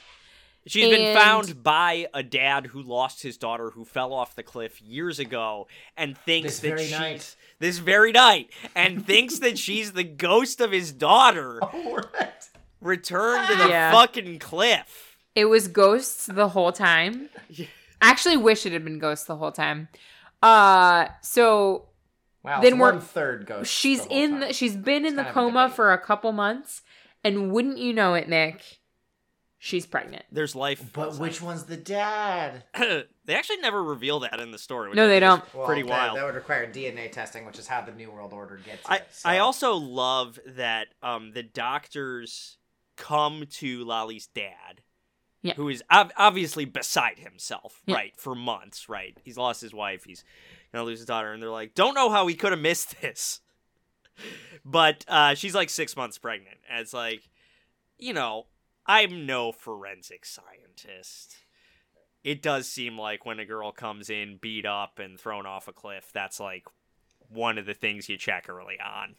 She's 0.68 0.90
been 0.96 1.18
found 1.18 1.64
by 1.64 2.06
a 2.14 2.22
dad 2.22 2.68
who 2.68 2.84
lost 2.84 3.24
his 3.24 3.36
daughter 3.38 3.72
who 3.72 3.84
fell 3.84 4.14
off 4.14 4.36
the 4.36 4.44
cliff 4.44 4.80
years 4.80 5.18
ago 5.18 5.68
and 5.98 6.16
thinks 6.16 6.60
This 6.60 6.60
that 6.60 6.68
very 6.68 6.84
she's 6.84 6.92
night. 7.00 7.36
this 7.58 7.78
very 7.80 8.12
night 8.12 8.52
and 8.76 9.04
thinks 9.06 9.40
that 9.40 9.58
she's 9.58 9.94
the 9.94 10.04
ghost 10.04 10.62
of 10.62 10.72
his 10.72 10.92
daughter 10.92 11.60
oh, 11.74 11.96
right. 12.14 12.50
Returned 12.82 13.48
to 13.48 13.56
the 13.64 13.70
Yeah. 13.70 13.92
fucking 13.92 14.40
cliff. 14.40 15.18
it 15.36 15.46
was 15.46 15.68
ghosts 15.68 16.26
the 16.26 16.50
whole 16.50 16.72
time 16.72 17.30
I 17.60 18.10
actually 18.10 18.38
wish 18.38 18.66
it 18.66 18.74
had 18.74 18.84
been 18.84 19.00
ghosts 19.00 19.26
the 19.26 19.36
whole 19.38 19.52
time 19.52 19.88
uh 20.44 21.08
so 21.22 21.86
Wow. 22.44 22.60
Then 22.60 22.80
we're- 22.80 22.94
one 22.94 23.02
third 23.02 23.46
ghost. 23.46 23.72
she's 23.72 24.02
the 24.02 24.08
whole 24.10 24.18
in 24.24 24.32
time. 24.32 24.40
the, 24.40 24.54
she's 24.54 24.76
been 24.76 25.06
in 25.06 25.16
the 25.16 25.22
kind 25.24 25.30
of 25.30 25.36
a 25.46 25.52
coma 25.52 25.70
for 25.70 25.94
a 25.94 26.00
couple 26.00 26.32
months 26.32 26.82
and 27.24 27.52
wouldn't 27.52 27.78
you 27.78 27.94
know 27.94 28.16
it 28.16 28.28
nick 28.28 28.80
she's 29.60 29.86
pregnant 29.86 30.26
There's 30.32 30.56
life. 30.56 30.84
But 30.92 31.18
which 31.20 31.40
one's 31.40 31.66
the 31.66 31.78
dad? 31.78 32.64
they 32.74 33.36
actually 33.36 33.58
never 33.58 33.84
reveal 33.84 34.22
that 34.22 34.40
in 34.40 34.50
the 34.50 34.58
story. 34.58 34.90
which 34.90 34.96
No, 34.98 35.08
they 35.08 35.20
don't. 35.20 35.44
Pretty 35.66 35.84
that, 35.84 35.90
wild. 35.92 36.18
That 36.18 36.26
would 36.26 36.34
require 36.34 36.66
DNA 36.66 37.12
testing, 37.12 37.46
which 37.46 37.60
is 37.60 37.68
how 37.68 37.82
the 37.82 37.92
New 37.92 38.10
World 38.10 38.34
Order 38.34 38.58
gets 38.66 38.90
I, 38.90 38.96
it. 38.96 39.08
so- 39.12 39.30
I 39.30 39.38
also 39.38 39.76
love 39.76 40.40
that 40.48 40.88
um, 41.04 41.34
the 41.34 41.44
doctors 41.44 42.58
come 42.98 43.46
to 43.48 43.84
Lolly's 43.84 44.28
dad, 44.28 44.82
Yeah. 45.42 45.54
who 45.56 45.70
is 45.70 45.84
ob- 45.92 46.14
obviously 46.18 46.66
beside 46.66 47.20
himself, 47.20 47.82
Yeah. 47.86 47.96
right, 47.96 48.18
for 48.18 48.36
months, 48.36 48.88
right? 48.90 49.18
He's 49.24 49.38
lost 49.38 49.62
his 49.62 49.74
wife, 49.74 50.04
he's 50.04 50.24
gonna 50.72 50.84
lose 50.86 51.00
his 51.00 51.08
daughter, 51.08 51.32
and 51.34 51.42
they're 51.42 51.50
like, 51.50 51.74
don't 51.76 51.94
know 51.96 52.10
how 52.10 52.28
he 52.28 52.36
could 52.36 52.52
have 52.52 52.62
missed 52.62 52.96
this. 53.02 53.42
But 54.64 55.04
uh, 55.08 55.36
she's 55.36 55.56
like 55.56 55.70
six 55.70 55.96
months 55.96 56.18
pregnant, 56.18 56.58
and 56.70 56.80
it's 56.82 56.94
like, 56.94 57.30
you 57.98 58.14
know, 58.14 58.48
I'm 58.86 59.26
no 59.26 59.52
forensic 59.52 60.26
scientist. 60.26 61.36
It 62.24 62.42
does 62.44 62.68
seem 62.68 63.00
like 63.00 63.26
when 63.26 63.40
a 63.40 63.46
girl 63.46 63.72
comes 63.72 64.10
in 64.10 64.38
beat 64.38 64.66
up 64.66 65.00
and 65.00 65.20
thrown 65.20 65.46
off 65.48 65.68
a 65.68 65.74
cliff, 65.74 66.12
that's 66.14 66.40
like 66.40 66.66
one 67.30 67.58
of 67.58 67.66
the 67.66 67.74
things 67.74 68.10
you 68.10 68.18
check 68.18 68.48
early 68.50 68.78
on. 68.80 69.16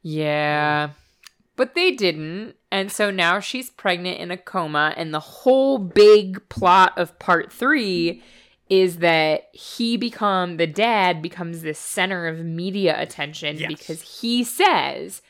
Yeah. 0.00 0.90
But 1.56 1.74
they 1.74 1.92
didn't. 1.92 2.56
And 2.72 2.90
so 2.90 3.10
now 3.10 3.38
she's 3.40 3.70
pregnant 3.70 4.18
in 4.18 4.30
a 4.30 4.36
coma. 4.36 4.92
And 4.96 5.14
the 5.14 5.20
whole 5.20 5.78
big 5.78 6.48
plot 6.48 6.92
of 6.98 7.18
part 7.18 7.52
three 7.52 8.22
is 8.68 8.98
that 8.98 9.48
he 9.52 9.96
become 9.96 10.56
the 10.56 10.66
dad 10.66 11.20
becomes 11.22 11.62
the 11.62 11.74
center 11.74 12.26
of 12.26 12.44
media 12.44 13.00
attention 13.00 13.56
Yes. 13.58 13.68
because 13.68 14.20
he 14.20 14.42
says 14.42 15.22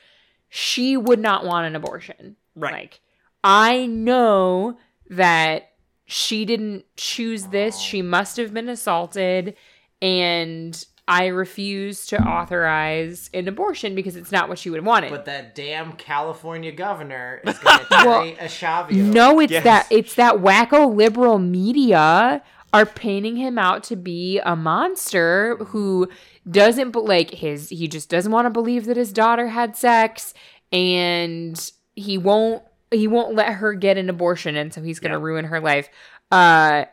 she 0.49 0.97
would 0.97 1.19
not 1.19 1.45
want 1.45 1.67
an 1.67 1.77
abortion. 1.77 2.37
Right. 2.55 2.73
Like, 2.73 3.01
I 3.43 3.87
know 3.87 4.79
that 5.11 5.73
she 6.07 6.45
didn't 6.45 6.85
choose 6.97 7.47
this. 7.47 7.79
She 7.79 8.01
must 8.03 8.37
have 8.37 8.55
been 8.55 8.69
assaulted. 8.69 9.57
And 10.01 10.83
I 11.07 11.27
refuse 11.27 12.07
to 12.07 12.19
authorize 12.23 13.29
an 13.35 13.47
abortion 13.47 13.95
because 13.95 14.17
it's 14.17 14.33
not 14.33 14.49
what 14.49 14.59
she 14.59 14.71
would 14.71 14.79
have 14.79 14.87
wanted. 14.87 15.11
But 15.11 15.27
that 15.27 15.55
damn 15.55 15.93
California 15.93 16.73
governor 16.73 17.43
is 17.45 17.59
going 17.61 17.79
to 17.81 17.85
carry 17.85 18.33
a 18.35 18.45
Schiavo. 18.47 18.91
no, 18.93 19.39
it's 19.41 19.53
Yes. 19.53 19.65
that 19.65 19.87
it's 19.91 20.15
that 20.15 20.37
wacko 20.37 20.95
liberal 20.95 21.39
media 21.39 22.43
are 22.73 22.87
painting 22.87 23.37
him 23.37 23.59
out 23.59 23.85
to 23.85 23.97
be 23.97 24.41
a 24.41 24.57
monster 24.57 25.57
who 25.67 26.09
doesn't 26.51 26.91
but 26.91 27.05
like 27.05 27.31
his 27.31 27.69
he 27.69 27.87
just 27.87 28.09
doesn't 28.11 28.33
want 28.33 28.47
to 28.47 28.51
believe 28.51 28.87
that 28.87 28.97
his 28.97 29.13
daughter 29.13 29.49
had 29.49 29.77
sex 29.77 30.35
and 30.73 31.71
he 31.95 32.19
won't 32.19 32.63
he 32.91 33.07
won't 33.07 33.35
let 33.35 33.53
her 33.55 33.75
get 33.75 33.97
an 33.97 34.11
abortion 34.11 34.57
and 34.57 34.73
so 34.75 34.83
he's 34.83 34.99
going 35.01 35.13
to 35.13 35.19
Yeah. 35.19 35.25
ruin 35.25 35.45
her 35.47 35.61
life. 35.61 35.89
Uh 36.31 36.85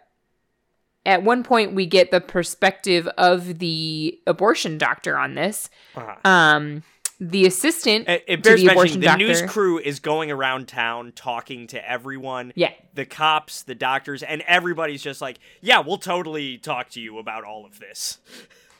at 1.06 1.24
one 1.24 1.44
point 1.44 1.74
we 1.74 1.86
get 1.86 2.12
the 2.12 2.22
perspective 2.22 3.08
of 3.18 3.60
the 3.60 4.20
abortion 4.28 4.78
doctor 4.78 5.18
on 5.18 5.36
this. 5.36 5.70
Uh-huh. 5.96 6.16
Um 6.30 6.84
the 7.20 7.46
assistant 7.46 8.08
It, 8.10 8.24
it 8.28 8.44
to 8.44 8.56
the 8.56 8.66
mentioning 8.66 8.72
abortion 8.72 9.02
the 9.02 9.16
news 9.16 9.42
crew 9.44 9.78
is 9.78 10.00
going 10.00 10.32
around 10.32 10.68
town 10.68 11.14
talking 11.16 11.68
to 11.68 11.90
everyone. 11.90 12.52
Yeah. 12.56 12.72
The 12.96 13.06
cops, 13.06 13.62
the 13.62 13.76
doctors, 13.76 14.24
and 14.24 14.42
everybody's 14.48 15.04
just 15.04 15.22
like, 15.22 15.38
yeah, 15.62 15.80
we'll 15.80 16.00
totally 16.00 16.58
talk 16.58 16.90
to 16.92 17.02
you 17.02 17.20
about 17.20 17.44
all 17.44 17.66
of 17.66 17.80
this. 17.80 18.18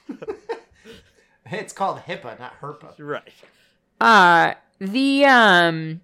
It's 1.52 1.74
called 1.74 2.00
HIPAA, 2.00 2.40
not 2.40 2.60
HERPA. 2.62 2.94
Right. 2.98 3.34
Uh 4.00 4.54
the 4.80 5.26
um 5.26 6.02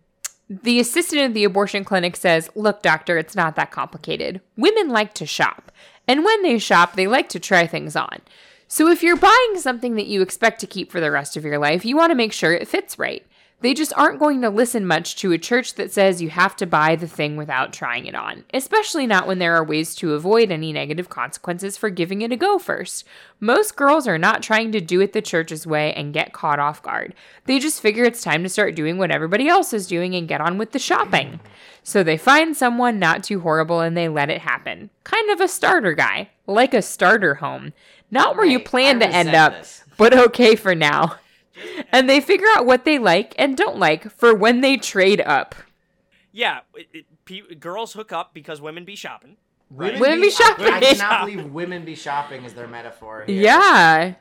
the 0.49 0.79
assistant 0.79 1.21
at 1.21 1.33
the 1.33 1.43
abortion 1.43 1.83
clinic 1.83 2.15
says, 2.15 2.49
"Look, 2.55 2.81
doctor, 2.81 3.17
it's 3.17 3.35
not 3.35 3.55
that 3.55 3.71
complicated. 3.71 4.41
Women 4.55 4.89
like 4.89 5.13
to 5.15 5.25
shop, 5.25 5.71
and 6.07 6.23
when 6.23 6.41
they 6.41 6.57
shop, 6.57 6.95
they 6.95 7.07
like 7.07 7.29
to 7.29 7.39
try 7.39 7.67
things 7.67 7.95
on. 7.95 8.21
So 8.69 8.89
if 8.89 9.03
you're 9.03 9.17
buying 9.17 9.57
something 9.57 9.95
that 9.95 10.07
you 10.07 10.21
expect 10.21 10.59
to 10.61 10.67
keep 10.67 10.91
for 10.91 10.99
the 10.99 11.11
rest 11.11 11.37
of 11.37 11.43
your 11.43 11.57
life, 11.57 11.85
you 11.85 11.97
want 11.97 12.11
to 12.11 12.15
make 12.15 12.33
sure 12.33 12.53
it 12.53 12.67
fits 12.67 12.97
right. 12.97 13.25
They 13.59 13.73
just 13.73 13.91
aren't 13.97 14.19
going 14.19 14.41
to 14.41 14.51
listen 14.51 14.85
much 14.85 15.15
to 15.15 15.31
a 15.31 15.39
church 15.39 15.73
that 15.75 15.91
says 15.91 16.21
you 16.21 16.29
have 16.29 16.55
to 16.57 16.67
buy 16.67 16.95
the 16.95 17.07
thing 17.07 17.37
without 17.37 17.73
trying 17.73 18.05
it 18.05 18.13
on, 18.13 18.43
especially 18.53 19.07
not 19.07 19.25
when 19.25 19.39
there 19.39 19.55
are 19.55 19.63
ways 19.63 19.95
to 19.95 20.13
avoid 20.13 20.51
any 20.51 20.71
negative 20.71 21.09
consequences 21.09 21.75
for 21.75 21.89
giving 21.89 22.21
it 22.21 22.31
a 22.31 22.35
go 22.35 22.59
first. 22.59 23.03
Most 23.39 23.75
girls 23.75 24.07
are 24.07 24.19
not 24.19 24.43
trying 24.43 24.71
to 24.73 24.79
do 24.79 25.01
it 25.01 25.13
the 25.13 25.23
church's 25.23 25.65
way 25.65 25.91
and 25.93 26.13
get 26.13 26.33
caught 26.33 26.59
off 26.59 26.83
guard. 26.83 27.15
They 27.45 27.57
just 27.57 27.81
figure 27.81 28.03
it's 28.03 28.21
time 28.21 28.43
to 28.43 28.49
start 28.49 28.75
doing 28.75 28.99
what 28.99 29.09
everybody 29.09 29.47
else 29.47 29.73
is 29.73 29.87
doing 29.87 30.13
and 30.13 30.27
get 30.27 30.39
on 30.39 30.59
with 30.59 30.71
the 30.71 30.79
shopping. 30.79 31.39
So 31.81 32.03
they 32.03 32.17
find 32.17 32.55
someone 32.55 32.99
not 32.99 33.23
too 33.23 33.39
horrible 33.39 33.79
and 33.79 33.97
they 33.97 34.07
let 34.07 34.29
it 34.29 34.41
happen. 34.41 34.91
Kind 35.03 35.31
of 35.31 35.41
a 35.41 35.47
starter 35.47 35.93
guy, 35.93 36.29
like 36.45 36.75
a 36.75 36.83
starter 36.83 37.35
home. 37.35 37.73
Not 38.11 38.37
where 38.37 38.45
you 38.45 38.59
plan 38.59 39.01
I 39.01 39.07
to 39.07 39.13
end 39.15 39.33
up, 39.33 39.53
this. 39.53 39.83
but 39.97 40.15
okay 40.15 40.55
for 40.55 40.75
now. 40.75 41.15
And 41.91 42.09
they 42.09 42.19
figure 42.21 42.47
out 42.55 42.65
what 42.65 42.85
they 42.85 42.99
like 42.99 43.33
and 43.37 43.55
don't 43.55 43.77
like 43.77 44.11
for 44.11 44.33
when 44.33 44.61
they 44.61 44.77
trade 44.77 45.21
up. 45.21 45.55
Yeah, 46.31 46.59
it, 46.75 46.87
it, 46.93 47.05
pe- 47.25 47.55
girls 47.55 47.93
hook 47.93 48.11
up 48.11 48.33
because 48.33 48.61
women 48.61 48.85
be 48.85 48.95
shopping. 48.95 49.37
Women, 49.69 49.99
Women 49.99 50.21
be 50.21 50.29
shopping. 50.29 50.67
I, 50.67 50.77
I 50.77 50.79
cannot 50.79 51.21
believe 51.25 51.45
women 51.51 51.83
be 51.83 51.95
shopping 51.95 52.43
is 52.43 52.53
their 52.53 52.67
metaphor. 52.67 53.23
Here. 53.25 53.41
Yeah. 53.41 54.13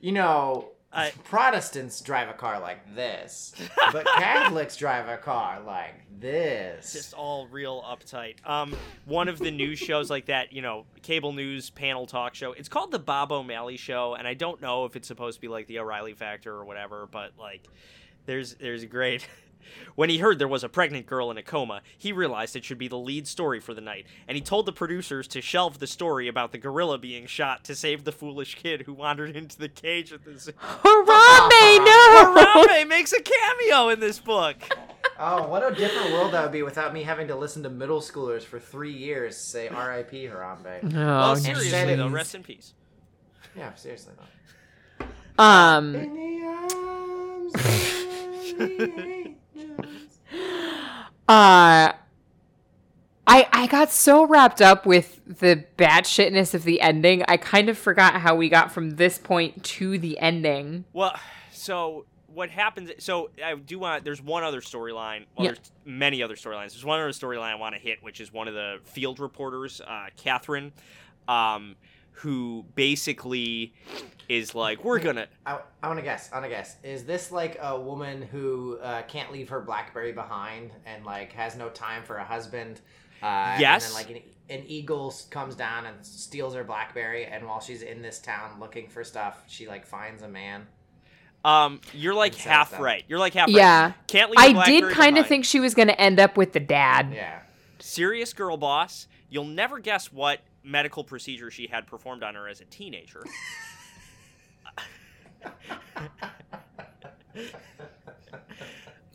You 0.00 0.12
know, 0.12 0.68
I- 0.96 1.12
Protestants 1.24 2.00
drive 2.00 2.28
a 2.28 2.32
car 2.32 2.58
like 2.60 2.94
this, 2.94 3.54
but 3.92 4.06
Catholics 4.06 4.76
drive 4.76 5.08
a 5.08 5.16
car 5.16 5.60
like 5.60 5.94
this. 6.20 6.92
Just 6.92 7.14
all 7.14 7.46
real 7.48 7.82
uptight. 7.82 8.36
Um, 8.48 8.74
one 9.04 9.28
of 9.28 9.38
the 9.38 9.50
news 9.50 9.78
shows 9.78 10.10
like 10.10 10.26
that, 10.26 10.52
you 10.52 10.62
know, 10.62 10.86
cable 11.02 11.32
news 11.32 11.70
panel 11.70 12.06
talk 12.06 12.34
show. 12.34 12.52
It's 12.52 12.68
called 12.68 12.90
the 12.90 12.98
Bob 12.98 13.30
O'Malley 13.32 13.76
Show, 13.76 14.14
and 14.14 14.26
I 14.26 14.34
don't 14.34 14.60
know 14.60 14.84
if 14.86 14.96
it's 14.96 15.08
supposed 15.08 15.36
to 15.36 15.40
be 15.40 15.48
like 15.48 15.66
the 15.66 15.78
O'Reilly 15.78 16.14
Factor 16.14 16.52
or 16.52 16.64
whatever, 16.64 17.06
but 17.10 17.32
like, 17.38 17.68
there's 18.24 18.54
there's 18.54 18.82
a 18.82 18.86
great 18.86 19.26
When 19.94 20.10
he 20.10 20.18
heard 20.18 20.38
there 20.38 20.46
was 20.48 20.62
a 20.64 20.68
pregnant 20.68 21.06
girl 21.06 21.30
in 21.30 21.38
a 21.38 21.42
coma, 21.42 21.80
he 21.96 22.12
realized 22.12 22.54
it 22.56 22.64
should 22.64 22.78
be 22.78 22.88
the 22.88 22.98
lead 22.98 23.26
story 23.26 23.60
for 23.60 23.72
the 23.74 23.80
night, 23.80 24.06
and 24.28 24.36
he 24.36 24.42
told 24.42 24.66
the 24.66 24.72
producers 24.72 25.26
to 25.28 25.40
shelve 25.40 25.78
the 25.78 25.86
story 25.86 26.28
about 26.28 26.52
the 26.52 26.58
gorilla 26.58 26.98
being 26.98 27.26
shot 27.26 27.64
to 27.64 27.74
save 27.74 28.04
the 28.04 28.12
foolish 28.12 28.54
kid 28.56 28.82
who 28.82 28.92
wandered 28.92 29.34
into 29.36 29.58
the 29.58 29.68
cage 29.68 30.12
with 30.12 30.24
his. 30.24 30.46
Harambe, 30.48 31.84
no! 31.84 32.34
Harambe 32.36 32.88
makes 32.88 33.12
a 33.12 33.22
cameo 33.22 33.88
in 33.88 34.00
this 34.00 34.18
book. 34.18 34.56
Oh, 35.18 35.48
what 35.48 35.62
a 35.70 35.74
different 35.74 36.12
world 36.12 36.32
that 36.34 36.42
would 36.42 36.52
be 36.52 36.62
without 36.62 36.92
me 36.92 37.02
having 37.02 37.28
to 37.28 37.36
listen 37.36 37.62
to 37.62 37.70
middle 37.70 38.00
schoolers 38.00 38.42
for 38.42 38.60
three 38.60 38.92
years 38.92 39.34
say 39.36 39.68
R.I.P. 39.68 40.24
Harambe. 40.26 40.84
Oh, 40.84 40.88
Well, 40.94 41.36
seriously 41.36 41.66
instead 41.68 41.88
though, 41.88 41.92
it's- 42.06 42.10
rest 42.12 42.34
in 42.34 42.42
peace. 42.42 42.74
Yeah, 43.56 43.72
seriously 43.74 44.12
though. 44.98 45.06
um, 45.42 45.94
In 49.58 49.68
the 49.76 49.82
arms 49.82 49.86
of 49.86 50.30
the 50.30 50.36
angels. 50.38 51.10
uh, 51.28 51.92
I 53.28 53.48
I 53.52 53.66
got 53.68 53.90
so 53.90 54.24
wrapped 54.26 54.62
up 54.62 54.86
with 54.86 55.20
the 55.26 55.64
batshitness 55.76 56.54
of 56.54 56.62
the 56.64 56.80
ending, 56.80 57.24
I 57.28 57.36
kind 57.36 57.68
of 57.68 57.76
forgot 57.76 58.20
how 58.20 58.34
we 58.36 58.48
got 58.48 58.70
from 58.72 58.90
this 58.96 59.18
point 59.18 59.64
to 59.64 59.98
the 59.98 60.18
ending. 60.20 60.84
Well, 60.92 61.18
so 61.52 62.06
what 62.32 62.50
happens? 62.50 62.90
So 62.98 63.30
I 63.44 63.54
do 63.54 63.78
want. 63.80 64.04
There's 64.04 64.22
one 64.22 64.44
other 64.44 64.60
storyline. 64.60 65.24
Well, 65.36 65.46
Yeah. 65.46 65.52
there's 65.52 65.72
many 65.84 66.22
other 66.22 66.36
storylines. 66.36 66.70
There's 66.72 66.84
one 66.84 67.00
other 67.00 67.10
storyline 67.10 67.50
I 67.50 67.54
want 67.56 67.74
to 67.74 67.80
hit, 67.80 68.02
which 68.02 68.20
is 68.20 68.32
one 68.32 68.46
of 68.46 68.54
the 68.54 68.76
field 68.84 69.18
reporters, 69.18 69.80
uh, 69.80 70.06
Catherine, 70.16 70.72
um, 71.26 71.74
who 72.20 72.64
basically 72.74 73.74
is 74.28 74.54
like, 74.54 74.82
"We're 74.84 74.98
gonna." 74.98 75.26
I, 75.44 75.60
I 75.82 75.88
want 75.88 75.98
to 75.98 76.04
guess. 76.04 76.30
I 76.32 76.36
want 76.36 76.46
to 76.46 76.50
guess. 76.50 76.76
Is 76.82 77.04
this 77.04 77.30
like 77.30 77.58
a 77.60 77.78
woman 77.80 78.22
who 78.22 78.78
uh, 78.82 79.02
can't 79.02 79.32
leave 79.32 79.48
her 79.50 79.60
BlackBerry 79.60 80.12
behind 80.12 80.70
and 80.84 81.04
like 81.04 81.32
has 81.32 81.56
no 81.56 81.68
time 81.68 82.02
for 82.04 82.16
a 82.16 82.24
husband? 82.24 82.80
Uh, 83.22 83.56
Yes. 83.58 83.86
And 83.86 83.94
then 83.96 84.02
like 84.16 84.22
an, 84.50 84.58
an 84.60 84.66
eagle 84.66 85.14
comes 85.30 85.54
down 85.54 85.86
and 85.86 86.04
steals 86.04 86.54
her 86.54 86.64
BlackBerry, 86.64 87.26
and 87.26 87.46
while 87.46 87.60
she's 87.60 87.82
in 87.82 88.02
this 88.02 88.18
town 88.18 88.58
looking 88.60 88.88
for 88.88 89.04
stuff, 89.04 89.42
she 89.46 89.66
like 89.68 89.86
finds 89.86 90.22
a 90.22 90.28
man. 90.28 90.66
Um, 91.44 91.80
you're 91.92 92.14
like 92.14 92.34
half 92.34 92.72
that. 92.72 92.80
right. 92.80 93.04
You're 93.06 93.20
like 93.20 93.34
half 93.34 93.48
Yeah. 93.48 93.84
right. 93.86 93.94
Can't 94.08 94.30
leave. 94.30 94.38
I 94.40 94.52
BlackBerry 94.52 94.80
did 94.80 94.92
kind 94.92 95.16
of 95.18 95.26
think 95.28 95.44
she 95.44 95.60
was 95.60 95.74
going 95.74 95.86
to 95.86 96.00
end 96.00 96.18
up 96.18 96.36
with 96.36 96.52
the 96.52 96.58
dad. 96.60 97.12
Yeah. 97.14 97.38
serious 97.78 98.32
girl 98.32 98.56
boss. 98.56 99.06
You'll 99.28 99.44
never 99.44 99.78
guess 99.78 100.12
what 100.12 100.40
medical 100.66 101.04
procedure 101.04 101.50
she 101.50 101.66
had 101.68 101.86
performed 101.86 102.22
on 102.22 102.34
her 102.34 102.48
as 102.48 102.60
a 102.60 102.64
teenager. 102.66 103.24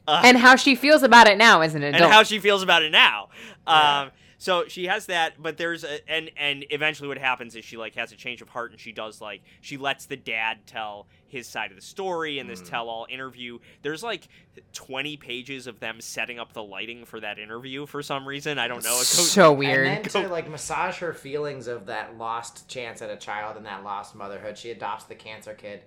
Uh, 0.07 0.21
And 0.25 0.37
how 0.37 0.55
she 0.55 0.75
feels 0.75 1.03
about 1.03 1.27
it 1.27 1.37
now 1.37 1.61
as 1.61 1.75
an 1.75 1.83
adult. 1.83 2.01
and 2.03 2.11
how 2.11 2.23
she 2.23 2.39
feels 2.39 2.63
about 2.63 2.81
it 2.81 2.91
now. 2.91 3.29
Yeah. 3.67 4.09
So 4.41 4.63
she 4.67 4.87
has 4.87 5.05
that, 5.05 5.39
but 5.39 5.57
there's 5.57 5.83
a, 5.83 6.09
and 6.09 6.31
and 6.35 6.65
eventually 6.71 7.07
what 7.07 7.19
happens 7.19 7.55
is 7.55 7.63
she 7.63 7.77
like 7.77 7.93
has 7.93 8.11
a 8.11 8.15
change 8.15 8.41
of 8.41 8.49
heart 8.49 8.71
and 8.71 8.79
she 8.79 8.91
does 8.91 9.21
like 9.21 9.43
she 9.61 9.77
lets 9.77 10.07
the 10.07 10.15
dad 10.17 10.65
tell 10.65 11.05
his 11.27 11.45
side 11.45 11.69
of 11.69 11.75
the 11.77 11.81
story 11.83 12.39
in 12.39 12.47
this 12.47 12.59
Mm. 12.63 12.69
tell-all 12.71 13.05
interview. 13.07 13.59
There's 13.83 14.01
like 14.01 14.27
20 14.73 15.15
pages 15.17 15.67
of 15.67 15.79
them 15.79 16.01
setting 16.01 16.39
up 16.39 16.53
the 16.53 16.63
lighting 16.63 17.05
for 17.05 17.19
that 17.19 17.37
interview 17.37 17.85
for 17.85 18.01
some 18.01 18.27
reason. 18.27 18.57
I 18.57 18.67
don't 18.67 18.83
know. 18.83 18.95
It 18.95 18.97
goes 19.13 19.29
so 19.31 19.53
weird. 19.53 19.85
And 19.85 20.05
then 20.05 20.23
to 20.23 20.27
like 20.27 20.49
massage 20.49 20.97
her 20.97 21.13
feelings 21.13 21.67
of 21.67 21.85
that 21.85 22.17
lost 22.17 22.67
chance 22.67 23.03
at 23.03 23.11
a 23.11 23.17
child 23.17 23.57
and 23.57 23.65
that 23.67 23.83
lost 23.83 24.15
motherhood, 24.15 24.57
she 24.57 24.71
adopts 24.71 25.03
the 25.03 25.13
cancer 25.13 25.53
kid. 25.53 25.81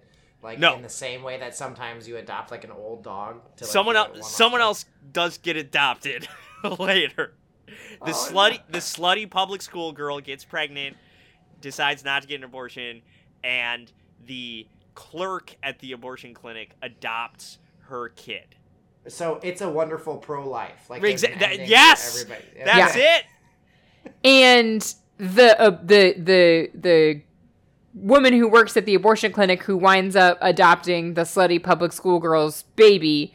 Like 0.44 0.60
No. 0.60 0.76
in 0.76 0.82
the 0.82 0.88
same 0.88 1.24
way 1.24 1.38
that 1.38 1.56
sometimes 1.56 2.06
you 2.06 2.18
adopt 2.18 2.52
like 2.52 2.62
an 2.62 2.70
old 2.70 3.02
dog. 3.02 3.40
To, 3.56 3.64
like, 3.64 3.72
someone 3.72 3.96
else 3.96 4.06
it 4.06 4.12
one 4.12 4.20
last 4.20 4.36
someone 4.36 4.60
else 4.60 4.84
does 5.10 5.38
get 5.38 5.56
adopted 5.56 6.28
later. 6.78 7.34
The 7.66 8.10
Oh, 8.10 8.12
slutty 8.12 8.58
no. 8.58 8.62
the 8.70 8.78
slutty 8.78 9.28
public 9.30 9.62
school 9.62 9.92
girl 9.92 10.20
gets 10.20 10.44
pregnant, 10.44 10.96
decides 11.60 12.04
not 12.04 12.22
to 12.22 12.28
get 12.28 12.36
an 12.36 12.44
abortion, 12.44 13.02
and 13.42 13.90
the 14.26 14.66
clerk 14.94 15.56
at 15.62 15.78
the 15.80 15.92
abortion 15.92 16.34
clinic 16.34 16.70
adopts 16.82 17.58
her 17.88 18.10
kid. 18.10 18.54
So 19.08 19.38
it's 19.42 19.60
a 19.60 19.68
wonderful 19.68 20.16
pro 20.16 20.48
life. 20.48 20.88
Like 20.88 21.02
Exa- 21.02 21.38
that- 21.40 21.66
yes! 21.68 22.22
everybody. 22.22 22.44
That's 22.64 22.92
Okay. 22.96 23.18
it. 23.18 23.24
and 24.24 24.94
the 25.18 25.60
uh, 25.60 25.70
the 25.82 26.14
the 26.18 26.70
the 26.74 27.22
woman 27.94 28.32
who 28.32 28.48
works 28.48 28.76
at 28.76 28.86
the 28.86 28.94
abortion 28.94 29.30
clinic 29.32 29.62
who 29.62 29.76
winds 29.76 30.16
up 30.16 30.36
adopting 30.40 31.14
the 31.14 31.22
slutty 31.22 31.62
public 31.62 31.92
school 31.92 32.18
girl's 32.18 32.64
baby 32.76 33.32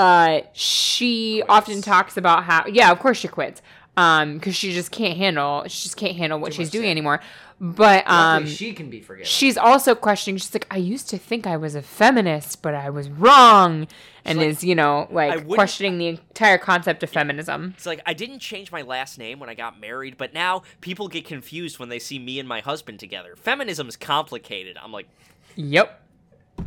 uh 0.00 0.40
she 0.52 1.42
Quits. 1.46 1.50
often 1.50 1.82
talks 1.82 2.16
about 2.16 2.44
how 2.44 2.66
yeah 2.66 2.90
of 2.90 2.98
course 2.98 3.18
she 3.18 3.28
quits 3.28 3.60
um 3.96 4.34
because 4.34 4.54
she 4.56 4.72
just 4.72 4.90
can't 4.90 5.16
handle 5.16 5.64
she 5.68 5.82
just 5.84 5.96
can't 5.96 6.16
handle 6.16 6.38
what 6.38 6.52
Too 6.52 6.56
she's 6.62 6.70
doing 6.70 6.88
anymore 6.88 7.20
but 7.60 8.08
um 8.08 8.44
Luckily, 8.44 8.50
she 8.54 8.72
can 8.72 8.88
be 8.88 9.00
forgiven. 9.00 9.26
she's 9.26 9.58
also 9.58 9.94
questioning 9.94 10.38
she's 10.38 10.54
like 10.54 10.66
i 10.70 10.76
used 10.78 11.10
to 11.10 11.18
think 11.18 11.46
i 11.46 11.56
was 11.56 11.74
a 11.74 11.82
feminist 11.82 12.62
but 12.62 12.74
i 12.74 12.88
was 12.88 13.10
wrong 13.10 13.86
and 14.24 14.38
like, 14.38 14.48
is 14.48 14.64
you 14.64 14.74
know 14.74 15.06
like 15.10 15.32
wouldn't- 15.34 15.50
questioning 15.54 15.98
the 15.98 16.06
entire 16.08 16.56
concept 16.56 17.02
of 17.02 17.10
feminism 17.10 17.74
It's 17.76 17.84
like 17.86 18.00
I 18.06 18.14
didn't 18.14 18.38
change 18.38 18.70
my 18.72 18.82
last 18.82 19.18
name 19.18 19.38
when 19.40 19.48
I 19.50 19.54
got 19.54 19.78
married, 19.80 20.16
but 20.16 20.32
now 20.34 20.62
people 20.80 21.08
get 21.08 21.24
confused 21.26 21.78
when 21.78 21.88
they 21.90 21.98
see 21.98 22.18
me 22.18 22.38
and 22.38 22.48
my 22.48 22.60
husband 22.60 22.98
together. 23.00 23.34
Feminism's 23.36 23.96
complicated. 23.96 24.76
I'm 24.82 24.92
like, 24.92 25.08
yep 25.56 26.02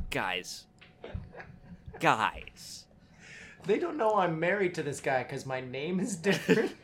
guys, 0.10 0.66
guys. 2.00 2.83
They 3.66 3.80
don't 3.80 3.98
know 3.98 4.16
I'm 4.16 4.40
married 4.40 4.76
to 4.76 4.84
this 4.84 5.00
guy 5.00 5.24
because 5.24 5.46
my 5.46 5.62
name 5.62 6.00
is 6.00 6.16
different. 6.30 6.76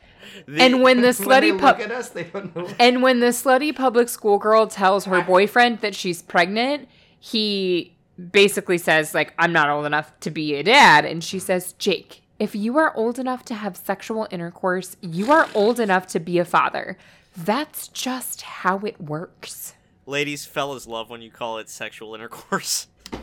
The- 0.46 0.62
and 0.62 0.82
when 0.82 1.02
the 1.02 1.08
when 1.26 1.40
they 1.40 1.50
slutty 1.50 1.52
look 1.52 1.62
pub 1.62 1.80
at 1.80 1.92
us, 1.92 2.10
they 2.10 2.24
don't 2.24 2.56
know. 2.56 2.68
And 2.80 3.02
when 3.02 3.20
the 3.20 3.28
slutty 3.28 3.76
public 3.76 4.10
school 4.10 4.38
girl 4.38 4.68
tells 4.68 5.06
her 5.06 5.22
boyfriend 5.24 5.82
that 5.82 5.96
she's 5.96 6.22
pregnant, 6.22 6.88
he 7.20 7.96
basically 8.32 8.78
says 8.78 9.14
like 9.14 9.34
I'm 9.40 9.54
not 9.54 9.70
old 9.70 9.86
enough 9.86 10.18
to 10.22 10.30
be 10.32 10.56
a 10.56 10.64
dad 10.64 11.06
and 11.06 11.24
she 11.24 11.40
says, 11.40 11.74
"Jake, 11.74 12.22
if 12.38 12.54
you 12.56 12.78
are 12.78 12.96
old 12.96 13.18
enough 13.20 13.46
to 13.46 13.56
have 13.56 13.78
sexual 13.78 14.28
intercourse, 14.32 14.98
you 15.02 15.32
are 15.32 15.48
old 15.56 15.80
enough 15.80 16.06
to 16.08 16.20
be 16.20 16.38
a 16.38 16.46
father. 16.46 16.98
That's 17.36 17.88
just 17.88 18.42
how 18.42 18.80
it 18.80 19.00
works." 19.02 19.74
ladies, 20.06 20.44
fellas 20.44 20.88
love 20.88 21.08
when 21.10 21.22
you 21.22 21.30
call 21.30 21.60
it 21.60 21.70
sexual 21.70 22.16
intercourse. 22.16 22.88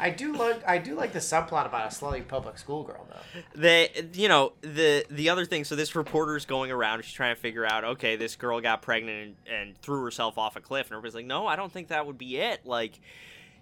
I 0.00 0.08
do 0.10 0.32
like 0.32 0.66
I 0.66 0.78
do 0.78 0.94
like 0.94 1.12
the 1.12 1.18
subplot 1.18 1.66
about 1.66 1.92
a 1.92 1.94
slutty 1.94 2.26
public 2.26 2.58
school 2.58 2.82
girl 2.84 3.06
though. 3.08 3.40
they 3.54 4.08
you 4.14 4.28
know 4.28 4.54
the 4.62 5.04
the 5.10 5.28
other 5.28 5.44
thing 5.44 5.64
so 5.64 5.76
this 5.76 5.94
reporter's 5.94 6.46
going 6.46 6.70
around 6.70 7.04
she's 7.04 7.12
trying 7.12 7.34
to 7.34 7.40
figure 7.40 7.66
out 7.66 7.84
okay 7.84 8.16
this 8.16 8.34
girl 8.34 8.60
got 8.60 8.80
pregnant 8.80 9.36
and, 9.46 9.54
and 9.54 9.78
threw 9.82 10.02
herself 10.02 10.38
off 10.38 10.56
a 10.56 10.60
cliff 10.60 10.86
and 10.86 10.92
everybody's 10.92 11.14
like 11.14 11.26
no 11.26 11.46
i 11.46 11.54
don't 11.54 11.70
think 11.70 11.88
that 11.88 12.06
would 12.06 12.18
be 12.18 12.38
it. 12.38 12.64
Like 12.64 12.98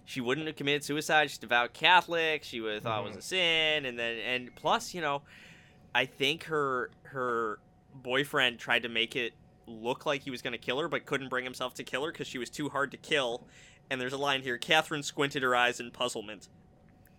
she 0.05 0.21
wouldn't 0.21 0.47
have 0.47 0.55
committed 0.55 0.83
suicide. 0.83 1.29
She's 1.29 1.37
devout 1.37 1.73
catholic. 1.73 2.43
She 2.43 2.61
would 2.61 2.75
have 2.75 2.83
thought 2.83 3.01
it 3.01 3.07
was 3.07 3.15
a 3.15 3.19
mm-hmm. 3.19 3.81
sin 3.81 3.85
and 3.85 3.99
then 3.99 4.17
and 4.19 4.55
plus 4.55 4.93
you 4.93 5.01
know 5.01 5.21
i 5.93 6.05
think 6.05 6.45
her 6.45 6.89
her 7.03 7.59
boyfriend 7.93 8.59
tried 8.59 8.83
to 8.83 8.89
make 8.89 9.15
it 9.15 9.33
look 9.67 10.05
like 10.05 10.21
he 10.21 10.31
was 10.31 10.41
going 10.41 10.53
to 10.53 10.57
kill 10.57 10.79
her 10.79 10.87
but 10.87 11.05
couldn't 11.05 11.29
bring 11.29 11.43
himself 11.43 11.73
to 11.75 11.83
kill 11.83 12.03
her 12.05 12.11
because 12.11 12.27
she 12.27 12.37
was 12.37 12.49
too 12.49 12.69
hard 12.69 12.91
to 12.91 12.97
kill 12.97 13.43
and 13.89 13.99
there's 13.99 14.13
a 14.13 14.17
line 14.17 14.41
here 14.41 14.57
catherine 14.57 15.03
squinted 15.03 15.43
her 15.43 15.55
eyes 15.55 15.79
in 15.79 15.91
puzzlement 15.91 16.47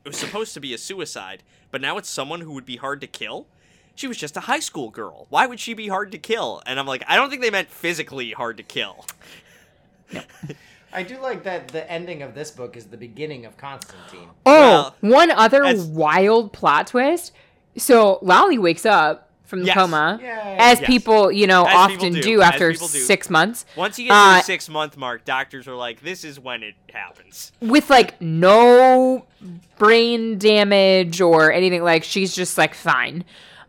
it 0.04 0.08
was 0.08 0.16
supposed 0.16 0.54
to 0.54 0.60
be 0.60 0.72
a 0.72 0.78
suicide, 0.78 1.42
but 1.70 1.80
now 1.80 1.98
it's 1.98 2.08
someone 2.08 2.40
who 2.40 2.52
would 2.52 2.64
be 2.64 2.76
hard 2.76 3.00
to 3.02 3.06
kill? 3.06 3.46
She 3.94 4.06
was 4.06 4.16
just 4.16 4.36
a 4.36 4.40
high 4.40 4.60
school 4.60 4.88
girl. 4.88 5.26
Why 5.28 5.46
would 5.46 5.60
she 5.60 5.74
be 5.74 5.88
hard 5.88 6.10
to 6.12 6.18
kill? 6.18 6.62
And 6.64 6.80
I'm 6.80 6.86
like, 6.86 7.04
I 7.06 7.16
don't 7.16 7.28
think 7.28 7.42
they 7.42 7.50
meant 7.50 7.70
physically 7.70 8.30
hard 8.30 8.56
to 8.56 8.62
kill. 8.62 9.04
I 10.92 11.02
do 11.02 11.20
like 11.20 11.44
that 11.44 11.68
the 11.68 11.88
ending 11.90 12.22
of 12.22 12.34
this 12.34 12.50
book 12.50 12.76
is 12.76 12.86
the 12.86 12.96
beginning 12.96 13.44
of 13.44 13.56
Constantine. 13.56 14.30
Oh, 14.46 14.52
Well, 14.52 14.96
one 15.00 15.30
other 15.30 15.64
wild 15.84 16.52
plot 16.52 16.86
twist. 16.88 17.32
So 17.76 18.18
Lolly 18.22 18.58
wakes 18.58 18.86
up 18.86 19.29
from 19.50 19.60
the 19.60 19.66
Yes. 19.66 19.74
coma, 19.74 20.18
Yay. 20.22 20.56
as 20.58 20.80
Yes. 20.80 20.86
people 20.86 21.30
you 21.30 21.46
know 21.46 21.66
As 21.66 21.74
often 21.74 22.14
do, 22.14 22.22
do, 22.22 22.40
after 22.42 22.72
do. 22.72 22.78
six 22.78 23.28
months. 23.28 23.66
Once 23.76 23.98
you 23.98 24.06
get 24.06 24.12
to 24.14 24.16
Uh, 24.18 24.36
the 24.38 24.42
six 24.44 24.68
month 24.70 24.96
mark, 24.96 25.24
doctors 25.26 25.68
are 25.68 25.74
like, 25.74 26.00
this 26.00 26.24
is 26.24 26.40
when 26.40 26.62
it 26.62 26.74
happens. 26.94 27.52
with 27.60 27.90
like 27.90 28.18
no 28.22 29.26
brain 29.76 30.38
damage 30.38 31.20
or 31.20 31.52
anything 31.52 31.82
like 31.82 32.04
she's 32.04 32.34
just 32.34 32.56
like 32.58 32.74
fine 32.74 33.24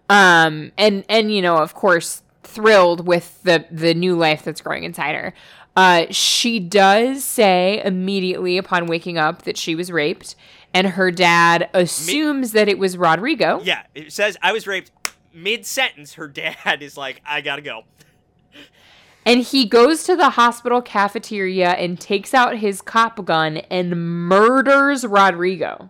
um 0.10 0.72
and 0.78 1.04
and 1.10 1.34
you 1.34 1.42
know 1.42 1.58
of 1.58 1.74
course 1.74 2.22
thrilled 2.44 3.08
with 3.08 3.42
the 3.44 3.66
the 3.72 3.94
new 3.94 4.16
life 4.16 4.44
that's 4.44 4.60
growing 4.62 4.84
inside 4.84 5.16
her 5.16 5.34
uh 5.78 6.06
she 6.10 6.60
does 6.60 7.24
say 7.24 7.82
immediately 7.86 8.58
upon 8.58 8.88
waking 8.88 9.18
up 9.18 9.44
that 9.44 9.58
she 9.58 9.74
was 9.74 9.90
raped 9.90 10.36
and 10.74 10.88
her 10.88 11.12
dad 11.12 11.70
assumes 11.74 12.52
that 12.52 12.68
it 12.68 12.78
was 12.78 12.98
rodrigo 12.98 13.62
Yeah, 13.64 13.84
it 13.96 14.12
says, 14.12 14.38
I 14.42 14.52
was 14.52 14.68
raped. 14.68 14.92
Mid 15.34 15.66
sentence, 15.66 16.14
her 16.16 16.28
dad 16.30 16.82
is 16.82 16.98
like, 16.98 17.22
I 17.26 17.42
gotta 17.42 17.62
go. 17.62 17.84
and 19.26 19.42
he 19.42 19.66
goes 19.66 20.04
to 20.06 20.16
the 20.16 20.32
hospital 20.32 20.82
cafeteria 20.82 21.70
and 21.72 22.00
takes 22.00 22.34
out 22.34 22.58
his 22.58 22.82
cop 22.82 23.24
gun 23.26 23.58
and 23.70 24.28
murders 24.28 25.06
rodrigo 25.06 25.90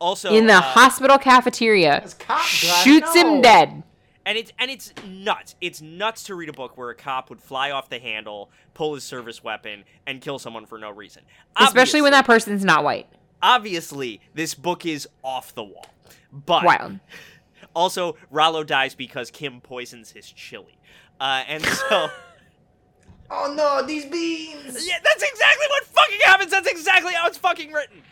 Also, 0.00 0.32
in 0.34 0.46
the 0.46 0.54
uh, 0.54 0.60
hospital 0.60 1.18
cafeteria, 1.18 2.00
cop 2.18 2.38
guy, 2.40 2.44
shoots 2.44 3.14
no. 3.14 3.34
him 3.36 3.42
dead. 3.42 3.82
and 4.26 4.38
it's 4.38 4.52
and 4.58 4.70
it's 4.70 4.92
nuts. 5.06 5.54
It's 5.60 5.80
nuts 5.82 6.24
to 6.24 6.34
read 6.34 6.48
a 6.48 6.52
book 6.52 6.76
where 6.78 6.90
a 6.90 6.94
cop 6.94 7.28
would 7.30 7.40
fly 7.40 7.70
off 7.70 7.88
the 7.90 7.98
handle, 8.00 8.50
pull 8.74 8.94
his 8.94 9.04
service 9.04 9.44
weapon, 9.44 9.84
and 10.06 10.20
kill 10.20 10.38
someone 10.38 10.66
for 10.66 10.78
no 10.78 10.90
reason. 10.90 11.22
Especially 11.56 12.00
when 12.02 12.12
that 12.12 12.26
person's 12.26 12.64
not 12.64 12.82
white. 12.82 13.06
obviously 13.42 14.20
this 14.34 14.54
book 14.54 14.86
is 14.86 15.06
off 15.22 15.54
the 15.54 15.64
wall. 15.64 15.86
But 16.32 16.64
Wild. 16.64 16.98
Also 17.74 18.16
Rollo 18.30 18.64
dies 18.64 18.94
because 18.94 19.30
Kim 19.30 19.60
poisons 19.60 20.10
his 20.10 20.30
chili. 20.30 20.78
Uh, 21.20 21.44
and 21.46 21.64
so 21.88 22.10
Oh 23.34 23.52
no, 23.56 23.86
these 23.86 24.04
beans! 24.04 24.86
Yeah, 24.86 24.98
that's 25.02 25.22
exactly 25.22 25.66
what 25.70 25.84
fucking 25.84 26.20
happens. 26.24 26.50
That's 26.50 26.70
exactly 26.70 27.14
how 27.14 27.26
it's 27.26 27.38
fucking 27.38 27.72
written. 27.72 28.02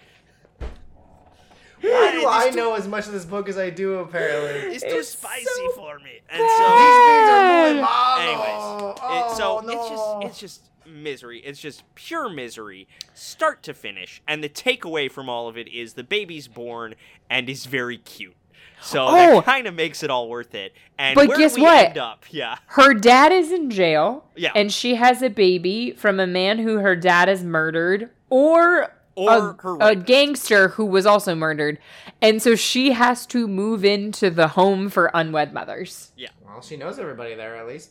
Why 1.82 2.12
do 2.12 2.26
I 2.26 2.50
know 2.50 2.74
as 2.74 2.86
much 2.86 3.06
of 3.06 3.12
this 3.12 3.24
book 3.24 3.48
as 3.48 3.56
I 3.56 3.70
do, 3.70 3.94
apparently? 3.94 4.74
It's 4.74 4.82
too 4.82 4.98
It's 4.98 5.08
spicy 5.08 5.44
so 5.44 5.70
for 5.72 5.98
me. 5.98 6.20
And 6.28 6.42
These 6.42 6.50
so 6.50 6.66
beans 6.66 7.30
are 7.30 7.46
muy 7.46 8.22
anyways, 8.22 8.96
oh, 9.02 9.30
it, 9.32 9.36
so 9.36 9.60
no. 9.60 9.72
it's 9.72 9.88
just 9.88 10.24
it's 10.24 10.38
just 10.38 10.70
misery. 10.86 11.40
It's 11.40 11.60
just 11.60 11.82
pure 11.94 12.28
misery, 12.28 12.88
start 13.14 13.62
to 13.64 13.74
finish. 13.74 14.22
And 14.26 14.44
the 14.44 14.48
takeaway 14.48 15.10
from 15.10 15.28
all 15.28 15.48
of 15.48 15.56
it 15.56 15.68
is 15.68 15.94
the 15.94 16.04
baby's 16.04 16.48
born 16.48 16.94
and 17.28 17.48
is 17.48 17.66
very 17.66 17.98
cute. 17.98 18.36
So 18.82 19.06
Oh. 19.08 19.34
that 19.36 19.44
kind 19.44 19.66
of 19.66 19.74
makes 19.74 20.02
it 20.02 20.10
all 20.10 20.28
worth 20.28 20.54
it. 20.54 20.72
And 20.98 21.14
But 21.14 21.28
where 21.28 21.38
guess 21.38 21.56
we 21.56 21.62
what? 21.62 21.86
end 21.88 21.98
up? 21.98 22.24
Yeah. 22.30 22.56
Her 22.68 22.94
dad 22.94 23.32
is 23.32 23.52
in 23.52 23.70
jail. 23.70 24.24
Yeah. 24.36 24.52
And 24.54 24.72
she 24.72 24.94
has 24.96 25.22
a 25.22 25.28
baby 25.30 25.92
from 25.92 26.18
a 26.20 26.26
man 26.26 26.58
who 26.58 26.78
her 26.78 26.96
dad 26.96 27.28
has 27.28 27.44
murdered 27.44 28.10
or, 28.30 28.92
Or 29.16 29.30
a, 29.30 29.62
her 29.62 29.76
a 29.80 29.94
gangster 29.96 30.68
who 30.68 30.86
was 30.86 31.04
also 31.06 31.34
murdered. 31.34 31.78
And 32.22 32.40
so 32.42 32.54
she 32.54 32.92
has 32.92 33.26
to 33.26 33.46
move 33.46 33.84
into 33.84 34.30
the 34.30 34.48
home 34.48 34.88
for 34.88 35.10
unwed 35.12 35.52
mothers. 35.52 36.12
Yeah. 36.16 36.28
Well, 36.46 36.62
she 36.62 36.76
knows 36.76 36.98
everybody 36.98 37.34
there 37.34 37.56
at 37.56 37.66
least. 37.66 37.90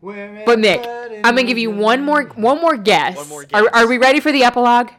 Where 0.00 0.42
But 0.44 0.58
Nick, 0.58 0.84
I'm 0.86 1.22
gonna 1.34 1.44
give 1.44 1.56
you 1.58 1.70
one 1.70 2.04
more 2.04 2.24
one 2.36 2.60
more 2.60 2.76
guess. 2.76 3.16
One 3.16 3.28
more 3.28 3.40
Are, 3.54 3.62
guess. 3.62 3.70
are 3.72 3.86
we 3.88 3.96
ready 3.96 4.20
for 4.20 4.30
the 4.30 4.44
epilogue? 4.44 4.90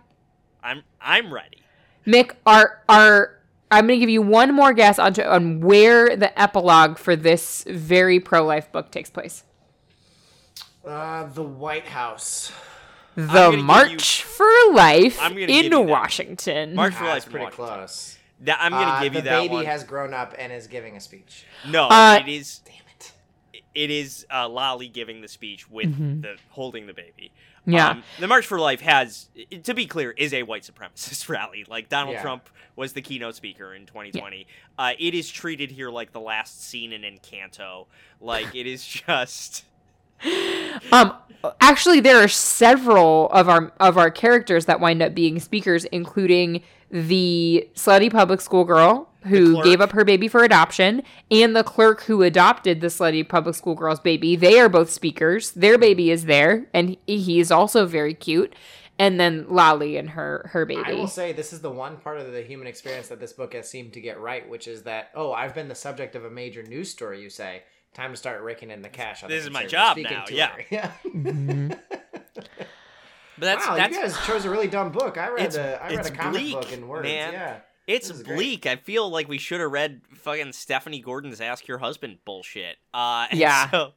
I'm 0.64 0.82
I'm 1.00 1.32
ready. 1.32 1.62
Mick, 2.06 2.32
are 2.46 2.82
are 2.90 3.37
I'm 3.70 3.86
gonna 3.88 3.98
give 4.00 4.10
you 4.10 4.22
one 4.22 4.54
more 4.54 4.74
guess 4.74 4.98
on 4.98 5.14
to, 5.16 5.30
on 5.30 5.60
where 5.62 6.16
the 6.16 6.38
epilogue 6.40 6.98
for 6.98 7.16
this 7.16 7.64
very 7.68 8.20
pro 8.20 8.46
life 8.46 8.72
book 8.72 8.92
takes 8.92 9.10
place. 9.10 9.44
Uh, 10.86 11.26
the 11.26 11.44
White 11.44 11.88
House. 11.88 12.52
The 13.16 13.26
gonna 13.26 13.56
give 13.58 13.66
March 13.66 14.24
for 14.24 14.46
Life 14.72 15.18
I'm 15.22 15.34
gonna 15.34 15.48
give 15.48 15.50
you 15.50 15.64
in 15.66 15.70
that. 15.72 15.82
Washington. 15.82 16.76
March 16.76 16.94
for 16.94 17.04
Life 17.06 17.14
That's 17.14 17.26
pretty 17.26 17.46
Washington. 17.46 17.66
close. 17.78 18.18
That, 18.42 18.60
I'm 18.62 18.72
gonna 18.72 18.86
Uh, 18.92 19.04
give 19.04 19.16
you 19.16 19.22
that. 19.22 19.24
the 19.24 19.30
that 19.32 19.42
baby 19.42 19.54
one. 19.56 19.66
has 19.66 19.84
grown 19.84 20.14
up 20.14 20.36
and 20.38 20.54
is 20.54 20.68
giving 20.68 20.96
a 20.96 21.00
speech. 21.00 21.46
no, 21.68 21.88
Uh, 21.88 22.20
it 22.22 22.30
is 22.30 22.60
Damn 22.60 22.76
it. 22.96 23.12
it 23.74 23.90
is 23.90 24.26
uh, 24.34 24.48
Lolly 24.48 24.88
giving 24.88 25.22
the 25.22 25.28
speech 25.28 25.70
with 25.70 25.88
Mhm. 26.00 26.22
the 26.22 26.38
holding 26.52 26.86
the 26.86 26.94
baby. 26.94 27.32
Yeah. 27.68 27.90
Um, 27.90 28.04
the 28.20 28.28
March 28.28 28.46
for 28.48 28.60
Life 28.60 28.80
has, 28.82 29.28
to 29.64 29.74
be 29.74 29.86
clear, 29.86 30.12
is 30.12 30.34
a 30.34 30.44
white 30.44 30.64
supremacist 30.64 31.28
rally. 31.30 31.66
Like 31.68 31.90
Donald 31.90 32.16
Yeah. 32.16 32.22
Trump 32.22 32.50
was 32.76 32.94
the 32.94 33.02
keynote 33.02 33.36
speaker 33.36 33.74
in 33.76 33.86
2020. 33.86 34.48
Uh, 34.80 34.94
it 34.98 35.14
is 35.14 35.30
treated 35.30 35.72
here 35.72 35.90
like 35.90 36.14
the 36.14 36.20
last 36.22 36.64
scene 36.64 36.94
in 36.94 37.02
Encanto. 37.02 37.88
Like 38.22 38.56
it 38.56 38.66
is 38.66 38.86
just. 39.08 39.66
Um, 40.92 41.14
actually, 41.60 42.00
there 42.00 42.18
are 42.24 42.28
several 42.28 43.30
of 43.30 43.50
our 43.50 43.72
of 43.80 43.98
our 43.98 44.10
characters 44.10 44.66
that 44.66 44.80
wind 44.80 45.02
up 45.02 45.14
being 45.14 45.40
speakers, 45.40 45.86
including 45.86 46.62
the 46.90 47.68
slutty 47.76 48.12
public 48.12 48.42
school 48.42 48.64
girl 48.64 49.10
who 49.28 49.62
gave 49.64 49.80
up 49.82 49.92
her 49.92 50.04
baby 50.04 50.28
for 50.28 50.44
adoption, 50.44 51.04
and 51.30 51.56
the 51.56 51.64
clerk 51.64 52.02
who 52.04 52.24
adopted 52.24 52.82
the 52.82 52.88
slutty 52.88 53.28
public 53.28 53.56
school 53.56 53.76
girl's 53.76 54.00
baby. 54.00 54.36
They 54.36 54.60
are 54.60 54.70
both 54.70 54.90
speakers. 54.90 55.52
Their 55.52 55.78
baby 55.78 56.12
is 56.12 56.26
there, 56.26 56.68
and 56.74 56.98
he, 57.06 57.20
he 57.20 57.40
is 57.40 57.52
also 57.52 57.86
very 57.86 58.14
cute. 58.14 58.54
And 59.00 59.20
then 59.20 59.46
Lolly 59.48 59.96
and 59.98 60.10
her 60.10 60.50
her 60.54 60.66
baby. 60.66 60.82
I 60.84 60.94
will 60.94 61.06
say 61.08 61.32
this 61.32 61.54
is 61.54 61.62
the 61.62 61.70
one 61.70 61.98
part 61.98 62.18
of 62.20 62.32
the 62.32 62.42
human 62.42 62.66
experience 62.66 63.10
that 63.10 63.20
this 63.20 63.32
book 63.32 63.54
has 63.54 63.70
seemed 63.70 63.94
to 63.94 64.02
get 64.02 64.20
right, 64.20 64.50
which 64.50 64.68
is 64.68 64.82
that 64.84 65.12
oh, 65.14 65.32
I've 65.34 65.54
been 65.54 65.68
the 65.68 65.76
subject 65.76 66.16
of 66.16 66.26
a 66.26 66.32
major 66.32 66.64
news 66.64 66.90
story. 66.90 67.22
You 67.22 67.30
say 67.30 67.62
time 67.94 68.10
to 68.12 68.18
start 68.18 68.42
raking 68.42 68.72
in 68.72 68.82
the 68.82 68.90
cash. 68.90 69.22
On 69.22 69.30
the 69.30 69.36
This 69.36 69.46
is 69.46 69.52
my 69.52 69.68
job 69.68 69.92
speaking 69.94 70.18
now, 70.18 70.24
tour." 70.26 70.66
yeah. 70.72 70.92
Mhm. 71.06 71.78
But 73.40 73.46
that's 73.46 73.68
wow, 73.68 73.76
that's 73.76 73.96
you 73.96 74.02
guys 74.02 74.18
chose 74.26 74.46
a 74.46 74.50
really 74.50 74.68
dumb 74.68 74.92
book. 74.92 75.18
I 75.18 75.30
read 75.30 75.46
It's- 75.46 75.56
a 75.56 75.80
I 75.84 75.90
read 75.90 76.00
it's 76.00 76.10
a 76.10 76.12
comic 76.12 76.42
bleak, 76.42 76.54
book 76.54 76.74
in 76.74 76.88
words. 76.88 77.04
man. 77.04 77.34
Yeah. 77.34 77.58
It's 77.88 78.10
this 78.10 78.18
is 78.18 78.24
great. 78.24 78.36
bleak. 78.36 78.66
I 78.68 78.76
feel 78.76 79.10
like 79.10 79.28
we 79.28 79.38
should 79.38 79.60
have 79.62 79.72
read 79.72 80.02
fucking 80.14 80.52
Stephanie 80.54 81.00
Gordon's 81.02 81.42
"Ask 81.42 81.68
Your 81.68 81.78
Husband" 81.80 82.18
bullshit. 82.26 82.78
Uh, 82.94 83.28
and 83.32 83.40
Yeah. 83.40 83.70
So, 83.72 83.94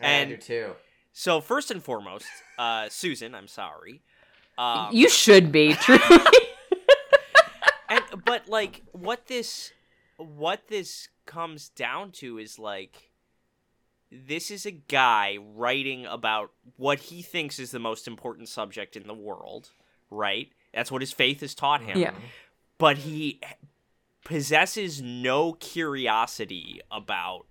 And 0.00 0.30
I 0.30 0.34
do 0.34 0.36
too. 0.40 0.72
so 1.12 1.40
first 1.40 1.70
and 1.70 1.82
foremost, 1.82 2.26
uh, 2.58 2.88
Susan, 2.88 3.34
I'm 3.34 3.48
sorry. 3.48 4.02
Um, 4.58 4.88
you 4.92 5.08
should 5.08 5.50
be 5.50 5.72
truly. 5.80 6.00
and 7.88 8.04
but 8.24 8.48
like 8.48 8.82
what 8.92 9.26
this 9.26 9.72
what 10.16 10.68
this 10.68 11.08
comes 11.26 11.68
down 11.70 12.10
to 12.12 12.38
is 12.38 12.58
like 12.58 13.10
this 14.10 14.50
is 14.50 14.66
a 14.66 14.70
guy 14.70 15.38
writing 15.54 16.04
about 16.06 16.50
what 16.76 16.98
he 16.98 17.22
thinks 17.22 17.58
is 17.58 17.70
the 17.70 17.78
most 17.78 18.06
important 18.06 18.48
subject 18.48 18.94
in 18.96 19.06
the 19.06 19.14
world 19.14 19.70
right 20.10 20.50
that's 20.74 20.92
what 20.92 21.00
his 21.00 21.12
faith 21.12 21.40
has 21.40 21.54
taught 21.54 21.80
him 21.82 21.98
Yeah. 21.98 22.12
But 22.82 22.98
he 22.98 23.38
possesses 24.24 25.00
no 25.00 25.52
curiosity 25.52 26.80
about 26.90 27.46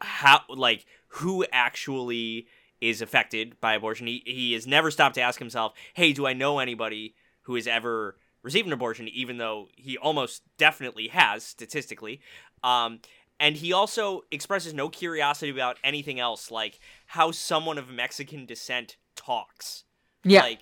how 0.00 0.40
like 0.48 0.86
who 1.08 1.44
actually 1.52 2.46
is 2.80 3.02
affected 3.02 3.60
by 3.60 3.74
abortion. 3.74 4.06
He, 4.06 4.22
he 4.24 4.54
has 4.54 4.66
never 4.66 4.90
stopped 4.90 5.16
to 5.16 5.20
ask 5.20 5.38
himself 5.38 5.74
hey 5.92 6.14
do 6.14 6.26
i 6.26 6.32
know 6.32 6.58
anybody 6.58 7.14
who 7.42 7.54
has 7.56 7.66
ever 7.66 8.16
received 8.42 8.66
an 8.66 8.72
abortion? 8.72 9.08
Even 9.08 9.36
though 9.36 9.68
he 9.76 9.98
almost 9.98 10.40
definitely 10.56 11.08
has 11.08 11.44
statistically. 11.44 12.22
Um, 12.64 13.00
and 13.38 13.56
he 13.56 13.74
also 13.74 14.22
expresses 14.30 14.72
no 14.72 14.88
curiosity 14.88 15.50
about 15.50 15.76
anything 15.84 16.18
else 16.18 16.50
like 16.50 16.80
how 17.08 17.30
someone 17.30 17.76
of 17.76 17.90
mexican 17.90 18.46
descent 18.46 18.96
talks. 19.16 19.84
Yeah. 20.24 20.40
like 20.40 20.60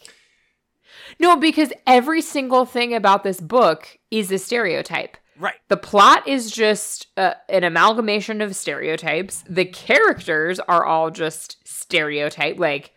no, 1.19 1.37
because 1.37 1.73
every 1.87 2.21
single 2.21 2.65
thing 2.65 2.95
about 2.95 3.25
this 3.25 3.41
book 3.41 3.99
is 4.11 4.31
a 4.31 4.39
stereotype. 4.39 5.17
right 5.39 5.55
The 5.69 5.77
plot 5.77 6.27
is 6.27 6.51
just 6.51 7.09
uh, 7.17 7.35
an 7.49 7.65
amalgamation 7.65 8.41
of 8.41 8.57
stereotypes. 8.57 9.45
The 9.49 9.65
characters 9.65 10.61
are 10.61 10.85
all 10.85 11.11
just 11.11 11.67
stereotype, 11.67 12.59
like 12.59 12.93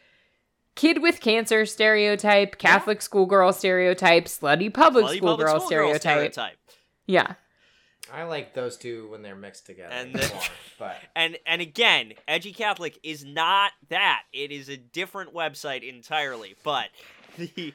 kid 0.75 1.01
with 1.01 1.19
cancer 1.19 1.65
stereotype, 1.65 2.57
Catholic 2.57 3.01
schoolgirl 3.01 3.53
stereotype, 3.53 4.25
slutty 4.25 4.73
public 4.73 5.03
Bloody 5.03 5.17
schoolgirl 5.17 5.45
public 5.45 5.67
schoolgirl 5.67 5.99
stereotype. 5.99 6.57
Yeah. 7.05 7.33
I 8.13 8.23
like 8.23 8.53
those 8.53 8.77
two 8.77 9.09
when 9.09 9.21
they're 9.21 9.35
mixed 9.35 9.65
together. 9.65 9.93
And 9.93 10.13
more, 10.13 10.41
but 10.79 10.95
And 11.15 11.37
and 11.45 11.61
again, 11.61 12.13
Edgy 12.27 12.53
Catholic 12.53 12.97
is 13.03 13.25
not 13.25 13.71
that. 13.89 14.23
It 14.31 14.51
is 14.51 14.69
a 14.69 14.77
different 14.77 15.33
website 15.33 15.87
entirely. 15.87 16.55
But 16.63 16.89
the 17.55 17.73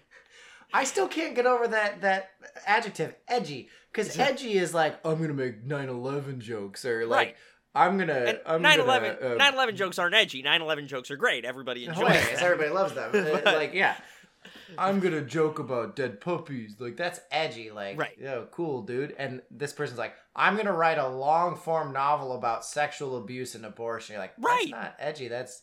I 0.75 0.85
still 0.85 1.09
can't 1.09 1.35
get 1.35 1.47
over 1.47 1.69
that 1.69 2.01
that 2.03 2.31
adjective 2.67 3.15
edgy 3.29 3.69
because 3.93 4.19
edgy 4.19 4.55
is 4.55 4.73
like 4.75 4.99
I'm 5.07 5.21
gonna 5.21 5.35
make 5.35 5.65
9/11 5.67 6.39
jokes 6.39 6.85
or 6.85 7.07
like 7.07 7.29
Right. 7.29 7.37
I'm 7.75 7.99
gonna 7.99 8.13
and 8.15 8.41
I'm 8.47 8.63
9/11 8.63 9.21
gonna, 9.21 9.35
uh, 9.35 9.39
9/11 9.39 9.77
jokes 9.77 9.99
aren't 9.99 10.15
edgy. 10.15 10.43
9/11 10.43 10.87
jokes 10.89 11.11
are 11.11 11.17
great. 11.17 11.45
Everybody 11.45 11.85
enjoys 11.85 11.99
hilarious. 11.99 12.29
them. 12.41 12.45
Everybody 12.53 12.71
loves 12.71 12.95
them. 12.95 13.11
Uh, 13.15 13.41
But- 13.45 13.55
like 13.55 13.75
yeah, 13.75 13.97
I'm 14.79 15.01
gonna 15.01 15.21
joke 15.23 15.59
about 15.59 15.95
dead 15.97 16.21
puppies. 16.21 16.77
Like 16.79 16.97
that's 16.97 17.21
edgy. 17.31 17.71
Like 17.71 17.99
Right. 17.99 18.17
yo, 18.19 18.47
cool 18.51 18.83
dude. 18.83 19.15
And 19.19 19.43
this 19.51 19.73
person's 19.73 19.99
like 19.99 20.15
I'm 20.35 20.57
gonna 20.57 20.73
write 20.73 20.99
a 20.99 21.09
long 21.09 21.57
form 21.57 21.93
novel 21.93 22.33
about 22.33 22.65
sexual 22.65 23.17
abuse 23.19 23.55
and 23.55 23.65
abortion. 23.67 24.15
You're 24.15 24.23
like 24.23 24.37
that's 24.37 24.45
Right. 24.47 24.71
not 24.71 24.95
edgy. 24.99 25.29
That's 25.29 25.63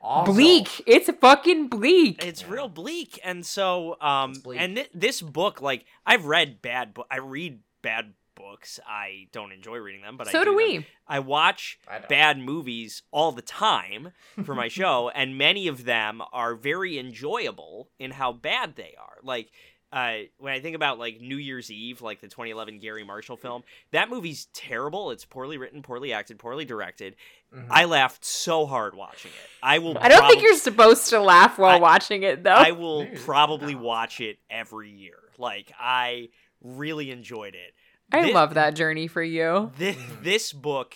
awful. 0.00 0.34
Bleak. 0.34 0.82
It's 0.86 1.10
fucking 1.10 1.68
bleak. 1.68 2.24
It's 2.24 2.46
real 2.46 2.68
bleak, 2.68 3.18
and 3.24 3.44
so 3.44 3.96
um, 4.00 4.32
bleak. 4.32 4.60
and 4.60 4.76
thi- 4.76 4.86
this 4.94 5.20
book, 5.22 5.60
like 5.60 5.84
I've 6.06 6.24
read 6.26 6.62
bad, 6.62 6.94
bo- 6.94 7.06
I 7.10 7.18
read 7.18 7.60
bad 7.82 8.14
books. 8.34 8.78
I 8.86 9.26
don't 9.32 9.52
enjoy 9.52 9.76
reading 9.78 10.02
them, 10.02 10.16
but 10.16 10.28
I 10.28 10.32
so 10.32 10.40
do 10.44 10.50
them. 10.50 10.56
we. 10.56 10.86
I 11.06 11.18
watch 11.20 11.78
I 11.88 11.98
bad 11.98 12.38
movies 12.38 13.02
all 13.10 13.32
the 13.32 13.42
time 13.42 14.12
for 14.44 14.54
my 14.54 14.68
show, 14.80 15.10
and 15.14 15.36
many 15.36 15.66
of 15.68 15.84
them 15.84 16.22
are 16.32 16.54
very 16.54 16.98
enjoyable 16.98 17.90
in 17.98 18.12
how 18.12 18.32
bad 18.32 18.76
they 18.76 18.94
are. 18.98 19.18
Like 19.22 19.50
uh, 19.92 20.14
when 20.38 20.52
I 20.52 20.60
think 20.60 20.76
about 20.76 20.98
like 20.98 21.20
New 21.20 21.36
Year's 21.36 21.70
Eve, 21.70 22.02
like 22.02 22.20
the 22.20 22.28
2011 22.28 22.78
Garry 22.78 23.04
Marshall 23.04 23.36
film, 23.36 23.62
that 23.92 24.10
movie's 24.10 24.46
terrible. 24.52 25.10
It's 25.10 25.24
poorly 25.24 25.56
written, 25.58 25.82
poorly 25.82 26.12
acted, 26.12 26.38
poorly 26.38 26.64
directed. 26.64 27.16
Mhm. 27.54 27.66
I 27.70 27.84
laughed 27.86 28.24
so 28.24 28.66
hard 28.66 28.94
watching 28.94 29.30
it. 29.30 29.50
I 29.62 29.78
will. 29.78 29.96
I 29.98 30.08
don't 30.08 30.28
think 30.28 30.42
you're 30.42 30.56
supposed 30.56 31.08
to 31.10 31.20
laugh 31.20 31.58
while 31.58 31.76
I- 31.76 31.80
watching 31.80 32.22
it, 32.22 32.42
though. 32.42 32.50
I 32.50 32.72
will 32.72 33.04
Maybe. 33.04 33.16
probably 33.16 33.74
watch 33.74 34.20
it 34.20 34.38
every 34.50 34.90
year. 34.90 35.16
Like 35.38 35.72
I 35.78 36.28
really 36.62 37.10
enjoyed 37.10 37.54
it. 37.54 37.72
I 38.12 38.24
Thi- 38.24 38.32
love 38.34 38.54
that 38.54 38.74
journey 38.74 39.06
for 39.06 39.22
you. 39.22 39.70
This, 39.78 39.96
this 40.22 40.52
book 40.52 40.94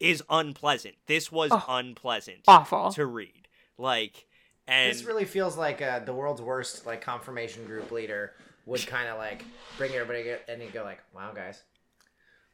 is 0.00 0.22
unpleasant. 0.28 0.94
This 1.06 1.30
was 1.30 1.50
Oh. 1.52 1.64
unpleasant 1.68 2.40
Awful. 2.48 2.90
to 2.92 3.06
read. 3.06 3.46
Like, 3.78 4.26
and 4.72 4.92
This 4.94 5.04
really 5.04 5.24
feels 5.24 5.56
like 5.56 5.82
uh, 5.82 6.00
the 6.00 6.12
world's 6.14 6.40
worst 6.42 6.86
like 6.86 7.00
confirmation 7.02 7.64
group 7.66 7.90
leader 7.90 8.32
would 8.66 8.86
kind 8.86 9.08
of 9.08 9.18
like 9.18 9.44
bring 9.78 9.92
everybody 9.92 10.22
get, 10.24 10.44
and 10.48 10.62
you 10.62 10.70
go 10.70 10.82
like, 10.84 11.00
"Wow, 11.14 11.32
guys, 11.34 11.62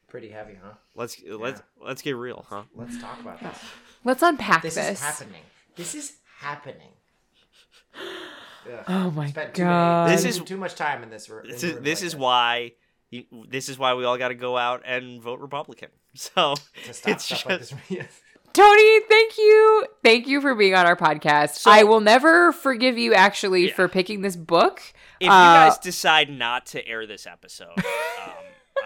pretty 0.08 0.28
heavy, 0.30 0.58
huh? 0.62 0.72
let's 0.94 1.20
let's 1.26 1.62
let's 1.80 2.02
get 2.02 2.12
real, 2.16 2.44
huh? 2.48 2.64
Let's 2.74 2.98
talk 3.00 3.20
about 3.20 3.40
this. 3.40 3.58
Let's 4.04 4.22
unpack 4.22 4.62
This, 4.62 4.74
this. 4.74 4.90
is 4.92 5.00
happening. 5.00 5.42
This 5.76 5.94
is 5.94 6.16
happening." 6.38 6.92
Ugh. 8.70 8.84
Oh 8.88 9.10
my 9.12 9.28
Spent 9.28 9.54
god. 9.54 10.04
Many, 10.06 10.16
This 10.16 10.24
this 10.24 10.36
is- 10.36 10.42
is 10.42 10.48
too 10.48 10.56
much 10.56 10.74
time 10.74 11.02
in 11.02 11.10
this. 11.10 11.28
room. 11.28 11.44
This 11.48 11.62
is 11.62 11.80
this 11.80 12.00
like 12.00 12.06
is 12.06 12.16
why 12.16 12.72
you, 13.10 13.24
this 13.48 13.68
is 13.68 13.78
why 13.78 13.94
we 13.94 14.04
all 14.04 14.18
got 14.18 14.28
to 14.28 14.34
go 14.34 14.56
out 14.58 14.82
and 14.84 15.22
vote 15.22 15.40
Republican. 15.40 15.88
So 16.14 16.54
to 16.86 16.94
stop 16.94 17.12
it's 17.12 17.24
stuff 17.24 17.44
just 17.46 17.46
like 17.46 17.60
this. 17.60 17.72
Tony, 18.58 19.00
thank 19.08 19.38
you. 19.38 19.86
Thank 20.02 20.26
you 20.26 20.40
for 20.40 20.54
being 20.56 20.74
on 20.74 20.84
our 20.84 20.96
podcast. 20.96 21.50
So- 21.58 21.70
I 21.70 21.84
will 21.84 22.00
never 22.00 22.50
forgive 22.52 22.98
you 22.98 23.14
actually 23.14 23.68
Yeah. 23.68 23.74
for 23.74 23.86
picking 23.88 24.22
this 24.22 24.34
book. 24.36 24.82
if 25.20 25.28
Uh, 25.28 25.32
you 25.32 25.70
guys 25.70 25.78
decide 25.78 26.28
not 26.30 26.66
to 26.66 26.86
air 26.86 27.06
this 27.06 27.26
episode, 27.26 27.76
um, 27.76 28.32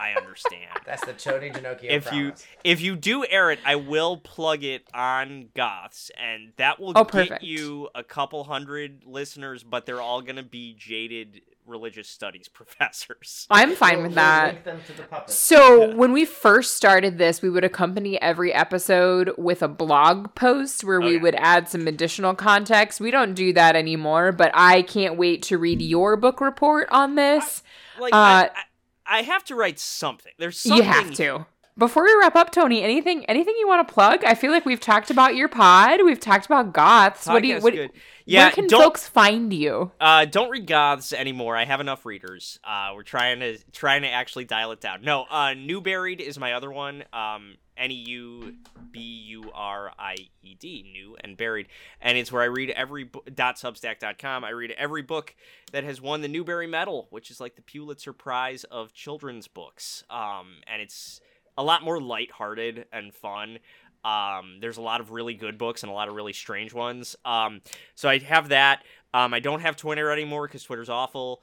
I 0.00 0.12
understand. 0.20 0.70
That's 0.86 1.04
the 1.04 1.12
Tony 1.12 1.50
Ginocchio 1.50 1.84
if 1.84 2.12
you 2.12 2.32
if 2.64 2.80
you 2.80 2.96
do 2.96 3.24
air 3.28 3.50
it, 3.50 3.60
I 3.64 3.76
will 3.76 4.16
plug 4.16 4.64
it 4.64 4.82
on 4.94 5.48
Goths, 5.54 6.10
and 6.20 6.52
that 6.56 6.80
will 6.80 6.92
Oh, 6.96 7.04
get 7.04 7.12
perfect. 7.12 7.42
you 7.44 7.88
a 7.94 8.02
couple 8.02 8.44
hundred 8.44 9.02
listeners. 9.06 9.62
But 9.62 9.86
they're 9.86 10.00
all 10.00 10.22
gonna 10.22 10.42
be 10.42 10.74
jaded 10.78 11.42
religious 11.64 12.08
studies 12.08 12.48
professors. 12.52 13.46
I'm 13.48 13.76
fine 13.76 13.98
We'll- 13.98 14.06
with 14.08 14.14
that. 14.16 14.54
link 14.54 14.64
them 14.64 14.80
to 14.88 14.92
the 14.94 15.02
puppets. 15.04 15.34
So, 15.38 15.94
when 15.94 16.12
we 16.12 16.24
first 16.24 16.74
started 16.74 17.18
this, 17.18 17.40
we 17.40 17.48
would 17.50 17.62
accompany 17.64 18.20
every 18.20 18.52
episode 18.52 19.32
with 19.38 19.62
a 19.62 19.68
blog 19.68 20.34
post 20.34 20.82
where 20.82 21.00
we 21.00 21.14
Okay. 21.14 21.18
would 21.22 21.34
add 21.36 21.68
some 21.68 21.86
additional 21.86 22.34
context. 22.34 23.00
We 23.00 23.12
don't 23.12 23.34
do 23.34 23.52
that 23.52 23.76
anymore, 23.76 24.32
but 24.32 24.50
I 24.54 24.82
can't 24.82 25.16
wait 25.16 25.42
to 25.44 25.58
read 25.58 25.80
your 25.80 26.16
book 26.16 26.40
report 26.40 26.88
on 26.90 27.14
this. 27.14 27.62
Like 28.00 28.12
Uh, 28.12 28.16
I, 28.16 28.50
I, 28.54 28.62
I 29.06 29.22
have 29.22 29.44
to 29.44 29.54
write 29.54 29.78
something. 29.78 30.32
There's 30.38 30.58
something 30.58 30.84
You 30.86 30.90
have 30.92 31.14
to. 31.14 31.46
Before 31.78 32.04
we 32.04 32.14
wrap 32.20 32.36
up, 32.36 32.50
Tony, 32.52 32.82
anything 32.82 33.24
anything 33.26 33.54
you 33.58 33.66
want 33.66 33.86
to 33.86 33.92
plug? 33.92 34.24
I 34.24 34.34
feel 34.34 34.52
like 34.52 34.66
we've 34.66 34.80
talked 34.80 35.10
about 35.10 35.34
your 35.34 35.48
pod, 35.48 36.00
we've 36.04 36.20
talked 36.20 36.46
about 36.46 36.72
goths. 36.72 37.26
what 37.26 37.42
do 37.42 37.48
you 37.48 37.60
what, 37.60 37.72
good. 37.72 37.90
Yeah, 38.24 38.44
where 38.44 38.52
can 38.52 38.68
folks 38.68 39.08
find 39.08 39.52
you? 39.52 39.90
Uh, 40.00 40.26
don't 40.26 40.50
read 40.50 40.66
Goths 40.66 41.12
anymore. 41.12 41.56
I 41.56 41.64
have 41.64 41.80
enough 41.80 42.06
readers. 42.06 42.60
Uh, 42.62 42.92
we're 42.94 43.02
trying 43.02 43.40
to 43.40 43.58
trying 43.72 44.02
to 44.02 44.08
actually 44.08 44.44
dial 44.44 44.72
it 44.72 44.80
down. 44.80 45.02
No, 45.02 45.24
uh, 45.30 45.54
Neuburied 45.54 46.20
is 46.20 46.38
my 46.38 46.52
other 46.52 46.70
one. 46.70 47.04
Um, 47.12 47.56
N 47.76 47.90
e 47.90 47.94
u 47.94 48.54
b 48.90 49.00
u 49.00 49.50
r 49.54 49.92
i 49.98 50.16
e 50.42 50.54
d, 50.54 50.88
new 50.92 51.16
and 51.20 51.36
buried, 51.36 51.68
and 52.00 52.18
it's 52.18 52.30
where 52.30 52.42
I 52.42 52.46
read 52.46 52.70
every 52.70 53.04
bo- 53.04 53.24
dot 53.34 53.56
substack.com. 53.56 54.44
I 54.44 54.50
read 54.50 54.72
every 54.72 55.02
book 55.02 55.34
that 55.72 55.82
has 55.82 56.00
won 56.00 56.20
the 56.20 56.28
Newbery 56.28 56.66
Medal, 56.66 57.06
which 57.10 57.30
is 57.30 57.40
like 57.40 57.56
the 57.56 57.62
Pulitzer 57.62 58.12
Prize 58.12 58.64
of 58.64 58.92
children's 58.92 59.48
books. 59.48 60.04
Um, 60.10 60.56
and 60.66 60.82
it's 60.82 61.20
a 61.56 61.62
lot 61.62 61.82
more 61.82 62.00
lighthearted 62.00 62.86
and 62.92 63.12
fun. 63.14 63.58
Um, 64.04 64.58
there's 64.60 64.78
a 64.78 64.82
lot 64.82 65.00
of 65.00 65.10
really 65.12 65.34
good 65.34 65.58
books 65.58 65.82
and 65.82 65.90
a 65.90 65.94
lot 65.94 66.08
of 66.08 66.14
really 66.14 66.32
strange 66.32 66.72
ones. 66.74 67.14
Um, 67.24 67.60
so 67.94 68.08
I 68.08 68.18
have 68.18 68.48
that. 68.48 68.84
Um, 69.14 69.32
I 69.34 69.40
don't 69.40 69.60
have 69.60 69.76
Twitter 69.76 70.10
anymore 70.10 70.46
because 70.48 70.64
Twitter's 70.64 70.88
awful. 70.88 71.42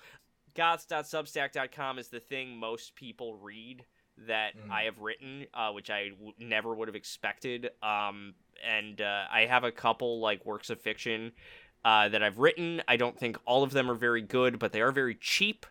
Goths.substack.com 0.56 2.00
is 2.00 2.10
the 2.10 2.20
thing 2.20 2.58
most 2.58 2.96
people 2.96 3.36
read 3.36 3.86
that 4.28 4.58
Mhm. 4.58 4.70
I 4.72 4.84
have 4.84 5.00
written, 5.00 5.48
uh, 5.54 5.72
which 5.72 5.90
I 5.90 6.10
w- 6.10 6.34
never 6.38 6.74
would 6.76 6.88
have 6.90 6.96
expected. 6.96 7.70
Um, 7.82 8.36
and 8.62 9.00
uh, 9.00 9.26
I 9.32 9.46
have 9.46 9.64
a 9.64 9.72
couple 9.72 10.20
like 10.20 10.46
works 10.46 10.70
of 10.70 10.82
fiction 10.82 11.32
uh, 11.86 12.10
that 12.10 12.24
I've 12.24 12.40
written. 12.40 12.82
I 12.88 12.98
don't 12.98 13.18
think 13.18 13.38
all 13.46 13.64
of 13.64 13.72
them 13.72 13.90
are 13.90 13.96
very 13.96 14.22
good, 14.22 14.60
but 14.60 14.72
they 14.72 14.82
are 14.82 14.92
very 14.92 15.16
cheap. 15.16 15.66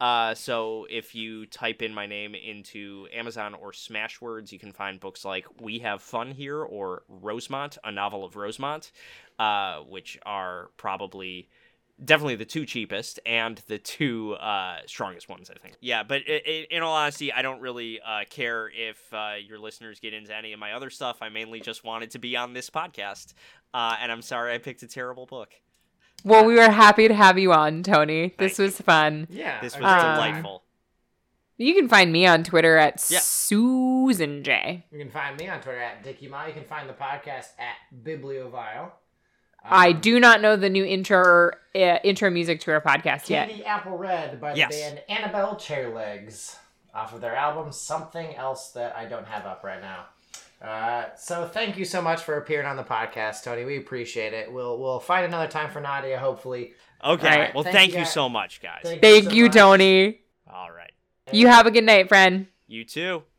Uh, 0.00 0.34
so 0.34 0.84
if 0.90 1.14
you 1.14 1.46
type 1.46 1.80
in 1.80 1.94
my 1.94 2.06
name 2.06 2.34
into 2.34 3.06
Amazon 3.14 3.54
or 3.54 3.70
Smashwords, 3.70 4.50
you 4.50 4.58
can 4.58 4.72
find 4.72 4.98
books 4.98 5.24
like 5.24 5.46
We 5.60 5.78
Have 5.78 6.02
Fun 6.02 6.32
Here 6.32 6.60
or 6.60 7.04
Rosemont, 7.08 7.78
a 7.84 7.92
novel 7.92 8.24
of 8.24 8.34
Rosemont, 8.34 8.90
uh, 9.38 9.78
which 9.80 10.18
are 10.26 10.70
probably 10.76 11.48
definitely 12.04 12.36
the 12.36 12.44
two 12.44 12.66
cheapest 12.66 13.20
and 13.24 13.62
the 13.68 13.78
two 13.78 14.32
uh, 14.34 14.78
strongest 14.86 15.28
ones, 15.28 15.50
I 15.50 15.58
think. 15.58 15.76
Yeah, 15.80 16.02
but 16.02 16.22
in 16.22 16.82
all 16.82 16.94
honesty, 16.94 17.32
I 17.32 17.42
don't 17.42 17.60
really 17.60 18.00
uh, 18.00 18.24
care 18.28 18.70
if 18.74 18.98
uh, 19.12 19.34
your 19.46 19.58
listeners 19.58 20.00
get 20.00 20.14
into 20.14 20.36
any 20.36 20.52
of 20.52 20.58
my 20.58 20.72
other 20.72 20.90
stuff. 20.90 21.18
I 21.20 21.28
mainly 21.28 21.60
just 21.60 21.84
wanted 21.84 22.10
to 22.12 22.18
be 22.18 22.36
on 22.36 22.52
this 22.54 22.70
podcast, 22.70 23.34
uh, 23.74 23.96
and 24.00 24.10
I'm 24.12 24.22
sorry 24.22 24.54
I 24.54 24.58
picked 24.58 24.82
a 24.82 24.88
terrible 24.88 25.26
book. 25.26 25.50
Well, 26.24 26.44
we 26.44 26.54
were 26.54 26.70
happy 26.70 27.08
to 27.08 27.14
have 27.14 27.38
you 27.38 27.52
on, 27.52 27.82
Tony. 27.82 28.34
This 28.38 28.52
Thank 28.56 28.58
you. 28.58 28.64
was 28.66 28.80
fun. 28.80 29.26
Yeah, 29.30 29.60
This 29.60 29.76
was 29.76 29.84
Um, 29.84 30.14
delightful. 30.14 30.62
You 31.58 31.74
can 31.74 31.88
find 31.88 32.12
me 32.12 32.26
on 32.26 32.44
Twitter 32.44 32.76
at 32.76 33.04
Yeah. 33.10 33.18
Susan 33.20 34.42
J. 34.44 34.84
You 34.90 34.98
can 34.98 35.10
find 35.10 35.36
me 35.36 35.48
on 35.48 35.60
Twitter 35.60 35.80
at 35.80 36.02
Dickie 36.02 36.28
Ma. 36.28 36.46
You 36.46 36.52
can 36.52 36.64
find 36.64 36.88
the 36.88 36.92
podcast 36.94 37.48
at 37.58 37.76
Bibliovile. 38.04 38.92
I 39.64 39.90
Um, 39.90 40.00
do 40.00 40.18
not 40.18 40.40
know 40.40 40.56
the 40.56 40.70
new 40.70 40.84
intro 40.84 41.50
uh, 41.74 41.78
intro 42.02 42.30
music 42.30 42.60
to 42.60 42.72
our 42.72 42.80
podcast 42.80 43.28
yet. 43.30 43.48
Candy 43.48 43.64
Apple 43.64 43.96
Red 43.96 44.40
by 44.40 44.52
the 44.52 44.58
Yes. 44.58 44.70
band 44.80 45.02
Annabelle 45.08 45.54
Chairlegs 45.56 46.56
off 46.94 47.12
of 47.14 47.20
their 47.20 47.34
album 47.36 47.70
Something 47.72 48.34
Else 48.36 48.70
That 48.72 48.94
I 48.96 49.04
Don't 49.06 49.26
Have 49.26 49.46
Up 49.46 49.62
Right 49.64 49.80
Now. 49.80 50.06
Uh, 50.62 51.06
so 51.16 51.48
thank 51.48 51.76
you 51.76 51.84
so 51.84 52.00
much 52.00 52.22
for 52.22 52.36
appearing 52.38 52.66
on 52.66 52.76
the 52.76 52.84
podcast, 52.84 53.42
Tony. 53.42 53.64
We 53.64 53.78
appreciate 53.78 54.32
it. 54.32 54.52
We'll 54.52 54.78
we'll 54.78 55.00
find 55.00 55.24
another 55.24 55.48
time 55.48 55.70
for 55.70 55.80
Nadia, 55.80 56.18
hopefully. 56.18 56.74
Okay, 57.04 57.26
Alright, 57.26 57.54
well, 57.54 57.64
thank 57.64 57.74
thank 57.74 57.92
you, 57.94 58.00
you 58.00 58.04
so 58.04 58.28
much, 58.28 58.62
guys. 58.62 58.82
Thank 58.84 59.24
so 59.24 59.30
you. 59.30 59.48
Tony. 59.48 60.20
All 60.46 60.70
right. 60.70 60.92
You 61.32 61.48
have 61.48 61.66
a 61.66 61.72
good 61.72 61.84
night, 61.84 62.08
friend. 62.08 62.46
You 62.68 62.84
too. 62.84 63.24